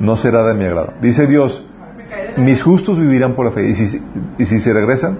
No 0.00 0.16
será 0.16 0.44
de 0.48 0.54
mi 0.54 0.64
agrado. 0.64 0.94
Dice 1.00 1.28
Dios, 1.28 1.64
mis 2.38 2.62
justos 2.62 2.98
vivirán 2.98 3.34
por 3.34 3.46
la 3.46 3.52
fe, 3.52 3.68
y 3.68 3.74
si, 3.74 4.00
y 4.38 4.44
si 4.44 4.60
se 4.60 4.72
regresan, 4.72 5.18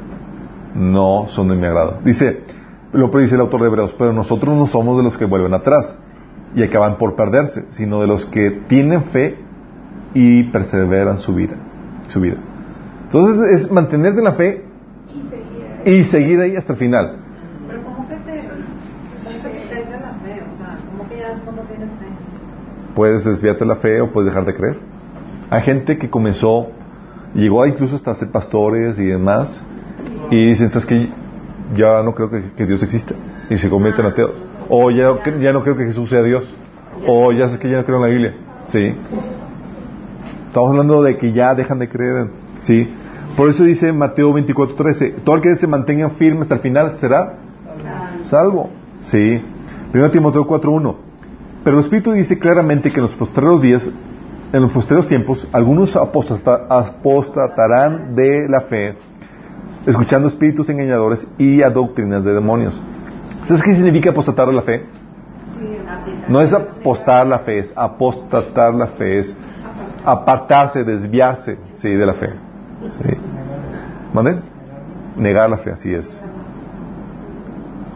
no 0.75 1.27
son 1.29 1.49
de 1.49 1.57
mi 1.57 1.67
agrado. 1.67 1.99
Dice, 2.05 2.43
lo 2.93 3.09
dice 3.09 3.35
el 3.35 3.41
autor 3.41 3.61
de 3.63 3.67
Hebreos, 3.69 3.95
pero 3.99 4.13
nosotros 4.13 4.55
no 4.57 4.67
somos 4.67 4.97
de 4.97 5.03
los 5.03 5.17
que 5.17 5.25
vuelven 5.25 5.55
atrás 5.55 5.99
y 6.55 6.63
acaban 6.63 6.99
por 6.99 7.17
perderse, 7.17 7.67
sino 7.71 8.01
de 8.01 8.07
los 8.07 8.27
que 8.27 8.51
tienen 8.69 9.05
fe 9.05 9.39
y 10.15 10.45
perseveran 10.45 11.19
su 11.19 11.35
vida. 11.35 11.57
Su 12.09 12.21
vida. 12.21 12.37
Entonces 13.05 13.63
es 13.63 13.71
mantenerte 13.71 14.19
en 14.19 14.25
la 14.25 14.33
fe 14.33 14.65
Y 15.09 15.23
seguir 15.23 15.65
ahí. 15.85 15.95
y 15.95 16.05
seguir 16.05 16.41
ahí 16.41 16.57
hasta 16.57 16.73
el 16.73 16.79
final. 16.79 17.17
Pero 17.67 17.83
¿cómo 17.83 18.09
que 18.09 18.17
te, 18.17 18.37
la 18.37 20.15
fe? 20.23 20.43
O 20.53 20.57
sea, 20.57 20.79
¿cómo 20.91 21.09
que 21.09 21.19
ya 21.19 21.35
no 21.35 21.63
tienes 21.63 21.91
fe? 21.91 22.07
Puedes 22.95 23.25
desviarte 23.25 23.65
de 23.65 23.69
la 23.69 23.77
fe 23.77 24.01
o 24.01 24.13
puedes 24.13 24.31
dejar 24.31 24.45
de 24.47 24.55
creer. 24.55 24.79
Hay 25.51 25.63
gente 25.63 25.99
que 25.99 26.11
comenzó, 26.11 26.69
llegó 27.35 27.67
incluso 27.67 27.97
hasta 27.97 28.15
ser 28.15 28.31
pastores 28.31 28.99
y 28.99 29.07
demás, 29.07 29.65
y 30.31 30.47
dicen, 30.47 30.71
¿sabes 30.71 30.87
que 30.87 31.13
Ya 31.77 32.03
no 32.03 32.15
creo 32.15 32.31
que, 32.31 32.53
que 32.57 32.67
Dios 32.67 32.83
exista. 32.83 33.15
Y 33.51 33.57
se 33.57 33.69
convierten 33.69 34.05
en 34.05 34.13
ateos. 34.13 34.43
O 34.69 34.91
ya, 34.91 35.15
ya 35.41 35.53
no 35.53 35.63
creo 35.63 35.77
que 35.77 35.85
Jesús 35.85 36.11
sea 36.11 36.23
Dios. 36.23 36.45
O 37.07 37.33
ya 37.33 37.49
sé 37.49 37.59
que 37.59 37.71
ya 37.71 37.79
no 37.79 37.85
creo 37.85 37.97
en 37.97 38.03
la 38.03 38.09
Biblia. 38.09 38.35
Sí. 38.69 38.95
Estamos 40.47 40.71
hablando 40.71 41.03
de 41.03 41.17
que 41.17 41.33
ya 41.33 41.55
dejan 41.55 41.79
de 41.79 41.89
creer. 41.89 42.29
Sí. 42.61 42.89
Por 43.37 43.49
eso 43.49 43.65
dice 43.65 43.93
Mateo 43.93 44.33
24:13, 44.33 45.25
todo 45.25 45.37
el 45.37 45.43
que 45.43 45.57
se 45.57 45.67
mantenga 45.67 46.11
firme 46.11 46.43
hasta 46.43 46.55
el 46.55 46.61
final 46.61 46.97
será 46.99 47.39
salvo. 48.25 48.71
Sí. 49.01 49.43
1 49.93 50.11
Timoteo 50.11 50.47
4:1. 50.47 50.97
Pero 51.65 51.79
el 51.79 51.83
Espíritu 51.83 52.13
dice 52.13 52.39
claramente 52.39 52.91
que 52.91 52.97
en 52.97 53.07
los 53.07 53.15
posteriores 53.17 53.63
días, 53.63 53.91
en 54.55 54.63
los 54.63 54.71
posteriores 54.71 55.09
tiempos, 55.09 55.49
algunos 55.53 55.97
apostata- 55.97 56.67
apostatarán 56.69 58.15
de 58.15 58.49
la 58.49 58.61
fe, 58.61 58.95
escuchando 59.85 60.29
espíritus 60.29 60.71
engañadores 60.71 61.27
y 61.39 61.61
a 61.63 61.71
doctrinas 61.71 62.25
de 62.25 62.33
demonios. 62.35 62.81
¿Sabes 63.43 63.65
qué 63.65 63.75
significa 63.75 64.11
apostatar 64.11 64.47
de 64.47 64.53
la 64.55 64.63
fe? 64.63 64.87
No 66.29 66.41
es 66.41 66.53
apostar 66.53 67.27
la 67.27 67.41
fe, 67.41 67.59
es 67.59 67.73
apostatar 67.75 68.73
la 68.75 68.87
fe, 68.87 69.19
es 69.19 69.37
apartarse, 70.05 70.85
desviarse, 70.85 71.59
sí, 71.75 71.91
de 71.91 72.07
la 72.07 72.15
fe. 72.15 72.31
Sí. 72.87 73.03
¿Mande? 74.13 74.39
Negar 75.17 75.51
la 75.51 75.59
fe, 75.59 75.73
así 75.73 75.93
es. 75.93 76.23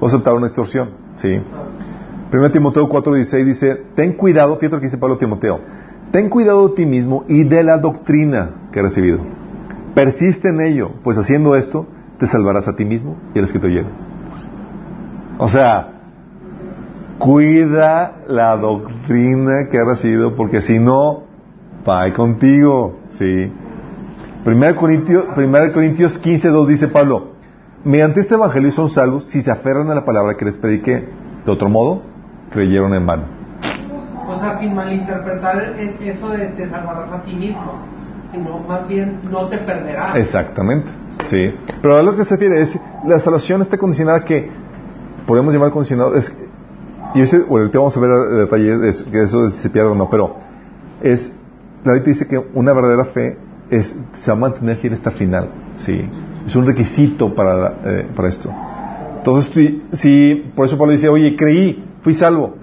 O 0.01 0.07
aceptar 0.07 0.35
una 0.35 0.47
distorsión, 0.47 0.91
sí. 1.13 1.41
1 2.33 2.51
Timoteo 2.51 2.89
4:16 2.89 3.45
dice, 3.45 3.85
ten 3.95 4.13
cuidado, 4.15 4.57
fíjate 4.57 4.75
lo 4.75 4.81
que 4.81 4.87
dice 4.87 4.99
Pablo 4.99 5.17
Timoteo, 5.19 5.61
ten 6.11 6.29
cuidado 6.29 6.69
de 6.69 6.75
ti 6.75 6.87
mismo 6.87 7.25
y 7.29 7.45
de 7.45 7.63
la 7.63 7.79
doctrina 7.79 8.69
que 8.73 8.81
has 8.81 8.87
recibido. 8.87 9.21
Persiste 9.95 10.49
en 10.49 10.61
ello, 10.61 10.91
pues 11.03 11.19
haciendo 11.19 11.57
esto 11.57 11.87
te 12.19 12.27
salvarás 12.27 12.69
a 12.69 12.77
ti 12.77 12.85
mismo 12.85 13.17
y 13.35 13.39
a 13.39 13.43
los 13.43 13.53
que 13.53 13.59
te 13.59 13.67
oyen. 13.67 13.87
O 15.39 15.49
sea, 15.49 15.99
cuida 17.19 18.23
la 18.27 18.57
doctrina 18.57 19.69
que 19.71 19.79
has 19.79 19.87
recibido, 19.87 20.35
porque 20.35 20.61
si 20.61 20.79
no, 20.79 21.25
va 21.89 22.13
contigo, 22.13 22.99
sí. 23.09 23.53
1 24.47 24.77
Corintios, 24.77 25.25
1 25.37 25.73
Corintios 25.73 26.21
15:2 26.23 26.67
dice 26.67 26.89
Pablo, 26.89 27.33
mediante 27.85 28.21
este 28.21 28.35
evangelio 28.35 28.73
son 28.73 28.89
salvos 28.89 29.25
si 29.25 29.43
se 29.43 29.51
aferran 29.51 29.91
a 29.91 29.95
la 29.95 30.05
palabra 30.05 30.37
que 30.37 30.45
les 30.45 30.59
prediqué. 30.59 31.09
De 31.45 31.53
otro 31.53 31.69
modo, 31.69 32.03
creyeron 32.51 32.95
en 32.95 33.07
vano. 33.07 33.38
O 34.29 34.39
sea, 34.39 34.59
sin 34.59 34.75
malinterpretar 34.75 35.75
eso 36.03 36.29
de 36.29 36.49
te 36.49 36.69
salvarás 36.69 37.11
a 37.11 37.23
ti 37.23 37.35
mismo, 37.35 37.81
sino 38.31 38.59
más 38.59 38.87
bien 38.87 39.21
no 39.31 39.49
te 39.49 39.57
perderás. 39.57 40.17
Exactamente, 40.17 40.87
sí. 41.29 41.51
Pero 41.81 41.97
a 41.97 42.03
lo 42.03 42.15
que 42.15 42.25
se 42.25 42.35
refiere 42.35 42.61
es, 42.61 42.79
la 43.07 43.19
salvación 43.21 43.63
está 43.63 43.79
condicionada 43.79 44.19
a 44.19 44.25
que, 44.25 44.51
podemos 45.27 45.53
llamar 45.55 45.71
condicionado, 45.71 46.15
es, 46.15 46.31
y 47.15 47.23
eso, 47.23 47.39
bueno, 47.49 47.65
ahorita 47.65 47.79
vamos 47.79 47.97
a 47.97 48.01
ver 48.01 48.11
el 48.11 48.39
detalle 48.41 48.77
de 48.77 48.89
eso, 48.91 49.11
que 49.11 49.23
eso 49.23 49.49
se 49.49 49.71
pierde 49.71 49.89
o 49.89 49.95
no, 49.95 50.11
pero 50.11 50.37
es, 51.03 51.35
la 51.85 51.95
Biblia 51.95 52.13
dice 52.13 52.29
que 52.29 52.39
una 52.53 52.75
verdadera 52.75 53.07
fe 53.07 53.39
es, 53.71 53.99
se 54.13 54.31
va 54.31 54.37
a 54.37 54.41
mantener 54.41 54.77
fiel 54.77 54.93
hasta 54.93 55.09
el 55.11 55.17
final, 55.17 55.51
sí. 55.77 56.07
Es 56.47 56.55
un 56.55 56.67
requisito 56.67 57.35
para, 57.35 57.77
eh, 57.85 58.09
para 58.15 58.29
esto. 58.29 58.51
Entonces, 59.19 59.53
si, 59.53 59.83
si, 59.93 60.53
por 60.55 60.67
eso 60.67 60.79
Pablo 60.79 60.93
dice, 60.93 61.09
oye, 61.09 61.35
creí, 61.37 61.85
fui 62.03 62.15
salvo, 62.15 62.55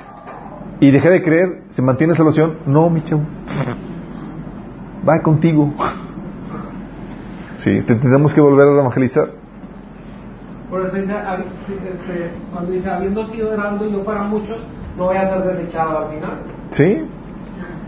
y 0.79 0.91
dejé 0.91 1.09
de 1.09 1.23
creer, 1.23 1.63
¿se 1.69 1.81
mantiene 1.81 2.13
la 2.13 2.17
salvación? 2.17 2.57
No, 2.65 2.89
mi 2.89 3.01
chavo. 3.03 3.23
Va 5.07 5.21
contigo. 5.21 5.73
Sí, 7.57 7.81
te 7.81 7.95
tenemos 7.95 8.33
que 8.33 8.41
volver 8.41 8.67
a 8.67 8.71
evangelizar. 8.71 9.29
Por 10.69 10.81
eso 10.81 10.95
dice, 10.95 11.13
este, 11.89 12.31
cuando 12.51 12.71
dice, 12.71 12.89
habiendo 12.89 13.25
sido 13.27 13.53
heraldo 13.53 13.87
yo 13.87 14.03
para 14.03 14.23
muchos, 14.23 14.57
no 14.97 15.05
voy 15.05 15.17
a 15.17 15.29
ser 15.29 15.43
desechado 15.43 15.99
al 15.99 16.13
final. 16.13 16.37
¿Sí? 16.71 17.07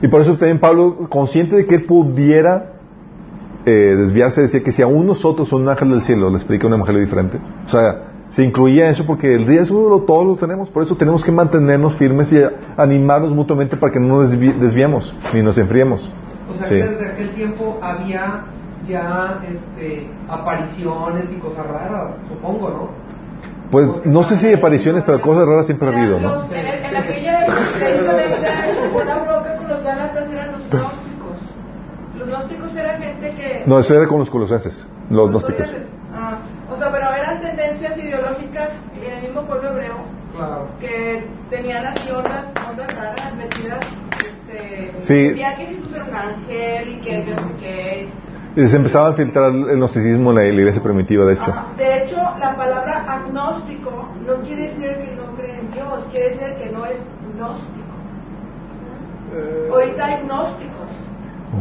Y 0.01 0.07
por 0.07 0.21
eso 0.21 0.37
también 0.37 0.59
Pablo, 0.59 1.09
consciente 1.09 1.55
de 1.55 1.65
que 1.65 1.75
él 1.75 1.85
pudiera 1.85 2.73
eh, 3.65 3.95
desviarse, 3.97 4.41
decía 4.41 4.63
que 4.63 4.71
si 4.71 4.81
aún 4.81 5.05
nosotros 5.07 5.49
son 5.49 5.63
un 5.63 5.69
ángel 5.69 5.89
del 5.89 6.03
cielo, 6.03 6.29
les 6.29 6.45
predica 6.45 6.67
un 6.67 6.73
evangelio 6.73 7.01
diferente. 7.01 7.39
O 7.65 7.69
sea, 7.69 8.06
se 8.29 8.43
incluía 8.43 8.89
eso 8.89 9.05
porque 9.05 9.33
el 9.33 9.45
riesgo 9.47 9.89
lo, 9.89 10.01
todos 10.01 10.25
lo 10.25 10.35
tenemos, 10.35 10.69
por 10.69 10.83
eso 10.83 10.95
tenemos 10.95 11.23
que 11.23 11.31
mantenernos 11.31 11.95
firmes 11.95 12.31
y 12.33 12.41
animarnos 12.77 13.31
mutuamente 13.31 13.77
para 13.77 13.93
que 13.93 13.99
no 13.99 14.21
nos 14.21 14.33
desvi- 14.37 14.57
desviemos 14.57 15.15
ni 15.33 15.41
nos 15.41 15.57
enfriemos. 15.57 16.11
O 16.49 16.53
sea 16.53 16.67
Sí. 16.67 16.75
que 16.75 16.83
desde 16.83 17.11
aquel 17.11 17.29
tiempo 17.31 17.77
había 17.81 18.43
ya 18.87 19.41
este, 19.49 20.09
apariciones 20.29 21.31
y 21.31 21.35
cosas 21.39 21.65
raras, 21.67 22.15
supongo, 22.27 22.69
¿no? 22.69 23.07
Pues 23.71 24.05
no 24.05 24.23
sé 24.23 24.37
si 24.37 24.53
apariciones, 24.53 25.03
pero 25.03 25.19
cosas 25.19 25.45
raras 25.45 25.65
siempre 25.65 25.89
ha 25.89 25.91
habido, 25.91 26.19
¿no? 26.21 26.43
En, 26.45 26.65
en 26.65 26.95
aquella 26.95 27.45
bronca 29.25 29.57
con 29.57 29.67
los 29.69 29.83
gálatas 29.83 30.29
eran 30.29 30.51
los 30.53 30.61
gnósticos. 30.69 31.37
Los 32.17 32.27
gnósticos 32.29 32.75
eran 32.75 33.01
gente 33.01 33.29
que... 33.31 33.63
No, 33.65 33.79
eso 33.79 33.93
era 33.95 34.07
con 34.07 34.19
los 34.19 34.29
colosenses, 34.29 34.87
los 35.09 35.29
gnósticos. 35.29 35.67
Ah, 36.13 36.37
o 36.71 36.75
sea, 36.77 36.91
pero 36.91 37.05
ideológicas 38.27 38.69
en 39.01 39.13
el 39.13 39.21
mismo 39.23 39.41
pueblo 39.43 39.69
hebreo 39.71 39.95
Claro. 40.35 40.67
que 40.79 41.25
tenían 41.49 41.85
así 41.85 42.09
ondas, 42.11 42.45
ondas 42.69 42.95
raras 42.95 43.35
metidas. 43.35 43.79
Este, 44.49 45.03
Sí. 45.03 45.33
Jesús 45.35 45.93
era 45.93 46.03
un 46.03 46.15
ángel 46.15 46.89
y 46.89 47.01
que 47.01 47.17
no 47.25 47.41
sé 47.41 47.49
qué. 47.59 48.09
Y 48.55 48.65
se 48.67 48.77
empezaba 48.77 49.09
a 49.09 49.13
filtrar 49.13 49.51
el 49.51 49.77
gnosticismo 49.77 50.31
en 50.31 50.35
la, 50.37 50.45
iglesia 50.45 50.81
primitiva, 50.81 51.25
de 51.25 51.33
hecho. 51.33 51.51
Ajá. 51.51 51.65
De 51.77 52.03
hecho, 52.03 52.17
la 52.39 52.55
palabra 52.55 53.05
agnóstico 53.07 54.09
no 54.25 54.33
quiere 54.43 54.69
decir 54.69 54.97
que 54.97 55.15
no 55.15 55.35
cree 55.35 55.59
en 55.59 55.71
Dios, 55.71 56.03
quiere 56.11 56.29
decir 56.29 56.55
que 56.57 56.69
no 56.71 56.85
es 56.85 56.97
gnóstico. 57.35 57.87
Eh, 59.35 59.69
Ahorita 59.71 60.05
hay 60.05 60.23
gnósticos. 60.23 60.87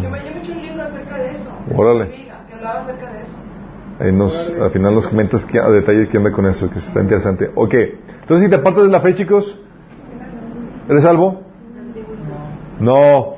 Yo 0.02 0.10
me, 0.10 0.18
yo 0.24 0.30
me 0.32 0.38
eché 0.38 0.52
un 0.52 0.62
libro 0.62 0.82
acerca 0.82 1.16
de 1.18 1.30
eso. 1.32 1.50
Órale. 1.74 2.08
Que 2.10 2.54
hablaba 2.54 2.80
acerca 2.80 3.12
de 3.12 3.22
eso. 3.22 3.45
Ahí 3.98 4.12
nos, 4.12 4.52
al 4.60 4.70
final 4.70 4.94
nos 4.94 5.08
comentas 5.08 5.44
que, 5.46 5.58
a 5.58 5.68
detalle 5.70 6.08
qué 6.08 6.18
anda 6.18 6.30
con 6.30 6.46
eso, 6.46 6.68
que 6.68 6.78
está 6.78 7.00
interesante. 7.00 7.50
Ok, 7.54 7.74
entonces 8.20 8.44
si 8.44 8.50
te 8.50 8.56
apartas 8.56 8.84
de 8.84 8.90
la 8.90 9.00
fe, 9.00 9.14
chicos, 9.14 9.58
¿eres 10.88 11.02
salvo? 11.02 11.40
No. 12.78 13.36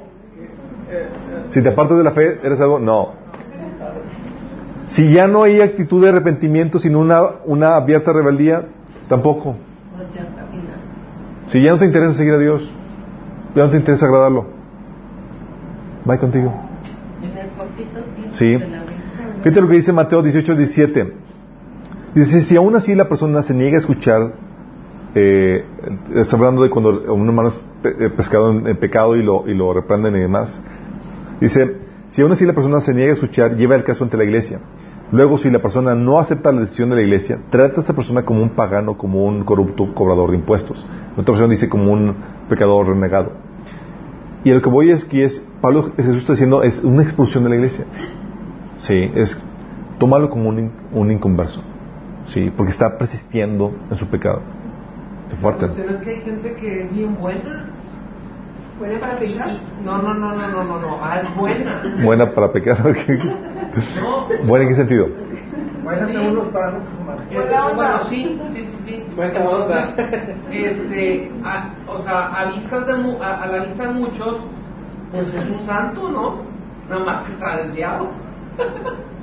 Si 1.48 1.62
te 1.62 1.68
apartas 1.68 1.98
de 1.98 2.04
la 2.04 2.10
fe, 2.10 2.40
¿eres 2.42 2.58
salvo? 2.58 2.80
No. 2.80 3.12
Si 4.86 5.12
ya 5.12 5.26
no 5.28 5.44
hay 5.44 5.60
actitud 5.60 6.02
de 6.02 6.08
arrepentimiento, 6.08 6.78
sino 6.78 6.98
una, 6.98 7.22
una 7.44 7.76
abierta 7.76 8.12
rebeldía, 8.12 8.64
tampoco. 9.08 9.56
Si 11.48 11.62
ya 11.62 11.72
no 11.72 11.78
te 11.78 11.86
interesa 11.86 12.14
seguir 12.14 12.34
a 12.34 12.38
Dios, 12.38 12.68
ya 13.54 13.64
no 13.64 13.70
te 13.70 13.76
interesa 13.76 14.06
agradarlo, 14.06 14.46
va 16.08 16.18
contigo. 16.18 16.52
Sí. 18.30 18.58
Fíjate 19.42 19.60
lo 19.60 19.68
que 19.68 19.76
dice 19.76 19.92
Mateo 19.92 20.22
18, 20.22 20.56
17. 20.56 21.12
Dice, 22.14 22.40
si 22.40 22.56
aún 22.56 22.74
así 22.74 22.94
la 22.94 23.08
persona 23.08 23.42
se 23.42 23.54
niega 23.54 23.76
a 23.76 23.80
escuchar, 23.80 24.34
eh, 25.14 25.64
está 26.14 26.36
hablando 26.36 26.62
de 26.62 26.70
cuando 26.70 26.90
un 27.12 27.26
hermano 27.26 27.50
es 27.50 27.58
eh, 27.84 28.10
pescado 28.10 28.50
en, 28.50 28.66
en 28.66 28.76
pecado 28.76 29.16
y 29.16 29.22
lo, 29.22 29.48
y 29.48 29.54
lo 29.54 29.72
reprenden 29.72 30.16
y 30.16 30.20
demás. 30.20 30.60
Dice, 31.40 31.76
si 32.10 32.22
aún 32.22 32.32
así 32.32 32.44
la 32.46 32.52
persona 32.52 32.80
se 32.80 32.94
niega 32.94 33.12
a 33.12 33.14
escuchar, 33.14 33.56
lleva 33.56 33.76
el 33.76 33.84
caso 33.84 34.02
ante 34.02 34.16
la 34.16 34.24
iglesia. 34.24 34.60
Luego, 35.12 35.38
si 35.38 35.50
la 35.50 35.60
persona 35.60 35.94
no 35.94 36.18
acepta 36.18 36.52
la 36.52 36.60
decisión 36.60 36.90
de 36.90 36.96
la 36.96 37.02
iglesia, 37.02 37.38
trata 37.50 37.80
a 37.80 37.84
esa 37.84 37.94
persona 37.94 38.24
como 38.24 38.42
un 38.42 38.50
pagano, 38.50 38.98
como 38.98 39.24
un 39.24 39.44
corrupto 39.44 39.94
cobrador 39.94 40.30
de 40.30 40.36
impuestos. 40.36 40.84
Otra 41.12 41.32
persona 41.32 41.48
dice 41.48 41.68
como 41.68 41.92
un 41.92 42.14
pecador 42.48 42.88
renegado. 42.88 43.32
Y 44.44 44.50
lo 44.50 44.60
que 44.60 44.68
voy 44.68 44.90
es 44.90 45.04
que 45.04 45.24
es, 45.24 45.44
Pablo 45.60 45.92
Jesús 45.96 46.18
está 46.18 46.32
diciendo, 46.32 46.62
es 46.62 46.78
una 46.84 47.02
expulsión 47.02 47.44
de 47.44 47.50
la 47.50 47.56
iglesia. 47.56 47.86
Sí, 48.78 49.10
es 49.14 49.36
tomarlo 49.98 50.30
como 50.30 50.48
un, 50.48 50.72
un 50.92 51.10
inconverso. 51.10 51.62
Sí, 52.26 52.50
porque 52.56 52.72
está 52.72 52.96
persistiendo 52.98 53.72
en 53.90 53.96
su 53.96 54.06
pecado. 54.08 54.42
Qué 55.28 55.34
La 55.36 55.40
fuerte. 55.40 55.66
cuestión 55.66 55.88
es 55.94 56.00
que 56.02 56.10
hay 56.10 56.20
gente 56.22 56.54
que 56.56 56.82
es 56.82 56.92
bien 56.92 57.16
buena. 57.16 57.64
¿Buena 58.78 59.00
para 59.00 59.18
picar? 59.18 59.48
No, 59.82 60.00
no, 60.02 60.14
no, 60.14 60.36
no, 60.36 60.48
no, 60.48 60.64
no, 60.64 60.80
no. 60.80 60.98
Ah, 61.02 61.20
es 61.20 61.36
buena. 61.36 61.82
Buena 62.04 62.32
para 62.32 62.52
pecar. 62.52 62.78
No. 64.00 64.28
¿Buena 64.46 64.64
en 64.64 64.68
qué 64.70 64.74
sentido? 64.76 65.06
Vayan 65.84 66.04
a 66.04 66.20
Sí. 66.20 66.26
unos 66.28 66.48
para 66.48 66.72
no 66.72 66.80
fumar. 66.82 67.18
Este, 67.22 67.34
Buena 67.36 67.74
bueno, 67.74 68.04
sí, 68.08 68.40
sí, 68.54 68.60
sí, 68.62 68.76
sí. 69.08 69.14
Buena. 69.16 69.40
Entonces, 69.40 69.84
este, 70.50 71.32
a- 71.44 71.74
o 71.88 71.98
sea, 72.02 72.26
a, 72.26 72.44
vistas 72.52 72.86
de 72.86 72.94
mu- 72.94 73.20
a, 73.22 73.42
a 73.42 73.46
la 73.46 73.64
vista 73.64 73.86
de 73.88 73.94
muchos, 73.94 74.38
pues 75.10 75.34
es 75.34 75.50
un 75.50 75.64
santo, 75.64 76.10
¿no? 76.10 76.42
Nada 76.88 77.04
más 77.04 77.22
que 77.26 77.32
está 77.32 77.56
desviado. 77.58 78.27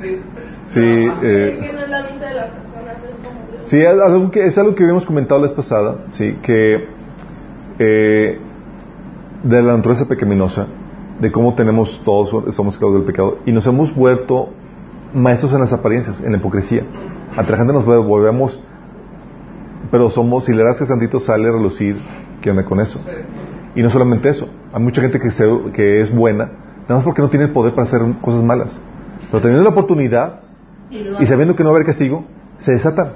Sí. 0.02 0.22
Sí, 0.68 0.80
eh, 0.82 1.50
Es 1.60 1.66
que 1.66 1.74
no 1.74 1.80
es 1.82 1.90
la 1.90 2.02
vista 2.02 2.28
de 2.28 2.34
las 2.36 2.50
personas, 2.50 2.96
es 2.98 3.28
como 3.28 3.48
Dios. 3.52 3.62
Sí, 3.70 3.78
es 3.82 3.88
algo 3.88 4.32
que, 4.32 4.46
es 4.46 4.58
algo 4.58 4.76
que 4.76 4.84
habíamos 4.84 5.06
comentado 5.06 5.40
la 5.40 5.48
vez 5.48 5.56
pasada, 5.56 5.98
sí, 6.10 6.38
que 6.44 6.88
eh, 7.80 8.40
de 9.44 9.62
la 9.64 9.76
naturaleza 9.78 10.08
pecaminosa, 10.08 10.68
de 11.22 11.32
cómo 11.32 11.54
tenemos 11.56 12.02
todos, 12.04 12.30
somos 12.56 12.74
esclavos 12.76 12.96
del 12.98 13.06
pecado, 13.06 13.38
y 13.46 13.52
nos 13.52 13.66
hemos 13.68 13.94
vuelto 13.96 14.50
maestros 15.14 15.54
en 15.54 15.62
las 15.62 15.72
apariencias, 15.74 16.22
en 16.22 16.32
la 16.32 16.38
hipocresía. 16.40 16.84
Ante 17.38 17.52
la 17.52 17.58
gente 17.58 17.74
nos 17.74 17.86
volvemos, 17.86 18.62
pero 19.92 20.10
somos, 20.10 20.46
si 20.46 20.54
le 20.54 20.64
das 20.64 20.80
que 20.80 20.86
tantito 20.86 21.20
sale 21.20 21.48
a 21.48 21.52
relucir, 21.52 22.02
¿qué 22.42 22.50
onda 22.50 22.66
con 22.66 22.80
eso? 22.80 23.00
Y 23.76 23.82
no 23.84 23.90
solamente 23.90 24.30
eso, 24.30 24.48
hay 24.74 24.82
mucha 24.82 25.02
gente 25.02 25.20
que, 25.20 25.32
se- 25.32 25.72
que 25.74 26.02
es 26.02 26.14
buena, 26.14 26.46
nada 26.84 26.96
más 26.96 27.04
porque 27.04 27.22
no 27.22 27.30
tiene 27.30 27.46
el 27.46 27.52
poder 27.52 27.74
para 27.76 27.88
hacer 27.88 28.00
cosas 28.22 28.44
malas. 28.44 28.78
Pero 29.32 29.42
teniendo 29.42 29.64
la 29.64 29.70
oportunidad 29.70 30.42
y 31.20 31.26
sabiendo 31.26 31.56
que 31.56 31.64
no 31.64 31.70
va 31.70 31.76
a 31.76 31.78
haber 31.78 31.86
castigo, 31.88 32.26
se 32.58 32.72
desatan. 32.74 33.10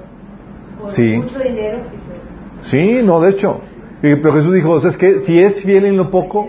Por 0.80 0.90
Sí. 0.90 1.16
mucho 1.16 1.38
dinero, 1.38 1.78
quizás. 1.90 2.30
Sí, 2.68 3.00
no, 3.04 3.20
de 3.20 3.30
hecho. 3.30 3.60
Y- 4.02 4.16
Pero 4.16 4.32
Jesús 4.32 4.52
dijo, 4.54 4.70
o 4.72 4.80
sea, 4.80 4.90
es 4.90 4.96
que 4.96 5.20
si 5.20 5.38
es 5.40 5.62
fiel 5.62 5.84
en 5.84 5.96
lo 5.96 6.10
poco, 6.10 6.48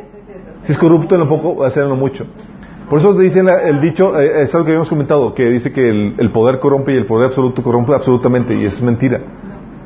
si 0.63 0.71
es 0.71 0.77
corrupto 0.77 1.15
en 1.15 1.21
lo 1.21 1.27
poco, 1.29 1.55
va 1.57 1.67
a 1.67 1.69
ser 1.69 1.83
en 1.83 1.89
lo 1.89 1.95
mucho. 1.95 2.25
Por 2.89 2.99
eso 2.99 3.13
dicen 3.13 3.47
el 3.47 3.79
dicho, 3.79 4.19
eh, 4.19 4.41
es 4.43 4.53
algo 4.53 4.65
que 4.65 4.71
habíamos 4.71 4.89
comentado, 4.89 5.33
que 5.33 5.49
dice 5.49 5.71
que 5.71 5.88
el, 5.89 6.15
el 6.17 6.31
poder 6.31 6.59
corrompe 6.59 6.93
y 6.93 6.97
el 6.97 7.05
poder 7.05 7.27
absoluto 7.27 7.63
corrompe 7.63 7.93
absolutamente, 7.93 8.53
y 8.55 8.65
es 8.65 8.81
mentira. 8.81 9.19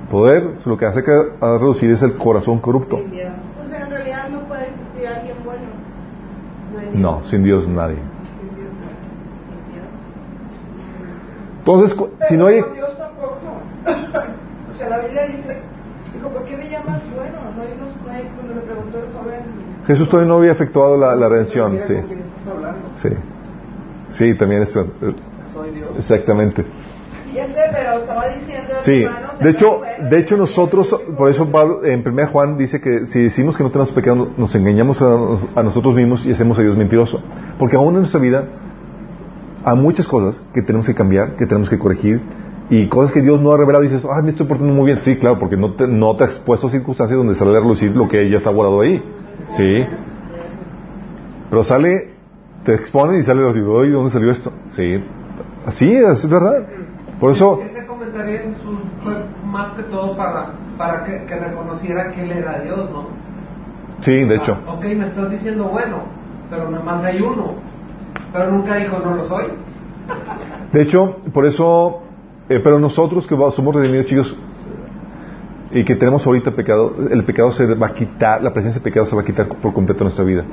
Poder, 0.09 0.51
lo 0.65 0.77
que 0.77 0.85
hace 0.85 1.03
que 1.03 1.11
a 1.11 1.57
reducir 1.57 1.91
es 1.91 2.01
el 2.01 2.15
corazón 2.17 2.59
corrupto. 2.59 2.95
O 2.97 3.67
sea, 3.69 3.81
en 3.83 3.89
realidad 3.91 4.29
no 4.31 4.47
puede 4.47 4.69
existir 4.69 5.07
alguien 5.07 5.35
bueno. 5.43 5.61
No, 6.93 7.23
sin 7.25 7.43
Dios 7.43 7.67
nadie. 7.67 7.97
Entonces, 11.65 11.97
si 12.29 12.37
no 12.37 12.45
hay... 12.45 12.61
Pero 12.61 12.67
con 12.67 12.75
Dios 12.75 12.97
tampoco. 12.97 13.39
o 14.71 14.77
sea, 14.77 14.89
la 14.89 14.99
Biblia 14.99 15.25
dice, 15.25 15.57
dijo, 16.13 16.29
¿por 16.29 16.45
qué 16.45 16.57
me 16.57 16.69
llamas 16.69 17.01
bueno? 17.15 17.37
No 17.55 17.61
hay 17.63 17.69
unos, 17.75 18.05
no 18.05 18.11
hay, 18.11 18.23
cuando 18.35 18.53
le 18.53 18.61
preguntó 18.61 18.99
el 18.99 19.05
joven, 19.13 19.41
Jesús 19.87 20.07
todavía 20.07 20.29
no 20.29 20.37
había 20.37 20.51
efectuado 20.51 20.95
la, 20.95 21.15
la 21.15 21.27
redención, 21.27 21.79
sí. 21.79 21.93
con 21.95 22.03
quién 22.03 22.19
estás 22.19 22.53
hablando. 22.55 22.89
Sí. 22.97 23.09
Sí, 24.09 24.37
también 24.37 24.61
es... 24.61 24.69
Soy 24.69 25.71
Dios. 25.73 25.89
Exactamente. 25.97 26.63
sí, 27.23 27.33
ya 27.33 27.47
sé, 27.47 27.61
pero 27.71 27.99
estaba 27.99 28.27
diciendo 28.27 28.73
Sí, 28.81 29.01
hermano, 29.01 29.29
de 29.39 29.49
hecho, 29.49 29.81
de 30.09 30.19
hecho 30.19 30.37
nosotros, 30.37 31.01
por 31.17 31.31
eso 31.31 31.49
Pablo 31.49 31.83
en 31.83 32.07
1 32.07 32.27
Juan 32.27 32.57
dice 32.57 32.79
que 32.79 33.07
si 33.07 33.23
decimos 33.23 33.57
que 33.57 33.63
no 33.63 33.71
tenemos 33.71 33.91
pecado, 33.91 34.29
nos 34.37 34.55
engañamos 34.55 35.01
a, 35.01 35.15
a 35.55 35.63
nosotros 35.63 35.95
mismos 35.95 36.27
y 36.27 36.31
hacemos 36.31 36.59
a 36.59 36.61
Dios 36.61 36.77
mentiroso. 36.77 37.23
Porque 37.57 37.75
aún 37.75 37.95
en 37.95 38.01
nuestra 38.01 38.19
vida 38.19 38.47
hay 39.65 39.75
muchas 39.77 40.07
cosas 40.07 40.41
que 40.53 40.61
tenemos 40.61 40.85
que 40.85 40.93
cambiar, 40.93 41.35
que 41.35 41.45
tenemos 41.45 41.69
que 41.69 41.77
corregir 41.79 42.21
y 42.69 42.87
cosas 42.87 43.11
que 43.11 43.21
Dios 43.21 43.41
no 43.41 43.51
ha 43.51 43.57
revelado 43.57 43.83
y 43.83 43.87
dices, 43.87 44.05
ah, 44.05 44.21
me 44.21 44.29
estoy 44.29 44.45
portando 44.47 44.73
muy 44.73 44.85
bien. 44.85 44.99
Sí, 45.03 45.17
claro, 45.17 45.39
porque 45.39 45.57
no 45.57 45.73
te, 45.73 45.87
no 45.87 46.15
te 46.15 46.23
ha 46.23 46.27
expuesto 46.27 46.67
a 46.67 46.69
circunstancias 46.69 47.17
donde 47.17 47.35
sale 47.35 47.51
a 47.57 47.59
relucir 47.59 47.95
lo 47.95 48.07
que 48.07 48.29
ya 48.29 48.37
está 48.37 48.51
guardado 48.51 48.81
ahí. 48.81 49.03
Sí. 49.49 49.85
Pero 51.49 51.63
sale, 51.63 52.13
te 52.63 52.73
expone 52.73 53.19
y 53.19 53.23
sale 53.23 53.43
a 53.43 53.47
decir, 53.47 53.63
oye, 53.63 53.91
¿dónde 53.91 54.11
salió 54.11 54.31
esto? 54.31 54.51
Sí. 54.71 55.03
Así 55.65 55.93
es, 55.95 56.23
es 56.23 56.29
verdad. 56.29 56.65
Por 57.19 57.31
eso, 57.31 57.59
Ese 57.61 57.85
comentario 57.85 58.41
en 58.41 58.53
su- 58.55 58.79
fue 59.03 59.13
más 59.45 59.73
que 59.73 59.83
todo 59.83 60.15
para, 60.17 60.53
para 60.77 61.03
que, 61.03 61.25
que 61.25 61.35
reconociera 61.35 62.09
que 62.11 62.21
él 62.23 62.31
era 62.31 62.59
Dios, 62.61 62.89
¿no? 62.91 63.07
sí, 64.01 64.23
de 64.23 64.35
hecho. 64.35 64.57
Ah, 64.67 64.73
ok, 64.73 64.83
me 64.83 65.07
estás 65.07 65.31
diciendo 65.31 65.69
bueno, 65.69 66.03
pero 66.49 66.69
nada 66.69 66.83
más 66.83 67.03
hay 67.03 67.21
uno. 67.21 67.55
Pero 68.35 68.51
nunca 68.51 68.75
dijo 68.75 68.99
no 68.99 69.15
lo 69.15 69.27
soy. 69.27 69.45
De 70.73 70.81
hecho, 70.81 71.17
por 71.33 71.45
eso, 71.45 72.01
eh, 72.49 72.59
pero 72.61 72.79
nosotros 72.79 73.25
que 73.25 73.35
somos 73.51 73.75
redimidos, 73.75 74.07
chicos, 74.07 74.37
y 75.71 75.85
que 75.85 75.95
tenemos 75.95 76.25
ahorita 76.25 76.51
pecado, 76.51 76.95
el 77.09 77.23
pecado 77.23 77.51
se 77.51 77.73
va 77.75 77.87
a 77.87 77.93
quitar, 77.93 78.43
la 78.43 78.51
presencia 78.51 78.79
de 78.79 78.83
pecado 78.83 79.05
se 79.05 79.15
va 79.15 79.21
a 79.21 79.25
quitar 79.25 79.47
por 79.47 79.73
completo 79.73 79.99
en 79.99 80.05
nuestra 80.05 80.25
vida. 80.25 80.43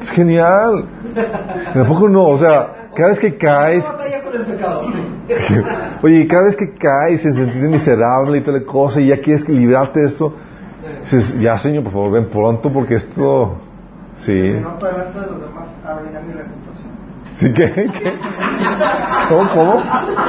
Es 0.00 0.10
genial. 0.10 0.84
Tampoco 1.72 2.08
no, 2.08 2.26
o 2.26 2.38
sea, 2.38 2.90
cada 2.94 3.08
vez 3.08 3.18
que 3.18 3.36
caes. 3.36 3.84
Oye, 6.02 6.26
cada 6.28 6.44
vez 6.44 6.56
que 6.56 6.74
caes, 6.74 7.22
se 7.22 7.32
sientes 7.32 7.56
miserable 7.56 8.38
y 8.38 8.40
tal 8.42 8.62
cosa, 8.64 9.00
y 9.00 9.06
ya 9.06 9.20
quieres 9.20 9.48
librarte 9.48 10.00
de 10.00 10.06
esto, 10.06 10.34
dices, 11.00 11.40
ya 11.40 11.56
Señor, 11.56 11.84
por 11.84 11.92
favor, 11.92 12.12
ven 12.12 12.28
pronto 12.28 12.70
porque 12.70 12.96
esto, 12.96 13.58
sí. 14.16 14.32
Que 14.32 14.60
no 14.60 14.76
delante 14.76 15.20
de 15.20 15.26
los 15.26 15.40
demás 15.40 15.68
arruinar 15.84 16.24
mi 16.24 16.32
reputación. 16.32 16.86
¿Sí 17.36 17.52
qué? 17.52 17.72
¿Qué? 17.72 18.18
¿Cómo? 19.28 19.48
¿Cómo? 19.50 19.82
Arruinar. 19.82 20.26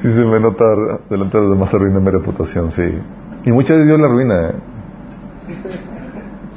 Sí, 0.00 0.10
se 0.10 0.24
me 0.24 0.40
nota 0.40 0.64
delante 1.10 1.36
de 1.36 1.42
los 1.42 1.52
demás 1.52 1.74
arruina 1.74 2.00
mi 2.00 2.10
reputación, 2.10 2.72
sí. 2.72 2.84
Y 3.44 3.52
muchas 3.52 3.76
veces 3.76 3.86
Dios 3.86 4.00
la 4.00 4.06
arruina, 4.06 4.48
¿eh? 4.48 4.54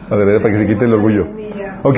A 0.09 0.15
ver, 0.15 0.41
para 0.41 0.53
que 0.53 0.59
se 0.59 0.67
quite 0.67 0.85
el 0.85 0.93
orgullo. 0.93 1.27
Ok, 1.83 1.97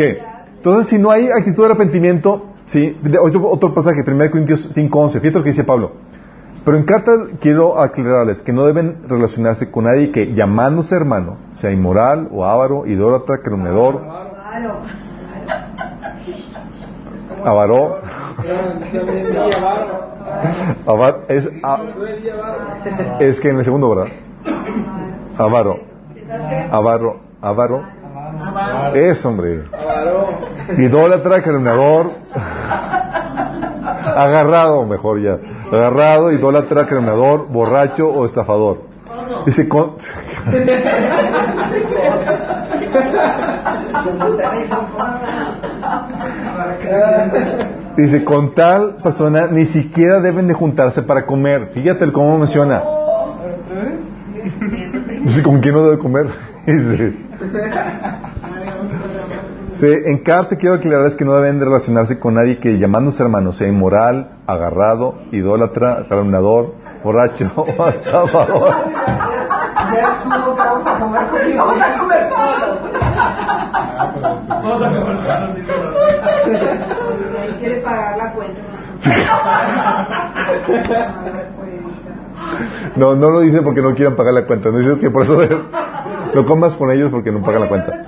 entonces 0.58 0.88
si 0.88 0.98
no 0.98 1.12
hay 1.12 1.28
actitud 1.30 1.64
de 1.64 1.66
arrepentimiento, 1.68 2.48
sí, 2.66 2.98
otro, 3.22 3.48
otro 3.48 3.74
pasaje, 3.74 4.04
1 4.06 4.32
Corintios 4.32 4.76
5.11, 4.76 5.22
fíjate 5.22 5.38
lo 5.38 5.44
que 5.44 5.50
dice 5.50 5.64
Pablo. 5.64 5.92
Pero 6.66 6.78
en 6.78 6.84
carta 6.84 7.12
quiero 7.40 7.80
aclararles 7.80 8.42
que 8.42 8.52
no 8.52 8.66
deben 8.66 9.08
relacionarse 9.08 9.70
con 9.70 9.84
nadie 9.86 10.12
que 10.12 10.34
llamándose 10.34 10.96
hermano 10.96 11.38
sea 11.54 11.72
inmoral 11.72 12.28
o 12.32 12.44
avaro, 12.44 12.88
idólatra, 12.88 13.38
calumniador, 13.44 14.02
Claro. 14.02 14.80
avaró, 17.46 18.00
También 18.92 19.26
Villa 19.28 19.44
Barro. 19.62 20.06
avar- 20.88 21.20
es, 21.28 21.48
a- 21.64 21.80
es 23.20 23.40
que 23.40 23.50
en 23.50 23.58
el 23.60 23.64
segundo, 23.66 23.90
¿verdad? 23.96 24.12
Avaro, 25.38 25.80
avaro, 26.72 27.20
avaro, 27.42 27.84
es 28.96 29.24
hombre. 29.26 29.66
Idólatra, 30.78 31.44
calumniador, 31.44 32.12
agarrado, 34.16 34.86
mejor 34.86 35.22
ya, 35.22 35.38
agarrado, 35.72 36.32
idólatra, 36.32 36.88
calumniador, 36.88 37.48
borracho 37.50 38.10
o 38.10 38.26
estafador. 38.26 38.96
Dice, 39.46 39.68
con, 39.68 39.96
dice, 47.98 48.24
con 48.24 48.56
tal 48.56 48.96
persona 49.04 49.48
ni 49.48 49.66
siquiera 49.66 50.20
deben 50.20 50.48
de 50.48 50.54
juntarse 50.54 51.04
para 51.04 51.26
comer. 51.26 51.72
Fíjate 51.74 52.12
cómo 52.12 52.38
menciona. 52.38 52.84
Dice, 55.24 55.44
¿con 55.44 55.60
quién 55.60 55.76
no 55.76 55.84
debe 55.84 55.98
comer? 55.98 56.28
Dice, 56.66 57.14
Sí, 59.76 59.88
en 59.88 60.20
carta 60.20 60.56
quiero 60.56 60.76
aclararles 60.76 61.16
que 61.18 61.26
no 61.26 61.34
deben 61.34 61.60
de 61.60 61.66
relacionarse 61.66 62.18
con 62.18 62.36
nadie 62.36 62.60
que 62.60 62.80
llamándose 62.80 63.22
hermano 63.22 63.52
sea 63.52 63.68
inmoral, 63.68 64.38
agarrado, 64.48 65.16
idólatra, 65.34 66.06
calumniador, 66.08 66.76
borracho 67.04 67.52
o 67.56 67.68
estafador. 67.90 68.74
Ya 69.94 70.18
estuvo 70.24 70.56
que 70.56 70.62
vamos 70.62 70.88
a 70.88 70.98
comer 70.98 71.28
conmigo. 71.28 71.66
Vamos 71.66 71.82
a 71.82 71.98
comer 72.00 72.30
todos. 72.30 72.80
Vamos 74.48 74.82
a 74.82 74.90
comer. 74.90 75.18
Ahí 77.42 77.54
quiere 77.60 77.76
pagar 77.82 78.18
la 78.18 78.32
cuenta. 78.34 78.62
No, 82.96 83.16
no 83.16 83.30
lo 83.30 83.42
dice 83.42 83.62
porque 83.62 83.82
no 83.82 83.94
quieran 83.94 84.16
pagar 84.16 84.34
la 84.34 84.46
cuenta. 84.46 84.70
No 84.70 84.78
dice 84.78 84.98
que 85.00 85.10
por 85.10 85.24
eso 85.24 85.38
lo 86.34 86.46
comas 86.46 86.76
con 86.76 86.92
ellos 86.92 87.12
porque 87.12 87.32
no 87.32 87.42
pagan 87.42 87.62
la 87.62 87.68
cuenta. 87.68 88.06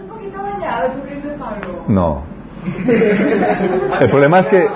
No. 1.87 2.23
El 4.01 4.09
problema 4.09 4.39
es 4.39 4.47
que 4.47 4.67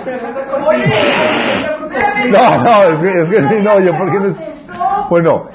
no, 2.30 2.64
no, 2.64 2.84
es 2.84 3.00
que, 3.00 3.22
es 3.22 3.30
que 3.30 3.42
no, 3.62 3.80
yo 3.80 3.98
porque 3.98 4.20
no 4.20 4.26
es- 4.28 4.36
bueno, 5.10 5.48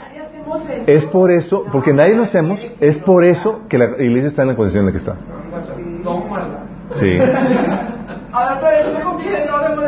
es 0.87 1.05
por 1.07 1.31
eso, 1.31 1.65
porque 1.73 1.93
nadie 1.93 2.15
lo 2.15 2.25
hacemos, 2.25 2.61
es 2.81 2.99
por 2.99 3.25
eso 3.25 3.63
que 3.69 3.79
la 3.79 3.87
iglesia 3.99 4.29
está 4.29 4.43
en 4.43 4.49
la 4.49 4.57
condición 4.57 4.83
en 4.83 4.87
la 4.87 4.93
que 4.93 4.99
está. 4.99 5.17
Sí. 6.91 7.19
ahora. 8.33 9.81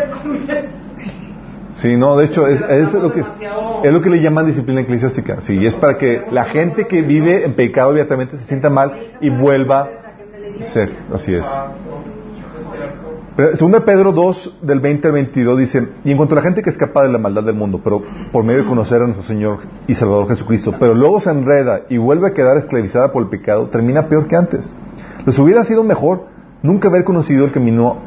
Sí, 1.74 1.96
no, 1.96 2.16
de 2.16 2.24
hecho 2.26 2.46
es, 2.48 2.60
es 2.62 2.92
lo 2.92 3.12
que 3.12 3.20
es 3.84 3.92
lo 3.92 4.00
que 4.02 4.10
le 4.10 4.20
llaman 4.20 4.46
disciplina 4.46 4.80
eclesiástica. 4.80 5.40
Sí, 5.42 5.64
es 5.64 5.76
para 5.76 5.96
que 5.96 6.24
la 6.32 6.44
gente 6.46 6.88
que 6.88 7.02
vive 7.02 7.44
en 7.44 7.54
pecado 7.54 7.90
abiertamente 7.90 8.36
se 8.38 8.44
sienta 8.44 8.68
mal 8.70 8.92
y 9.20 9.30
vuelva 9.30 9.80
a 9.82 10.07
ser. 10.60 10.90
Así 11.12 11.34
es. 11.34 11.44
Segunda 13.54 13.84
Pedro 13.84 14.12
2 14.12 14.58
del 14.62 14.80
20 14.80 15.06
al 15.06 15.14
22 15.14 15.58
dice, 15.58 15.88
y 16.04 16.10
en 16.10 16.16
cuanto 16.16 16.34
a 16.34 16.36
la 16.36 16.42
gente 16.42 16.60
que 16.60 16.70
escapa 16.70 17.04
de 17.04 17.12
la 17.12 17.18
maldad 17.18 17.44
del 17.44 17.54
mundo, 17.54 17.80
pero 17.84 18.02
por 18.32 18.42
medio 18.42 18.62
de 18.62 18.68
conocer 18.68 19.00
a 19.00 19.04
nuestro 19.04 19.22
Señor 19.22 19.60
y 19.86 19.94
Salvador 19.94 20.28
Jesucristo, 20.28 20.74
pero 20.80 20.92
luego 20.92 21.20
se 21.20 21.30
enreda 21.30 21.82
y 21.88 21.98
vuelve 21.98 22.26
a 22.26 22.34
quedar 22.34 22.56
esclavizada 22.56 23.12
por 23.12 23.22
el 23.22 23.28
pecado, 23.28 23.68
termina 23.68 24.08
peor 24.08 24.26
que 24.26 24.34
antes. 24.34 24.74
Les 25.24 25.38
hubiera 25.38 25.62
sido 25.62 25.84
mejor 25.84 26.26
nunca 26.62 26.88
haber 26.88 27.04
conocido 27.04 27.44
el 27.44 27.52
camino 27.52 27.98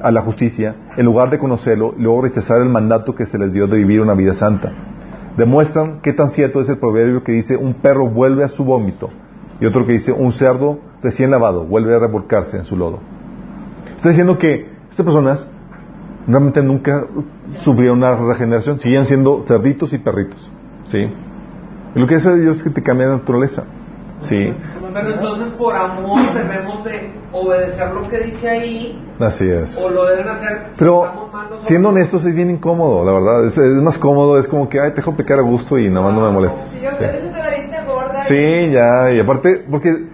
a 0.00 0.12
la 0.12 0.22
justicia, 0.22 0.76
en 0.96 1.06
lugar 1.06 1.30
de 1.30 1.40
conocerlo, 1.40 1.94
y 1.98 2.02
luego 2.02 2.22
rechazar 2.22 2.60
el 2.60 2.68
mandato 2.68 3.16
que 3.16 3.26
se 3.26 3.38
les 3.38 3.52
dio 3.52 3.66
de 3.66 3.78
vivir 3.78 4.00
una 4.00 4.14
vida 4.14 4.32
santa. 4.32 4.72
Demuestran 5.36 6.00
qué 6.02 6.12
tan 6.12 6.30
cierto 6.30 6.60
es 6.60 6.68
el 6.68 6.78
proverbio 6.78 7.24
que 7.24 7.32
dice 7.32 7.56
un 7.56 7.74
perro 7.74 8.08
vuelve 8.08 8.44
a 8.44 8.48
su 8.48 8.64
vómito 8.64 9.10
y 9.60 9.66
otro 9.66 9.86
que 9.86 9.92
dice 9.92 10.12
un 10.12 10.32
cerdo 10.32 10.78
recién 11.02 11.30
lavado 11.30 11.64
vuelve 11.64 11.94
a 11.94 11.98
revolcarse 11.98 12.56
en 12.56 12.64
su 12.64 12.76
lodo. 12.76 13.00
Está 13.96 14.08
diciendo 14.08 14.38
que 14.38 14.68
estas 14.90 15.04
personas 15.04 15.48
realmente 16.26 16.62
nunca 16.62 17.04
sufrieron 17.58 17.98
una 17.98 18.14
regeneración, 18.14 18.78
siguen 18.78 19.06
siendo 19.06 19.42
cerditos 19.42 19.92
y 19.92 19.98
perritos. 19.98 20.50
¿Sí? 20.86 21.08
Y 21.94 21.98
lo 21.98 22.06
que 22.06 22.16
hace 22.16 22.34
Dios 22.36 22.58
es 22.58 22.62
que 22.62 22.70
te 22.70 22.82
cambia 22.82 23.06
de 23.06 23.12
naturaleza. 23.14 23.64
¿Sí? 24.20 24.54
Pero 24.92 25.08
entonces 25.14 25.52
por 25.54 25.74
amor 25.74 26.20
debemos 26.34 26.84
de 26.84 27.12
obedecer 27.32 27.92
lo 27.92 28.08
que 28.08 28.18
dice 28.24 28.48
ahí 28.48 29.02
Así 29.18 29.48
es. 29.48 29.76
o 29.78 29.90
lo 29.90 30.04
deben 30.04 30.28
hacer 30.28 30.66
si 30.72 30.78
Pero 30.78 31.30
siendo 31.62 31.88
honestos 31.88 32.24
es 32.26 32.34
bien 32.34 32.50
incómodo, 32.50 33.04
la 33.04 33.12
verdad. 33.12 33.46
Es, 33.46 33.56
es 33.56 33.82
más 33.82 33.98
cómodo, 33.98 34.38
es 34.38 34.46
como 34.46 34.68
que, 34.68 34.78
ay, 34.80 34.90
te 34.90 34.96
dejo 34.96 35.16
pecar 35.16 35.38
a 35.38 35.42
gusto 35.42 35.78
y 35.78 35.88
nada 35.88 36.06
más 36.06 36.14
no 36.14 36.26
me 36.26 36.30
molestes. 36.30 36.66
Si 36.68 36.80
yo 36.80 36.90
sé, 36.92 37.16
eso 37.16 37.26
te 37.28 37.38
la 37.38 37.50
viste 37.50 37.76
gorda. 37.86 38.22
Sí, 38.24 38.70
ya, 38.70 39.12
y 39.12 39.18
aparte, 39.20 39.64
porque 39.68 40.11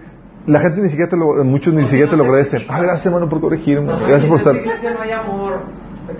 la 0.49 0.59
gente 0.59 0.81
ni 0.81 0.89
siquiera 0.89 1.09
te 1.09 1.17
lo, 1.17 1.43
muchos 1.43 1.73
ni 1.73 1.85
siquiera 1.85 2.09
te 2.09 2.17
lo 2.17 2.23
agradecen. 2.23 2.63
Ah, 2.67 2.81
gracias 2.81 3.05
hermano 3.05 3.29
por 3.29 3.39
corregirme, 3.39 3.93
gracias 4.07 4.25
por 4.25 4.37
estar. 4.39 4.55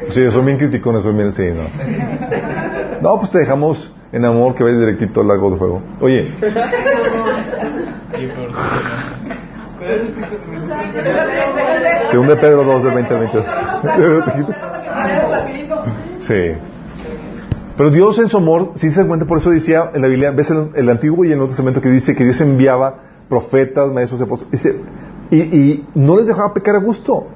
Sí, 0.10 0.30
son 0.30 0.46
bien 0.46 0.58
criticones, 0.58 1.02
son 1.04 1.18
bien, 1.18 1.32
sí, 1.34 1.44
no. 1.52 1.64
No, 3.02 3.18
pues 3.18 3.32
te 3.32 3.40
dejamos 3.40 3.96
en 4.12 4.26
amor 4.26 4.54
que 4.54 4.64
vayas 4.64 4.80
directito 4.80 5.22
al 5.22 5.28
lago 5.30 5.52
de 5.52 5.58
fuego. 5.58 5.82
Oye, 6.02 6.32
según 12.04 12.28
de 12.28 12.36
Pedro 12.36 12.64
2 12.66 12.84
del 12.84 12.94
20 12.94 13.14
al 13.14 13.20
22. 13.20 13.46
Sí. 16.20 16.52
Pero 17.78 17.90
Dios 17.92 18.20
en 18.20 18.28
su 18.28 18.38
amor, 18.38 18.74
si 18.76 18.92
se 18.92 19.08
cuenta, 19.08 19.26
por 19.26 19.38
eso 19.38 19.50
decía 19.52 19.92
en 19.94 20.02
la 20.02 20.10
Biblia, 20.10 20.32
ves 20.32 20.52
el, 20.52 20.72
el 20.76 20.90
Antiguo 20.90 21.24
y 21.24 21.32
el 21.32 21.38
Nuevo 21.38 21.48
Testamento 21.48 21.80
que 21.80 21.90
dice 21.90 22.14
que 22.14 22.26
Dios 22.26 22.42
enviaba 22.42 23.09
profetas, 23.30 23.92
maestros, 23.94 24.22
apóstoles, 24.22 24.68
y, 25.32 25.38
y 25.38 25.88
no 25.96 26.18
les 26.18 26.28
dejaba 26.28 26.54
pecar 26.54 26.76
a 26.76 26.80
gusto. 26.80 27.28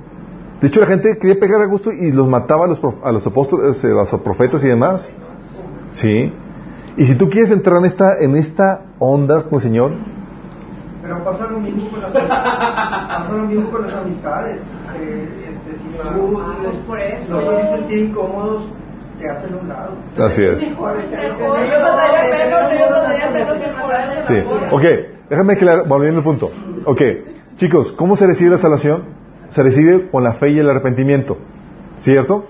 De 0.59 0.67
hecho, 0.67 0.79
la 0.79 0.87
gente 0.87 1.17
quería 1.17 1.39
pecar 1.39 1.61
a 1.61 1.65
gusto 1.65 1.91
y 1.91 2.11
los 2.11 2.27
mataba 2.27 2.65
a 2.65 2.67
los, 2.67 2.79
prof- 2.79 3.03
a 3.03 3.11
los 3.11 3.25
apóstoles, 3.27 3.83
eh, 3.83 3.91
a 3.91 3.95
los 3.95 4.09
profetas 4.21 4.63
y 4.63 4.67
demás. 4.69 5.09
Sí. 5.89 6.33
Y 6.97 7.05
si 7.05 7.15
tú 7.15 7.29
quieres 7.29 7.51
entrar 7.51 7.77
en 7.79 7.85
esta, 7.85 8.19
en 8.19 8.35
esta 8.35 8.81
onda 8.99 9.43
con 9.43 9.55
el 9.55 9.61
Señor, 9.61 9.91
Pero 11.01 11.23
pasa 11.23 11.47
lo 11.51 11.59
mismo 11.59 11.89
con 11.89 12.01
las, 12.01 12.11
pasa 12.13 13.29
lo 13.35 13.43
mismo 13.43 13.69
con 13.71 13.81
las 13.83 13.93
amistades. 13.93 14.61
Eh, 14.95 15.51
este, 15.51 15.77
si 15.77 15.83
tú 15.83 16.33
pues 16.61 16.75
por 16.87 16.99
eso. 16.99 17.33
los 17.41 17.47
haces 17.49 17.79
sentir 17.79 17.99
incómodos, 18.09 18.63
te 19.23 19.29
hacen 19.29 19.53
a 19.53 19.57
un 19.57 19.69
lado. 19.69 19.95
así 20.25 20.43
es. 20.43 20.59
Sí. 24.27 24.35
Ok, 24.71 24.83
déjame 25.29 25.53
aclarar, 25.53 25.87
volviendo 25.87 26.19
al 26.19 26.23
punto. 26.23 26.51
Ok, 26.85 27.01
chicos, 27.55 27.93
¿cómo 27.93 28.15
se 28.15 28.27
recibe 28.27 28.51
la 28.51 28.57
salvación? 28.57 29.03
Se 29.51 29.63
recibe 29.63 30.09
con 30.09 30.23
la 30.23 30.33
fe 30.33 30.49
y 30.49 30.59
el 30.59 30.69
arrepentimiento. 30.69 31.37
¿Cierto? 31.95 32.47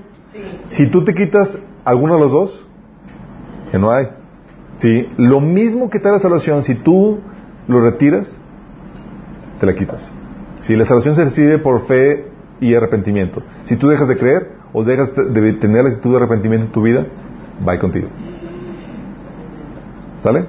Si 0.67 0.89
tú 0.89 1.03
te 1.03 1.13
quitas 1.13 1.59
alguno 1.85 2.15
de 2.15 2.19
los 2.21 2.31
dos, 2.31 2.65
que 3.71 3.77
no 3.77 3.91
hay. 3.91 4.07
¿Sí? 4.77 5.09
Lo 5.17 5.39
mismo 5.39 5.89
que 5.89 5.99
te 5.99 6.05
da 6.05 6.13
la 6.15 6.19
salvación, 6.19 6.63
si 6.63 6.75
tú 6.75 7.19
lo 7.67 7.81
retiras, 7.81 8.35
te 9.59 9.65
la 9.65 9.75
quitas. 9.75 10.11
Si 10.61 10.75
la 10.75 10.85
salvación 10.85 11.15
se 11.15 11.25
recibe 11.25 11.59
por 11.59 11.85
fe 11.85 12.25
y 12.59 12.73
arrepentimiento. 12.73 13.43
Si 13.65 13.75
tú 13.75 13.89
dejas 13.89 14.07
de 14.07 14.17
creer 14.17 14.62
o 14.73 14.83
dejas 14.83 15.13
de 15.15 15.53
tener 15.53 15.83
la 15.83 15.89
actitud 15.89 16.11
de 16.11 16.17
arrepentimiento 16.17 16.65
en 16.65 16.71
tu 16.71 16.81
vida, 16.81 17.05
va 17.67 17.79
contigo. 17.79 18.07
¿Sale? 20.19 20.47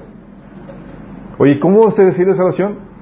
Oye, 1.38 1.60
¿cómo 1.60 1.90
se 1.90 2.04
recibe 2.04 2.30
la 2.30 2.34
salvación? 2.34 2.94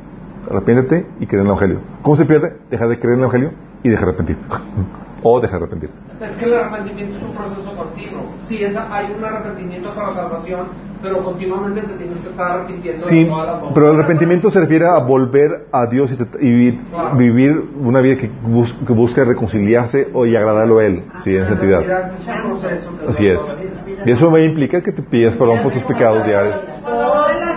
arrepiéntete 0.51 1.07
y 1.21 1.27
cree 1.27 1.41
en 1.41 1.47
el 1.47 1.51
Evangelio. 1.51 1.81
¿Cómo 2.03 2.17
se 2.17 2.25
pierde? 2.25 2.59
Deja 2.71 2.87
de 2.87 2.99
creer 2.99 3.15
en 3.15 3.19
el 3.19 3.25
Evangelio 3.25 3.53
y 3.83 3.89
deja 3.89 4.05
de 4.05 4.09
arrepentirte. 4.09 4.43
o 5.23 5.41
deja 5.41 5.57
de 5.57 5.65
arrepentirte. 5.65 6.12
Es 6.23 6.37
que 6.37 6.45
el 6.45 6.55
arrepentimiento 6.55 7.17
es 7.17 7.23
un 7.23 7.33
proceso 7.35 7.77
continuo. 7.77 8.23
Sí, 8.49 8.63
es, 8.63 8.77
hay 8.77 9.13
un 9.19 9.25
arrepentimiento 9.25 9.93
para 9.95 10.15
salvación, 10.15 10.67
pero 11.03 11.25
continuamente 11.25 11.81
te 11.83 11.95
tienes 11.95 12.19
que 12.19 12.29
estar 12.31 12.53
arrepintiendo 12.53 13.05
Sí, 13.07 13.25
de 13.25 13.31
todas 13.31 13.61
las 13.63 13.73
pero 13.75 13.91
el 13.91 13.97
arrepentimiento 13.99 14.51
se 14.51 14.61
refiere 14.61 14.87
a 14.87 14.99
volver 15.01 15.67
a 15.73 15.87
Dios 15.87 16.13
y, 16.13 16.17
trat- 16.17 16.39
y 16.41 16.51
vi- 16.53 16.79
Claro. 16.91 17.17
vivir 17.17 17.65
una 17.81 18.01
vida 18.01 18.17
que, 18.19 18.29
bus- 18.43 18.77
que 18.87 18.93
busque 18.93 19.25
reconciliarse 19.25 20.09
o 20.13 20.25
y 20.27 20.37
agradarlo 20.37 20.79
a 20.79 20.85
Él, 20.85 21.05
sí, 21.25 21.35
en 21.37 21.47
santidad. 21.47 21.81
Santidad 21.85 22.13
es 22.15 22.45
un 22.45 22.59
proceso 22.61 22.99
que 22.99 23.07
Así 23.09 23.27
es. 23.27 23.41
la. 23.43 24.05
Y 24.07 24.11
eso 24.13 24.39
implica 24.39 24.81
que 24.81 24.93
te 24.93 25.03
pidas 25.03 25.37
perdón 25.37 25.61
por 25.63 25.73
tus 25.73 25.83
pecados 25.85 26.25
diarios. 26.25 26.57
Cuando 26.83 27.03
el 27.27 27.49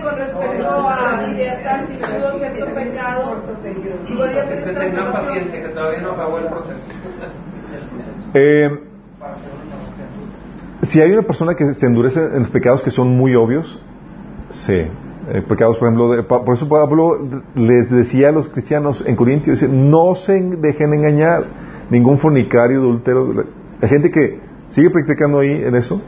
corazón 0.00 0.42
Eh, 8.34 8.70
si 10.82 11.00
hay 11.00 11.12
una 11.12 11.22
persona 11.22 11.54
que 11.54 11.64
se 11.74 11.86
endurece 11.86 12.18
en 12.20 12.40
los 12.40 12.50
pecados 12.50 12.82
que 12.82 12.90
son 12.90 13.16
muy 13.16 13.34
obvios, 13.34 13.80
sí. 14.50 14.72
Eh, 15.28 15.40
pecados, 15.48 15.78
por 15.78 15.86
ejemplo, 15.88 16.10
de- 16.10 16.24
pa- 16.24 16.44
por 16.44 16.54
eso 16.56 16.68
Pablo 16.68 17.16
les 17.54 17.90
decía 17.90 18.30
a 18.30 18.32
los 18.32 18.48
cristianos 18.48 19.04
en 19.06 19.14
Corintios, 19.14 19.60
dice, 19.60 19.72
no 19.72 20.16
se 20.16 20.40
dejen 20.42 20.92
engañar, 20.94 21.44
ningún 21.90 22.18
fornicario, 22.18 22.78
adultero, 22.80 23.32
hay 23.80 23.88
gente 23.88 24.10
que 24.10 24.40
sigue 24.68 24.90
practicando 24.90 25.38
ahí 25.38 25.52
en 25.52 25.74
eso, 25.76 26.02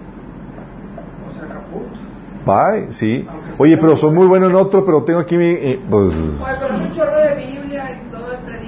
bye, 2.45 2.93
sí. 2.93 3.25
Oye, 3.59 3.77
pero 3.77 3.97
soy 3.97 4.13
muy 4.13 4.27
bueno 4.27 4.47
en 4.49 4.55
otro, 4.57 4.85
pero 4.85 5.05
tengo 5.05 5.21
aquí 5.21 5.37
mi, 5.37 5.45
eh, 5.53 5.81
pues. 5.89 6.13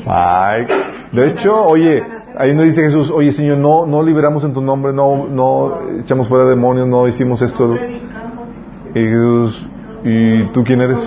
Ay, 0.07 0.67
de 1.11 1.27
hecho, 1.29 1.65
oye, 1.67 2.05
ahí 2.37 2.55
nos 2.55 2.65
dice 2.67 2.83
Jesús, 2.83 3.11
oye 3.11 3.33
Señor, 3.33 3.59
no, 3.59 3.87
no 3.87 4.03
liberamos 4.03 4.45
en 4.45 4.53
tu 4.53 4.61
nombre, 4.61 4.93
no, 4.93 5.27
no 5.29 5.81
echamos 6.01 6.29
fuera 6.29 6.45
demonios, 6.45 6.87
no 6.87 7.09
hicimos 7.09 7.43
esto. 7.43 7.71
predicamos. 7.71 8.49
Y 8.95 9.01
Jesús, 9.01 9.67
¿y 10.05 10.45
tú 10.53 10.63
quién 10.65 10.81
eres? 10.81 10.99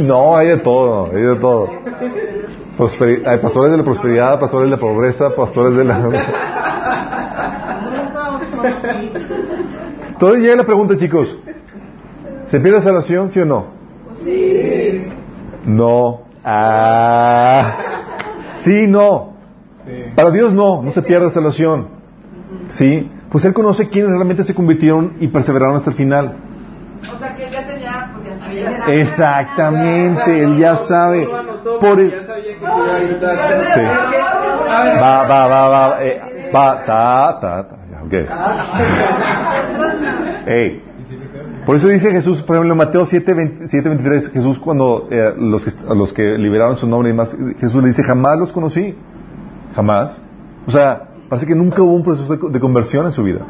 No, 0.00 0.36
hay 0.36 0.48
de 0.48 0.56
todo, 0.58 1.06
hay 1.06 1.22
de 1.22 1.36
todo. 1.36 1.68
Prosperi- 2.78 3.26
hay 3.26 3.38
pastores 3.38 3.72
de 3.72 3.78
la 3.78 3.84
prosperidad, 3.84 4.38
pastores 4.38 4.70
de 4.70 4.76
la 4.76 4.80
pobreza, 4.80 5.34
pastores 5.34 5.76
de 5.76 5.84
la... 5.84 5.98
Entonces 10.10 10.42
llega 10.42 10.56
la 10.56 10.64
pregunta, 10.64 10.96
chicos. 10.96 11.36
¿Se 12.46 12.60
pierde 12.60 12.78
la 12.78 12.84
salvación, 12.84 13.30
sí 13.30 13.40
o 13.40 13.44
no? 13.46 13.66
Sí. 14.24 15.04
No. 15.66 16.20
Ah. 16.44 17.76
Sí, 18.56 18.86
no. 18.86 19.34
Sí. 19.84 19.92
Para 20.14 20.30
Dios 20.30 20.52
no, 20.52 20.82
no 20.82 20.90
se 20.92 21.02
pierde 21.02 21.26
la 21.26 21.32
salvación. 21.32 21.88
¿Sí? 22.70 23.10
Pues 23.30 23.44
Él 23.44 23.52
conoce 23.52 23.88
quiénes 23.88 24.10
realmente 24.10 24.42
se 24.42 24.54
convirtieron 24.54 25.16
y 25.20 25.28
perseveraron 25.28 25.76
hasta 25.76 25.90
el 25.90 25.96
final. 25.96 26.36
O 27.00 27.18
sea 27.18 27.34
que 27.34 27.44
él 27.44 27.50
ya 27.50 27.66
tenía, 27.66 28.10
pues 28.12 28.26
ya 28.26 28.38
sabía. 28.40 29.00
Exactamente, 29.02 30.42
Él 30.42 30.58
ya 30.58 30.76
sabe. 30.76 31.28
Por 31.80 32.00
el-. 32.00 32.10
Sí. 32.10 33.80
Va, 35.00 35.26
va, 35.26 35.46
va, 35.46 35.68
va, 35.68 36.02
eh, 36.02 36.50
va, 36.54 36.84
ta, 36.84 37.38
ta, 37.40 37.68
ta, 37.68 37.76
ya, 37.90 38.02
ok. 38.02 38.14
Ey. 40.48 40.87
Por 41.68 41.76
eso 41.76 41.88
dice 41.88 42.10
Jesús, 42.10 42.40
por 42.40 42.56
ejemplo, 42.56 42.72
en 42.72 42.78
Mateo 42.78 43.04
7, 43.04 43.34
20 43.34 43.68
7, 43.68 43.88
23, 43.90 44.30
Jesús 44.30 44.58
cuando 44.58 45.06
eh, 45.10 45.34
los 45.36 45.66
que, 45.66 45.72
a 45.86 45.92
los 45.92 46.14
que 46.14 46.22
liberaron 46.38 46.78
su 46.78 46.86
nombre 46.86 47.10
y 47.10 47.12
más, 47.12 47.36
Jesús 47.60 47.82
le 47.82 47.88
dice, 47.88 48.02
jamás 48.02 48.38
los 48.38 48.52
conocí. 48.52 48.94
Jamás. 49.74 50.18
O 50.66 50.70
sea, 50.70 51.10
parece 51.28 51.46
que 51.46 51.54
nunca 51.54 51.82
hubo 51.82 51.92
un 51.92 52.02
proceso 52.02 52.34
de, 52.34 52.52
de 52.52 52.58
conversión 52.58 53.04
en 53.04 53.12
su 53.12 53.22
vida. 53.22 53.40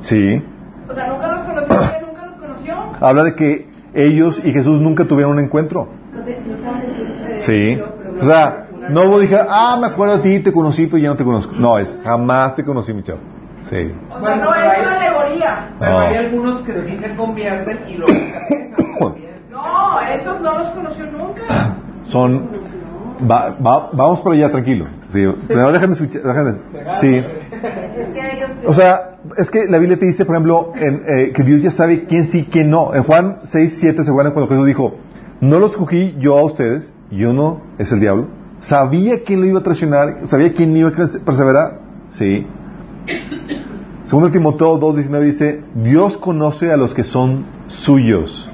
Sí. 0.00 0.44
O 0.90 0.94
sea, 0.94 1.08
nunca 1.08 1.28
los 1.28 1.46
conoció, 1.46 2.06
nunca 2.06 2.26
los 2.26 2.38
conoció. 2.38 2.74
Habla 3.00 3.24
de 3.24 3.34
que 3.34 3.66
ellos 3.94 4.42
y 4.44 4.52
Jesús 4.52 4.78
nunca 4.82 5.06
tuvieron 5.06 5.38
un 5.38 5.40
encuentro. 5.42 5.88
Sí. 7.38 7.80
O 8.20 8.24
sea, 8.26 8.66
no 8.90 9.04
hubo 9.04 9.20
dije, 9.20 9.38
ah, 9.40 9.78
me 9.80 9.86
acuerdo 9.86 10.18
de 10.18 10.22
ti, 10.22 10.44
te 10.44 10.52
conocí, 10.52 10.84
pero 10.84 10.98
ya 10.98 11.08
no 11.08 11.16
te 11.16 11.24
conozco. 11.24 11.54
No, 11.58 11.78
es 11.78 11.96
jamás 12.04 12.56
te 12.56 12.62
conocí, 12.62 12.92
mi 12.92 13.02
chavo. 13.02 13.20
Sí. 13.70 13.92
O 14.10 14.12
sea, 14.12 14.20
Bueno, 14.20 14.44
no 14.44 14.50
pero 14.52 14.72
es 14.72 14.86
una 14.86 15.00
alegoría. 15.00 15.68
pero 15.78 15.92
No. 15.92 15.98
hay 16.00 16.16
algunos 16.16 16.60
que 16.62 16.72
sí 16.82 16.96
se 16.96 17.16
convierten 17.16 17.78
y 17.88 17.98
también. 17.98 19.36
No, 19.50 20.00
esos 20.00 20.40
no 20.42 20.58
los 20.58 20.68
conoció 20.68 21.06
nunca. 21.06 21.76
Son. 22.08 22.48
Va, 23.30 23.56
va- 23.64 23.88
vamos 23.94 24.20
por 24.20 24.34
allá, 24.34 24.50
tranquilo. 24.50 24.86
Sí, 25.10 25.24
primero 25.46 25.72
déjame 25.72 25.94
escuchar. 25.94 26.22
déjame- 26.22 26.58
sí. 27.00 27.16
Es 27.16 28.08
que 28.12 28.36
ellos 28.36 28.50
O 28.66 28.74
sea, 28.74 29.16
es 29.38 29.50
que 29.50 29.64
la 29.66 29.78
Biblia 29.78 29.98
te 29.98 30.04
dice, 30.04 30.26
por 30.26 30.34
ejemplo, 30.36 30.72
en, 30.76 31.02
eh, 31.08 31.32
que 31.32 31.42
Dios 31.42 31.62
ya 31.62 31.70
sabe 31.70 32.04
quién 32.04 32.26
sí, 32.26 32.46
quién 32.50 32.68
no. 32.70 32.94
En 32.94 33.02
Juan 33.04 33.38
6, 33.44 33.78
7 33.80 34.04
se 34.04 34.10
acuerdan 34.10 34.34
cuando 34.34 34.50
Jesús 34.50 34.66
dijo, 34.66 34.94
no 35.40 35.58
los 35.58 35.70
escogí 35.72 36.14
yo 36.18 36.36
a 36.38 36.44
ustedes, 36.44 36.94
yo 37.10 37.32
no, 37.32 37.62
es 37.78 37.90
el 37.92 38.00
diablo. 38.00 38.26
Sabía 38.60 39.22
quién 39.24 39.40
lo 39.40 39.46
iba 39.46 39.60
a 39.60 39.62
traicionar, 39.62 40.18
sabía 40.26 40.52
quién 40.52 40.76
iba 40.76 40.90
a 40.90 40.92
perseverar. 41.24 41.78
Sí. 42.10 42.46
Segundo 44.04 44.30
Timoteo 44.30 44.78
2.19 44.78 45.20
dice, 45.24 45.62
Dios 45.74 46.16
conoce 46.16 46.72
a 46.72 46.76
los 46.76 46.94
que 46.94 47.02
son 47.04 47.44
suyos. 47.66 48.50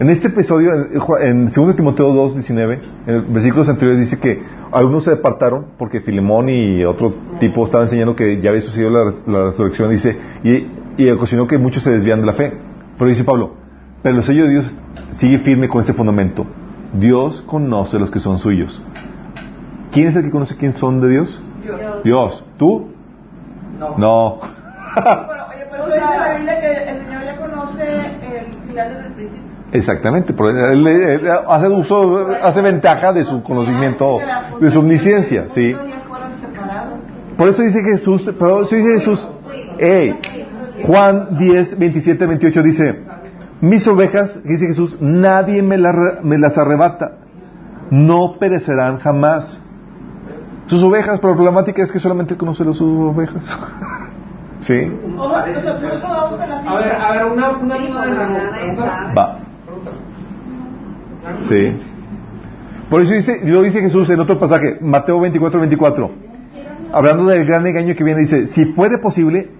En 0.00 0.10
este 0.10 0.26
episodio, 0.28 0.74
en, 0.74 0.98
Ju- 1.00 1.20
en 1.22 1.46
2 1.46 1.76
Timoteo 1.76 2.12
2.19, 2.12 2.78
en 3.06 3.32
versículos 3.32 3.68
anteriores 3.68 4.00
dice 4.00 4.18
que 4.18 4.42
algunos 4.72 5.04
se 5.04 5.12
apartaron 5.12 5.66
porque 5.78 6.00
Filemón 6.00 6.48
y 6.48 6.84
otro 6.84 7.14
tipo 7.38 7.64
estaban 7.64 7.86
enseñando 7.86 8.16
que 8.16 8.40
ya 8.40 8.50
había 8.50 8.62
sucedido 8.62 8.90
la, 8.90 9.12
la 9.26 9.44
resurrección, 9.50 9.90
dice, 9.90 10.18
y, 10.42 10.66
y 11.00 11.08
ocasionó 11.10 11.46
que 11.46 11.58
muchos 11.58 11.84
se 11.84 11.92
desvían 11.92 12.20
de 12.20 12.26
la 12.26 12.32
fe. 12.32 12.52
Pero 12.98 13.08
dice 13.08 13.22
Pablo, 13.22 13.54
pero 14.02 14.16
el 14.16 14.22
sello 14.24 14.44
de 14.44 14.50
Dios 14.50 14.76
sigue 15.12 15.38
firme 15.38 15.68
con 15.68 15.80
este 15.80 15.92
fundamento. 15.92 16.44
Dios 16.98 17.42
conoce 17.42 17.96
a 17.96 18.00
los 18.00 18.10
que 18.10 18.18
son 18.18 18.38
suyos. 18.38 18.82
¿Quién 19.92 20.08
es 20.08 20.16
el 20.16 20.24
que 20.24 20.30
conoce 20.30 20.56
quién 20.56 20.72
son 20.74 21.00
de 21.00 21.08
Dios? 21.10 21.40
Dios. 22.02 22.44
¿Tú? 22.58 22.88
No. 23.78 23.96
No. 23.98 24.38
Bueno, 24.94 25.44
oye, 25.50 25.66
pero 25.70 25.86
dice 25.86 25.98
la 26.00 26.34
Biblia 26.36 26.60
que 26.60 26.90
el 26.90 27.02
Señor 27.04 27.24
ya 27.24 27.36
conoce 27.36 27.82
el 27.82 28.52
final 28.68 28.88
desde 28.94 29.06
el 29.08 29.12
principio. 29.14 29.44
Exactamente, 29.72 30.32
pero 30.32 30.50
él, 30.70 30.86
él 30.86 31.28
hace 31.48 31.68
uso, 31.68 32.28
hace 32.42 32.60
ventaja 32.60 33.12
de 33.12 33.24
su 33.24 33.42
conocimiento, 33.42 34.18
de 34.60 34.70
su 34.70 34.78
omnisciencia, 34.78 35.46
¿sí? 35.48 35.74
Por 37.36 37.48
eso 37.48 37.62
dice 37.62 37.82
Jesús, 37.82 38.30
pero 38.38 38.62
eso 38.62 38.76
dice 38.76 38.90
Jesús, 38.92 39.28
hey, 39.78 40.20
Juan 40.86 41.36
10, 41.36 41.76
27, 41.78 42.26
28 42.26 42.62
dice, 42.62 43.04
mis 43.60 43.88
ovejas, 43.88 44.40
dice 44.44 44.66
Jesús, 44.68 44.98
nadie 45.00 45.60
me, 45.62 45.76
la- 45.76 46.20
me 46.22 46.38
las 46.38 46.56
arrebata, 46.56 47.16
no 47.90 48.36
perecerán 48.38 48.98
jamás. 48.98 49.60
Sus 50.74 50.82
ovejas, 50.82 51.20
pero 51.20 51.34
la 51.34 51.36
problemática 51.36 51.84
es 51.84 51.92
que 51.92 52.00
solamente 52.00 52.36
conoce 52.36 52.64
a 52.64 52.72
sus 52.72 52.82
ovejas. 52.82 53.44
¿Sí? 54.60 54.74
A 54.74 56.74
ver, 56.74 56.92
a 56.92 57.12
ver, 57.12 57.32
una, 57.32 57.50
una 57.50 57.76
Va. 59.16 59.38
Sí. 61.42 61.80
Por 62.90 63.02
eso 63.02 63.14
dice, 63.14 63.40
lo 63.44 63.62
dice 63.62 63.82
Jesús 63.82 64.10
en 64.10 64.18
otro 64.18 64.40
pasaje, 64.40 64.78
Mateo 64.80 65.20
24, 65.20 65.60
24. 65.60 66.10
Hablando 66.92 67.26
del 67.26 67.44
gran 67.44 67.64
engaño 67.64 67.94
que 67.94 68.02
viene, 68.02 68.22
dice, 68.22 68.48
si 68.48 68.64
fuera 68.64 69.00
posible, 69.00 69.52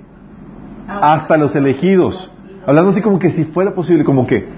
hasta 0.88 1.36
los 1.36 1.54
elegidos. 1.54 2.32
Hablando 2.66 2.90
así 2.90 3.02
como 3.02 3.20
que 3.20 3.30
si 3.30 3.44
fuera 3.44 3.72
posible, 3.72 4.02
como 4.02 4.26
que 4.26 4.48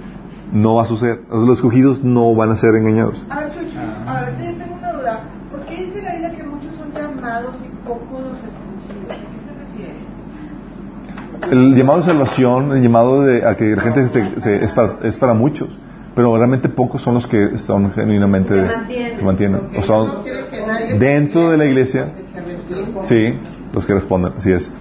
no 0.52 0.76
va 0.76 0.84
a 0.84 0.86
suceder. 0.86 1.20
Los 1.30 1.58
escogidos 1.58 2.02
no 2.02 2.34
van 2.34 2.50
a 2.50 2.56
ser 2.56 2.74
engañados. 2.76 3.22
A 3.28 3.40
ver, 3.40 3.50
Chuchi, 3.50 3.76
a 4.06 4.20
ver, 4.22 4.36
yo 4.38 4.56
tengo 4.56 4.76
una 4.76 4.92
duda. 4.92 5.20
¿Por 5.50 5.60
qué 5.66 5.84
dice 5.84 6.00
la 6.02 6.12
Biblia 6.12 6.36
que 6.36 6.42
muchos 6.44 6.74
son 6.76 6.92
llamados 7.26 7.54
y 7.64 7.86
pocos 7.86 8.20
los 8.22 8.38
escogidos? 8.38 9.10
¿A 9.10 9.14
qué 9.14 9.38
se 9.46 9.52
refiere? 11.44 11.52
El 11.52 11.74
llamado 11.76 11.98
de 11.98 12.04
salvación, 12.04 12.72
el 12.76 12.82
llamado 12.82 13.22
de, 13.22 13.46
a 13.46 13.56
que 13.56 13.64
la 13.76 13.82
gente 13.82 14.08
se- 14.08 14.40
se- 14.40 14.64
es, 14.64 14.72
para, 14.72 14.96
es 15.02 15.16
para 15.16 15.34
muchos, 15.34 15.78
pero 16.14 16.36
realmente 16.36 16.68
pocos 16.68 17.02
son 17.02 17.14
los 17.14 17.26
que 17.26 17.58
son 17.58 17.92
genuinamente 17.92 18.54
Se 18.54 18.76
mantienen. 18.76 19.16
se 19.18 19.24
mantienen. 19.24 19.60
O 19.74 19.76
No 19.76 19.82
son 19.82 20.08
nadie 20.66 20.98
dentro 20.98 21.50
de 21.50 21.56
la 21.58 21.64
iglesia. 21.66 22.12
Sí, 23.04 23.38
los 23.72 23.86
que 23.86 23.94
responden, 23.94 24.32
así 24.36 24.52
es. 24.52 24.72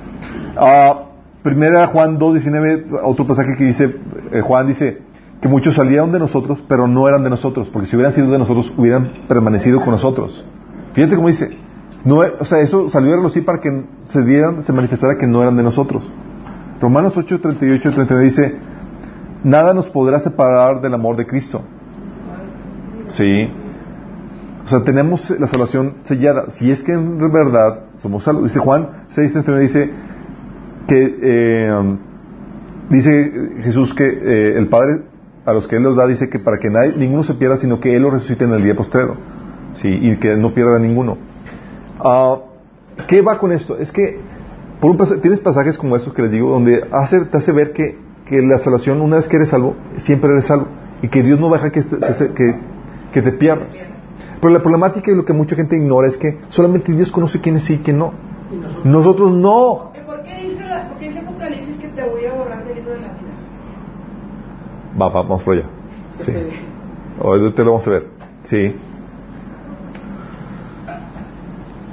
Ah, 0.57 0.99
primera 1.43 1.87
Juan 1.87 2.17
2.19, 2.19 2.99
otro 3.03 3.27
pasaje 3.27 3.55
que 3.57 3.65
dice, 3.65 3.95
eh, 4.31 4.41
Juan 4.41 4.67
dice 4.67 5.01
que 5.41 5.47
muchos 5.49 5.75
salieron 5.75 6.11
de 6.11 6.19
nosotros, 6.19 6.63
pero 6.67 6.87
no 6.87 7.07
eran 7.07 7.23
de 7.23 7.29
nosotros, 7.29 7.69
porque 7.69 7.87
si 7.87 7.95
hubieran 7.95 8.13
sido 8.13 8.31
de 8.31 8.39
nosotros, 8.39 8.73
hubieran 8.77 9.09
permanecido 9.27 9.81
con 9.81 9.91
nosotros. 9.91 10.45
Fíjate 10.93 11.15
cómo 11.17 11.27
dice, 11.27 11.57
no, 12.05 12.21
o 12.39 12.45
sea, 12.45 12.61
eso 12.61 12.87
salió 12.89 13.13
a 13.13 13.17
relucir 13.17 13.43
para 13.43 13.59
que 13.59 13.83
se 14.03 14.23
dieran, 14.23 14.63
se 14.63 14.71
manifestara 14.71 15.17
que 15.17 15.25
no 15.25 15.41
eran 15.41 15.57
de 15.57 15.63
nosotros. 15.63 16.11
Romanos 16.79 17.17
8, 17.17 17.41
38 17.41 17.89
y 17.89 17.93
39 17.93 18.23
dice, 18.23 18.55
nada 19.43 19.73
nos 19.73 19.89
podrá 19.89 20.19
separar 20.19 20.81
del 20.81 20.93
amor 20.93 21.15
de 21.17 21.25
Cristo. 21.25 21.63
Sí. 23.09 23.49
O 24.65 24.67
sea, 24.67 24.83
tenemos 24.83 25.31
la 25.39 25.47
salvación 25.47 25.95
sellada. 26.01 26.49
Si 26.49 26.71
es 26.71 26.83
que 26.83 26.91
en 26.91 27.17
verdad 27.17 27.85
somos 27.95 28.23
salvos. 28.23 28.43
Dice 28.43 28.59
Juan 28.59 29.05
6, 29.09 29.33
39 29.33 29.63
dice 29.63 29.89
que 30.87 31.19
eh, 31.21 31.97
dice 32.89 33.31
Jesús 33.61 33.93
que 33.95 34.05
eh, 34.05 34.57
el 34.57 34.67
Padre 34.67 35.05
a 35.45 35.53
los 35.53 35.67
que 35.67 35.77
Él 35.77 35.83
los 35.83 35.95
da 35.95 36.07
dice 36.07 36.29
que 36.29 36.39
para 36.39 36.57
que 36.57 36.69
nadie, 36.69 36.95
ninguno 36.97 37.23
se 37.23 37.35
pierda, 37.35 37.57
sino 37.57 37.79
que 37.79 37.95
Él 37.95 38.03
los 38.03 38.13
resucite 38.13 38.45
en 38.45 38.53
el 38.53 38.63
día 38.63 38.75
postrero. 38.75 39.15
Sí, 39.73 39.89
y 39.89 40.17
que 40.17 40.35
no 40.35 40.53
pierda 40.53 40.79
ninguno. 40.79 41.17
Ah, 41.99 42.37
¿Qué 43.07 43.21
va 43.21 43.37
con 43.37 43.51
esto? 43.51 43.77
Es 43.77 43.91
que 43.91 44.19
por 44.79 44.91
un 44.91 44.97
pas- 44.97 45.19
tienes 45.21 45.39
pasajes 45.41 45.77
como 45.77 45.95
estos 45.95 46.13
que 46.13 46.21
les 46.21 46.31
digo, 46.31 46.49
donde 46.51 46.85
hace, 46.91 47.21
te 47.25 47.37
hace 47.37 47.51
ver 47.51 47.73
que, 47.73 47.97
que 48.27 48.41
la 48.41 48.57
salvación, 48.57 49.01
una 49.01 49.17
vez 49.17 49.27
que 49.27 49.35
eres 49.37 49.49
salvo, 49.49 49.75
siempre 49.97 50.31
eres 50.31 50.45
salvo. 50.45 50.67
Y 51.01 51.09
que 51.09 51.21
Dios 51.23 51.39
no 51.39 51.49
va 51.49 51.57
a 51.57 51.59
dejar 51.59 51.71
que, 51.71 51.81
te- 51.81 52.33
que, 52.33 52.55
que- 53.13 53.21
te 53.21 53.31
pierdas. 53.33 53.75
Pero 54.41 54.53
la 54.53 54.61
problemática 54.61 55.11
y 55.11 55.15
lo 55.15 55.25
que 55.25 55.33
mucha 55.33 55.55
gente 55.55 55.75
ignora 55.75 56.07
es 56.07 56.17
que 56.17 56.37
solamente 56.49 56.91
Dios 56.91 57.11
conoce 57.11 57.39
quién 57.41 57.57
es 57.57 57.63
sí 57.65 57.73
y 57.75 57.77
quién 57.79 57.97
no. 57.97 58.13
Nosotros 58.83 59.31
no. 59.31 59.91
¿Por 60.05 60.21
qué 60.23 60.35
dice, 60.49 60.63
la- 60.63 60.87
por 60.89 60.97
qué 60.97 61.07
dice 61.09 61.19
Apocalipsis 61.19 61.77
que 61.77 61.87
te 61.89 62.03
voy 62.09 62.25
a 62.25 62.33
borrar 62.33 62.65
del 62.65 62.75
libro 62.75 62.91
de 62.93 62.99
la 63.01 63.07
vida? 63.07 63.21
Va, 64.99 65.09
va, 65.09 65.21
vamos 65.23 65.43
por 65.43 65.53
allá. 65.55 65.65
Sí. 66.19 66.33
Ahorita 67.21 67.63
lo 67.63 67.71
vamos 67.71 67.87
a 67.87 67.91
ver. 67.91 68.07
Sí. 68.43 68.75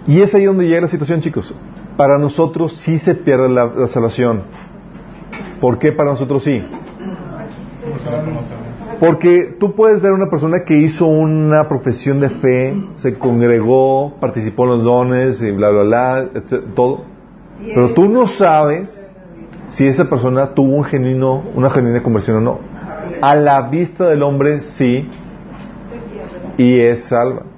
Y 0.07 0.20
es 0.20 0.35
ahí 0.35 0.45
donde 0.45 0.66
llega 0.66 0.83
la 0.83 0.89
situación, 0.89 1.20
chicos. 1.20 1.55
Para 1.97 2.19
nosotros 2.19 2.77
sí 2.79 2.99
se 2.99 3.15
pierde 3.15 3.49
la, 3.49 3.89
salvación. 3.89 4.43
¿Por 5.61 5.79
qué 5.79 5.93
para 5.93 6.11
nosotros 6.11 6.43
sí? 6.43 6.62
Porque 8.99 9.57
tú 9.59 9.74
puedes 9.74 10.01
ver 10.01 10.12
a 10.12 10.15
una 10.15 10.31
persona 10.31 10.65
que 10.65 10.77
hizo 10.79 11.07
una 11.07 11.69
profesión 11.69 12.20
de 12.20 12.31
fe, 12.31 12.74
se 12.97 13.19
congregó, 13.19 14.15
participó 14.20 14.65
en 14.65 14.69
los 14.70 14.85
dones 14.85 15.43
y 15.43 15.51
bla, 15.51 15.70
bla, 15.70 15.83
bla, 15.83 16.24
etc- 16.35 16.74
todo. 16.74 17.05
Pero 17.74 17.95
tú 17.95 18.09
no 18.09 18.27
sabes 18.27 19.07
si 19.69 19.87
esa 19.87 20.09
persona 20.09 20.55
tuvo 20.55 20.77
un 20.77 20.85
genuino, 20.85 21.43
una 21.55 21.70
genuina 21.70 22.03
conversión 22.03 22.39
o 22.39 22.41
no. 22.41 22.59
A 23.20 23.35
la 23.37 23.62
vista 23.69 24.09
del 24.09 24.23
hombre, 24.23 24.62
sí, 24.62 25.09
y 26.59 26.81
es 26.81 27.05
salva. 27.05 27.52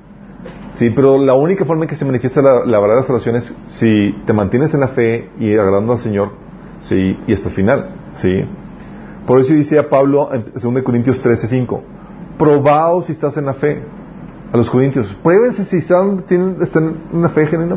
Sí, 0.75 0.91
pero 0.91 1.19
la 1.19 1.35
única 1.35 1.65
forma 1.65 1.85
en 1.85 1.89
que 1.89 1.95
se 1.97 2.05
manifiesta 2.05 2.43
la, 2.43 2.65
la 2.65 2.81
verdadera 2.81 3.05
salvación 3.07 3.37
es 3.37 3.55
si 3.69 4.13
te 4.27 4.33
mantienes 4.33 4.75
en 4.75 4.81
la 4.81 4.89
fe 4.89 5.31
y 5.39 5.53
agradando 5.57 5.93
al 5.93 5.99
Señor, 6.01 6.33
sí, 6.81 7.17
y 7.27 7.33
hasta 7.33 7.49
el 7.49 7.55
final, 7.55 7.95
sí. 8.13 8.45
Por 9.27 9.39
eso 9.39 9.55
decía 9.55 9.89
Pablo 9.89 10.31
en 10.35 10.47
2 10.53 10.83
Corintios 10.83 11.21
13, 11.21 11.47
5, 11.47 11.83
probaos 12.39 13.07
si 13.07 13.13
estás 13.13 13.37
en 13.37 13.47
la 13.47 13.55
fe. 13.55 13.83
A 14.53 14.57
los 14.57 14.71
corintios, 14.71 15.13
pruébense 15.21 15.65
si 15.65 15.79
están, 15.79 16.23
tienen, 16.27 16.59
están 16.63 16.85
en 17.11 17.19
una 17.19 17.29
fe 17.29 17.47
genuina. 17.47 17.77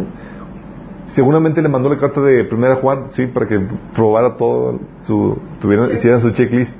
Seguramente 1.07 1.61
le 1.61 1.69
mandó 1.69 1.89
la 1.89 1.97
carta 1.97 2.21
de 2.21 2.43
primera 2.43 2.75
Juan, 2.75 3.05
sí, 3.11 3.25
para 3.27 3.47
que 3.47 3.59
probara 3.95 4.35
todo, 4.35 4.79
tuvieran, 5.61 5.91
hicieran 5.91 6.19
su 6.19 6.31
checklist. 6.31 6.79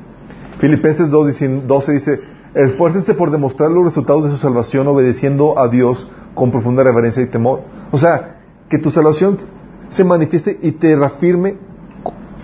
Filipenses 0.60 1.10
2, 1.10 1.28
dice- 1.28 1.62
12 1.66 1.94
dice, 1.94 2.20
esfuércense 2.66 3.14
por 3.14 3.32
demostrar 3.32 3.70
los 3.72 3.86
resultados 3.86 4.26
de 4.26 4.32
su 4.32 4.38
salvación 4.38 4.88
obedeciendo 4.88 5.58
a 5.60 5.68
Dios 5.68 6.10
con 6.34 6.52
profunda 6.52 6.84
reverencia 6.84 7.22
y 7.24 7.28
temor. 7.28 7.62
O 7.92 7.98
sea, 7.98 8.38
que 8.70 8.78
tu 8.80 8.90
salvación 8.90 9.38
se 9.90 10.04
manifieste 10.04 10.58
y 10.62 10.72
te 10.74 10.96
reafirme 10.96 11.56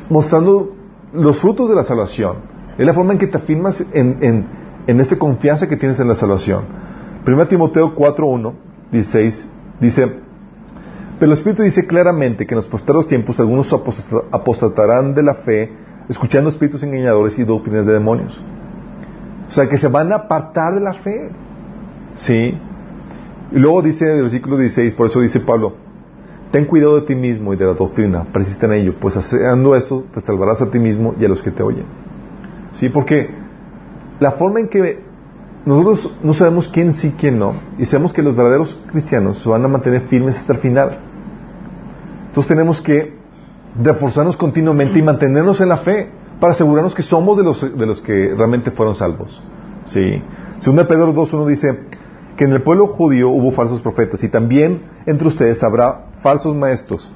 mostrando 0.10 0.76
los 1.14 1.38
frutos 1.40 1.70
de 1.70 1.76
la 1.76 1.84
salvación. 1.84 2.38
Es 2.78 2.86
la 2.86 2.94
forma 2.94 3.14
en 3.14 3.20
que 3.20 3.28
te 3.28 3.38
afirmas 3.38 3.86
en, 3.94 4.18
en, 4.22 4.46
en 4.88 5.00
esta 5.00 5.18
confianza 5.18 5.68
que 5.68 5.78
tienes 5.78 6.00
en 6.00 6.08
la 6.08 6.16
salvación. 6.16 6.64
1 7.26 7.48
Timoteo 7.48 7.96
4.1, 7.96 8.54
16, 8.92 9.50
dice, 9.80 10.08
pero 11.20 11.32
el 11.32 11.38
Espíritu 11.38 11.62
dice 11.64 11.86
claramente 11.88 12.46
que 12.46 12.54
en 12.54 12.58
los 12.58 12.68
posteros 12.68 13.08
tiempos 13.08 13.40
algunos 13.40 13.72
apostata- 13.72 14.24
apostatarán 14.32 15.14
de 15.14 15.24
la 15.24 15.36
fe, 15.36 15.72
escuchando 16.10 16.50
espíritus 16.50 16.84
engañadores 16.84 17.38
y 17.40 17.44
doctrinas 17.46 17.86
de 17.86 17.94
demonios. 17.94 18.44
O 19.48 19.52
sea, 19.52 19.68
que 19.68 19.78
se 19.78 19.88
van 19.88 20.12
a 20.12 20.16
apartar 20.16 20.74
de 20.76 20.82
la 20.82 20.94
fe. 20.94 21.30
¿Sí? 22.16 22.58
Y 23.52 23.60
luego 23.60 23.82
dice 23.82 24.06
en 24.10 24.18
el 24.18 24.22
versículo 24.24 24.58
16, 24.58 24.94
por 24.94 25.08
eso 25.08 25.20
dice 25.20 25.40
Pablo, 25.40 25.76
ten 26.52 26.66
cuidado 26.66 27.00
de 27.00 27.06
ti 27.06 27.16
mismo 27.16 27.54
y 27.54 27.58
de 27.58 27.66
la 27.66 27.74
doctrina, 27.74 28.26
persiste 28.32 28.66
en 28.66 28.74
ello, 28.74 28.96
pues 29.00 29.16
haciendo 29.16 29.76
esto 29.76 30.06
te 30.14 30.22
salvarás 30.22 30.62
a 30.62 30.70
ti 30.70 30.80
mismo 30.80 31.16
y 31.20 31.26
a 31.26 31.28
los 31.28 31.42
que 31.42 31.52
te 31.52 31.62
oyen. 31.64 31.86
¿Sí? 32.72 32.90
Porque 32.90 33.30
la 34.20 34.32
forma 34.32 34.60
en 34.60 34.70
que 34.70 35.04
nosotros 35.66 36.18
no 36.24 36.34
sabemos 36.34 36.68
quién 36.68 36.94
sí, 36.94 37.16
quién 37.20 37.40
no, 37.40 37.56
y 37.78 37.86
sabemos 37.86 38.12
que 38.14 38.22
los 38.22 38.36
verdaderos 38.36 38.80
cristianos 38.92 39.38
se 39.38 39.50
van 39.50 39.64
a 39.64 39.68
mantener 39.68 40.02
firmes 40.02 40.38
hasta 40.38 40.54
el 40.54 40.60
final. 40.60 41.00
Entonces 42.28 42.48
tenemos 42.48 42.82
que 42.82 43.18
reforzarnos 43.82 44.38
continuamente 44.38 45.00
y 45.00 45.04
mantenernos 45.04 45.62
en 45.62 45.70
la 45.70 45.78
fe 45.78 46.10
para 46.44 46.52
asegurarnos 46.52 46.94
que 46.94 47.04
somos 47.04 47.38
de 47.38 47.44
los, 47.44 47.62
de 47.62 47.86
los 47.86 48.02
que 48.02 48.34
realmente 48.36 48.72
fueron 48.72 48.96
salvos. 48.96 49.42
¿Sí? 49.86 50.22
Segunda 50.60 50.86
Pedro 50.90 51.14
2.1 51.14 51.46
dice 51.46 51.80
que 52.36 52.44
en 52.44 52.52
el 52.52 52.62
pueblo 52.64 52.88
judío 52.88 53.30
hubo 53.30 53.52
falsos 53.54 53.80
profetas 53.80 54.22
y 54.26 54.28
también 54.28 54.82
entre 55.06 55.30
ustedes 55.30 55.64
habrá 55.64 56.08
falsos 56.22 56.54
maestros 56.54 57.10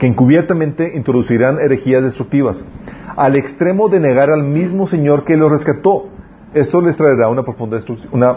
que 0.00 0.08
encubiertamente 0.08 0.96
introducirán 0.96 1.60
herejías 1.60 2.02
destructivas 2.02 2.64
al 3.14 3.36
extremo 3.36 3.88
de 3.88 4.00
negar 4.00 4.30
al 4.30 4.42
mismo 4.42 4.88
Señor 4.88 5.22
que 5.22 5.36
los 5.36 5.48
rescató. 5.48 6.08
Esto 6.52 6.82
les 6.82 6.96
traerá 6.96 7.28
una 7.28 7.44
profunda 7.44 7.76
destrucción, 7.76 8.12
una 8.12 8.36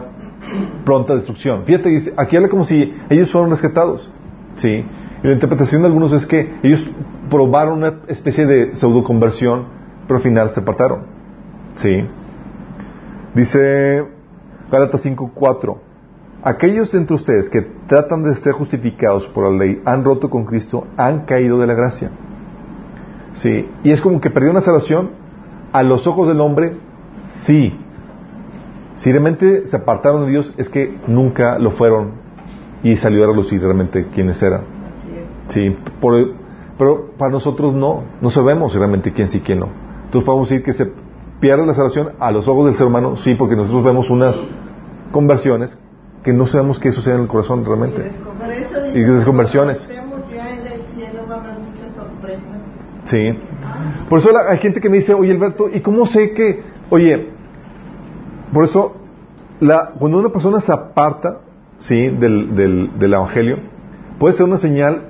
pronta 0.85 1.15
destrucción. 1.15 1.63
Fíjate, 1.65 1.89
dice, 1.89 2.13
aquí 2.17 2.35
habla 2.35 2.49
como 2.49 2.65
si 2.65 2.93
ellos 3.09 3.31
fueron 3.31 3.49
rescatados. 3.49 4.11
¿sí? 4.57 4.85
Y 5.23 5.27
la 5.27 5.33
interpretación 5.33 5.81
de 5.81 5.87
algunos 5.87 6.13
es 6.13 6.27
que 6.27 6.53
ellos 6.61 6.87
probaron 7.31 7.79
una 7.79 8.01
especie 8.09 8.45
de 8.45 8.75
pseudo 8.75 9.03
conversión, 9.03 9.81
pero 10.07 10.17
al 10.17 10.23
final 10.23 10.49
se 10.51 10.59
apartaron. 10.59 11.01
¿sí? 11.75 12.05
Dice 13.33 14.05
Gálatas 14.71 15.05
5:4. 15.05 15.77
Aquellos 16.43 16.93
entre 16.93 17.15
ustedes 17.15 17.49
que 17.49 17.61
tratan 17.87 18.23
de 18.23 18.35
ser 18.35 18.51
justificados 18.53 19.27
por 19.27 19.49
la 19.49 19.57
ley 19.57 19.81
han 19.85 20.03
roto 20.03 20.29
con 20.29 20.45
Cristo, 20.45 20.85
han 20.97 21.21
caído 21.21 21.57
de 21.59 21.67
la 21.67 21.73
gracia. 21.73 22.11
Sí, 23.33 23.67
y 23.83 23.91
es 23.91 24.01
como 24.01 24.19
que 24.21 24.29
perdieron 24.29 24.55
la 24.55 24.61
salvación 24.61 25.11
a 25.71 25.81
los 25.83 26.05
ojos 26.05 26.27
del 26.27 26.41
hombre, 26.41 26.77
sí. 27.25 27.79
Si 28.95 29.11
realmente 29.11 29.65
se 29.67 29.75
apartaron 29.77 30.25
de 30.25 30.31
Dios, 30.31 30.53
es 30.57 30.69
que 30.69 30.97
nunca 31.07 31.57
lo 31.57 31.71
fueron 31.71 32.11
y 32.83 32.95
salió 32.97 33.23
a 33.23 33.27
relucir 33.27 33.61
realmente 33.61 34.07
quiénes 34.13 34.43
eran. 34.43 34.61
Sí, 35.47 35.75
por- 35.99 36.33
pero 36.77 37.11
para 37.17 37.31
nosotros 37.31 37.73
no, 37.73 38.03
no 38.21 38.29
sabemos 38.29 38.75
realmente 38.75 39.13
quién 39.13 39.27
sí, 39.29 39.39
quién 39.39 39.59
no. 39.61 39.69
Entonces 40.13 40.27
podemos 40.27 40.47
decir 40.47 40.63
que 40.63 40.73
se 40.73 40.91
pierde 41.39 41.65
la 41.65 41.73
salvación 41.73 42.11
a 42.19 42.29
los 42.29 42.47
ojos 42.47 42.67
del 42.67 42.75
ser 42.75 42.85
humano, 42.85 43.15
sí, 43.15 43.33
porque 43.33 43.55
nosotros 43.55 43.83
vemos 43.83 44.11
unas 44.11 44.39
conversiones 45.11 45.75
que 46.23 46.31
no 46.31 46.45
sabemos 46.45 46.77
qué 46.77 46.91
sucede 46.91 47.15
en 47.15 47.21
el 47.21 47.27
corazón 47.27 47.65
realmente. 47.65 48.11
Y 48.93 48.99
desconversiones. 48.99 49.79
Sí. 53.05 53.39
Por 54.07 54.19
eso 54.19 54.29
hay 54.47 54.59
gente 54.59 54.79
que 54.79 54.87
me 54.87 54.97
dice, 54.97 55.15
oye 55.15 55.31
Alberto, 55.31 55.65
¿y 55.73 55.79
cómo 55.79 56.05
sé 56.05 56.33
que, 56.33 56.61
oye, 56.91 57.29
por 58.53 58.65
eso, 58.65 58.95
la, 59.61 59.93
cuando 59.97 60.19
una 60.19 60.29
persona 60.29 60.59
se 60.59 60.71
aparta, 60.71 61.39
sí, 61.79 62.09
del, 62.09 62.55
del, 62.55 62.99
del 62.99 63.13
evangelio, 63.15 63.57
puede 64.19 64.35
ser 64.35 64.45
una 64.45 64.59
señal, 64.59 65.07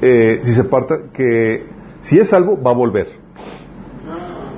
eh, 0.00 0.38
si 0.42 0.54
se 0.54 0.60
aparta, 0.60 0.96
que 1.12 1.66
si 2.02 2.20
es 2.20 2.28
salvo, 2.28 2.56
va 2.62 2.70
a 2.70 2.74
volver. 2.74 3.25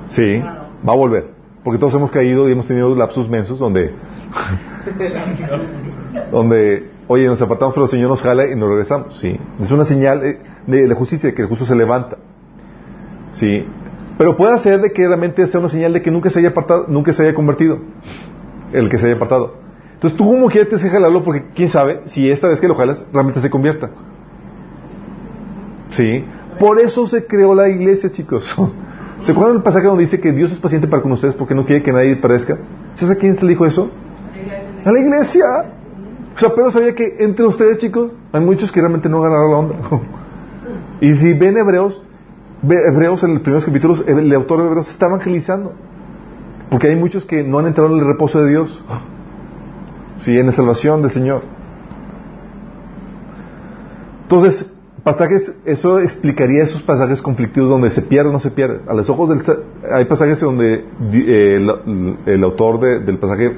Sí, 0.09 0.41
va 0.41 0.93
a 0.93 0.95
volver. 0.95 1.31
Porque 1.63 1.77
todos 1.77 1.93
hemos 1.93 2.11
caído 2.11 2.47
y 2.47 2.53
hemos 2.53 2.67
tenido 2.67 2.93
lapsus 2.95 3.29
mensos 3.29 3.59
donde, 3.59 3.93
donde, 6.31 6.89
oye, 7.07 7.25
nos 7.25 7.41
apartamos, 7.41 7.73
pero 7.73 7.85
el 7.85 7.91
Señor 7.91 8.09
nos 8.09 8.21
jala 8.21 8.47
y 8.47 8.55
nos 8.55 8.69
regresamos. 8.69 9.19
Sí, 9.19 9.37
es 9.59 9.71
una 9.71 9.85
señal 9.85 10.21
de 10.65 10.87
la 10.87 10.95
justicia, 10.95 11.29
de 11.29 11.35
que 11.35 11.41
el 11.43 11.47
justo 11.47 11.65
se 11.65 11.75
levanta. 11.75 12.17
Sí, 13.31 13.65
pero 14.17 14.35
puede 14.35 14.57
ser 14.59 14.81
de 14.81 14.91
que 14.91 15.05
realmente 15.05 15.45
sea 15.47 15.59
una 15.59 15.69
señal 15.69 15.93
de 15.93 16.01
que 16.01 16.11
nunca 16.11 16.29
se 16.29 16.39
haya 16.39 16.49
apartado, 16.49 16.85
nunca 16.87 17.13
se 17.13 17.23
haya 17.23 17.33
convertido, 17.33 17.79
el 18.71 18.89
que 18.89 18.97
se 18.97 19.07
haya 19.07 19.15
apartado. 19.15 19.55
Entonces 19.93 20.17
tú 20.17 20.25
como 20.25 20.47
quieres 20.47 20.69
tienes 20.69 20.85
que 20.85 20.91
jalarlo 20.91 21.23
porque 21.23 21.45
quién 21.53 21.69
sabe 21.69 22.01
si 22.05 22.31
esta 22.31 22.47
vez 22.47 22.61
que 22.61 22.67
lo 22.67 22.75
jalas 22.75 23.05
realmente 23.11 23.41
se 23.41 23.49
convierta. 23.49 23.89
Sí, 25.91 26.23
por 26.57 26.79
eso 26.79 27.05
se 27.05 27.25
creó 27.25 27.53
la 27.53 27.69
iglesia, 27.69 28.09
chicos. 28.09 28.55
¿Se 29.23 29.31
acuerdan 29.31 29.55
del 29.55 29.63
pasaje 29.63 29.85
donde 29.85 30.03
dice 30.03 30.19
que 30.19 30.31
Dios 30.31 30.51
es 30.51 30.59
paciente 30.59 30.87
para 30.87 31.01
con 31.01 31.11
ustedes 31.11 31.35
porque 31.35 31.53
no 31.53 31.65
quiere 31.65 31.83
que 31.83 31.91
nadie 31.91 32.15
perezca? 32.15 32.57
¿Sabes 32.95 33.17
a 33.17 33.19
quién 33.19 33.37
se 33.37 33.43
le 33.43 33.51
dijo 33.51 33.65
eso? 33.65 33.91
A 34.85 34.91
la 34.91 34.99
iglesia. 34.99 35.45
O 36.35 36.39
sea, 36.39 36.49
pero 36.55 36.71
sabía 36.71 36.95
que 36.95 37.17
entre 37.19 37.45
ustedes, 37.45 37.79
chicos, 37.79 38.11
hay 38.31 38.41
muchos 38.41 38.71
que 38.71 38.79
realmente 38.79 39.09
no 39.09 39.21
ganaron 39.21 39.51
la 39.51 39.57
onda. 39.57 39.75
y 41.01 41.13
si 41.15 41.33
ven 41.33 41.57
hebreos, 41.57 42.01
Hebreos, 42.61 43.23
en 43.23 43.35
los 43.35 43.41
primeros 43.41 43.65
capítulos, 43.65 44.03
el 44.05 44.33
autor 44.33 44.61
de 44.61 44.67
Hebreos 44.67 44.89
está 44.89 45.05
evangelizando. 45.07 45.73
Porque 46.69 46.87
hay 46.87 46.95
muchos 46.95 47.25
que 47.25 47.43
no 47.43 47.59
han 47.59 47.67
entrado 47.67 47.93
en 47.93 47.99
el 47.99 48.07
reposo 48.07 48.41
de 48.41 48.49
Dios. 48.49 48.83
Sí, 50.19 50.37
en 50.37 50.47
la 50.47 50.51
salvación 50.51 51.01
del 51.01 51.11
Señor. 51.11 51.43
Entonces, 54.23 54.69
pasajes, 55.17 55.57
eso 55.65 55.99
explicaría 55.99 56.63
esos 56.63 56.81
pasajes 56.83 57.21
conflictivos 57.21 57.69
donde 57.69 57.89
se 57.89 58.01
pierde 58.01 58.29
o 58.29 58.31
no 58.33 58.39
se 58.39 58.51
pierde. 58.51 58.81
A 58.87 58.93
los 58.93 59.09
ojos 59.09 59.29
del... 59.29 59.41
Hay 59.91 60.05
pasajes 60.05 60.39
donde 60.39 60.85
eh, 61.13 61.59
el, 62.25 62.43
autor 62.43 62.79
de- 62.79 62.99
del 62.99 63.17
pasaje 63.17 63.55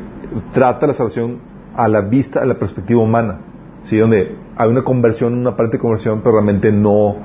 trata 0.53 0.87
la 0.87 0.93
salvación 0.93 1.39
a 1.75 1.87
la 1.87 2.01
vista, 2.01 2.41
a 2.41 2.45
la 2.45 2.55
perspectiva 2.55 3.01
humana. 3.01 3.39
¿Sí? 3.83 3.97
Donde 3.97 4.35
hay 4.55 4.69
una 4.69 4.83
conversión, 4.83 5.33
una 5.33 5.55
parte 5.55 5.77
de 5.77 5.81
conversión, 5.81 6.19
pero 6.23 6.33
realmente 6.35 6.71
no, 6.71 7.15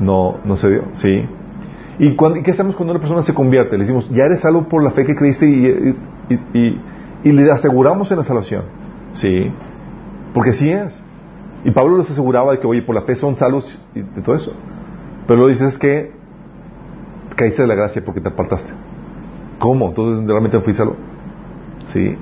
no, 0.00 0.38
no 0.44 0.56
se 0.56 0.70
dio. 0.70 0.82
¿Sí? 0.92 1.26
¿Y, 1.98 2.14
cuando, 2.16 2.38
¿Y 2.38 2.42
qué 2.42 2.50
hacemos 2.52 2.76
cuando 2.76 2.92
una 2.92 3.00
persona 3.00 3.22
se 3.22 3.34
convierte? 3.34 3.76
Le 3.76 3.84
decimos, 3.84 4.08
ya 4.10 4.24
eres 4.24 4.40
salvo 4.40 4.68
por 4.68 4.82
la 4.82 4.90
fe 4.90 5.04
que 5.04 5.14
creíste 5.14 5.46
y, 5.48 5.96
y, 6.30 6.58
y- 6.58 6.80
y 7.24 7.32
le 7.32 7.50
aseguramos 7.50 8.10
en 8.10 8.18
la 8.18 8.24
salvación. 8.24 8.62
¿Sí? 9.14 9.50
Porque 10.32 10.50
así 10.50 10.70
es. 10.70 11.00
Y 11.64 11.70
Pablo 11.70 11.98
les 11.98 12.10
aseguraba 12.10 12.52
de 12.52 12.60
que, 12.60 12.66
oye, 12.66 12.82
por 12.82 12.94
la 12.94 13.02
fe 13.02 13.16
son 13.16 13.36
salvos 13.36 13.80
y 13.94 14.00
de 14.00 14.22
todo 14.22 14.34
eso. 14.34 14.52
Pero 15.26 15.40
lo 15.40 15.48
dices 15.48 15.78
que 15.78 16.12
caíste 17.36 17.62
de 17.62 17.68
la 17.68 17.74
gracia 17.74 18.02
porque 18.04 18.20
te 18.20 18.28
apartaste. 18.28 18.70
¿Cómo? 19.58 19.88
Entonces 19.88 20.26
realmente 20.26 20.60
fui 20.60 20.74
salvo. 20.74 20.96
¿Sí? 21.92 22.16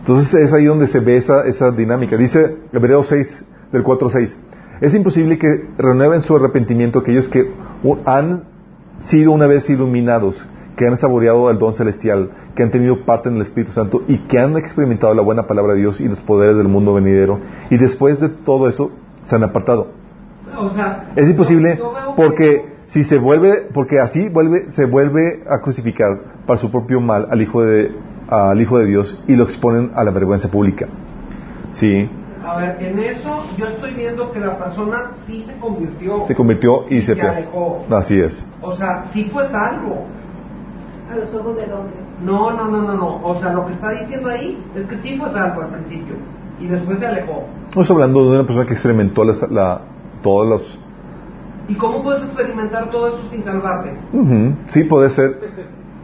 Entonces 0.00 0.34
es 0.34 0.52
ahí 0.52 0.64
donde 0.64 0.86
se 0.88 1.00
ve 1.00 1.16
esa, 1.16 1.46
esa 1.46 1.70
dinámica. 1.70 2.16
Dice 2.16 2.58
Hebreos 2.72 3.06
6, 3.06 3.46
del 3.72 3.82
4 3.82 4.08
al 4.08 4.12
6. 4.12 4.40
Es 4.80 4.94
imposible 4.94 5.38
que 5.38 5.48
renueven 5.78 6.22
su 6.22 6.34
arrepentimiento 6.36 6.98
aquellos 6.98 7.28
que 7.28 7.50
han 8.04 8.44
sido 8.98 9.32
una 9.32 9.46
vez 9.46 9.70
iluminados, 9.70 10.48
que 10.76 10.86
han 10.86 10.96
saboreado 10.96 11.50
el 11.50 11.58
don 11.58 11.74
celestial, 11.74 12.30
que 12.54 12.62
han 12.62 12.70
tenido 12.70 13.04
parte 13.04 13.28
en 13.28 13.36
el 13.36 13.42
Espíritu 13.42 13.72
Santo 13.72 14.02
y 14.08 14.18
que 14.26 14.38
han 14.38 14.56
experimentado 14.56 15.14
la 15.14 15.22
buena 15.22 15.46
palabra 15.46 15.74
de 15.74 15.80
Dios 15.80 16.00
y 16.00 16.08
los 16.08 16.20
poderes 16.20 16.56
del 16.56 16.68
mundo 16.68 16.94
venidero. 16.94 17.40
Y 17.70 17.76
después 17.76 18.20
de 18.20 18.28
todo 18.28 18.68
eso 18.68 18.90
se 19.22 19.36
han 19.36 19.42
apartado. 19.42 19.88
O 20.56 20.68
sea, 20.68 21.12
Es 21.16 21.28
imposible 21.28 21.76
yo 21.78 21.92
porque 22.16 22.74
si 22.86 23.02
se 23.02 23.18
vuelve, 23.18 23.66
porque 23.72 23.98
así 23.98 24.28
vuelve, 24.28 24.70
se 24.70 24.86
vuelve 24.86 25.42
a 25.48 25.60
crucificar 25.60 26.10
para 26.46 26.58
su 26.58 26.70
propio 26.70 27.00
mal 27.00 27.26
al 27.30 27.40
hijo 27.40 27.62
de, 27.62 27.90
al 28.28 28.60
hijo 28.60 28.78
de 28.78 28.86
Dios 28.86 29.18
y 29.26 29.36
lo 29.36 29.44
exponen 29.44 29.92
a 29.94 30.04
la 30.04 30.10
vergüenza 30.10 30.48
pública. 30.50 30.86
Sí, 31.70 32.08
A 32.44 32.58
ver, 32.58 32.76
en 32.80 32.98
eso 32.98 33.44
yo 33.56 33.66
estoy 33.66 33.94
viendo 33.94 34.30
que 34.30 34.38
la 34.38 34.58
persona 34.58 35.12
sí 35.26 35.42
se 35.46 35.56
convirtió. 35.56 36.26
se 36.26 36.34
convirtió 36.34 36.86
y 36.88 37.00
se 37.00 37.14
se 37.14 37.22
alejó. 37.22 37.84
Así 37.90 38.20
es. 38.20 38.46
O 38.60 38.76
sea, 38.76 39.04
sí 39.12 39.24
fue 39.32 39.48
salvo. 39.48 40.06
A 41.10 41.16
los 41.16 41.34
ojos 41.34 41.56
del 41.56 41.72
hombre. 41.72 42.03
No, 42.22 42.52
no, 42.52 42.68
no, 42.70 42.82
no, 42.82 42.94
no. 42.94 43.22
O 43.22 43.38
sea, 43.38 43.52
lo 43.52 43.66
que 43.66 43.72
está 43.72 43.90
diciendo 43.90 44.28
ahí 44.28 44.62
es 44.74 44.86
que 44.86 44.96
sí 44.98 45.18
fue 45.18 45.30
salvo 45.30 45.62
al 45.62 45.70
principio 45.70 46.14
y 46.60 46.66
después 46.66 46.98
se 46.98 47.06
alejó. 47.06 47.46
Estamos 47.68 47.90
hablando 47.90 48.24
de 48.24 48.30
una 48.38 48.46
persona 48.46 48.66
que 48.66 48.74
experimentó 48.74 49.24
la, 49.24 49.34
la- 49.50 49.80
todos 50.22 50.48
los... 50.48 50.80
¿Y 51.68 51.74
cómo 51.74 52.02
puedes 52.02 52.22
experimentar 52.22 52.90
todo 52.90 53.08
eso 53.08 53.26
sin 53.28 53.42
salvarte? 53.42 53.92
Ujú, 54.12 54.54
Sí, 54.68 54.84
puede 54.84 55.10
ser. 55.10 55.38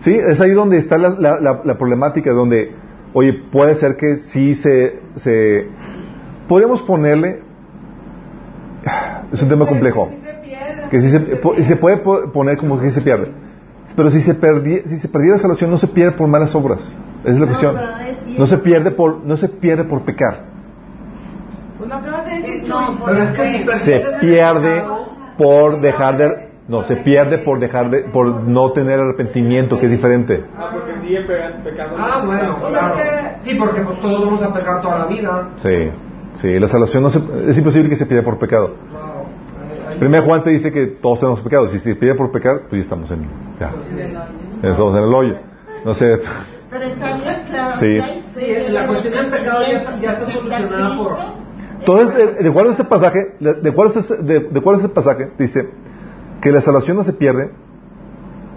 Sí, 0.00 0.14
es 0.14 0.40
ahí 0.40 0.50
donde 0.52 0.78
está 0.78 0.98
la, 0.98 1.10
la- 1.10 1.38
la- 1.40 1.60
la 1.64 1.78
problemática, 1.78 2.32
donde, 2.32 2.74
oye, 3.12 3.32
puede 3.52 3.74
ser 3.76 3.96
que 3.96 4.16
sí 4.16 4.54
se... 4.54 5.00
se 5.16 5.68
podemos 6.48 6.82
ponerle... 6.82 7.42
Es 9.32 9.42
un 9.42 9.48
tema 9.48 9.66
complejo. 9.66 10.08
Sí 10.10 10.16
se 10.24 10.32
pierde. 10.42 10.88
que 10.90 11.00
si 11.00 11.10
se, 11.10 11.40
y 11.58 11.62
se 11.64 11.76
puede 11.76 11.98
po- 11.98 12.32
poner 12.32 12.56
como 12.56 12.80
que 12.80 12.90
se 12.90 13.00
pierde. 13.00 13.30
Pero 13.96 14.10
si 14.10 14.20
se, 14.20 14.40
perdi- 14.40 14.84
si 14.84 14.96
se 14.98 15.08
perdiera 15.08 15.36
la 15.36 15.42
salvación, 15.42 15.70
no 15.70 15.78
se 15.78 15.88
pierde 15.88 16.12
por 16.12 16.28
malas 16.28 16.54
obras. 16.54 16.80
Esa 17.24 17.32
es 17.32 17.34
la 17.34 17.40
No, 17.40 17.46
cuestión. 17.46 17.76
No 18.38 18.46
se 18.46 18.58
pierde 18.58 18.90
por, 18.92 19.24
no 19.24 19.36
se 19.36 19.48
pierde 19.48 19.84
por 19.84 20.02
pecar. 20.02 20.44
Pues 21.78 21.88
lo 21.88 21.96
acabas 21.96 22.26
de 22.26 22.34
decir, 22.36 22.68
No, 22.68 22.86
Chuy. 22.88 22.96
Pero 23.06 23.22
es 23.22 23.30
que 23.30 23.74
si 23.78 23.84
Se 23.84 24.02
pierde 24.20 24.84
por 25.36 25.80
dejar 25.80 26.16
de, 26.18 26.48
no, 26.68 26.84
se 26.84 26.96
pierde 26.96 27.38
por 27.38 27.58
dejar 27.58 27.90
de, 27.90 28.00
por 28.04 28.26
no 28.44 28.70
tener 28.72 29.00
arrepentimiento, 29.00 29.78
que 29.78 29.86
es 29.86 29.92
diferente. 29.92 30.44
Ah, 30.56 30.68
porque 30.72 31.00
sigue 31.00 31.22
pe- 31.22 31.34
pecando. 31.64 31.96
Ah, 31.98 32.22
bueno, 32.24 32.58
claro. 32.68 32.94
Sí, 33.40 33.54
porque 33.58 33.80
pues 33.80 33.98
todos 34.00 34.24
vamos 34.24 34.42
a 34.42 34.52
pecar 34.54 34.80
toda 34.82 34.98
la 35.00 35.06
vida. 35.06 35.48
Sí, 35.56 35.90
sí, 36.34 36.58
la 36.60 36.68
salvación 36.68 37.02
no 37.02 37.10
se, 37.10 37.20
es 37.48 37.58
imposible 37.58 37.88
que 37.88 37.96
se 37.96 38.06
pierda 38.06 38.24
por 38.24 38.38
pecado. 38.38 38.74
Primero 40.01 40.24
Juan 40.24 40.43
te 40.43 40.51
dice 40.51 40.72
que 40.72 40.86
todos 40.86 41.20
tenemos 41.20 41.40
pecados. 41.40 41.70
Si 41.72 41.78
se 41.78 41.94
pierde 41.94 42.16
por 42.16 42.32
pecar, 42.32 42.62
pues 42.68 42.72
ya 42.72 42.85
estamos 42.85 43.10
en, 43.10 43.22
ya, 43.60 43.70
ya 44.62 44.68
estamos 44.70 44.94
en 44.97 45.02
el 45.05 45.14
hoyo. 45.14 45.36
No 45.85 45.94
sé, 45.94 46.18
Pero 46.70 46.85
está 46.85 47.16
bien 47.16 47.35
claro. 47.48 47.77
Sí. 47.78 48.01
Sí, 48.35 48.47
la 48.70 48.86
cuestión 48.86 49.12
del 49.14 49.31
pecado 49.31 49.60
ya 49.62 49.78
está, 49.78 49.98
ya 49.98 50.12
está 50.12 50.31
solucionada 50.31 50.97
por... 50.97 51.16
Entonces, 51.81 52.14
de, 52.36 52.43
de 52.43 52.48
acuerdo 52.51 52.70
a 52.70 52.72
este 52.72 52.85
pasaje, 52.85 53.18
de, 53.40 53.55
de 53.55 53.70
acuerdo 53.70 53.93
a 53.97 54.01
este, 54.01 54.16
de- 54.22 54.40
de 54.40 54.59
acuerdo 54.59 54.81
a 54.81 54.82
este 54.85 54.94
pasaje, 54.94 55.31
dice 55.39 55.70
que 56.43 56.52
la 56.52 56.60
salvación 56.60 56.97
no 56.98 57.05
se 57.05 57.12
pierde, 57.14 57.51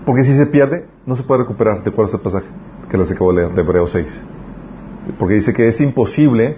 porque 0.06 0.24
si 0.24 0.34
se 0.34 0.46
pierde, 0.46 0.86
no 1.06 1.16
se 1.16 1.24
puede 1.24 1.42
recuperar, 1.42 1.84
de 1.84 1.90
acuerdo 1.90 2.12
a 2.12 2.16
este 2.16 2.18
pasaje, 2.24 2.46
que 2.90 2.98
les 2.98 3.10
acabo 3.12 3.32
de 3.34 3.42
leer, 3.44 3.54
de 3.56 3.62
Hebreos 3.62 3.92
6. 3.92 4.24
Porque 5.18 5.36
dice 5.36 5.54
que 5.54 5.68
es 5.70 5.80
imposible 5.82 6.58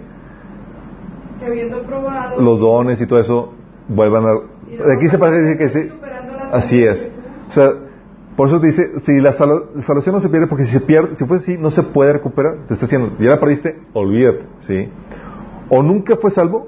Que 1.40 1.46
habiendo 1.46 1.82
probado. 1.84 2.42
los 2.42 2.60
dones 2.60 3.00
y 3.02 3.06
todo 3.08 3.20
eso 3.20 3.54
vuelvan 3.88 4.26
a... 4.26 4.34
De 4.70 4.94
aquí 4.96 5.08
se 5.08 5.18
parece 5.18 5.58
que 5.58 5.70
sí. 5.70 5.90
Así 6.52 6.84
es. 6.84 7.12
O 7.48 7.52
sea, 7.52 7.72
por 8.36 8.48
eso 8.48 8.60
dice, 8.60 9.00
si 9.02 9.20
la, 9.22 9.32
sal- 9.34 9.66
la 9.76 9.82
salvación 9.84 10.16
no 10.16 10.20
se 10.22 10.30
pierde, 10.30 10.48
porque 10.48 10.66
si 10.66 10.72
se 10.74 10.82
pierde, 10.82 11.16
si 11.16 11.26
fue 11.26 11.38
así, 11.38 11.58
no 11.58 11.72
se 11.72 11.84
puede 11.84 12.14
recuperar. 12.14 12.56
Te 12.68 12.74
está 12.74 12.86
diciendo, 12.86 13.12
ya 13.20 13.30
la 13.30 13.40
perdiste, 13.40 13.80
olvídate, 13.94 14.46
¿sí? 14.60 14.90
O 15.70 15.82
nunca 15.84 16.16
fue 16.18 16.32
salvo, 16.32 16.68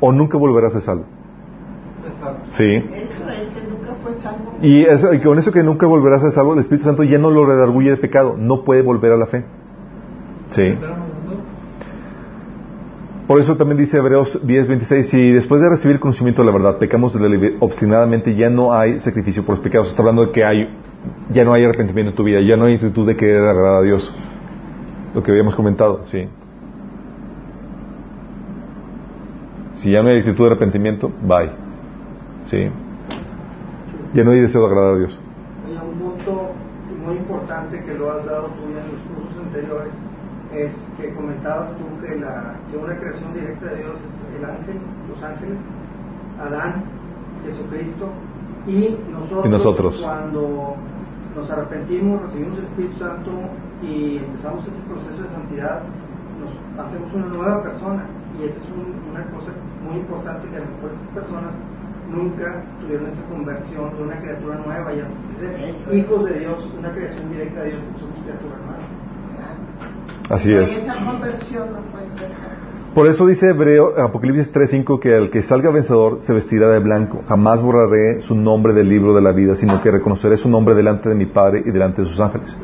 o 0.00 0.12
nunca 0.12 0.38
volverá 0.38 0.68
a 0.68 0.70
ser 0.70 0.80
salvo. 0.82 1.04
¿Sí? 2.50 2.64
Eso 2.74 3.28
es 3.28 3.48
que 3.48 3.60
nunca 3.68 3.94
fue 4.02 4.14
salvo. 4.22 4.52
Y, 4.62 4.84
eso, 4.84 5.12
y 5.12 5.20
con 5.20 5.38
eso 5.38 5.52
que 5.52 5.62
nunca 5.62 5.86
volverá 5.86 6.16
a 6.16 6.20
ser 6.20 6.32
salvo, 6.32 6.54
el 6.54 6.60
Espíritu 6.60 6.86
Santo 6.86 7.02
ya 7.04 7.18
no 7.18 7.30
lo 7.30 7.44
redarguye 7.44 7.90
de 7.90 7.96
pecado, 7.98 8.36
no 8.38 8.64
puede 8.64 8.82
volver 8.82 9.12
a 9.12 9.16
la 9.16 9.26
fe. 9.26 9.44
¿Sí? 10.50 10.74
Por 13.28 13.38
eso 13.42 13.58
también 13.58 13.76
dice 13.76 13.98
Hebreos 13.98 14.40
10:26, 14.42 15.02
si 15.02 15.32
después 15.32 15.60
de 15.60 15.68
recibir 15.68 15.96
el 15.96 16.00
conocimiento 16.00 16.40
de 16.40 16.46
la 16.46 16.52
verdad 16.52 16.78
pecamos 16.78 17.14
obstinadamente, 17.60 18.34
ya 18.34 18.48
no 18.48 18.72
hay 18.72 18.98
sacrificio 19.00 19.44
por 19.44 19.56
los 19.56 19.62
pecados. 19.62 19.90
Está 19.90 20.00
hablando 20.00 20.24
de 20.24 20.32
que 20.32 20.46
hay, 20.46 20.74
ya 21.30 21.44
no 21.44 21.52
hay 21.52 21.62
arrepentimiento 21.62 22.12
en 22.12 22.16
tu 22.16 22.24
vida, 22.24 22.40
ya 22.40 22.56
no 22.56 22.64
hay 22.64 22.76
actitud 22.76 23.06
de 23.06 23.16
querer 23.16 23.46
agradar 23.46 23.80
a 23.80 23.82
Dios. 23.82 24.16
Lo 25.14 25.22
que 25.22 25.30
habíamos 25.30 25.54
comentado, 25.54 26.06
sí. 26.06 26.26
Si 29.74 29.90
ya 29.90 30.02
no 30.02 30.08
hay 30.08 30.20
actitud 30.20 30.44
de 30.44 30.46
arrepentimiento, 30.46 31.12
bye. 31.22 31.50
Sí. 32.44 32.70
Ya 34.14 34.24
no 34.24 34.30
hay 34.30 34.40
deseo 34.40 34.62
de 34.62 34.66
agradar 34.68 34.94
a 34.94 34.98
Dios. 35.00 35.18
Oye, 35.66 35.78
un 35.86 35.98
punto 35.98 36.52
muy 37.04 37.16
importante 37.16 37.84
que 37.84 37.92
lo 37.92 38.10
has 38.10 38.24
dado 38.24 38.46
tú 38.46 38.64
en 38.70 38.90
los 38.90 39.02
cursos 39.02 39.44
anteriores 39.44 39.94
es 40.54 40.72
que 40.98 41.12
comentabas 41.14 41.76
tú 41.76 41.84
que, 42.00 42.16
la, 42.16 42.54
que 42.70 42.76
una 42.78 42.96
creación 42.98 43.32
directa 43.34 43.66
de 43.66 43.76
Dios 43.76 43.96
es 44.06 44.36
el 44.38 44.44
ángel, 44.44 44.78
los 45.08 45.22
ángeles, 45.22 45.58
Adán, 46.40 46.84
Jesucristo 47.44 48.08
y 48.66 48.98
nosotros, 49.12 49.46
Y 49.46 49.48
nosotros. 49.48 50.00
cuando 50.02 50.76
nos 51.36 51.50
arrepentimos, 51.50 52.22
recibimos 52.22 52.58
el 52.58 52.64
Espíritu 52.64 52.98
Santo 52.98 53.30
y 53.82 54.18
empezamos 54.18 54.66
ese 54.66 54.80
proceso 54.88 55.22
de 55.22 55.28
santidad, 55.28 55.82
nos 56.40 56.86
hacemos 56.86 57.12
una 57.14 57.26
nueva 57.26 57.62
persona 57.62 58.04
y 58.40 58.44
esa 58.44 58.56
es 58.58 58.64
un- 58.70 59.10
una 59.10 59.24
cosa 59.30 59.50
muy 59.84 59.98
importante 60.00 60.48
que 60.48 60.56
a 60.56 60.60
lo 60.60 60.66
mejor 60.66 60.90
esas 60.94 61.08
personas 61.08 61.54
nunca 62.10 62.64
tuvieron 62.80 63.06
esa 63.08 63.22
conversión 63.28 63.96
de 63.96 64.02
una 64.02 64.16
criatura 64.18 64.56
nueva, 64.64 64.92
ya 64.94 65.06
hijos 65.92 66.24
de 66.24 66.38
Dios, 66.40 66.68
una 66.78 66.90
creación 66.92 67.30
directa 67.30 67.60
de 67.62 67.70
Dios, 67.70 67.80
porque 67.84 68.00
somos 68.00 68.18
criatura 68.24 68.56
nueva. 68.64 68.67
Así 70.30 70.52
es. 70.52 70.68
Por 72.94 73.06
eso 73.06 73.26
dice 73.26 73.50
Hebreo, 73.50 73.98
Apocalipsis 74.00 74.52
3.5 74.52 74.98
que 74.98 75.16
el 75.16 75.30
que 75.30 75.42
salga 75.42 75.70
vencedor 75.70 76.20
se 76.20 76.32
vestirá 76.32 76.68
de 76.68 76.80
blanco. 76.80 77.22
Jamás 77.28 77.62
borraré 77.62 78.20
su 78.20 78.34
nombre 78.34 78.72
del 78.72 78.88
libro 78.88 79.14
de 79.14 79.22
la 79.22 79.32
vida, 79.32 79.54
sino 79.54 79.80
que 79.82 79.90
reconoceré 79.90 80.36
su 80.36 80.48
nombre 80.48 80.74
delante 80.74 81.08
de 81.08 81.14
mi 81.14 81.26
Padre 81.26 81.62
y 81.64 81.70
delante 81.70 82.02
de 82.02 82.08
sus 82.08 82.18
ángeles. 82.20 82.56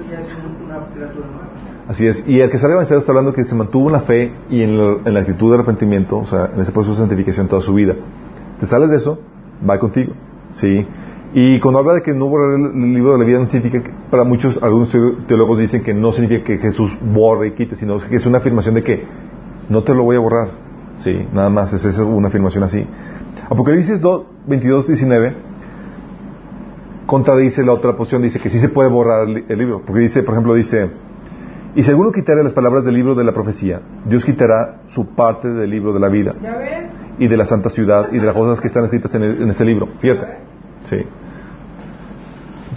Así 1.88 2.06
es. 2.06 2.26
Y 2.26 2.40
el 2.40 2.50
que 2.50 2.58
salga 2.58 2.76
vencedor 2.78 3.00
está 3.00 3.12
hablando 3.12 3.32
que 3.32 3.44
se 3.44 3.54
mantuvo 3.54 3.86
en 3.88 3.92
la 3.92 4.00
fe 4.00 4.32
y 4.48 4.62
en, 4.62 4.78
la- 4.78 4.96
en 5.04 5.14
la 5.14 5.20
actitud 5.20 5.50
de 5.50 5.56
arrepentimiento, 5.58 6.18
o 6.18 6.24
sea, 6.24 6.50
en 6.54 6.60
ese 6.60 6.72
proceso 6.72 6.92
de 6.94 6.98
santificación 7.00 7.46
toda 7.46 7.60
su 7.62 7.74
vida. 7.74 7.94
Te 8.58 8.66
sales 8.66 8.90
de 8.90 8.96
eso, 8.96 9.18
va 9.68 9.78
contigo. 9.78 10.14
¿Sí? 10.50 10.86
Y 11.36 11.58
cuando 11.58 11.80
habla 11.80 11.94
de 11.94 12.02
que 12.02 12.12
no 12.14 12.28
borraré 12.28 12.54
el, 12.62 12.94
libro 12.94 13.12
de 13.14 13.18
la 13.18 13.24
vida, 13.24 13.38
no 13.40 13.50
significa 13.50 13.82
que, 13.82 13.90
para 14.10 14.22
muchos, 14.22 14.62
algunos 14.62 14.90
teólogos 15.26 15.58
dicen 15.58 15.82
que 15.82 15.92
no 15.92 16.12
significa 16.12 16.44
que 16.44 16.58
Jesús 16.58 16.96
borre 17.02 17.48
y 17.48 17.50
quite, 17.54 17.74
sino 17.74 17.98
que 17.98 18.14
es 18.16 18.24
una 18.26 18.38
afirmación 18.38 18.76
de 18.76 18.84
que 18.84 19.04
no 19.68 19.82
te 19.82 19.92
lo 19.94 20.04
voy 20.04 20.14
a 20.16 20.20
borrar. 20.20 20.48
Sí, 20.96 21.26
nada 21.32 21.50
más, 21.50 21.72
es, 21.72 21.84
es 21.84 21.98
una 21.98 22.28
afirmación 22.28 22.62
así. 22.62 22.86
Apocalipsis 23.50 24.00
2, 24.00 24.22
22, 24.46 24.86
19 24.86 25.34
contradice 27.06 27.62
la 27.64 27.72
otra 27.72 27.96
posición, 27.96 28.22
dice 28.22 28.38
que 28.40 28.48
sí 28.48 28.58
se 28.58 28.68
puede 28.68 28.88
borrar 28.88 29.28
el, 29.28 29.44
el 29.48 29.58
libro. 29.58 29.82
Porque 29.84 30.00
dice, 30.02 30.22
por 30.22 30.34
ejemplo, 30.34 30.54
dice, 30.54 30.90
y 31.74 31.82
si 31.82 31.90
alguno 31.90 32.12
quitara 32.12 32.42
las 32.42 32.54
palabras 32.54 32.84
del 32.84 32.94
libro 32.94 33.14
de 33.14 33.24
la 33.24 33.32
profecía, 33.32 33.80
Dios 34.06 34.24
quitará 34.24 34.82
su 34.86 35.14
parte 35.14 35.48
del 35.48 35.70
libro 35.70 35.92
de 35.92 36.00
la 36.00 36.08
vida 36.08 36.34
¿Ya 36.40 36.56
ves? 36.56 36.84
y 37.18 37.26
de 37.26 37.36
la 37.36 37.44
santa 37.44 37.68
ciudad 37.70 38.08
y 38.12 38.18
de 38.18 38.24
las 38.26 38.34
cosas 38.34 38.60
que 38.60 38.68
están 38.68 38.84
escritas 38.84 39.12
en, 39.16 39.22
el- 39.24 39.42
en 39.42 39.50
este 39.50 39.64
libro. 39.64 39.88
Fíjate. 40.00 40.26
Sí. 40.84 40.96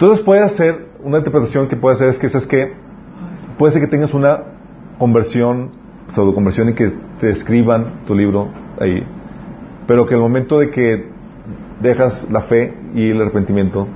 Entonces 0.00 0.24
puede 0.24 0.42
hacer, 0.44 0.90
una 1.02 1.18
interpretación 1.18 1.66
que 1.66 1.74
puede 1.74 1.96
hacer 1.96 2.10
es 2.10 2.20
que 2.20 2.28
es 2.28 2.46
que 2.46 2.72
puede 3.58 3.72
ser 3.72 3.82
que 3.82 3.88
tengas 3.88 4.14
una 4.14 4.44
conversión, 4.96 5.70
pseudo 6.06 6.32
conversión 6.36 6.68
y 6.68 6.74
que 6.74 6.92
te 7.18 7.30
escriban 7.32 8.04
tu 8.06 8.14
libro 8.14 8.48
ahí. 8.78 9.02
Pero 9.88 10.06
que 10.06 10.14
el 10.14 10.20
momento 10.20 10.60
de 10.60 10.70
que 10.70 11.08
dejas 11.82 12.30
la 12.30 12.42
fe 12.42 12.74
y 12.94 13.10
el 13.10 13.20
arrepentimiento 13.20 13.88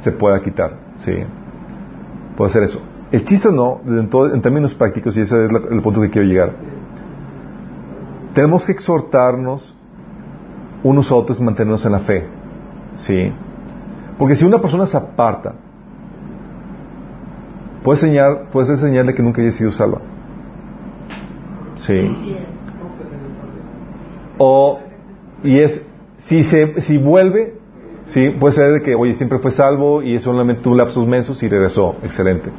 se 0.00 0.10
pueda 0.10 0.42
quitar. 0.42 0.76
Sí. 1.04 1.12
Puede 2.36 2.50
ser 2.50 2.64
eso. 2.64 2.82
El 3.12 3.24
chiste 3.24 3.52
no, 3.52 3.80
en, 3.86 4.10
todo- 4.10 4.34
en 4.34 4.42
términos 4.42 4.74
prácticos, 4.74 5.16
y 5.16 5.20
ese 5.20 5.44
es 5.44 5.50
el 5.70 5.82
punto 5.82 6.00
que 6.00 6.10
quiero 6.10 6.26
llegar. 6.26 6.50
Tenemos 8.34 8.66
que 8.66 8.72
exhortarnos 8.72 9.72
unos 10.82 11.12
a 11.12 11.14
otros 11.14 11.40
mantenernos 11.40 11.86
en 11.86 11.92
la 11.92 12.00
fe. 12.00 12.26
¿Sí? 12.96 13.32
Porque 14.18 14.36
si 14.36 14.44
una 14.44 14.60
persona 14.60 14.86
se 14.86 14.96
aparta, 14.96 15.54
puede, 17.82 17.98
señalar, 17.98 18.50
puede 18.50 18.66
ser 18.68 18.78
señal 18.78 19.06
de 19.06 19.14
que 19.14 19.22
nunca 19.22 19.42
haya 19.42 19.52
sido 19.52 19.72
salva. 19.72 20.00
¿Sí? 21.76 22.36
O, 24.38 24.78
y 25.42 25.58
es, 25.58 25.86
si, 26.18 26.42
se, 26.44 26.80
si 26.80 26.98
vuelve, 26.98 27.54
¿sí? 28.06 28.30
Puede 28.30 28.54
ser 28.54 28.72
de 28.72 28.82
que, 28.82 28.94
oye, 28.94 29.14
siempre 29.14 29.38
fue 29.38 29.50
salvo 29.50 30.02
y 30.02 30.14
es 30.14 30.22
solamente 30.22 30.68
un 30.68 30.76
lapsus 30.76 31.06
mensos 31.06 31.42
y 31.42 31.48
regresó. 31.48 31.96
Excelente. 32.02 32.50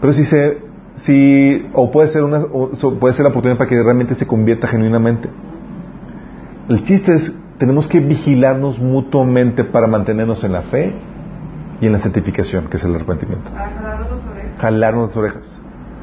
Pero 0.00 0.12
si 0.12 0.24
se, 0.24 0.58
si, 0.96 1.66
o 1.72 1.90
puede 1.90 2.08
ser 2.08 2.24
una, 2.24 2.44
o 2.52 2.70
puede 2.98 3.14
ser 3.14 3.24
la 3.24 3.30
oportunidad 3.30 3.58
para 3.58 3.70
que 3.70 3.82
realmente 3.82 4.14
se 4.14 4.26
convierta 4.26 4.68
genuinamente. 4.68 5.28
El 6.68 6.82
chiste 6.84 7.14
es, 7.14 7.38
tenemos 7.58 7.88
que 7.88 8.00
vigilarnos 8.00 8.78
mutuamente 8.80 9.64
para 9.64 9.86
mantenernos 9.86 10.42
en 10.44 10.52
la 10.52 10.62
fe 10.62 10.92
y 11.80 11.86
en 11.86 11.92
la 11.92 11.98
santificación, 11.98 12.66
que 12.66 12.76
es 12.76 12.84
el 12.84 12.94
arrepentimiento. 12.94 13.50
Jalarnos 14.58 15.08
las 15.08 15.16
orejas. 15.16 15.62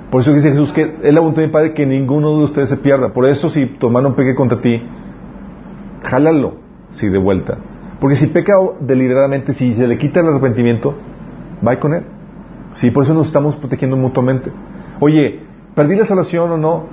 Por 0.10 0.22
eso 0.22 0.34
dice 0.34 0.50
Jesús 0.50 0.74
que 0.74 0.98
es 1.04 1.14
la 1.14 1.22
voluntad 1.22 1.42
de 1.42 1.48
mi 1.48 1.54
Padre 1.54 1.74
que 1.74 1.86
ninguno 1.86 2.38
de 2.38 2.44
ustedes 2.44 2.70
se 2.70 2.78
pierda. 2.78 3.14
Por 3.14 3.26
eso 3.28 3.50
si 3.50 3.66
tu 3.66 3.88
hermano 3.88 4.16
peque 4.16 4.36
contra 4.36 4.60
ti, 4.60 4.82
jálalo, 6.04 6.56
sí, 6.92 7.08
de 7.08 7.18
vuelta. 7.18 7.58
Porque 8.00 8.16
si 8.16 8.28
peca 8.28 8.56
deliberadamente, 8.80 9.54
si 9.54 9.74
se 9.74 9.88
le 9.88 9.98
quita 9.98 10.20
el 10.20 10.28
arrepentimiento, 10.28 10.96
va 11.66 11.80
con 11.80 11.94
él. 11.94 12.04
Sí, 12.74 12.92
por 12.92 13.04
eso 13.04 13.14
nos 13.14 13.28
estamos 13.28 13.56
protegiendo 13.56 13.96
mutuamente. 13.96 14.52
Oye, 15.00 15.42
¿perdí 15.76 15.96
la 15.96 16.06
salvación 16.06 16.52
o 16.52 16.58
no? 16.58 16.86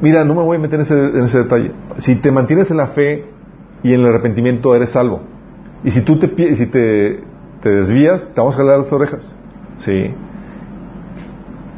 Mira, 0.00 0.24
no 0.24 0.34
me 0.34 0.42
voy 0.42 0.56
a 0.56 0.60
meter 0.60 0.80
en 0.80 0.86
ese, 0.86 0.94
en 0.94 1.24
ese 1.24 1.38
detalle. 1.38 1.72
Si 1.98 2.16
te 2.16 2.32
mantienes 2.32 2.70
en 2.70 2.78
la 2.78 2.88
fe 2.88 3.33
y 3.84 3.94
en 3.94 4.00
el 4.00 4.06
arrepentimiento, 4.06 4.74
eres 4.74 4.90
salvo. 4.90 5.20
Y 5.84 5.92
si 5.92 6.00
tú 6.02 6.18
te, 6.18 6.56
si 6.56 6.66
te, 6.66 7.20
te 7.62 7.68
desvías, 7.68 8.28
te 8.34 8.40
vamos 8.40 8.54
a 8.54 8.58
jalar 8.58 8.78
las 8.80 8.92
orejas. 8.92 9.32
Sí. 9.78 10.12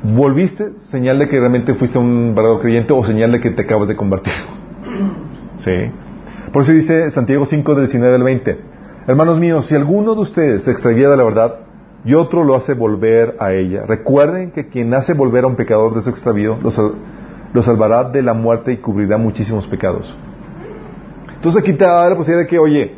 ¿Volviste? 0.02 0.70
Señal 0.88 1.18
de 1.18 1.28
que 1.28 1.38
realmente 1.38 1.74
fuiste 1.74 1.98
un 1.98 2.34
verdadero 2.34 2.60
creyente 2.60 2.92
o 2.92 3.04
señal 3.04 3.32
de 3.32 3.40
que 3.40 3.50
te 3.50 3.62
acabas 3.62 3.88
de 3.88 3.96
convertir. 3.96 4.32
Sí. 5.58 5.72
Por 6.52 6.62
eso 6.62 6.72
dice 6.72 7.10
Santiago 7.10 7.46
5, 7.46 7.74
del 7.74 7.84
19 7.86 8.14
al 8.16 8.22
20. 8.22 8.58
Hermanos 9.06 9.38
míos, 9.38 9.64
si 9.66 9.74
alguno 9.74 10.14
de 10.14 10.20
ustedes 10.20 10.64
se 10.64 10.70
extravía 10.70 11.08
de 11.08 11.16
la 11.16 11.24
verdad 11.24 11.54
y 12.04 12.12
otro 12.12 12.44
lo 12.44 12.54
hace 12.54 12.74
volver 12.74 13.36
a 13.40 13.52
ella, 13.54 13.84
recuerden 13.86 14.50
que 14.50 14.68
quien 14.68 14.92
hace 14.92 15.14
volver 15.14 15.44
a 15.44 15.46
un 15.46 15.56
pecador 15.56 15.94
de 15.94 16.02
su 16.02 16.10
extravío 16.10 16.58
lo, 16.62 16.70
sal- 16.70 16.92
lo 17.54 17.62
salvará 17.62 18.04
de 18.04 18.20
la 18.22 18.34
muerte 18.34 18.72
y 18.72 18.76
cubrirá 18.76 19.16
muchísimos 19.16 19.66
pecados. 19.66 20.14
Entonces 21.46 21.62
aquí 21.62 21.78
te 21.78 21.84
da 21.84 22.10
la 22.10 22.16
posibilidad 22.16 22.42
de 22.44 22.48
que, 22.50 22.58
oye, 22.58 22.96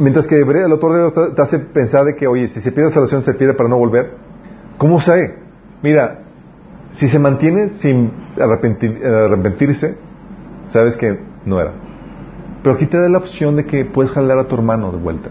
mientras 0.00 0.26
que 0.26 0.40
el 0.40 0.72
autor 0.72 0.92
de 0.92 0.98
Hebreos 1.06 1.34
te- 1.36 1.40
hace 1.40 1.60
pensar 1.60 2.04
de 2.04 2.16
que, 2.16 2.26
oye, 2.26 2.48
si 2.48 2.60
se 2.60 2.72
pierde 2.72 2.90
salvación 2.90 3.22
se 3.22 3.32
pierde 3.34 3.54
para 3.54 3.68
no 3.68 3.78
volver, 3.78 4.10
¿cómo 4.76 5.00
sé? 5.00 5.36
Mira, 5.84 6.22
si 6.94 7.06
se 7.06 7.20
mantiene 7.20 7.68
sin 7.68 8.10
arrepentir- 8.38 9.04
arrepentirse, 9.04 9.98
sabes 10.66 10.96
que 10.96 11.16
no 11.44 11.60
era. 11.60 11.74
Pero 12.64 12.74
aquí 12.74 12.86
te 12.86 12.98
da 12.98 13.08
la 13.08 13.18
opción 13.18 13.54
de 13.54 13.64
que 13.64 13.84
puedes 13.84 14.10
jalar 14.10 14.40
a 14.40 14.48
tu 14.48 14.56
hermano 14.56 14.90
de 14.90 14.98
vuelta. 14.98 15.30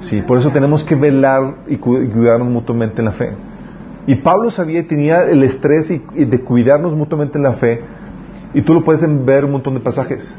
Sí, 0.00 0.22
por 0.22 0.38
eso 0.38 0.52
tenemos 0.52 0.84
que 0.84 0.94
velar 0.94 1.56
y 1.66 1.76
cu- 1.76 2.00
y 2.00 2.08
cuidarnos 2.08 2.48
mutuamente 2.48 3.02
en 3.02 3.04
la 3.04 3.12
fe. 3.12 3.30
Y 4.06 4.14
Pablo 4.14 4.50
sabía 4.50 4.80
y 4.80 4.84
tenía 4.84 5.24
el 5.24 5.42
estrés 5.42 5.90
y 5.90 6.24
de 6.24 6.40
cuidarnos 6.40 6.96
mutuamente 6.96 7.36
en 7.36 7.44
la 7.44 7.52
fe. 7.52 7.82
Y 8.54 8.62
tú 8.62 8.72
lo 8.72 8.84
puedes 8.84 9.02
ver 9.24 9.44
un 9.44 9.52
montón 9.52 9.74
de 9.74 9.80
pasajes. 9.80 10.34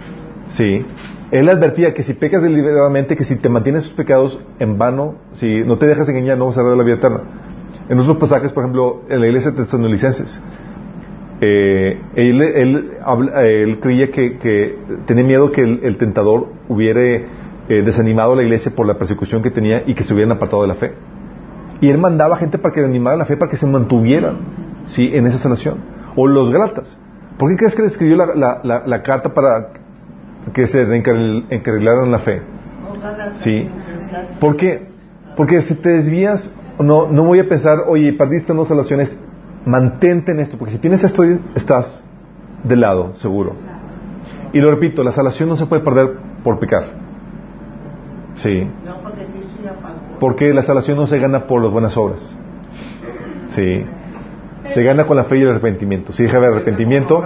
Sí. 0.47 0.85
Él 1.31 1.49
advertía 1.49 1.93
que 1.93 2.03
si 2.03 2.13
pecas 2.13 2.41
deliberadamente, 2.41 3.15
que 3.15 3.23
si 3.23 3.37
te 3.37 3.49
mantienes 3.49 3.83
sus 3.83 3.93
pecados 3.93 4.39
en 4.59 4.77
vano, 4.77 5.15
si 5.33 5.63
no 5.63 5.77
te 5.77 5.85
dejas 5.85 6.07
engañar, 6.09 6.37
no 6.37 6.45
vas 6.47 6.57
a 6.57 6.63
ver 6.63 6.77
la 6.77 6.83
vida 6.83 6.95
eterna. 6.95 7.21
En 7.89 7.99
otros 7.99 8.17
pasajes, 8.17 8.53
por 8.53 8.63
ejemplo, 8.63 9.01
en 9.09 9.19
la 9.19 9.27
iglesia 9.27 9.51
de 9.51 9.63
Tesalonicenses, 9.63 10.41
eh, 11.41 12.01
él, 12.15 12.41
él, 12.41 12.91
él 13.35 13.79
creía 13.81 14.11
que, 14.11 14.37
que 14.37 14.77
tenía 15.05 15.23
miedo 15.23 15.51
que 15.51 15.61
el, 15.61 15.81
el 15.83 15.97
tentador 15.97 16.47
hubiera 16.69 17.01
eh, 17.67 17.81
desanimado 17.83 18.33
a 18.33 18.35
la 18.35 18.43
iglesia 18.43 18.71
por 18.75 18.85
la 18.85 18.93
persecución 18.95 19.41
que 19.41 19.49
tenía 19.49 19.83
y 19.85 19.95
que 19.95 20.03
se 20.03 20.13
hubieran 20.13 20.31
apartado 20.31 20.61
de 20.61 20.67
la 20.67 20.75
fe. 20.75 20.93
Y 21.81 21.89
él 21.89 21.97
mandaba 21.97 22.37
gente 22.37 22.57
para 22.57 22.73
que 22.73 22.83
animara 22.83 23.17
la 23.17 23.25
fe, 23.25 23.37
para 23.37 23.49
que 23.49 23.57
se 23.57 23.65
mantuvieran 23.65 24.37
¿sí? 24.85 25.11
en 25.13 25.25
esa 25.25 25.39
salvación. 25.39 25.79
O 26.15 26.27
los 26.27 26.51
Galatas. 26.51 26.97
¿Por 27.37 27.49
qué 27.49 27.57
crees 27.57 27.75
que 27.75 27.81
le 27.81 27.87
escribió 27.89 28.15
la, 28.17 28.27
la- 28.35 28.61
la- 28.63 28.83
la 28.85 29.03
carta 29.03 29.33
para 29.33 29.69
que 30.53 30.67
se 30.67 30.81
encarrilaran 30.83 32.05
en 32.05 32.11
la 32.11 32.19
fe? 32.19 32.41
Sí. 33.35 33.69
¿Por 34.39 34.55
qué? 34.57 34.87
Porque 35.35 35.61
si 35.61 35.75
te 35.75 35.89
desvías, 35.89 36.53
no, 36.79 37.07
no 37.11 37.23
voy 37.25 37.39
a 37.39 37.49
pensar, 37.49 37.79
oye, 37.87 38.13
perdiste 38.13 38.53
dos 38.53 38.67
salvaciones, 38.67 39.17
mantente 39.65 40.31
en 40.31 40.39
esto, 40.39 40.57
porque 40.57 40.73
si 40.73 40.79
tienes 40.79 41.03
esto, 41.03 41.23
estás 41.55 42.05
de 42.63 42.75
lado, 42.77 43.15
seguro. 43.17 43.53
Y 44.53 44.59
lo 44.61 44.71
repito, 44.71 45.03
la 45.03 45.11
salvación 45.11 45.49
no 45.49 45.57
se 45.57 45.65
puede 45.65 45.81
perder 45.83 46.13
por 46.43 46.59
pecar. 46.59 46.83
Sí. 48.35 48.69
Porque 50.19 50.53
la 50.53 50.63
salvación 50.63 50.97
no 50.97 51.07
se 51.07 51.19
gana 51.19 51.47
por 51.47 51.61
las 51.61 51.71
buenas 51.71 51.97
obras. 51.97 52.21
Sí. 53.47 53.85
Se 54.73 54.83
gana 54.83 55.05
con 55.05 55.17
la 55.17 55.25
fe 55.25 55.37
y 55.37 55.41
el 55.41 55.49
arrepentimiento. 55.49 56.13
Si 56.13 56.23
deja 56.23 56.39
de 56.39 56.47
arrepentimiento, 56.47 57.25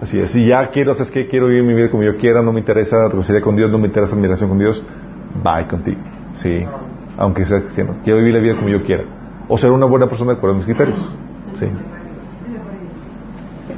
así 0.00 0.20
es. 0.20 0.30
Si 0.30 0.46
ya 0.46 0.68
quiero, 0.68 0.94
¿sabes 0.94 1.10
qué? 1.10 1.26
Quiero 1.28 1.48
vivir 1.48 1.64
mi 1.64 1.74
vida 1.74 1.90
como 1.90 2.02
yo 2.02 2.16
quiera, 2.16 2.42
no 2.42 2.52
me 2.52 2.60
interesa 2.60 2.96
la 2.96 3.08
reconciliación 3.08 3.44
con 3.44 3.56
Dios, 3.56 3.70
no 3.70 3.78
me 3.78 3.86
interesa 3.86 4.16
mi 4.16 4.22
relación 4.22 4.48
con 4.48 4.58
Dios, 4.58 4.84
bye 5.42 5.66
contigo. 5.66 6.00
Sí. 6.34 6.64
Aunque 7.16 7.44
sea 7.44 7.60
cristiano. 7.60 7.96
Quiero 8.02 8.18
vivir 8.18 8.34
la 8.34 8.40
vida 8.40 8.56
como 8.56 8.68
yo 8.68 8.82
quiera. 8.84 9.04
O 9.48 9.58
ser 9.58 9.70
una 9.70 9.86
buena 9.86 10.08
persona 10.08 10.32
de 10.32 10.38
acuerdo 10.38 10.54
a 10.54 10.56
mis 10.58 10.66
criterios. 10.66 10.98
Sí. 11.58 11.66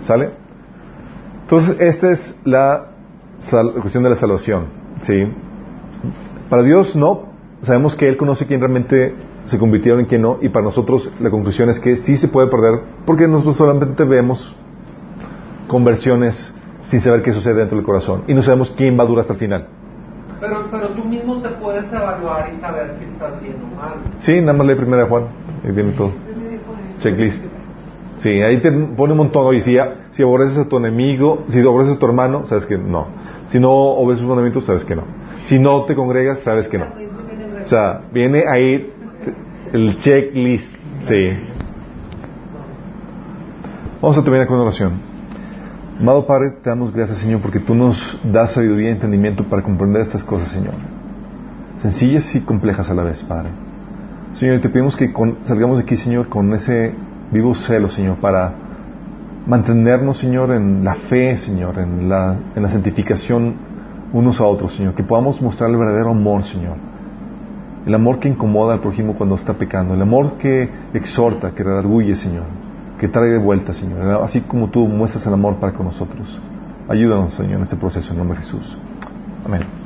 ¿Sale? 0.03 0.31
Entonces, 1.43 1.77
esta 1.81 2.13
es 2.13 2.41
la 2.45 2.87
cuestión 3.81 4.05
de 4.05 4.11
la 4.11 4.17
salvación. 4.17 4.67
¿Sí? 5.03 5.33
Para 6.49 6.63
Dios 6.63 6.97
no. 6.97 7.35
Sabemos 7.63 7.97
que 7.97 8.09
Él 8.09 8.17
conoce 8.17 8.47
quién 8.47 8.61
realmente 8.61 9.15
se 9.47 9.59
convirtieron 9.59 10.03
y 10.03 10.05
quién 10.07 10.23
no. 10.23 10.39
Y 10.43 10.49
para 10.51 10.65
nosotros 10.65 11.11
la 11.21 11.31
conclusión 11.31 11.69
es 11.71 11.81
que 11.81 11.97
sí 11.97 12.17
se 12.17 12.29
puede 12.29 12.49
perder 12.49 12.81
porque 13.05 13.27
nosotros 13.29 13.57
solamente 13.57 14.05
vemos 14.05 14.55
conversiones 15.69 16.55
sin 16.85 17.01
saber 17.01 17.23
qué 17.23 17.33
sucede 17.33 17.55
dentro 17.55 17.77
del 17.77 17.85
corazón. 17.85 18.23
Y 18.29 18.35
no 18.35 18.43
sabemos 18.43 18.71
quién 18.77 18.99
va 18.99 19.03
a 19.03 19.07
durar 19.07 19.23
hasta 19.23 19.33
el 19.35 19.39
final. 19.39 19.67
Pero, 20.41 20.69
pero 20.71 20.89
tú 20.91 21.05
mismo 21.05 21.41
te 21.41 21.49
puedes 21.51 21.91
evaluar 21.93 22.51
y 22.55 22.61
saber 22.61 22.93
si 22.99 23.05
estás 23.07 23.41
bien 23.41 23.57
o 23.73 23.77
mal. 23.77 23.95
Sí, 24.19 24.41
nada 24.41 24.53
más 24.53 24.67
lee 24.67 24.75
primera 24.75 25.07
Juan. 25.07 25.25
Ahí 25.65 25.73
viene 25.73 25.93
todo. 25.93 26.13
Checklist. 27.01 27.45
Sí, 28.19 28.31
ahí 28.31 28.59
te 28.59 28.71
pone 28.71 29.13
un 29.13 29.19
montón. 29.19 29.47
Oye, 29.47 29.61
si, 29.61 29.75
ya- 29.75 30.09
si 30.13 30.23
aborreces 30.23 30.59
a 30.59 30.69
tu 30.69 30.77
enemigo, 30.79 31.45
si 31.49 31.61
aborreces 31.61 31.97
a 31.97 31.99
tu 31.99 32.07
hermano, 32.07 32.47
sabes 32.47 32.67
que 32.67 32.79
no. 32.79 33.09
Si 33.49 33.59
no 33.61 33.71
obedeces 33.71 34.21
sus 34.21 34.29
mandamientos, 34.29 34.65
sabes 34.65 34.85
que 34.85 34.95
no. 34.97 35.03
Si 35.43 35.59
no 35.59 35.83
te 35.83 35.95
congregas, 35.95 36.41
sabes 36.41 36.69
que 36.69 36.79
no. 36.79 36.87
O 37.63 37.65
sea, 37.65 38.03
viene 38.13 38.45
ahí 38.49 38.93
el 39.73 39.97
checklist. 39.97 40.75
Sí. 41.01 41.31
Vamos 44.01 44.19
a 44.19 44.23
terminar 44.23 44.47
con 44.47 44.57
una 44.57 44.65
oración. 44.67 44.93
Amado 46.01 46.27
Padre, 46.27 46.51
te 46.63 46.69
damos 46.69 46.93
gracias, 46.93 47.19
Señor, 47.19 47.41
porque 47.41 47.59
tú 47.59 47.75
nos 47.75 48.21
das 48.23 48.53
sabiduría 48.53 48.91
y 48.91 48.93
entendimiento 48.93 49.45
para 49.45 49.63
comprender 49.63 50.03
estas 50.03 50.23
cosas, 50.25 50.49
Señor. 50.51 50.75
Sencillas 51.79 52.35
y 52.35 52.41
complejas 52.41 52.91
a 52.91 52.95
la 52.95 53.03
vez, 53.03 53.23
Padre. 53.23 53.51
Señor, 54.35 54.61
te 54.61 54.69
pedimos 54.69 54.97
que 54.97 55.13
con- 55.13 55.39
salgamos 55.43 55.79
de 55.79 55.85
aquí, 55.85 55.97
Señor, 55.97 56.29
con 56.29 56.53
ese 56.53 56.93
vivo 57.33 57.55
celo, 57.55 57.89
Señor, 57.89 58.17
para 58.17 58.53
mantenernos, 59.47 60.19
Señor, 60.19 60.53
en 60.53 60.85
la 60.85 60.95
fe, 60.95 61.39
Señor, 61.39 61.79
en 61.79 62.09
la, 62.09 62.37
en 62.55 62.63
la 62.63 62.69
santificación 62.69 63.55
unos 64.13 64.41
a 64.41 64.45
otros, 64.45 64.75
Señor. 64.75 64.95
Que 64.95 65.03
podamos 65.03 65.41
mostrar 65.41 65.71
el 65.71 65.77
verdadero 65.79 66.11
amor, 66.11 66.45
Señor. 66.45 66.77
El 67.87 67.95
amor 67.95 68.19
que 68.19 68.29
incomoda 68.29 68.75
al 68.75 68.81
prójimo 68.81 69.15
cuando 69.15 69.37
está 69.37 69.55
pecando. 69.55 69.95
El 69.95 70.03
amor 70.03 70.39
que 70.39 70.69
exhorta, 70.93 71.53
que 71.53 71.63
redarguye, 71.63 72.17
Señor. 72.17 72.45
Que 72.99 73.07
trae 73.07 73.31
de 73.31 73.39
vuelta, 73.39 73.73
Señor. 73.73 74.25
Así 74.25 74.41
como 74.41 74.71
tú 74.71 74.89
muestras 74.89 75.25
el 75.27 75.33
amor 75.33 75.57
para 75.57 75.73
con 75.73 75.87
nosotros. 75.87 76.41
Ayúdanos, 76.89 77.35
Señor, 77.35 77.59
en 77.59 77.63
este 77.63 77.77
proceso. 77.77 78.13
En 78.13 78.19
nombre 78.19 78.39
de 78.39 78.45
Jesús. 78.45 78.77
Amén. 79.45 79.86